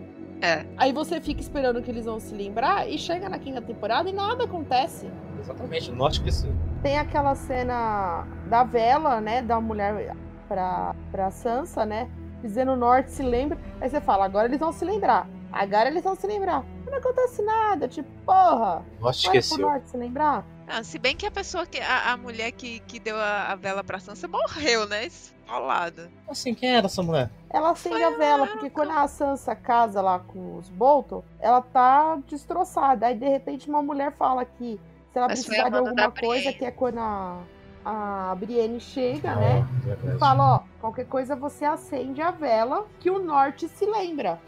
[0.43, 0.67] É.
[0.77, 4.13] Aí você fica esperando que eles vão se lembrar e chega na quinta temporada e
[4.13, 5.09] nada acontece.
[5.41, 6.53] Exatamente, o norte esqueceu.
[6.83, 10.15] Tem aquela cena da vela, né, da mulher
[10.49, 12.09] pra, pra Sansa, né,
[12.47, 13.59] dizendo o norte se lembra.
[13.81, 15.29] Aí você fala, agora eles vão se lembrar.
[15.53, 16.65] Agora eles vão se lembrar.
[16.87, 19.59] Não acontece nada, tipo, porra, pro esqueceu.
[19.59, 20.45] norte se lembrar?
[20.67, 21.79] Ah, se bem que a pessoa que.
[21.79, 25.05] A, a mulher que, que deu a, a vela pra Sansa morreu, né?
[25.07, 26.11] Esfolada.
[26.29, 27.31] Assim, quem era essa mulher?
[27.51, 31.61] Ela acende Foi a vela, porque quando a Sansa casa lá com os Bolton, ela
[31.61, 33.07] tá destroçada.
[33.07, 34.81] Aí, de repente, uma mulher fala que
[35.13, 37.41] se ela Mas precisar de alguma coisa, que é quando a,
[37.85, 39.67] a Brienne chega, né?
[39.83, 40.19] É, verdade.
[40.19, 44.41] Fala, ó, qualquer coisa você acende a vela que o norte se lembra.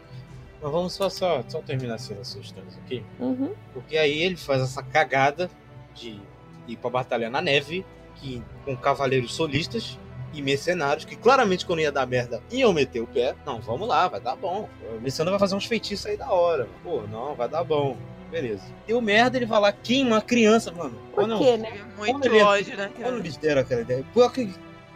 [0.61, 3.03] Mas vamos só, só, só terminar essa sua história aqui.
[3.19, 3.53] Uhum.
[3.73, 5.49] Porque aí ele faz essa cagada
[5.93, 6.19] de
[6.67, 7.85] ir pra batalha na neve,
[8.15, 9.99] que, com cavaleiros solistas
[10.33, 13.35] e mercenários, que claramente quando ia dar merda iam meter o pé.
[13.45, 14.67] Não, vamos lá, vai dar bom.
[14.91, 16.67] O Messana vai fazer uns feitiços aí da hora.
[16.83, 17.95] Pô, não, vai dar bom.
[18.29, 18.63] Beleza.
[18.85, 20.97] Deu merda, ele vai lá, queima a criança, mano.
[21.13, 21.71] Por não, quê, né?
[21.71, 22.91] Tive muito ele- ódio, né?
[23.01, 24.49] Quando eles deram aquela ideia, porque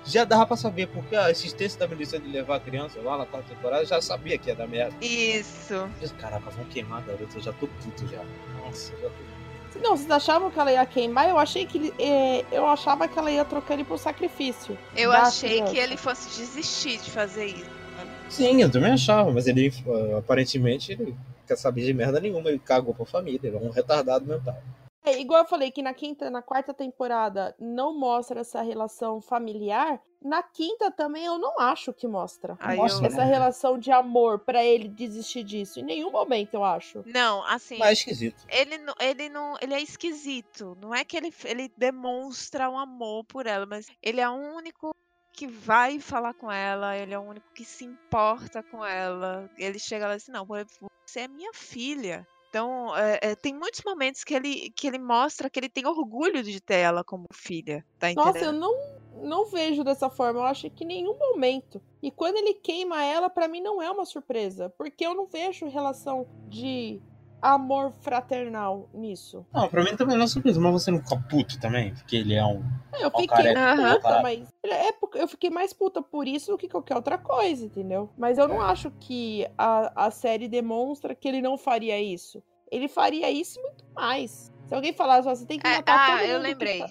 [0.06, 3.26] já dava pra saber, porque a existência da milícia de levar a criança lá na
[3.26, 4.94] quarta temporada já sabia que ia dar merda.
[5.02, 5.88] Isso.
[6.20, 8.22] Caraca, vão queimar a garota, eu já tô puto já.
[8.66, 11.30] Nossa, já tô Não, vocês achavam que ela ia queimar?
[11.30, 14.78] Eu achei que ele- é, eu achava que ela ia trocar ele por sacrifício.
[14.96, 15.72] Eu achei criança.
[15.72, 17.82] que ele fosse desistir de fazer isso.
[18.30, 21.16] Sim, eu também achava, mas ele uh, aparentemente ele
[21.52, 24.56] quer saber de merda nenhuma, ele cagou pra família, ele é um retardado mental.
[25.04, 30.00] É, igual eu falei que na quinta, na quarta temporada não mostra essa relação familiar,
[30.24, 32.56] na quinta também eu não acho que mostra.
[32.60, 33.12] Aí Mostra, eu...
[33.12, 35.80] Essa relação de amor pra ele desistir disso.
[35.80, 37.04] Em nenhum momento eu acho.
[37.08, 37.80] Não, assim.
[37.80, 38.46] Mas é esquisito.
[38.48, 40.78] Ele não, ele não, ele é esquisito.
[40.80, 44.92] Não é que ele, ele demonstra um amor por ela, mas ele é o único
[45.34, 49.50] que vai falar com ela, ele é o único que se importa com ela.
[49.58, 52.28] Ele chega lá e diz, não, você é minha filha.
[52.50, 56.44] Então, é, é, tem muitos momentos que ele, que ele mostra que ele tem orgulho
[56.44, 58.14] de ter ela como filha, tá?
[58.14, 58.76] Nossa, eu não,
[59.24, 60.42] não vejo dessa forma.
[60.42, 61.82] Eu acho que em nenhum momento.
[62.04, 64.70] E quando ele queima ela, pra mim não é uma surpresa.
[64.78, 67.02] Porque eu não vejo relação de
[67.42, 69.46] amor fraternal nisso.
[69.54, 72.34] Não, pra mim também não é surpresa, mas você não fica puto também, porque ele
[72.36, 72.62] é um.
[73.00, 73.96] Eu Ó, fiquei careca, Aham.
[73.96, 74.50] puta, mas.
[74.64, 78.10] É, porque eu fiquei mais puta por isso do que qualquer outra coisa, entendeu?
[78.18, 82.44] Mas eu não acho que a, a série demonstra que ele não faria isso.
[82.72, 84.52] Ele faria isso e muito mais.
[84.68, 86.30] Se alguém falasse, você tem que É, matar todo ah, mundo.
[86.32, 86.80] eu que lembrei.
[86.80, 86.90] tá-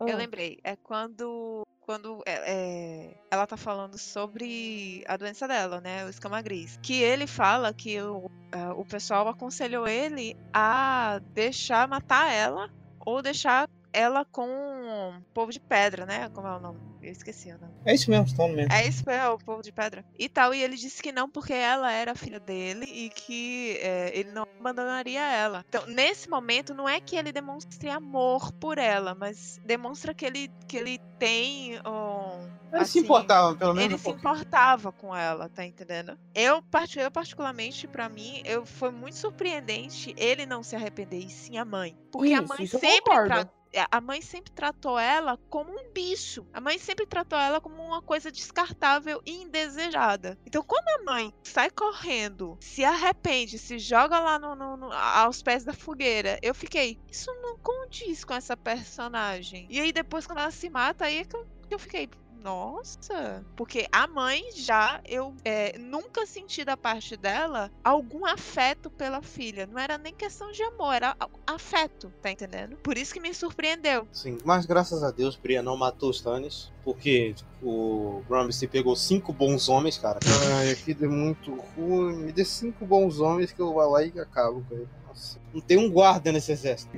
[0.00, 0.16] Eu Ah.
[0.16, 0.58] lembrei.
[0.64, 6.04] É quando, quando é, é, ela tá falando sobre a doença dela, né?
[6.04, 6.78] O escama gris.
[6.82, 13.22] Que ele fala que o, ah, o pessoal aconselhou ele a deixar matar ela ou
[13.22, 13.66] deixar
[13.98, 16.28] ela com o povo de pedra, né?
[16.30, 16.78] Como é o nome?
[17.02, 17.72] Eu esqueci o nome.
[17.84, 18.72] É isso mesmo, estão mesmo.
[18.72, 20.04] É isso, é o povo de pedra.
[20.18, 24.10] E tal, e ele disse que não, porque ela era filha dele e que é,
[24.16, 25.64] ele não abandonaria ela.
[25.68, 30.50] Então, nesse momento, não é que ele demonstre amor por ela, mas demonstra que ele,
[30.66, 32.58] que ele tem um.
[32.70, 33.84] Ele se assim, importava, pelo menos.
[33.84, 36.18] Ele um se importava com ela, tá entendendo?
[36.34, 36.62] Eu,
[36.96, 41.64] eu particularmente, pra mim, eu foi muito surpreendente ele não se arrepender, e sim a
[41.64, 41.96] mãe.
[42.12, 43.48] Porque a Isso, mãe isso eu sempre tra-
[43.90, 46.46] a mãe sempre tratou ela como um bicho.
[46.52, 50.38] A mãe sempre tratou ela como uma coisa descartável e indesejada.
[50.46, 55.42] Então, quando a mãe sai correndo, se arrepende, se joga lá no, no- no- aos
[55.42, 59.66] pés da fogueira, eu fiquei, isso não condiz com essa personagem.
[59.70, 62.08] E aí, depois, quando ela se mata, aí é que eu, que eu fiquei.
[62.42, 69.22] Nossa, porque a mãe já eu é, nunca senti da parte dela algum afeto pela
[69.22, 69.66] filha.
[69.66, 72.76] Não era nem questão de amor, era afeto, tá entendendo?
[72.76, 74.06] Por isso que me surpreendeu.
[74.12, 79.32] Sim, mas graças a Deus, Bria não matou os Stannis, porque o Ramsay pegou cinco
[79.32, 80.18] bons homens, cara.
[80.56, 82.16] Ai, aquilo é muito ruim.
[82.16, 84.88] Me dê cinco bons homens que eu vou lá e acabo com ele.
[85.06, 85.38] Nossa.
[85.52, 86.90] Não tem um guarda nesse exército.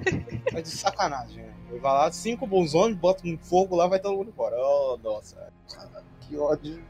[0.53, 1.50] É de sacanagem, né?
[1.71, 4.57] Ele vai lá, cinco bons homens, bota um fogo lá, vai todo mundo embora.
[4.59, 5.37] Oh, nossa.
[6.23, 6.83] Que ódio.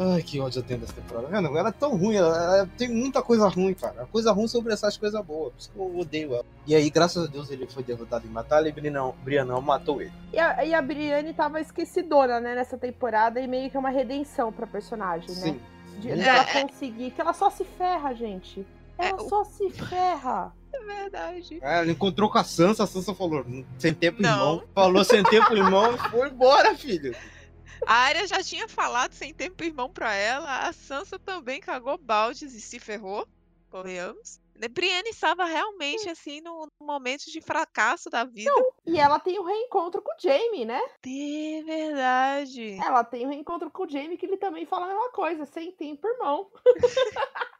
[0.00, 1.26] Ai, que ódio eu tenho dessa temporada.
[1.26, 1.58] Vendo?
[1.58, 4.06] Ela é tão ruim, ela, ela tem muita coisa ruim, cara.
[4.12, 5.52] Coisa ruim sobre essas coisas boas.
[5.52, 6.44] Por isso que eu odeio ela.
[6.66, 10.12] E aí, graças a Deus, ele foi derrotado em batalha e Brianão, Brianão matou ele.
[10.32, 13.90] E a, e a Brienne tava esquecidona, né, nessa temporada, e meio que é uma
[13.90, 15.34] redenção pra personagem, né?
[15.34, 15.60] Sim.
[15.98, 18.64] De, É, conseguir, que ela só se ferra, gente.
[18.96, 20.52] Ela É, o- só se ferra.
[20.72, 21.58] É verdade.
[21.62, 23.44] É, ela encontrou com a Sansa, a Sansa falou,
[23.78, 24.30] sem tempo, Não.
[24.30, 24.68] irmão.
[24.74, 27.16] Falou sem tempo, irmão, e foi embora, filho.
[27.86, 30.66] A Arya já tinha falado sem tempo irmão pra ela.
[30.66, 33.26] A Sansa também cagou baldes e se ferrou.
[33.70, 34.40] Convenhamos.
[34.70, 38.50] Brienne estava realmente assim no no momento de fracasso da vida.
[38.86, 40.80] E ela tem o reencontro com o Jaime, né?
[41.04, 42.78] De verdade.
[42.84, 45.70] Ela tem o reencontro com o Jaime, que ele também fala a mesma coisa, sem
[45.70, 46.50] tempo, irmão.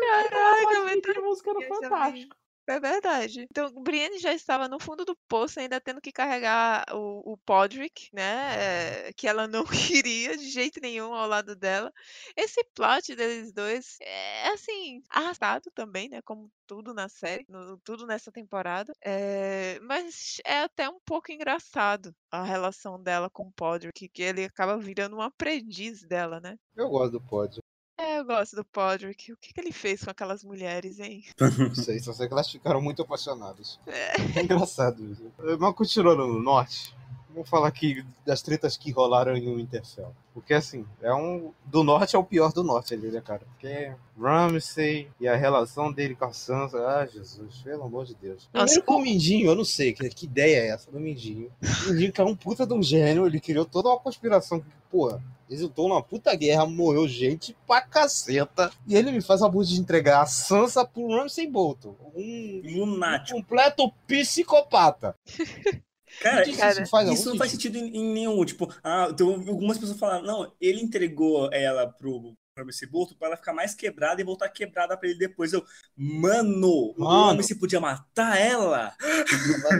[0.00, 1.66] Caraca, mas pedir música vi.
[1.66, 2.36] Fantástico.
[2.70, 3.46] É verdade.
[3.50, 8.10] Então, Brienne já estava no fundo do poço, ainda tendo que carregar o, o Podrick,
[8.12, 9.06] né?
[9.08, 9.64] é, que ela não
[10.04, 11.90] queria de jeito nenhum ao lado dela.
[12.36, 16.20] Esse plot deles dois é, assim, arrastado também, né?
[16.20, 18.92] Como tudo na série, no- tudo nessa temporada.
[19.02, 24.44] É, mas é até um pouco engraçado a relação dela com o Podrick, que ele
[24.44, 26.58] acaba virando um aprendiz dela, né?
[26.76, 27.62] Eu gosto do pódio.
[28.00, 29.32] É, eu gosto do Podrick.
[29.32, 31.24] O que, que ele fez com aquelas mulheres, hein?
[31.58, 33.78] Não sei, só sei que elas ficaram muito apaixonadas.
[33.86, 34.38] É.
[34.38, 35.32] É engraçado isso.
[35.58, 36.94] Mas continuando no norte,
[37.32, 40.14] vamos falar aqui das tretas que rolaram em Winterfell.
[40.32, 41.52] Porque assim, é um.
[41.64, 43.40] Do norte é o pior do norte ali, né, cara?
[43.40, 46.78] Porque Ramsay e a relação dele com a Sansa.
[46.86, 48.48] Ah, Jesus, pelo amor de Deus.
[48.52, 51.50] Nossa, Primeiro com o Mindinho, eu não sei que, que ideia é essa do Mindinho.
[51.86, 54.66] O Mindinho que é um puta de um gênio, ele criou toda uma conspiração que,
[54.90, 58.70] porra, resultou numa puta guerra, morreu gente pra caceta.
[58.86, 61.96] E ele me faz a burra de entregar a Sansa pro Ramsay Bolton.
[62.14, 63.38] Um um Lunático.
[63.38, 65.16] completo psicopata.
[66.20, 68.44] Cara, Isso cara, faz algum Isso não faz sentido em, em nenhum.
[68.44, 73.36] Tipo, ah, então, algumas pessoas falaram, não, ele entregou ela pro Ramsey Bolton pra ela
[73.36, 75.52] ficar mais quebrada e voltar quebrada pra ele depois.
[75.52, 75.64] Eu,
[75.96, 77.36] mano, o Mano.
[77.36, 78.94] Ramsey podia matar ela?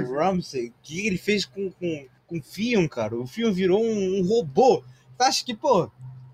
[0.07, 3.17] O Ramsey, o que ele fez com, com, com o Fion, cara?
[3.17, 4.85] O Fion virou um, um robô.
[5.17, 5.91] Tu acha que, pô,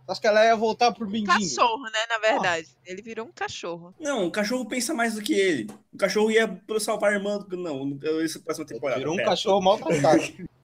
[0.07, 1.26] tu acha que ela ia voltar pro Mindinho?
[1.39, 1.99] Cachorro, né?
[2.08, 2.68] Na verdade.
[2.84, 3.94] Ele virou um cachorro.
[3.99, 5.70] Não, o cachorro pensa mais do que ele.
[5.92, 7.39] O cachorro ia pro salvar a irmã.
[7.39, 8.99] do- Não, isso é a próxima temporada.
[8.99, 9.31] Virou um pera.
[9.31, 10.23] cachorro maltratado.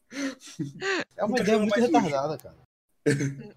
[1.16, 2.56] É uma Um ideia muito retardada, cara.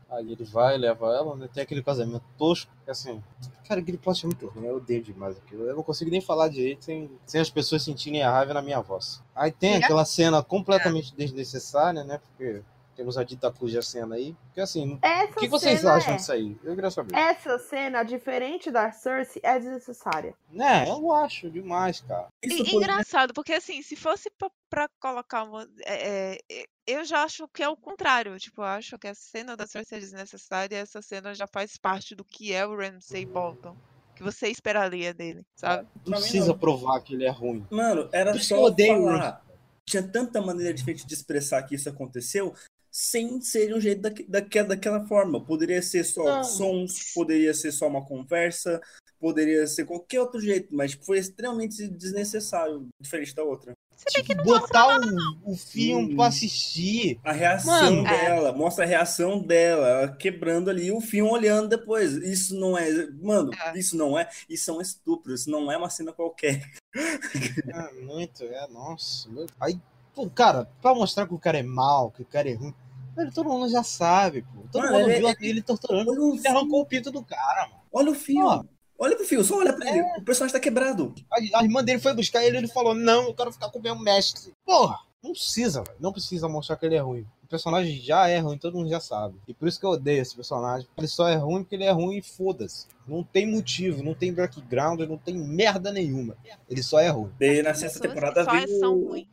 [0.09, 1.49] Aí ele vai, leva ela, né?
[1.53, 3.21] Tem aquele casamento tosco, que assim.
[3.67, 5.63] Cara, aquele plot é muito ruim, eu odeio demais aquilo.
[5.63, 8.79] Eu não consigo nem falar direito sem, sem as pessoas sentirem a raiva na minha
[8.81, 9.21] voz.
[9.35, 12.19] Aí tem aquela cena completamente desnecessária, né?
[12.19, 12.61] Porque
[12.95, 14.35] temos a dita cuja cena aí.
[14.45, 16.57] Porque assim, Essa o que vocês acham é- disso aí?
[16.63, 17.15] Eu queria saber.
[17.15, 20.33] Essa cena, diferente da Cersei, é desnecessária.
[20.51, 22.27] Né, eu acho demais, cara.
[22.41, 25.67] Isso E- foi- engraçado, porque assim, se fosse pra, pra colocar uma.
[25.85, 28.37] é, é, eu já acho que é o contrário.
[28.37, 31.77] Tipo, eu acho que a cena da Cersei é desnecessária e essa cena já faz
[31.77, 33.75] parte do que é o Ramsay Bolton.
[34.15, 35.87] Que você esperaria dele, sabe?
[36.05, 36.57] Não precisa não.
[36.57, 37.65] provar que ele é ruim.
[37.71, 39.43] Mano, era só eu odeio o falar.
[39.85, 42.53] Tinha tanta maneira diferente de expressar que isso aconteceu
[42.95, 45.43] sem ser um jeito daque- daquela, daquela forma.
[45.43, 46.43] Poderia ser só Não.
[46.43, 48.79] sons, poderia ser só uma conversa,
[49.19, 53.73] poderia ser qualquer outro jeito, mas foi extremamente desnecessário, diferente da outra.
[54.09, 56.15] Tipo, botar o, o filme Hum.
[56.17, 57.17] pra assistir.
[57.23, 58.03] A reação Mano.
[58.03, 62.11] dela, mostra a reação dela, ela quebrando ali o filme olhando depois.
[62.13, 63.07] Isso não é.
[63.21, 63.77] Mano, É.
[63.79, 64.29] isso não é.
[64.49, 66.69] Isso é um estupro, isso não é uma cena qualquer.
[67.73, 69.27] É, muito, é, nossa.
[69.59, 69.79] Aí,
[70.13, 72.73] pô, cara, pra mostrar que o cara é mal, que o cara é ruim,
[73.15, 74.63] velho, todo mundo já sabe, pô.
[74.71, 76.11] Todo Mano, mundo ele- viu ele torturando.
[76.11, 77.81] Olha o Ele arrancou o pinto do cara, mano.
[77.91, 78.45] olha o fio.
[78.45, 78.63] Ó.
[78.99, 79.99] Olha pro fio, só olha pra ele.
[79.99, 80.17] É.
[80.17, 81.13] O personagem tá quebrado.
[81.31, 83.79] A, a irmã dele foi buscar ele e ele falou: Não, eu quero ficar com
[83.79, 84.53] o meu mestre.
[84.65, 85.97] Porra, não precisa, velho.
[85.99, 87.25] Não precisa mostrar que ele é ruim.
[87.43, 89.35] O personagem já é ruim, todo mundo já sabe.
[89.47, 90.87] E por isso que eu odeio esse personagem.
[90.97, 92.87] Ele só é ruim porque ele é ruim e foda-se.
[93.07, 96.37] Não tem motivo, não tem background, não tem merda nenhuma.
[96.69, 97.31] Ele só é ruim.
[97.39, 99.27] Daí na sexta temporada só são veio.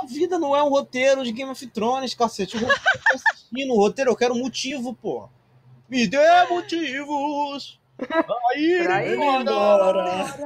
[0.00, 2.56] A vida não é um roteiro de Game of Thrones, cacete.
[2.56, 5.28] O roteiro eu assistindo, o roteiro eu quero motivo, pô.
[5.88, 7.78] Me dê motivos.
[8.52, 10.38] Aí, Pra ir embora.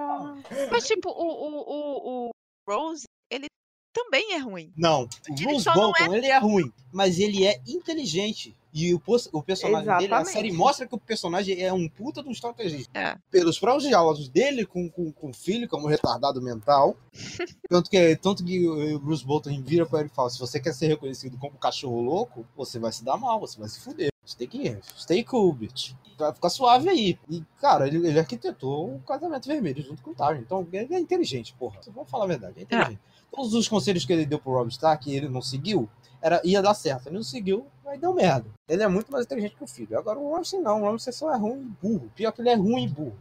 [0.70, 2.30] Mas, tipo, o, o, o, o
[2.68, 3.46] Rose, ele
[3.92, 4.72] também é ruim.
[4.76, 8.56] Não, o Ele Bruce Bolton, ele é ruim, mas ele é inteligente.
[8.74, 9.00] E o,
[9.32, 10.32] o personagem dele, a Exatamente.
[10.32, 12.90] série mostra que o personagem é um puta de um estrategista.
[12.98, 13.16] É.
[13.30, 16.96] Pelos próprios diálogos dele com, com, com o filho, como retardado mental.
[17.70, 20.74] tanto, que, tanto que o Bruce Bolton vira pra ele e fala: se você quer
[20.74, 24.10] ser reconhecido como cachorro louco, você vai se dar mal, você vai se fuder.
[24.26, 25.92] Você tem que stay cool, bitch.
[26.18, 27.18] Vai ficar suave aí.
[27.30, 30.40] E, cara, ele, ele arquitetou o casamento vermelho junto com o Tyrion.
[30.40, 31.78] Então, ele é inteligente, porra.
[31.94, 33.00] Vamos falar a verdade, é inteligente.
[33.30, 35.88] Todos os conselhos que ele deu pro Rob Stark e ele não seguiu,
[36.24, 37.08] era, ia dar certo.
[37.08, 38.46] Ele não seguiu, aí deu merda.
[38.66, 39.98] Ele é muito mais inteligente que o filho.
[39.98, 40.80] Agora o Ramsay não.
[40.82, 42.10] O Ramsay só é ruim e burro.
[42.16, 43.18] Pior que ele é ruim e burro.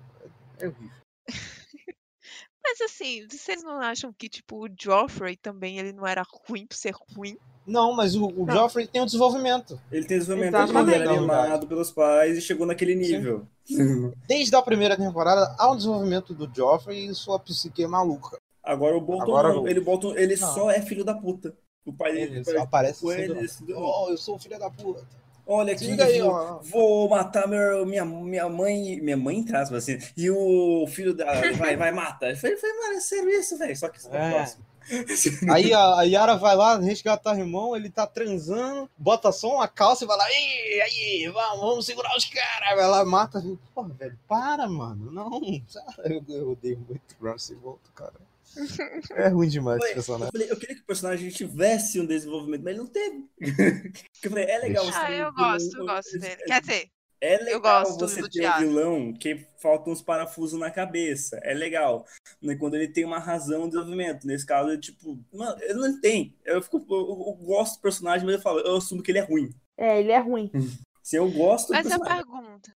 [0.58, 0.90] É, horrível.
[2.64, 6.78] Mas assim, vocês não acham que, tipo, o Joffrey também ele não era ruim por
[6.78, 7.38] ser ruim?
[7.68, 8.54] Não, mas o, o Não.
[8.54, 9.80] Joffrey tem um desenvolvimento.
[9.92, 10.96] Ele tem desenvolvimento, Exatamente.
[10.96, 13.46] ele era animado pelos pais e chegou naquele nível.
[14.28, 18.38] Desde a primeira temporada, há um desenvolvimento do Joffrey e sua psique é maluca.
[18.64, 19.68] Agora o Bolton, Agora não.
[19.68, 20.54] ele, Bolton, ele Não.
[20.54, 21.54] só é filho da puta.
[21.86, 25.06] O pai dele, Ele aparece o assim, ele- Oh, eu sou filho da puta.
[25.45, 26.60] Olha aqui, aí, vou, ó.
[26.60, 31.26] vou matar meu, minha, minha mãe, minha mãe aspas, assim, e o filho da
[31.58, 32.30] vai, vai, mata.
[32.30, 33.76] Eu falei, mano, é sério isso, velho?
[33.76, 34.32] Só que isso é É.
[34.32, 34.66] próximo.
[35.50, 39.68] Aí a, a Yara vai lá resgatar o irmão, ele tá transando, bota só uma
[39.68, 42.76] calça e vai lá, aí, vamos, vamos segurar os caras.
[42.78, 43.44] Vai lá, mata.
[43.74, 45.12] Porra, velho, para, mano.
[45.12, 45.30] Não,
[46.06, 48.14] eu, eu odeio muito o Ramsay Bolton, cara.
[49.16, 50.32] É ruim demais esse Eu, personagem.
[50.32, 53.30] falei, eu queria que o personagem tivesse um desenvolvimento, mas ele não teve.
[54.24, 56.44] Eu falei, é legal Ah, eu um gosto, vilão- eu gosto dele.
[56.46, 56.88] Quer dizer,
[57.22, 58.60] É legal gosto você do ter um Thiago.
[58.68, 61.40] vilão que falta uns parafusos na cabeça.
[61.44, 62.06] É legal.
[62.42, 64.26] Né, Quando ele tem uma razão de desenvolvimento.
[64.28, 66.38] Nesse caso, ele, tipo, mano, ele não tem.
[66.46, 69.24] Eu, fico, eu, eu gosto do personagem, mas eu falo, eu assumo que ele é
[69.24, 69.50] ruim.
[69.78, 70.50] É, ele é ruim.
[71.04, 72.24] Se eu gosto do mas a personagem.
[72.26, 72.76] pergunta.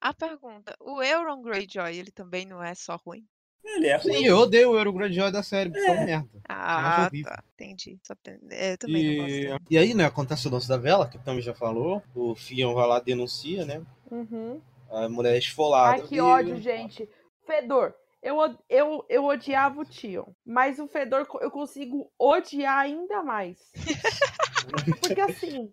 [0.00, 3.24] A pergunta, o Euron Greyjoy, ele também não é só ruim?
[3.64, 4.12] Ele é ruim.
[4.12, 6.28] Sim, eu odeio o Eurograndioy da série, porque é uma merda.
[6.48, 7.42] Ah, tá.
[7.54, 7.98] Entendi.
[8.02, 8.14] Só
[8.50, 11.16] é, Eu também não gosto E, e aí, né, acontece o lance da vela, que
[11.16, 12.02] o Tami já falou.
[12.14, 13.82] O Fion vai lá denuncia, né?
[14.10, 14.60] Uhum.
[14.90, 16.02] A mulher é esfolada.
[16.02, 17.08] Ai, que E- ódio, gente.
[17.46, 17.94] Fedor.
[18.22, 18.36] Eu,
[18.70, 23.58] eu, eu odiava o Tion, mas o Fedor eu consigo odiar ainda mais.
[25.00, 25.70] Porque assim,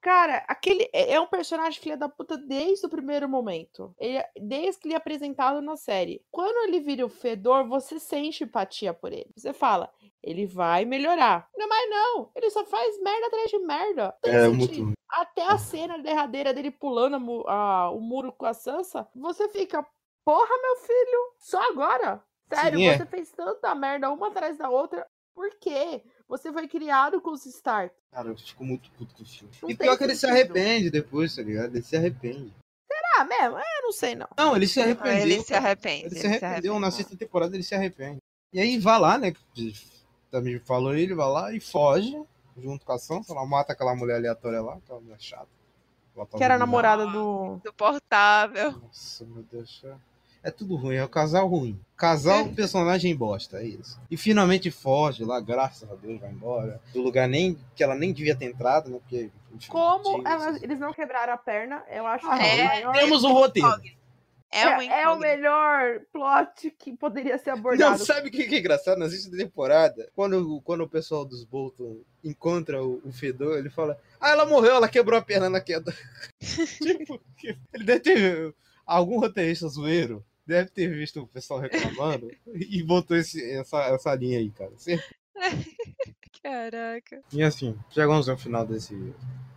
[0.00, 3.94] cara, aquele é é um personagem filha da puta desde o primeiro momento.
[3.98, 6.24] Ele- desde que ele é apresentado na série.
[6.30, 9.30] Quando ele vira o Fedor, você sente empatia por ele.
[9.36, 11.48] Você fala, ele vai melhorar.
[11.56, 14.14] Não, mas não, ele só faz merda atrás de merda.
[14.22, 14.84] Tem É sentido.
[14.84, 14.92] muito.
[15.10, 17.52] Até a cena derradeira dele pulando a
[17.86, 19.84] a- o muro com a Sansa, você fica,
[20.24, 22.22] porra, meu filho, só agora?
[22.52, 22.98] Sério, Sim, é.
[22.98, 25.06] você fez tanta merda uma atrás da outra.
[25.34, 26.04] Por quê?
[26.30, 27.92] Você foi criado com os Stark.
[28.12, 29.52] Cara, eu fico muito puto com o filme.
[29.60, 31.74] Não E pior que ele se arrepende depois, tá ligado?
[31.74, 32.54] Ele se arrepende.
[33.18, 33.58] Ah, mesmo?
[33.58, 34.28] É, não sei não.
[34.38, 35.22] Não, ele se Ah, arrependeu.
[35.22, 35.64] Ele se cara.
[35.66, 36.06] arrepende.
[36.06, 36.78] Ele se arrependeu.
[36.80, 38.18] Na sexta temporada ele se arrepende.
[38.52, 39.32] E aí vai lá, né?
[40.30, 42.16] Também falou ele, vai lá e foge
[42.56, 43.32] junto com a Sansa.
[43.32, 45.48] Ela mata aquela mulher aleatória lá, aquela mulher chata.
[46.14, 47.56] Tá Que era a namorada do.
[47.64, 48.72] Insuportável.
[48.72, 49.82] Nossa, meu Deus.
[49.84, 50.09] é-
[50.42, 51.78] É tudo ruim, é o casal ruim.
[51.96, 54.00] Casal personagem bosta, é isso.
[54.10, 56.80] E finalmente foge lá, graças a Deus, vai embora.
[56.94, 58.98] Do lugar nem que ela nem devia ter entrado, né?
[59.00, 59.30] Porque.
[59.54, 60.60] enfim, Como assim.
[60.62, 63.68] eles não quebraram a perna, eu acho Ah, que é, É, maior- Temos um roteiro.
[64.52, 67.98] É, é, é o melhor plot que poderia ser abordado.
[67.98, 68.98] Não, sabe o que que é engraçado?
[68.98, 73.96] Na sexta temporada, quando, quando o pessoal dos Bolton encontra o, o Fedor, ele fala:
[74.18, 75.94] Ah, ela morreu, ela quebrou a perna na queda.
[76.40, 77.20] tipo,
[77.74, 78.54] ele deve ter.
[78.86, 84.38] Algum roteirista zoeiro deve ter visto o pessoal reclamando e botou esse, essa, essa linha
[84.38, 84.72] aí, cara.
[86.42, 87.22] Caraca.
[87.32, 88.94] E assim, chegamos ao final desse,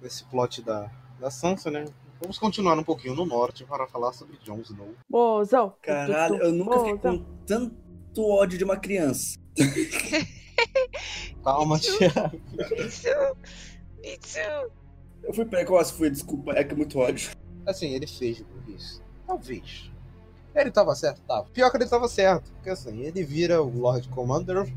[0.01, 1.85] desse plot da, da Sansa, né?
[2.19, 4.93] Vamos continuar um pouquinho no norte para falar sobre Jon Snow.
[5.09, 5.73] Mozão.
[5.81, 9.37] Caralho, eu nunca fiquei com tanto ódio de uma criança.
[11.43, 12.41] Calma, Thiago.
[12.51, 13.37] Me too.
[14.01, 14.71] Me too.
[15.23, 17.31] Eu fui precoce, fui, desculpa, é que é muito ódio.
[17.65, 19.01] Assim, ele fez por isso.
[19.25, 19.91] Talvez.
[20.55, 21.21] Ele tava certo?
[21.27, 21.45] Tava.
[21.53, 22.51] Pior que ele tava certo.
[22.53, 24.71] Porque assim, ele vira o Lord Commander.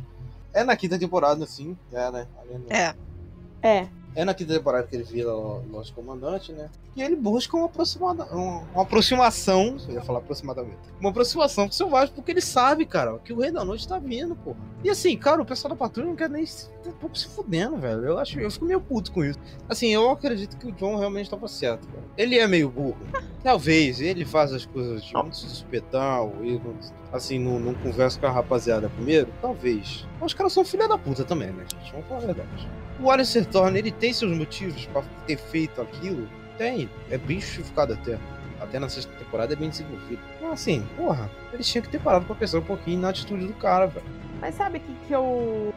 [0.53, 1.77] É na quinta temporada, assim.
[1.93, 2.27] É, né?
[2.41, 2.95] Ali no- É.
[3.63, 3.89] É.
[4.15, 6.71] É na quinta temporada que ele vira o Lorde Comandante, né?
[6.97, 11.75] E ele busca uma, aproximada, uma, aproximação, eu ia falar aproximadamente, uma aproximação com o
[11.75, 14.57] Selvagem, porque ele sabe, cara, que o Rei da Noite tá vindo, porra.
[14.83, 17.29] E assim, cara, o pessoal da patrulha não quer nem se, tá um pouco se
[17.29, 18.03] fudendo, velho.
[18.03, 19.39] Eu acho, eu fico meio puto com isso.
[19.69, 22.03] Assim, eu acredito que o John realmente tava certo, cara.
[22.17, 22.97] Ele é meio burro.
[23.45, 26.59] Talvez, ele faz as coisas de muito suspetão, e
[27.13, 30.07] assim, não, não conversa com a rapaziada primeiro, talvez.
[30.19, 31.93] Mas os caras são filha da puta também, né, gente?
[31.93, 32.69] Vamos falar a verdade.
[33.01, 36.27] O Alistair Thorne, ele tem seus motivos pra ter feito aquilo?
[36.57, 36.89] Tem.
[37.11, 38.19] É bem justificado até.
[38.61, 40.21] Até na sexta temporada é bem desenvolvido.
[40.37, 43.55] Então, assim, porra, eles tinham que ter parado pra pensar um pouquinho na atitude do
[43.55, 44.07] cara, velho.
[44.41, 45.73] Mas sabe o que, que eu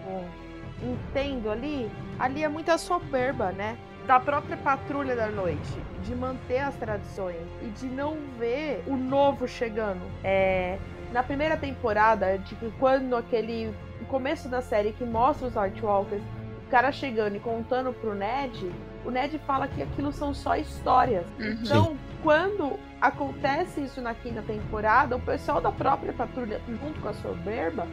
[0.81, 1.89] entendo ali?
[2.17, 3.77] Ali é muita soberba, né?
[4.07, 5.77] Da própria patrulha da noite.
[6.03, 7.35] De manter as tradições.
[7.61, 10.01] E de não ver o novo chegando.
[10.23, 10.77] É,
[11.11, 13.73] na primeira temporada, tipo, quando aquele.
[14.07, 16.23] Começo da série que mostra os Nightwalkers,
[16.65, 18.71] o cara chegando e contando pro Ned,
[19.05, 21.25] o Ned fala que aquilo são só histórias.
[21.39, 21.51] Uhum.
[21.63, 27.13] Então, quando acontece isso na quinta temporada, o pessoal da própria patrulha, junto com a
[27.13, 27.87] soberba,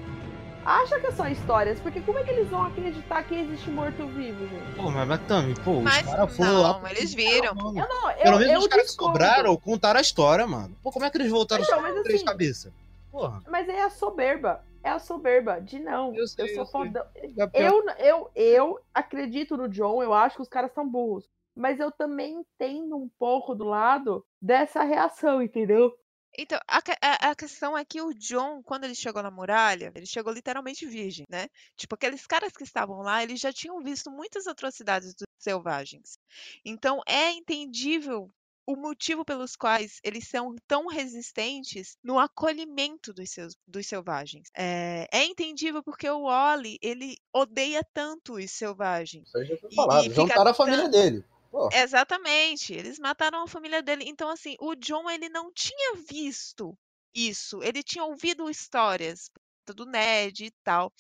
[0.65, 1.78] acha que é só histórias.
[1.81, 4.75] Porque como é que eles vão acreditar que existe morto-vivo, gente?
[4.75, 6.81] Pô, mas, mas Tami, pô, Mas os caras foram lá.
[6.81, 7.55] não, eles viram.
[7.55, 9.12] Mano, Eu não, eu, Pelo menos eu os caras discordo.
[9.12, 10.76] cobraram contaram a história, mano.
[10.83, 12.73] Pô, como é que eles voltaram Então, só com três assim- cabeças?
[13.12, 13.41] Porra.
[13.49, 14.60] Mas é a soberba.
[14.86, 16.15] É a soberba de não.
[16.15, 17.05] Eu sei, sou eu fodão.
[17.16, 21.28] É pior- Eu, eu, eu acredito no John, eu acho que os caras são burros.
[21.55, 25.92] Mas eu também entendo um pouco do lado dessa reação, entendeu?
[26.39, 30.05] Então, a, a- a questão é que o John, quando ele chegou na muralha, ele
[30.06, 31.48] chegou literalmente virgem, né?
[31.76, 36.18] Tipo, aqueles caras que estavam lá, eles já tinham visto muitas atrocidades dos selvagens.
[36.65, 38.31] Então, é entendível
[38.66, 44.48] o motivo pelos quais eles são tão resistentes no acolhimento dos, seus, dos selvagens.
[44.56, 49.28] É, é entendível porque o Wally, ele odeia tanto os selvagens.
[49.28, 50.06] Isso aí já foi E- falado.
[50.06, 51.24] e fica a família dele.
[51.50, 51.68] Pô.
[51.72, 54.04] Exatamente, eles mataram a família dele.
[54.06, 56.76] Então, assim, o John ele não tinha visto
[57.14, 57.62] isso.
[57.62, 59.30] Ele tinha ouvido histórias
[59.74, 60.92] do Ned e tal.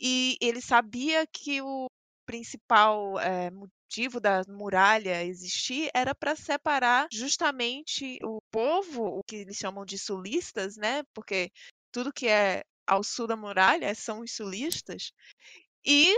[0.00, 1.86] E ele sabia que o
[2.26, 9.56] principal eh, motivo da muralha existir era para separar justamente o povo, o que eles
[9.56, 11.02] chamam de sulistas, né?
[11.14, 11.50] Porque
[11.92, 15.12] tudo que é ao sul da muralha são os sulistas,
[15.86, 16.14] e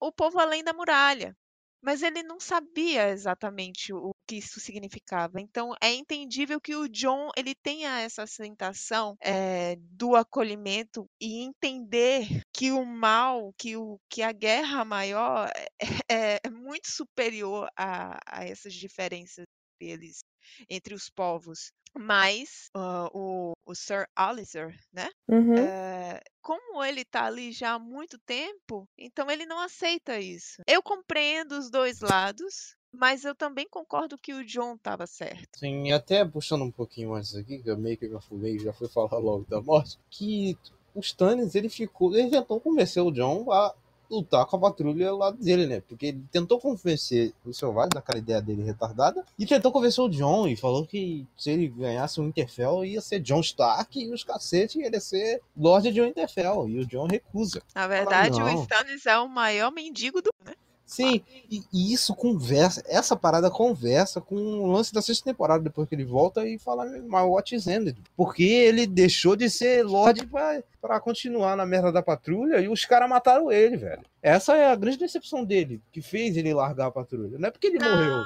[0.00, 1.36] o povo além da muralha
[1.82, 5.40] mas ele não sabia exatamente o que isso significava.
[5.40, 12.42] Então é entendível que o John ele tenha essa sensação eh, do acolhimento e entender
[12.54, 15.50] que o mal, que, o, que a guerra maior
[16.10, 19.44] é, é muito superior a, a essas diferenças
[19.80, 20.20] entre eles,
[20.68, 21.72] entre os povos.
[21.94, 25.10] Mas ah, o, o Sir Alistair, né?
[25.28, 25.56] Uhum.
[25.58, 30.62] Eh, como ele tá ali já há muito tempo, então ele não aceita isso.
[30.66, 35.58] Eu compreendo os dois lados, mas eu também concordo que o John estava certo.
[35.58, 38.88] Sim, até puxando um pouquinho antes aqui, que eu meio que já fui, já fui
[38.88, 40.56] falar logo da morte, que
[40.94, 43.74] o Stannis, ele ficou, ele tentou convencer o John a
[44.12, 45.80] lutar com a patrulha lá dele, né?
[45.80, 50.46] Porque ele tentou convencer o Selvagem daquela ideia dele retardada, e tentou convencer o John,
[50.46, 54.78] e falou que se ele ganhasse o Winterfell, ia ser John Stark e os cacete
[54.78, 57.62] ia ser Lorde de Winterfell, e o John recusa.
[57.74, 58.60] Na verdade, não.
[58.60, 60.30] o Stannis é o maior mendigo do.
[60.44, 60.52] Né?
[60.92, 65.88] Sim, e, e isso conversa, essa parada conversa com o lance da sexta temporada, depois
[65.88, 67.96] que ele volta e fala My Watch is Ended.
[68.14, 72.84] Porque ele deixou de ser Lorde pra, pra continuar na merda da patrulha e os
[72.84, 74.02] caras mataram ele, velho.
[74.20, 77.38] Essa é a grande decepção dele, que fez ele largar a patrulha.
[77.38, 78.22] Não é porque ele morreu.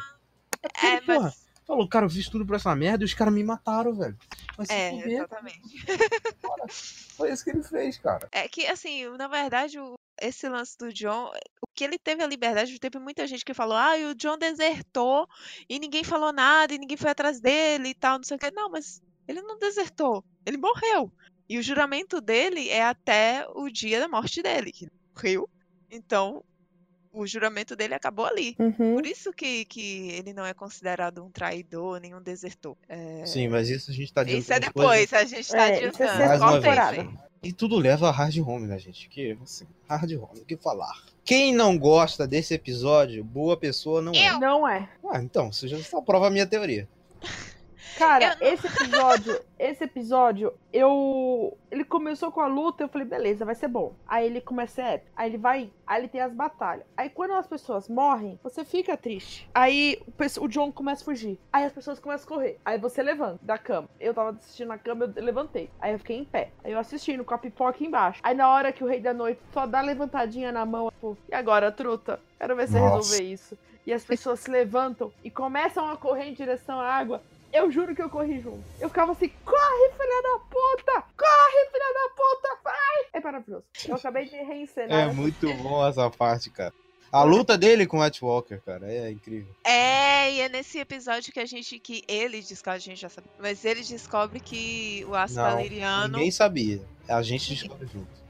[0.60, 1.45] É porque, É, porra, mas.
[1.66, 4.16] Falou, cara, eu fiz tudo pra essa merda e os caras me mataram, velho.
[4.56, 5.84] Mas se É, exatamente.
[7.16, 8.28] foi isso que ele fez, cara.
[8.32, 11.30] É que, assim, na verdade, o- esse lance do John,
[11.60, 15.26] o que ele teve a liberdade, teve muita gente que falou, ah, o John desertou
[15.68, 18.50] e ninguém falou nada e ninguém foi atrás dele e tal, não sei o que.
[18.50, 21.12] Não, mas ele não desertou, ele morreu.
[21.48, 25.48] E o juramento dele é até o dia da morte dele, que morreu.
[25.90, 26.42] Então,
[27.16, 28.54] o juramento dele acabou ali.
[28.58, 28.94] Uhum.
[28.94, 32.76] Por isso que, que ele não é considerado um traidor, nem um desertor.
[32.88, 36.02] É, Sim, mas isso a gente tá Isso é depois, a gente tá É, isso
[36.02, 36.62] é adiantando.
[36.62, 36.94] Corta.
[36.94, 37.08] Fê.
[37.42, 39.08] E tudo leva a hard home, né, gente?
[39.08, 41.04] Que, assim, hard home, o que falar?
[41.24, 44.30] Quem não gosta desse episódio, boa pessoa não é.
[44.30, 44.40] Eu.
[44.40, 44.88] Não é.
[45.10, 46.88] Ah, então, você já só prova a minha teoria.
[47.99, 51.57] Cara, não- esse episódio, esse episódio, eu.
[51.70, 53.94] Ele começou com a luta, eu falei, beleza, vai ser bom.
[54.07, 55.10] Aí ele começa a épico.
[55.16, 55.70] Aí ele vai.
[55.86, 56.84] Aí ele tem as batalhas.
[56.97, 59.49] Aí quando as pessoas morrem, você fica triste.
[59.55, 60.00] Aí
[60.41, 61.39] o, John começa a fugir.
[61.52, 62.58] Aí as pessoas começam a correr.
[62.65, 63.89] Aí você levanta da cama.
[63.99, 65.70] Eu tava assistindo na cama, eu levantei.
[65.81, 66.50] Aí eu fiquei em pé.
[66.65, 68.20] Aí eu assistindo com a pipoca embaixo.
[68.23, 71.34] Aí na hora que o Rei da Noite só dá levantadinha na mão, tipo, e
[71.34, 72.20] agora, truta?
[72.39, 72.97] Quero ver você Nossa.
[72.97, 73.58] resolver isso.
[73.86, 77.23] E as pessoas se levantam e começam a correr em direção à água.
[77.52, 78.62] Eu juro que eu corri junto.
[78.81, 81.05] Eu ficava assim, corre, filha da puta!
[81.16, 82.58] Corre, filha da puta!
[82.62, 83.07] Vai!
[83.12, 83.65] É maravilhoso.
[83.89, 85.08] Eu acabei de reencenar.
[85.08, 86.73] É muito bom essa parte, cara.
[87.10, 89.55] A luta dele com o White Walker, cara, é incrível.
[89.65, 93.28] É, e é nesse episódio que a gente, que ele descobre, a gente já sabe,
[93.39, 96.15] mas ele descobre que o valeriano.
[96.15, 96.83] Ninguém sabia.
[97.08, 98.25] A gente descobre junto.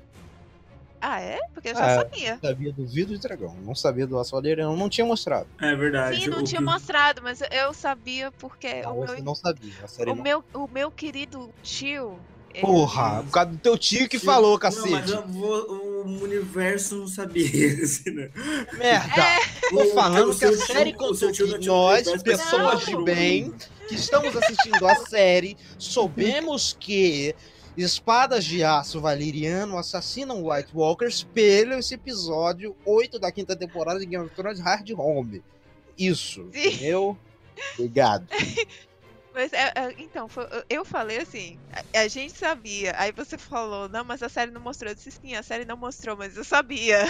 [1.01, 1.39] Ah, é?
[1.53, 2.39] Porque eu já Ah, sabia.
[2.43, 3.55] Sabia do vidro de dragão.
[3.63, 5.47] Não sabia do açodeirão, não tinha mostrado.
[5.61, 6.21] É verdade.
[6.23, 9.35] Sim, não o tinha mostrado, mas eu sabia porque Não, É, o, você meu, não
[9.35, 9.73] sabia.
[9.83, 10.23] A série o, não.
[10.23, 12.19] meu, o meu querido tio.
[12.61, 14.25] Porra, por causa do teu tio que Sim.
[14.25, 14.89] falou, Não, cacete.
[14.91, 15.71] mas eu vou-
[16.07, 17.45] o universo não sabia.
[17.85, 18.31] assim, né?
[18.73, 19.23] Merda.
[19.23, 22.87] É, Tô falando que a tio- série contou seu tio que não tinha nós, pessoas
[22.87, 23.05] de não.
[23.05, 23.53] bem,
[23.89, 27.35] que estamos assistindo a série, soubemos que
[27.77, 34.07] espadas de aço valeriano assassinam White Walkers pelo esse episódio 8 da quinta temporada de
[34.07, 35.43] Game of Thrones Hard Home.
[35.99, 36.69] isso, Sim.
[36.69, 37.19] entendeu?
[37.75, 38.27] Obrigado.
[39.37, 40.31] Mas é, é, então,
[40.71, 41.59] eu falei assim,
[41.95, 42.95] a, gente sabia.
[42.97, 44.91] Aí você falou, não, mas a série não mostrou.
[44.91, 47.01] Eu disse sim, a série não mostrou, mas eu sabia.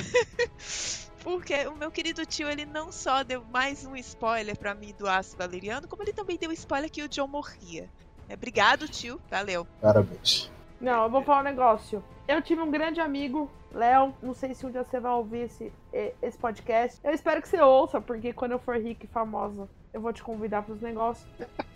[1.23, 5.09] Porque o meu querido tio, ele não só deu mais um spoiler pra mim do
[5.09, 7.89] Aço Valeriano, como ele também deu spoiler que o John morria.
[8.29, 9.21] É, obrigado, tio.
[9.31, 9.65] Valeu.
[9.81, 10.51] Parabéns.
[10.81, 12.03] Não, eu vou falar um negócio.
[12.29, 14.15] Eu tive um grande amigo, Léo.
[14.23, 15.73] Não sei se um dia você vai ouvir esse,
[16.21, 17.01] esse podcast.
[17.03, 20.23] Eu espero que você ouça, porque quando eu for rica e famosa, eu vou te
[20.23, 21.27] convidar pros negócios.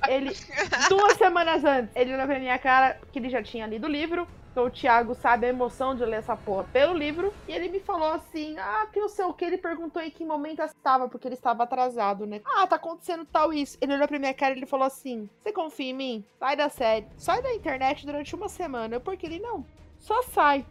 [0.08, 0.30] Ele,
[0.88, 4.26] duas semanas antes, ele olhou pra minha cara que ele já tinha lido o livro.
[4.50, 7.32] Então o Thiago sabe a emoção de ler essa porra pelo livro.
[7.46, 9.44] E ele me falou assim: Ah, que não sei o que.
[9.44, 12.40] Ele perguntou em que momento eu estava, porque ele estava atrasado, né?
[12.44, 13.78] Ah, tá acontecendo tal isso.
[13.80, 16.24] Ele olhou pra minha cara e ele falou assim: Você confia em mim?
[16.38, 17.06] Sai da série.
[17.16, 18.96] Sai da internet durante uma semana.
[18.96, 19.64] Eu, porque ele não.
[19.98, 20.64] Só sai.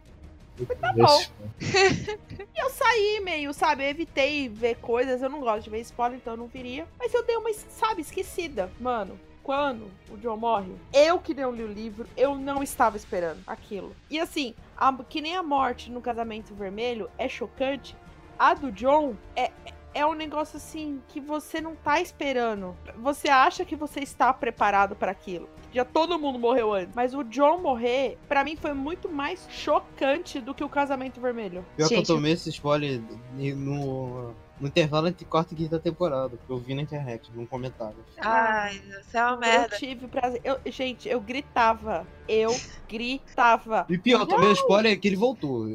[0.80, 1.20] Tá bom.
[2.52, 3.84] E eu saí meio, sabe?
[3.84, 5.22] Eu evitei ver coisas.
[5.22, 6.86] Eu não gosto de ver spoiler, então eu não viria.
[6.98, 8.70] Mas eu dei uma, sabe, esquecida.
[8.78, 9.18] Mano,
[9.50, 13.96] quando o John morre, eu que não li o livro, eu não estava esperando aquilo.
[14.08, 17.96] E assim, a- que nem a morte no casamento vermelho é chocante,
[18.38, 19.50] a do John é.
[19.92, 22.76] É um negócio assim que você não tá esperando.
[22.98, 25.48] Você acha que você está preparado para aquilo.
[25.72, 26.94] Já todo mundo morreu antes.
[26.94, 31.64] Mas o John morrer, pra mim, foi muito mais chocante do que o casamento vermelho.
[31.76, 33.00] Pior que eu Gente, tomei esse spoiler
[33.56, 37.96] no, no intervalo entre quarta e quinta temporada, que eu vi na internet, num comentário.
[38.20, 39.74] Ai, isso é uma merda.
[39.74, 40.40] Eu tive o prazer.
[40.44, 42.06] Eu, gente, eu gritava.
[42.28, 42.54] Eu
[42.88, 43.86] gritava.
[43.88, 45.66] E pior, tomei o spoiler que ele voltou.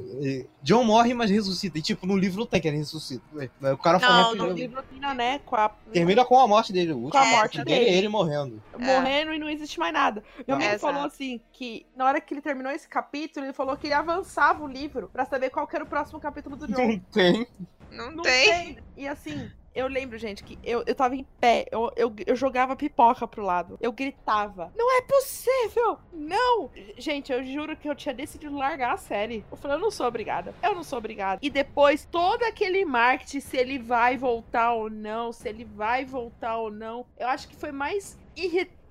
[0.61, 1.77] John morre, mas ressuscita.
[1.77, 3.23] E tipo, no livro não tem que ele ressuscita.
[3.59, 5.39] Mas O cara Não, fala No que livro termina, né?
[5.39, 6.93] Com a, termina com a morte dele.
[6.93, 7.97] O Com a morte dele, dele.
[7.97, 8.61] ele morrendo.
[8.77, 10.23] morrendo e não existe mais nada.
[10.47, 10.93] Meu amigo Exato.
[10.93, 14.63] falou assim que na hora que ele terminou esse capítulo, ele falou que ele avançava
[14.63, 16.87] o livro pra saber qual que era o próximo capítulo do John.
[16.87, 17.47] Não tem.
[17.95, 18.49] Não, Não tem.
[18.75, 18.77] tem.
[18.97, 22.75] E assim, eu lembro, gente, que eu, eu tava em pé, eu, eu, eu jogava
[22.77, 23.77] pipoca pro lado.
[23.81, 25.97] Eu gritava: Não é possível!
[26.13, 26.71] Não!
[26.97, 29.43] Gente, eu juro que eu tinha decidido largar a série.
[29.51, 30.55] Eu falei: Eu não sou obrigada.
[30.63, 31.39] Eu não sou obrigada.
[31.43, 36.57] E depois, todo aquele marketing, se ele vai voltar ou não, se ele vai voltar
[36.57, 38.84] ou não, eu acho que foi mais irritante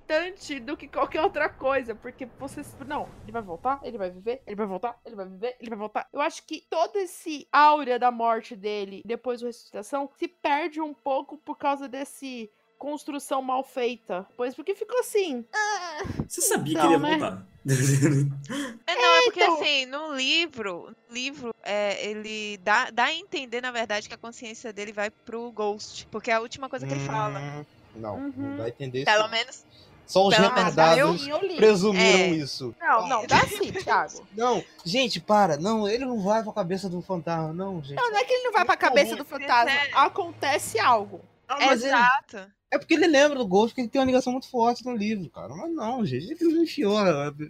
[0.63, 4.55] do que qualquer outra coisa, porque vocês, não, ele vai voltar, ele vai viver, ele
[4.55, 6.07] vai voltar, ele vai viver, ele vai voltar.
[6.13, 10.93] Eu acho que todo esse áurea da morte dele, depois da ressuscitação, se perde um
[10.93, 14.27] pouco por causa desse construção mal feita.
[14.37, 15.43] Pois porque ficou assim.
[15.53, 17.11] ah, Você sabia Então, que ele né?
[17.13, 17.45] ia voltar?
[18.85, 19.55] É, não, é porque então.
[19.55, 24.17] assim, no livro, no livro, é, ele dá, dá a entender, na verdade, que a
[24.17, 26.05] consciência dele vai pro Ghost.
[26.11, 27.39] Porque é a última coisa que ele fala.
[27.39, 28.33] Hum, Não, Uhum.
[28.37, 29.05] não vai entender isso.
[29.11, 29.65] Pelo menos.
[30.07, 31.55] Só os pelo retardados eu li.
[31.55, 32.27] presumiram É.
[32.29, 32.75] isso.
[32.79, 34.25] Não, não, dá sim, Thiago.
[34.35, 35.57] Não, gente, para.
[35.57, 37.95] Não, ele não vai pra cabeça do fantasma, não, gente.
[37.95, 39.71] Não, não é que ele não vai pra cabeça do fantasma.
[39.71, 39.89] É.
[39.93, 41.21] Acontece algo.
[41.49, 42.37] Não, ele- Exato.
[42.71, 45.29] É porque ele lembra do Ghost, porque ele tem uma ligação muito forte no livro,
[45.29, 45.49] cara.
[45.55, 46.97] Mas não, gente, ele não enfiou.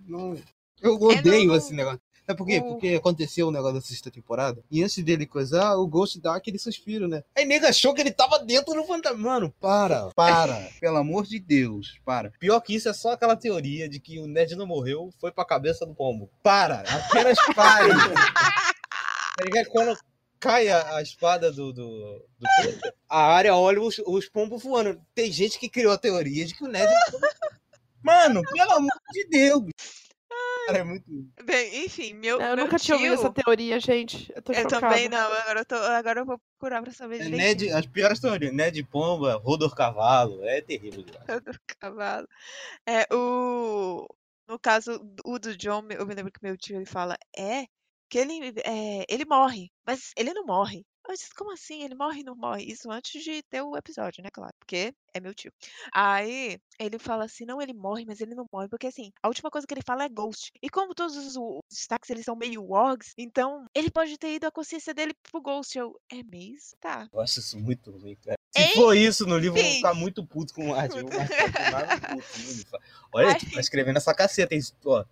[0.07, 0.37] Não.
[0.81, 1.99] Eu odeio não- esse negócio.
[2.25, 2.57] Sabe por quê?
[2.59, 4.63] O- Porque aconteceu o negócio da sexta temporada.
[4.71, 7.23] E antes dele coisar, o Ghost dá aquele suspiro, né?
[7.37, 9.17] Aí nega achou que ele tava dentro do fantasma.
[9.17, 10.69] Mano, para, para.
[10.79, 12.31] Pelo amor de Deus, para.
[12.39, 15.45] Pior que isso é só aquela teoria de que o Ned não morreu, foi pra
[15.45, 16.29] cabeça do pombo.
[16.41, 17.89] Para, apenas pare.
[19.53, 19.65] tá?
[19.69, 19.97] Quando
[20.39, 22.47] cai a, a espada do, do, do
[23.09, 24.99] a área olha os, os pombos voando.
[25.13, 26.91] Tem gente que criou a teoria de que o Ned.
[28.03, 29.63] Mano, pelo amor de Deus.
[30.65, 31.05] Cara, é muito.
[31.43, 32.39] Bem, enfim, meu.
[32.41, 34.31] Eu meu nunca tinha ouvido tio- essa teoria, gente.
[34.35, 37.29] Eu tô Eu também não, agora eu, tô, agora eu vou procurar pra saber É.
[37.29, 38.51] Ned, as piores teorias.
[38.53, 40.43] Ned Pomba, Rodor Cavalo.
[40.43, 41.03] É terrível.
[41.03, 41.41] demais.
[41.43, 42.27] do cavalo.
[42.87, 44.07] É, o...
[44.47, 47.65] No caso, o do John, eu me lembro que meu tio ele fala, é,
[48.09, 50.85] que ele, é, ele morre, mas ele não morre.
[51.07, 51.83] Eu disse, como assim?
[51.83, 52.63] Ele morre e não morre?
[52.63, 54.29] Isso antes de ter o episódio, né?
[54.31, 55.51] Claro, porque é meu tio.
[55.93, 59.49] Aí ele fala assim: não, ele morre, mas ele não morre, porque assim, a última
[59.49, 60.51] coisa que ele fala é Ghost.
[60.61, 64.47] E como todos os, os destaques eles são meio Wogs, então ele pode ter ido
[64.47, 65.77] a consciência dele pro Ghost.
[65.77, 66.77] Eu, é mesmo?
[66.79, 67.07] Tá.
[67.13, 68.37] Eu acho isso muito ruim, cara.
[68.55, 72.69] Se for isso no livro, eu vou ficar muito puto com o ficar comigo.
[73.13, 74.55] Olha, Mas- tu tá escrevendo essa caceta.
[74.55, 74.61] hein?
[74.85, 75.03] Ó,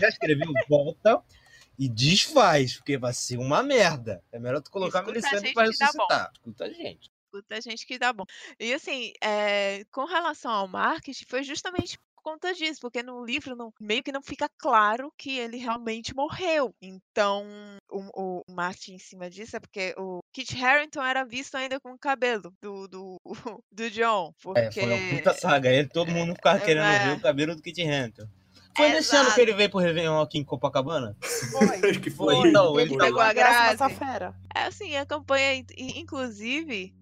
[0.00, 1.22] já escreveu, volta
[1.78, 4.22] e desfaz, porque vai ser uma merda.
[4.32, 6.30] É melhor tu colocar Escuta a Melisandre pra ressuscitar.
[6.34, 7.10] Escuta a gente.
[7.26, 8.24] Escuta gente que dá bom.
[8.58, 13.54] E assim, é, com relação ao marketing, foi justamente por conta disso, porque no livro
[13.54, 16.74] não- meio que não fica claro que ele realmente morreu.
[16.82, 17.46] Então,
[17.88, 21.92] o, o marketing em cima disso é porque o Kit Harington era visto ainda com
[21.92, 23.16] o cabelo do, do,
[23.70, 24.32] do John.
[24.42, 24.60] Porque...
[24.60, 25.70] É, foi uma puta saga.
[25.70, 27.04] Ele, todo mundo ficava É, querendo é.
[27.06, 28.26] ver o cabelo do Kit Harington.
[28.78, 31.16] Foi nesse ano que ele veio pro Réveillon aqui em Copacabana?
[31.20, 31.90] Foi.
[31.90, 32.48] Acho que Foi, foi.
[32.48, 34.34] então, Ele ele pegou a graça fera.
[34.54, 36.94] É assim, a campanha, in- inclusive,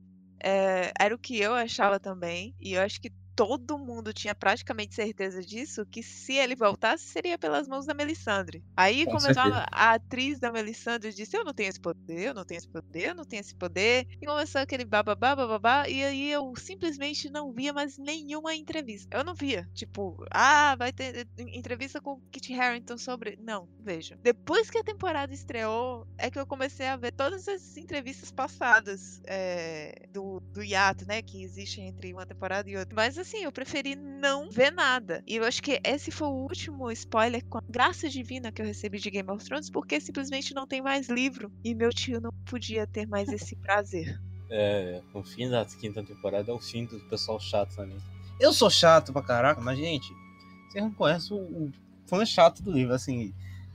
[0.42, 2.54] é, era o que eu achava também.
[2.60, 7.36] E eu acho que todo mundo tinha praticamente certeza disso, que se ele voltasse, seria
[7.36, 8.64] pelas mãos da Melisandre.
[8.74, 12.34] Aí Com começou a, a atriz da Melisandre disse, eu não tenho esse poder, eu
[12.34, 14.06] não tenho esse poder, eu não tenho esse poder.
[14.20, 19.14] E começou aquele bababá, bababá, e aí eu simplesmente não via mais nenhuma entrevista.
[19.14, 19.68] Eu não via.
[19.74, 23.38] Tipo, ah, vai ter entrevista com o Kit Harington sobre...
[23.42, 24.16] Não, vejo.
[24.22, 29.20] Depois que a temporada estreou, é que eu comecei a ver todas as entrevistas passadas
[29.26, 32.94] é, do, do hiato, né, que existe entre uma temporada e outra.
[32.94, 35.22] Mas assim, eu preferi não ver nada.
[35.26, 38.66] E eu acho que esse foi o último spoiler com a graça divina que eu
[38.66, 41.50] recebi de Game of Thrones, porque simplesmente não tem mais livro.
[41.64, 44.20] E meu tio não podia ter mais esse prazer.
[44.48, 47.98] É, o fim da quinta temporada é o fim do pessoal chato também.
[48.38, 50.12] Eu sou chato pra caraca, mas, gente,
[50.68, 51.72] você não conhece o, o
[52.06, 53.34] fã chato do livro, assim.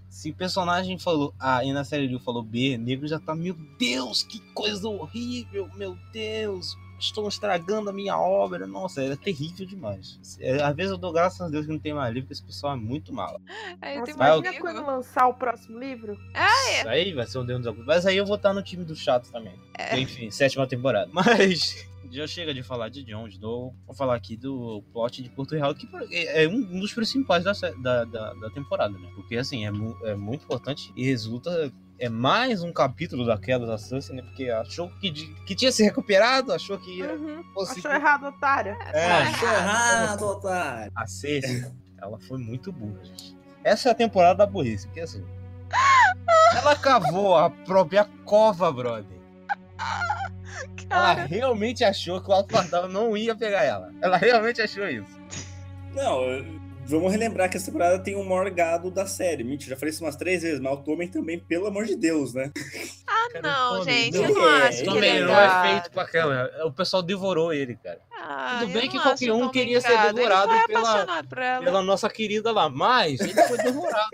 [0.10, 3.54] Se o personagem falou A e na série ele falou B, nego já tá, meu
[3.78, 8.66] Deus, que coisa horrível, meu Deus, estão estragando a minha obra.
[8.68, 10.20] Nossa, é terrível demais.
[10.40, 12.44] É, às vezes eu dou graças a Deus que não tem mais livro, porque esse
[12.44, 13.40] pessoal é muito mala.
[13.82, 16.14] Aí eu Nossa, imagina amigo- quando lançar o próximo livro.
[16.14, 17.86] Isso aí vai ser um Deus dos Agudos.
[17.86, 19.54] Mas aí eu vou estar no time do chato também.
[19.78, 20.00] É.
[20.00, 21.10] Enfim, sétima temporada.
[21.14, 23.74] Mas já chega de falar de Jon Snow.
[23.86, 28.04] Vou falar aqui do plot de Porto Real, que é um dos principais da, da,
[28.06, 29.10] da, da temporada, né?
[29.16, 31.72] Porque, assim, é, mu- é muito importante e resulta...
[32.04, 34.24] É mais um capítulo da queda da Sansa, né?
[34.24, 37.44] Porque achou que, de- que tinha se recuperado, achou que ia Uhum.
[37.54, 37.82] conseguir...
[37.88, 38.76] Achou errado, otária.
[38.92, 40.92] É, Achou errado, otário.
[40.96, 41.64] a Cersei,
[42.02, 43.38] ela foi muito burra, gente.
[43.64, 45.24] Essa é a temporada da burrice, porque assim.
[46.58, 49.06] Ela cavou a própria cova, brother.
[49.78, 53.94] Ela Cara, realmente achou que o Alto Pardal não ia pegar ela.
[54.02, 55.20] Ela realmente achou isso.
[55.94, 56.20] Não,
[56.86, 59.44] vamos relembrar que essa temporada tem o maior gado da série.
[59.44, 62.34] Mentira, já falei isso umas três vezes, mas o Tommen também, pelo amor de Deus,
[62.34, 62.52] né?
[63.08, 65.70] ah, Cara, não, Tommy, gente, não eu não é, acho que ele é não é
[65.72, 66.66] feito pra aquela.
[66.66, 68.02] O pessoal devorou ele, cara.
[68.12, 71.24] Ah, Tudo bem que qualquer um queria ser devorado pela-.
[71.64, 72.70] Pela nossa querida lá.
[72.70, 74.10] Mas ele foi devorado.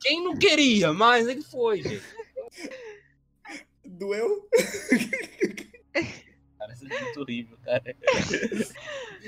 [0.00, 2.02] Quem não queria, mas ele foi, gente.
[3.84, 4.48] Doeu?
[6.90, 7.96] É muito horrível, cara.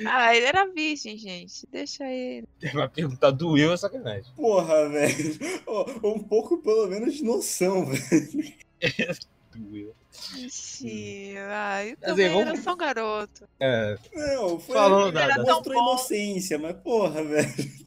[0.06, 1.66] Ah, ele era virgem, gente.
[1.70, 2.46] Deixa ele.
[2.74, 4.32] Vai perguntar doeu é sacanagem.
[4.34, 5.38] Porra, velho.
[5.66, 8.54] Ó, um pouco pelo menos de noção, velho.
[9.54, 9.94] Doeu.
[10.36, 13.48] Ixi, ai, eu Mas aí, também vamos- era só um garoto.
[13.60, 14.74] É, Não, foi.
[14.74, 17.82] Falando ele da- da- mostrou Tão inocência, mas porra, velho.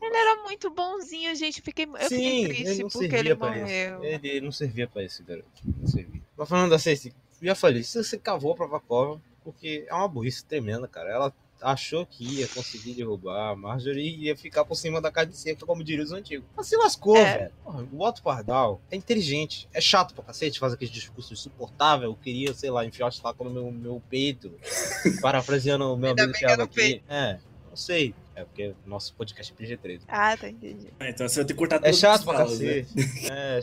[0.00, 1.60] Ele era muito bonzinho, gente.
[1.60, 4.04] Fiquei, eu Sim, fiquei ele triste não porque ele morreu.
[4.04, 4.24] isso.
[4.24, 5.48] Ele não servia pra isso, garoto.
[5.64, 6.22] Não servia.
[6.36, 10.44] Mas falando da Cersei, já falei, se você cavou pra Vakova, porque é uma burrice
[10.44, 11.10] tremenda, cara.
[11.10, 15.32] Ela achou que ia conseguir derrubar a Marjorie e ia ficar por cima da carne
[15.32, 16.46] seca, como diriam os antigos.
[16.56, 17.38] Mas se lascou, É.
[17.38, 17.52] velho.
[17.64, 19.68] Porra, o Otto Pardal é inteligente.
[19.74, 22.10] É chato pra cacete, faz aquele discurso insuportável.
[22.10, 24.52] Eu queria, sei lá, enfiar o estaca no meu, meu peito.
[25.20, 27.02] Parafraseando o meu Ainda amigo Thiago não aqui.
[27.08, 28.14] É, não sei.
[28.36, 30.02] É porque nosso podcast é PG-13.
[30.06, 30.86] Ah, tá entendi.
[31.00, 32.44] Ah, Então você vai ter que cortar É todas as chato pra né?
[32.44, 32.88] cacete.
[33.32, 33.60] É.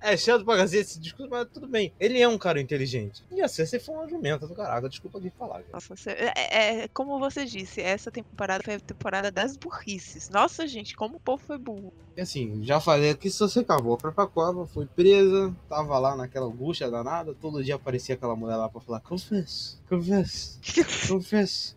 [0.00, 1.92] É chato pra cacete esse discurso, mas tudo bem.
[1.98, 3.22] Ele é um cara inteligente.
[3.30, 5.62] E a Cersei foi uma jumenta do caraca, desculpa de falar.
[5.72, 10.28] Nossa, você- é, é, como você disse, essa temporada foi a temporada das burrices.
[10.28, 11.92] Nossa, gente, como o povo foi burro.
[12.16, 16.46] E assim, já falei que se você cavou pra Pacova, foi presa, tava lá naquela
[16.46, 20.58] angústia danada, todo dia aparecia aquela mulher lá pra falar: confesso, confesso,
[21.08, 21.76] confesso.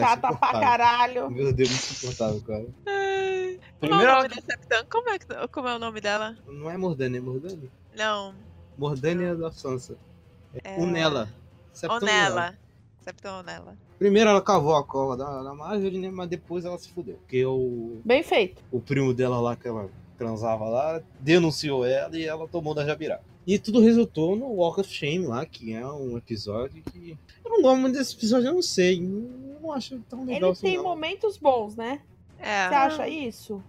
[0.00, 1.30] Chata pra caralho.
[1.30, 2.66] Meu Deus, muito insuportável, cara.
[3.80, 4.28] Ai, Qual é Primeiro, o ela...
[4.28, 4.84] nome da?
[4.84, 6.36] Como é, que- como é o nome dela?
[6.46, 7.70] não é Mordânia, é Mordânia?
[7.96, 8.34] Não.
[8.76, 9.96] Mordânia da Sansa.
[10.64, 10.80] É...
[10.80, 11.28] Unela.
[11.72, 12.58] Septão Onela.
[13.02, 13.76] Septão Onela.
[13.98, 16.10] Primeiro ela cavou a cova da, da Marjorie, né?
[16.10, 17.16] Mas depois ela se fudeu.
[17.16, 18.62] Porque o, Bem feito.
[18.70, 23.20] o primo dela lá, que ela transava lá, denunciou ela e ela tomou da Jabirá.
[23.46, 27.16] E tudo resultou no Walk of Shame lá, que é um episódio que.
[27.44, 28.98] Eu não gosto muito desse episódio, eu não sei.
[29.02, 30.66] Eu não acho tão legal Ele assim.
[30.66, 30.84] tem não.
[30.84, 32.02] momentos bons, né?
[32.38, 32.68] É.
[32.68, 33.62] Você acha isso?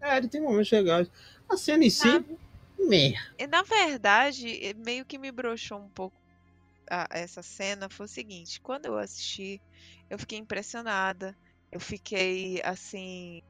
[0.00, 1.10] É, ele tem momentos legais.
[1.48, 2.24] A cena em si.
[2.78, 3.14] Meh.
[3.38, 6.14] E, na verdade, eh, meio que me broxou um pouco
[6.90, 9.60] a- essa cena foi o seguinte: quando eu assisti,
[10.10, 11.36] eu fiquei impressionada.
[11.72, 13.42] Eu fiquei assim.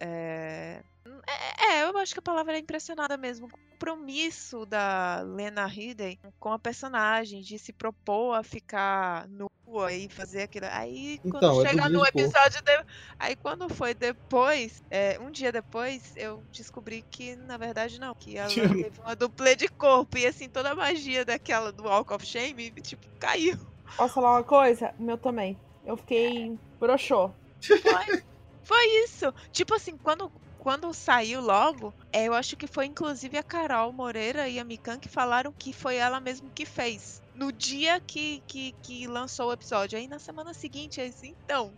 [0.00, 0.82] É...
[1.26, 3.46] é, é, eu acho que a palavra é impressionada mesmo.
[3.46, 9.28] O compromisso da Lena Headey com a personagem, de se propor a ficar
[9.72, 10.66] nua e fazer aquilo.
[10.70, 12.62] Aí, quando Então, é chega no episódio.
[12.62, 12.84] de-
[13.18, 18.14] Aí, quando foi depois, é, um dia depois, eu descobri que, na verdade, não.
[18.14, 18.48] Que ela
[18.90, 20.18] teve uma duplê de corpo.
[20.18, 23.56] E, assim, toda a magia daquela do Walk of Shame, tipo, caiu.
[23.96, 24.92] Posso falar uma coisa?
[24.98, 25.56] O meu também.
[25.84, 27.30] Eu fiquei broxô.
[27.60, 28.22] Foi,
[28.64, 29.32] foi isso.
[29.52, 34.48] Tipo assim, quando, quando saiu logo, é, eu acho que foi inclusive a Carol Moreira
[34.48, 37.21] e a Mikan que falaram que foi ela mesmo que fez.
[37.34, 39.98] No dia que, que, que lançou o episódio.
[39.98, 41.76] Aí na semana seguinte, aí assim, então,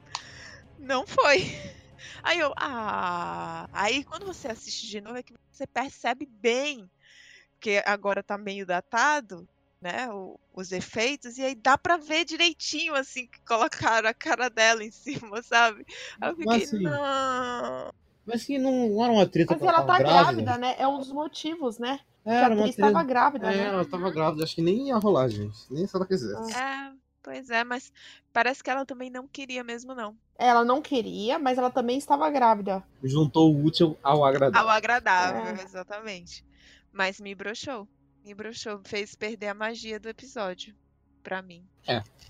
[0.79, 1.39] não foi.
[2.25, 3.67] Aí eu, ah.
[3.73, 6.91] Aí quando você assiste de novo é que você percebe bem,
[7.59, 9.49] porque agora tá meio datado,
[9.81, 10.09] né?
[10.13, 14.85] o- os efeitos, e aí dá pra ver direitinho, assim, que colocaram a cara dela
[14.85, 14.91] em
[15.33, 15.85] cima, sabe?
[16.21, 17.91] Aí eu Mas fiquei, assim, não.
[18.27, 20.75] Mas que não, não era uma treta Mas ela ela tá grávida, né?
[20.79, 22.01] É um dos motivos, né?
[22.25, 22.93] Que a atriz treta.
[22.93, 23.65] tava grávida, É, né?
[23.67, 25.59] ela tava grávida, acho que nem ia rolar, gente.
[25.71, 26.53] Nem se ela quisesse.
[26.57, 27.93] É, pois é, mas
[28.33, 30.17] parece que ela também não queria mesmo, não.
[30.39, 32.83] Ela não queria, mas ela também estava grávida.
[33.03, 34.69] Juntou o útil ao agradável.
[34.69, 35.63] Ao agradável, É.
[35.63, 36.45] exatamente.
[36.93, 37.87] Mas me broxou.
[38.25, 40.75] Me broxou, fez perder a magia do episódio.
[41.23, 41.65] Pra mim.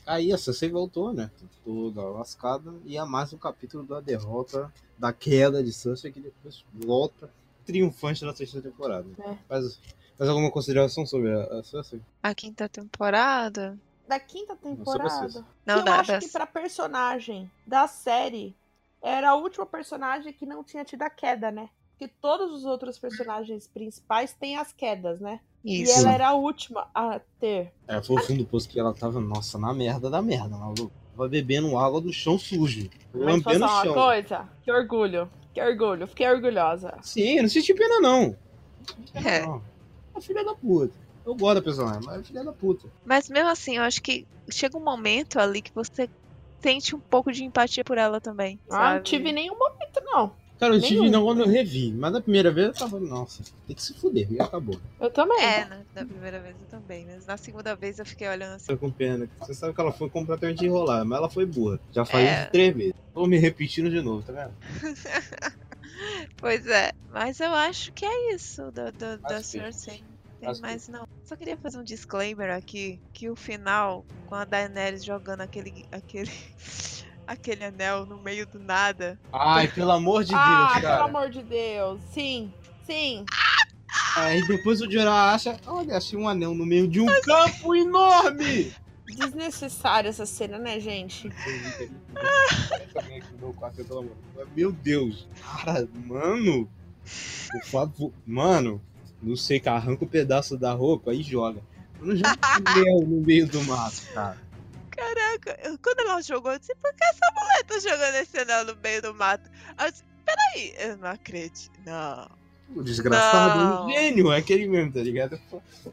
[0.06, 1.30] Aí a Cersei voltou, né?
[1.64, 2.72] Toda lascada.
[2.84, 7.28] E há mais um capítulo da derrota, da queda de Cersei, que depois volta
[7.64, 9.06] triunfante na terceira temporada.
[9.18, 9.36] É.
[9.48, 9.80] Faz,
[10.16, 12.00] faz alguma consideração sobre a, a Cersei?
[12.22, 13.78] A quinta temporada?
[14.08, 15.44] Da quinta temporada.
[15.64, 18.54] Não, que eu acho que pra personagem da série
[19.02, 21.68] era a última personagem que não tinha tido a queda, né?
[21.90, 25.40] Porque todos os outros personagens principais têm as quedas, né?
[25.64, 25.92] Isso.
[25.92, 27.72] E ela era a última a ter.
[27.86, 30.92] É, foi o fundo do poço que ela tava, nossa, na merda da merda, maluco.
[31.12, 32.90] Tava bebendo água do chão sujo.
[33.14, 33.94] Mas posso falar uma chão.
[33.94, 34.48] coisa?
[34.62, 35.30] Que orgulho.
[35.54, 36.06] Que orgulho.
[36.08, 36.94] Fiquei orgulhosa.
[37.00, 38.36] Sim, não senti pena não.
[39.14, 39.46] É.
[39.46, 39.62] Não.
[40.16, 40.92] É filha da puta.
[41.24, 42.88] Eu gosto da personagem, mas é filha da puta.
[43.04, 46.08] Mas mesmo assim, eu acho que chega um momento ali que você
[46.60, 48.58] sente um pouco de empatia por ela também.
[48.68, 48.94] Ah, sabe?
[48.96, 50.32] não tive nenhum momento, não.
[50.58, 51.10] Cara, eu tive Nenhum.
[51.10, 54.30] não quando eu revi, mas da primeira vez eu tava, nossa, tem que se fuder,
[54.32, 54.80] e acabou.
[55.00, 55.42] Eu também.
[55.42, 57.04] É, na, na primeira vez eu também.
[57.06, 58.66] Mas na segunda vez eu fiquei olhando assim.
[58.68, 59.28] Tô com pena.
[59.40, 61.80] Você sabe que ela foi completamente enrolada, mas ela foi burra.
[61.92, 62.42] Já falei É.
[62.42, 62.94] isso três vezes.
[63.12, 64.54] Tô me repetindo de novo, tá vendo?
[66.36, 70.02] Pois é, mas eu acho que é isso da Acho que- Cersei.
[70.02, 71.04] Não tem que- mais não.
[71.24, 76.30] Só queria fazer um disclaimer aqui, que o final, com a Daenerys jogando aquele, aquele,
[77.26, 79.18] aquele anel no meio do nada.
[79.32, 81.04] Ai, pelo amor de ah, Deus, pelo cara.
[81.04, 82.00] amor de Deus.
[82.12, 82.52] Sim,
[82.86, 83.24] sim.
[84.16, 88.72] Aí depois o Jorah acha, olha, achei um anel no meio de um campo enorme.
[89.06, 91.30] Desnecessária essa cena, né, gente?
[94.56, 95.28] Meu Deus.
[95.40, 96.68] Cara, mano.
[97.50, 98.12] Por favor.
[98.26, 98.80] Mano,
[99.22, 101.60] não sei, cara, arranca um pedaço da roupa e joga.
[102.00, 104.38] Eu não jogo anel no meio do mato, cara.
[105.14, 108.64] Caraca, eu- quando ela jogou, eu disse, por que essa mulher tá jogando esse anel
[108.64, 109.50] no meio do mato?
[109.76, 111.70] Aí eu disse, peraí, eu não acredito.
[111.84, 112.28] Não.
[112.74, 113.86] O desgraçado Não.
[113.86, 115.38] um gênio, é aquele mesmo, tá ligado?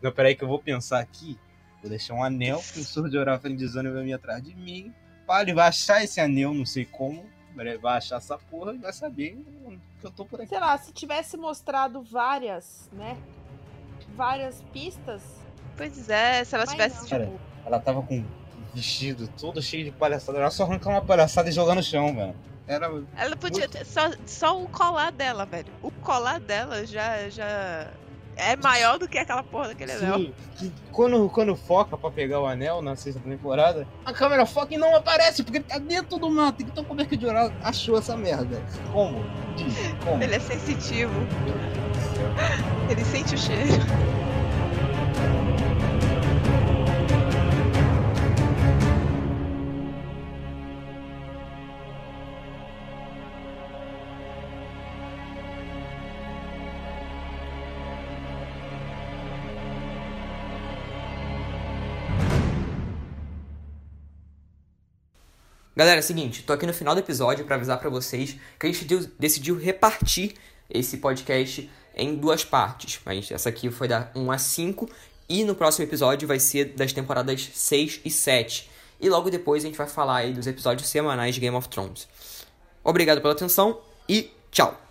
[0.01, 1.38] Não, peraí que eu vou pensar aqui.
[1.81, 4.93] Vou deixar um anel, o professor de orar frendizando vai vir atrás de mim.
[5.27, 7.25] Pá, ele vai achar esse anel, não sei como.
[7.57, 9.35] Ele vai achar essa porra e vai saber
[9.99, 10.49] que eu tô por aqui.
[10.49, 13.17] Sei lá, se tivesse mostrado várias, né?
[14.15, 15.22] Várias pistas.
[15.75, 17.09] Pois é, se ela Mas tivesse, não.
[17.09, 18.25] Cara, tipo, Ela tava com
[18.74, 20.38] vestido todo cheio de palhaçada.
[20.38, 22.35] Era só arrancar uma palhaçada e jogar no chão, velho.
[22.67, 22.90] Era.
[23.17, 25.67] ela podia ter só, só o colar dela, velho.
[25.82, 27.91] O colar dela já, já
[28.35, 30.17] é maior do que aquela porra daquele anel.
[30.17, 34.74] Sim, que quando, quando foca pra pegar o anel na sexta temporada, a câmera foca
[34.74, 36.61] e não aparece, porque ele tá dentro do mato.
[36.61, 38.61] Então como é que o Jorah achou essa merda?
[38.93, 39.24] Como?
[39.56, 39.75] Diz,
[40.06, 40.24] como?
[40.24, 41.14] Ele é sensitivo.
[42.90, 43.83] Ele sente o cheiro.
[65.82, 68.68] Galera, é o seguinte, tô aqui no final do episódio pra avisar pra vocês que
[68.68, 70.35] a gente decidiu, decidiu repartir
[70.69, 73.00] esse podcast em duas partes.
[73.03, 74.88] Mas essa aqui foi da 1 a 5
[75.27, 78.69] e no próximo episódio vai ser das temporadas 6 e 7.
[79.00, 82.08] E logo depois a gente vai falar aí dos episódios semanais de Game of Thrones.
[82.84, 84.90] Obrigado pela atenção e tchau!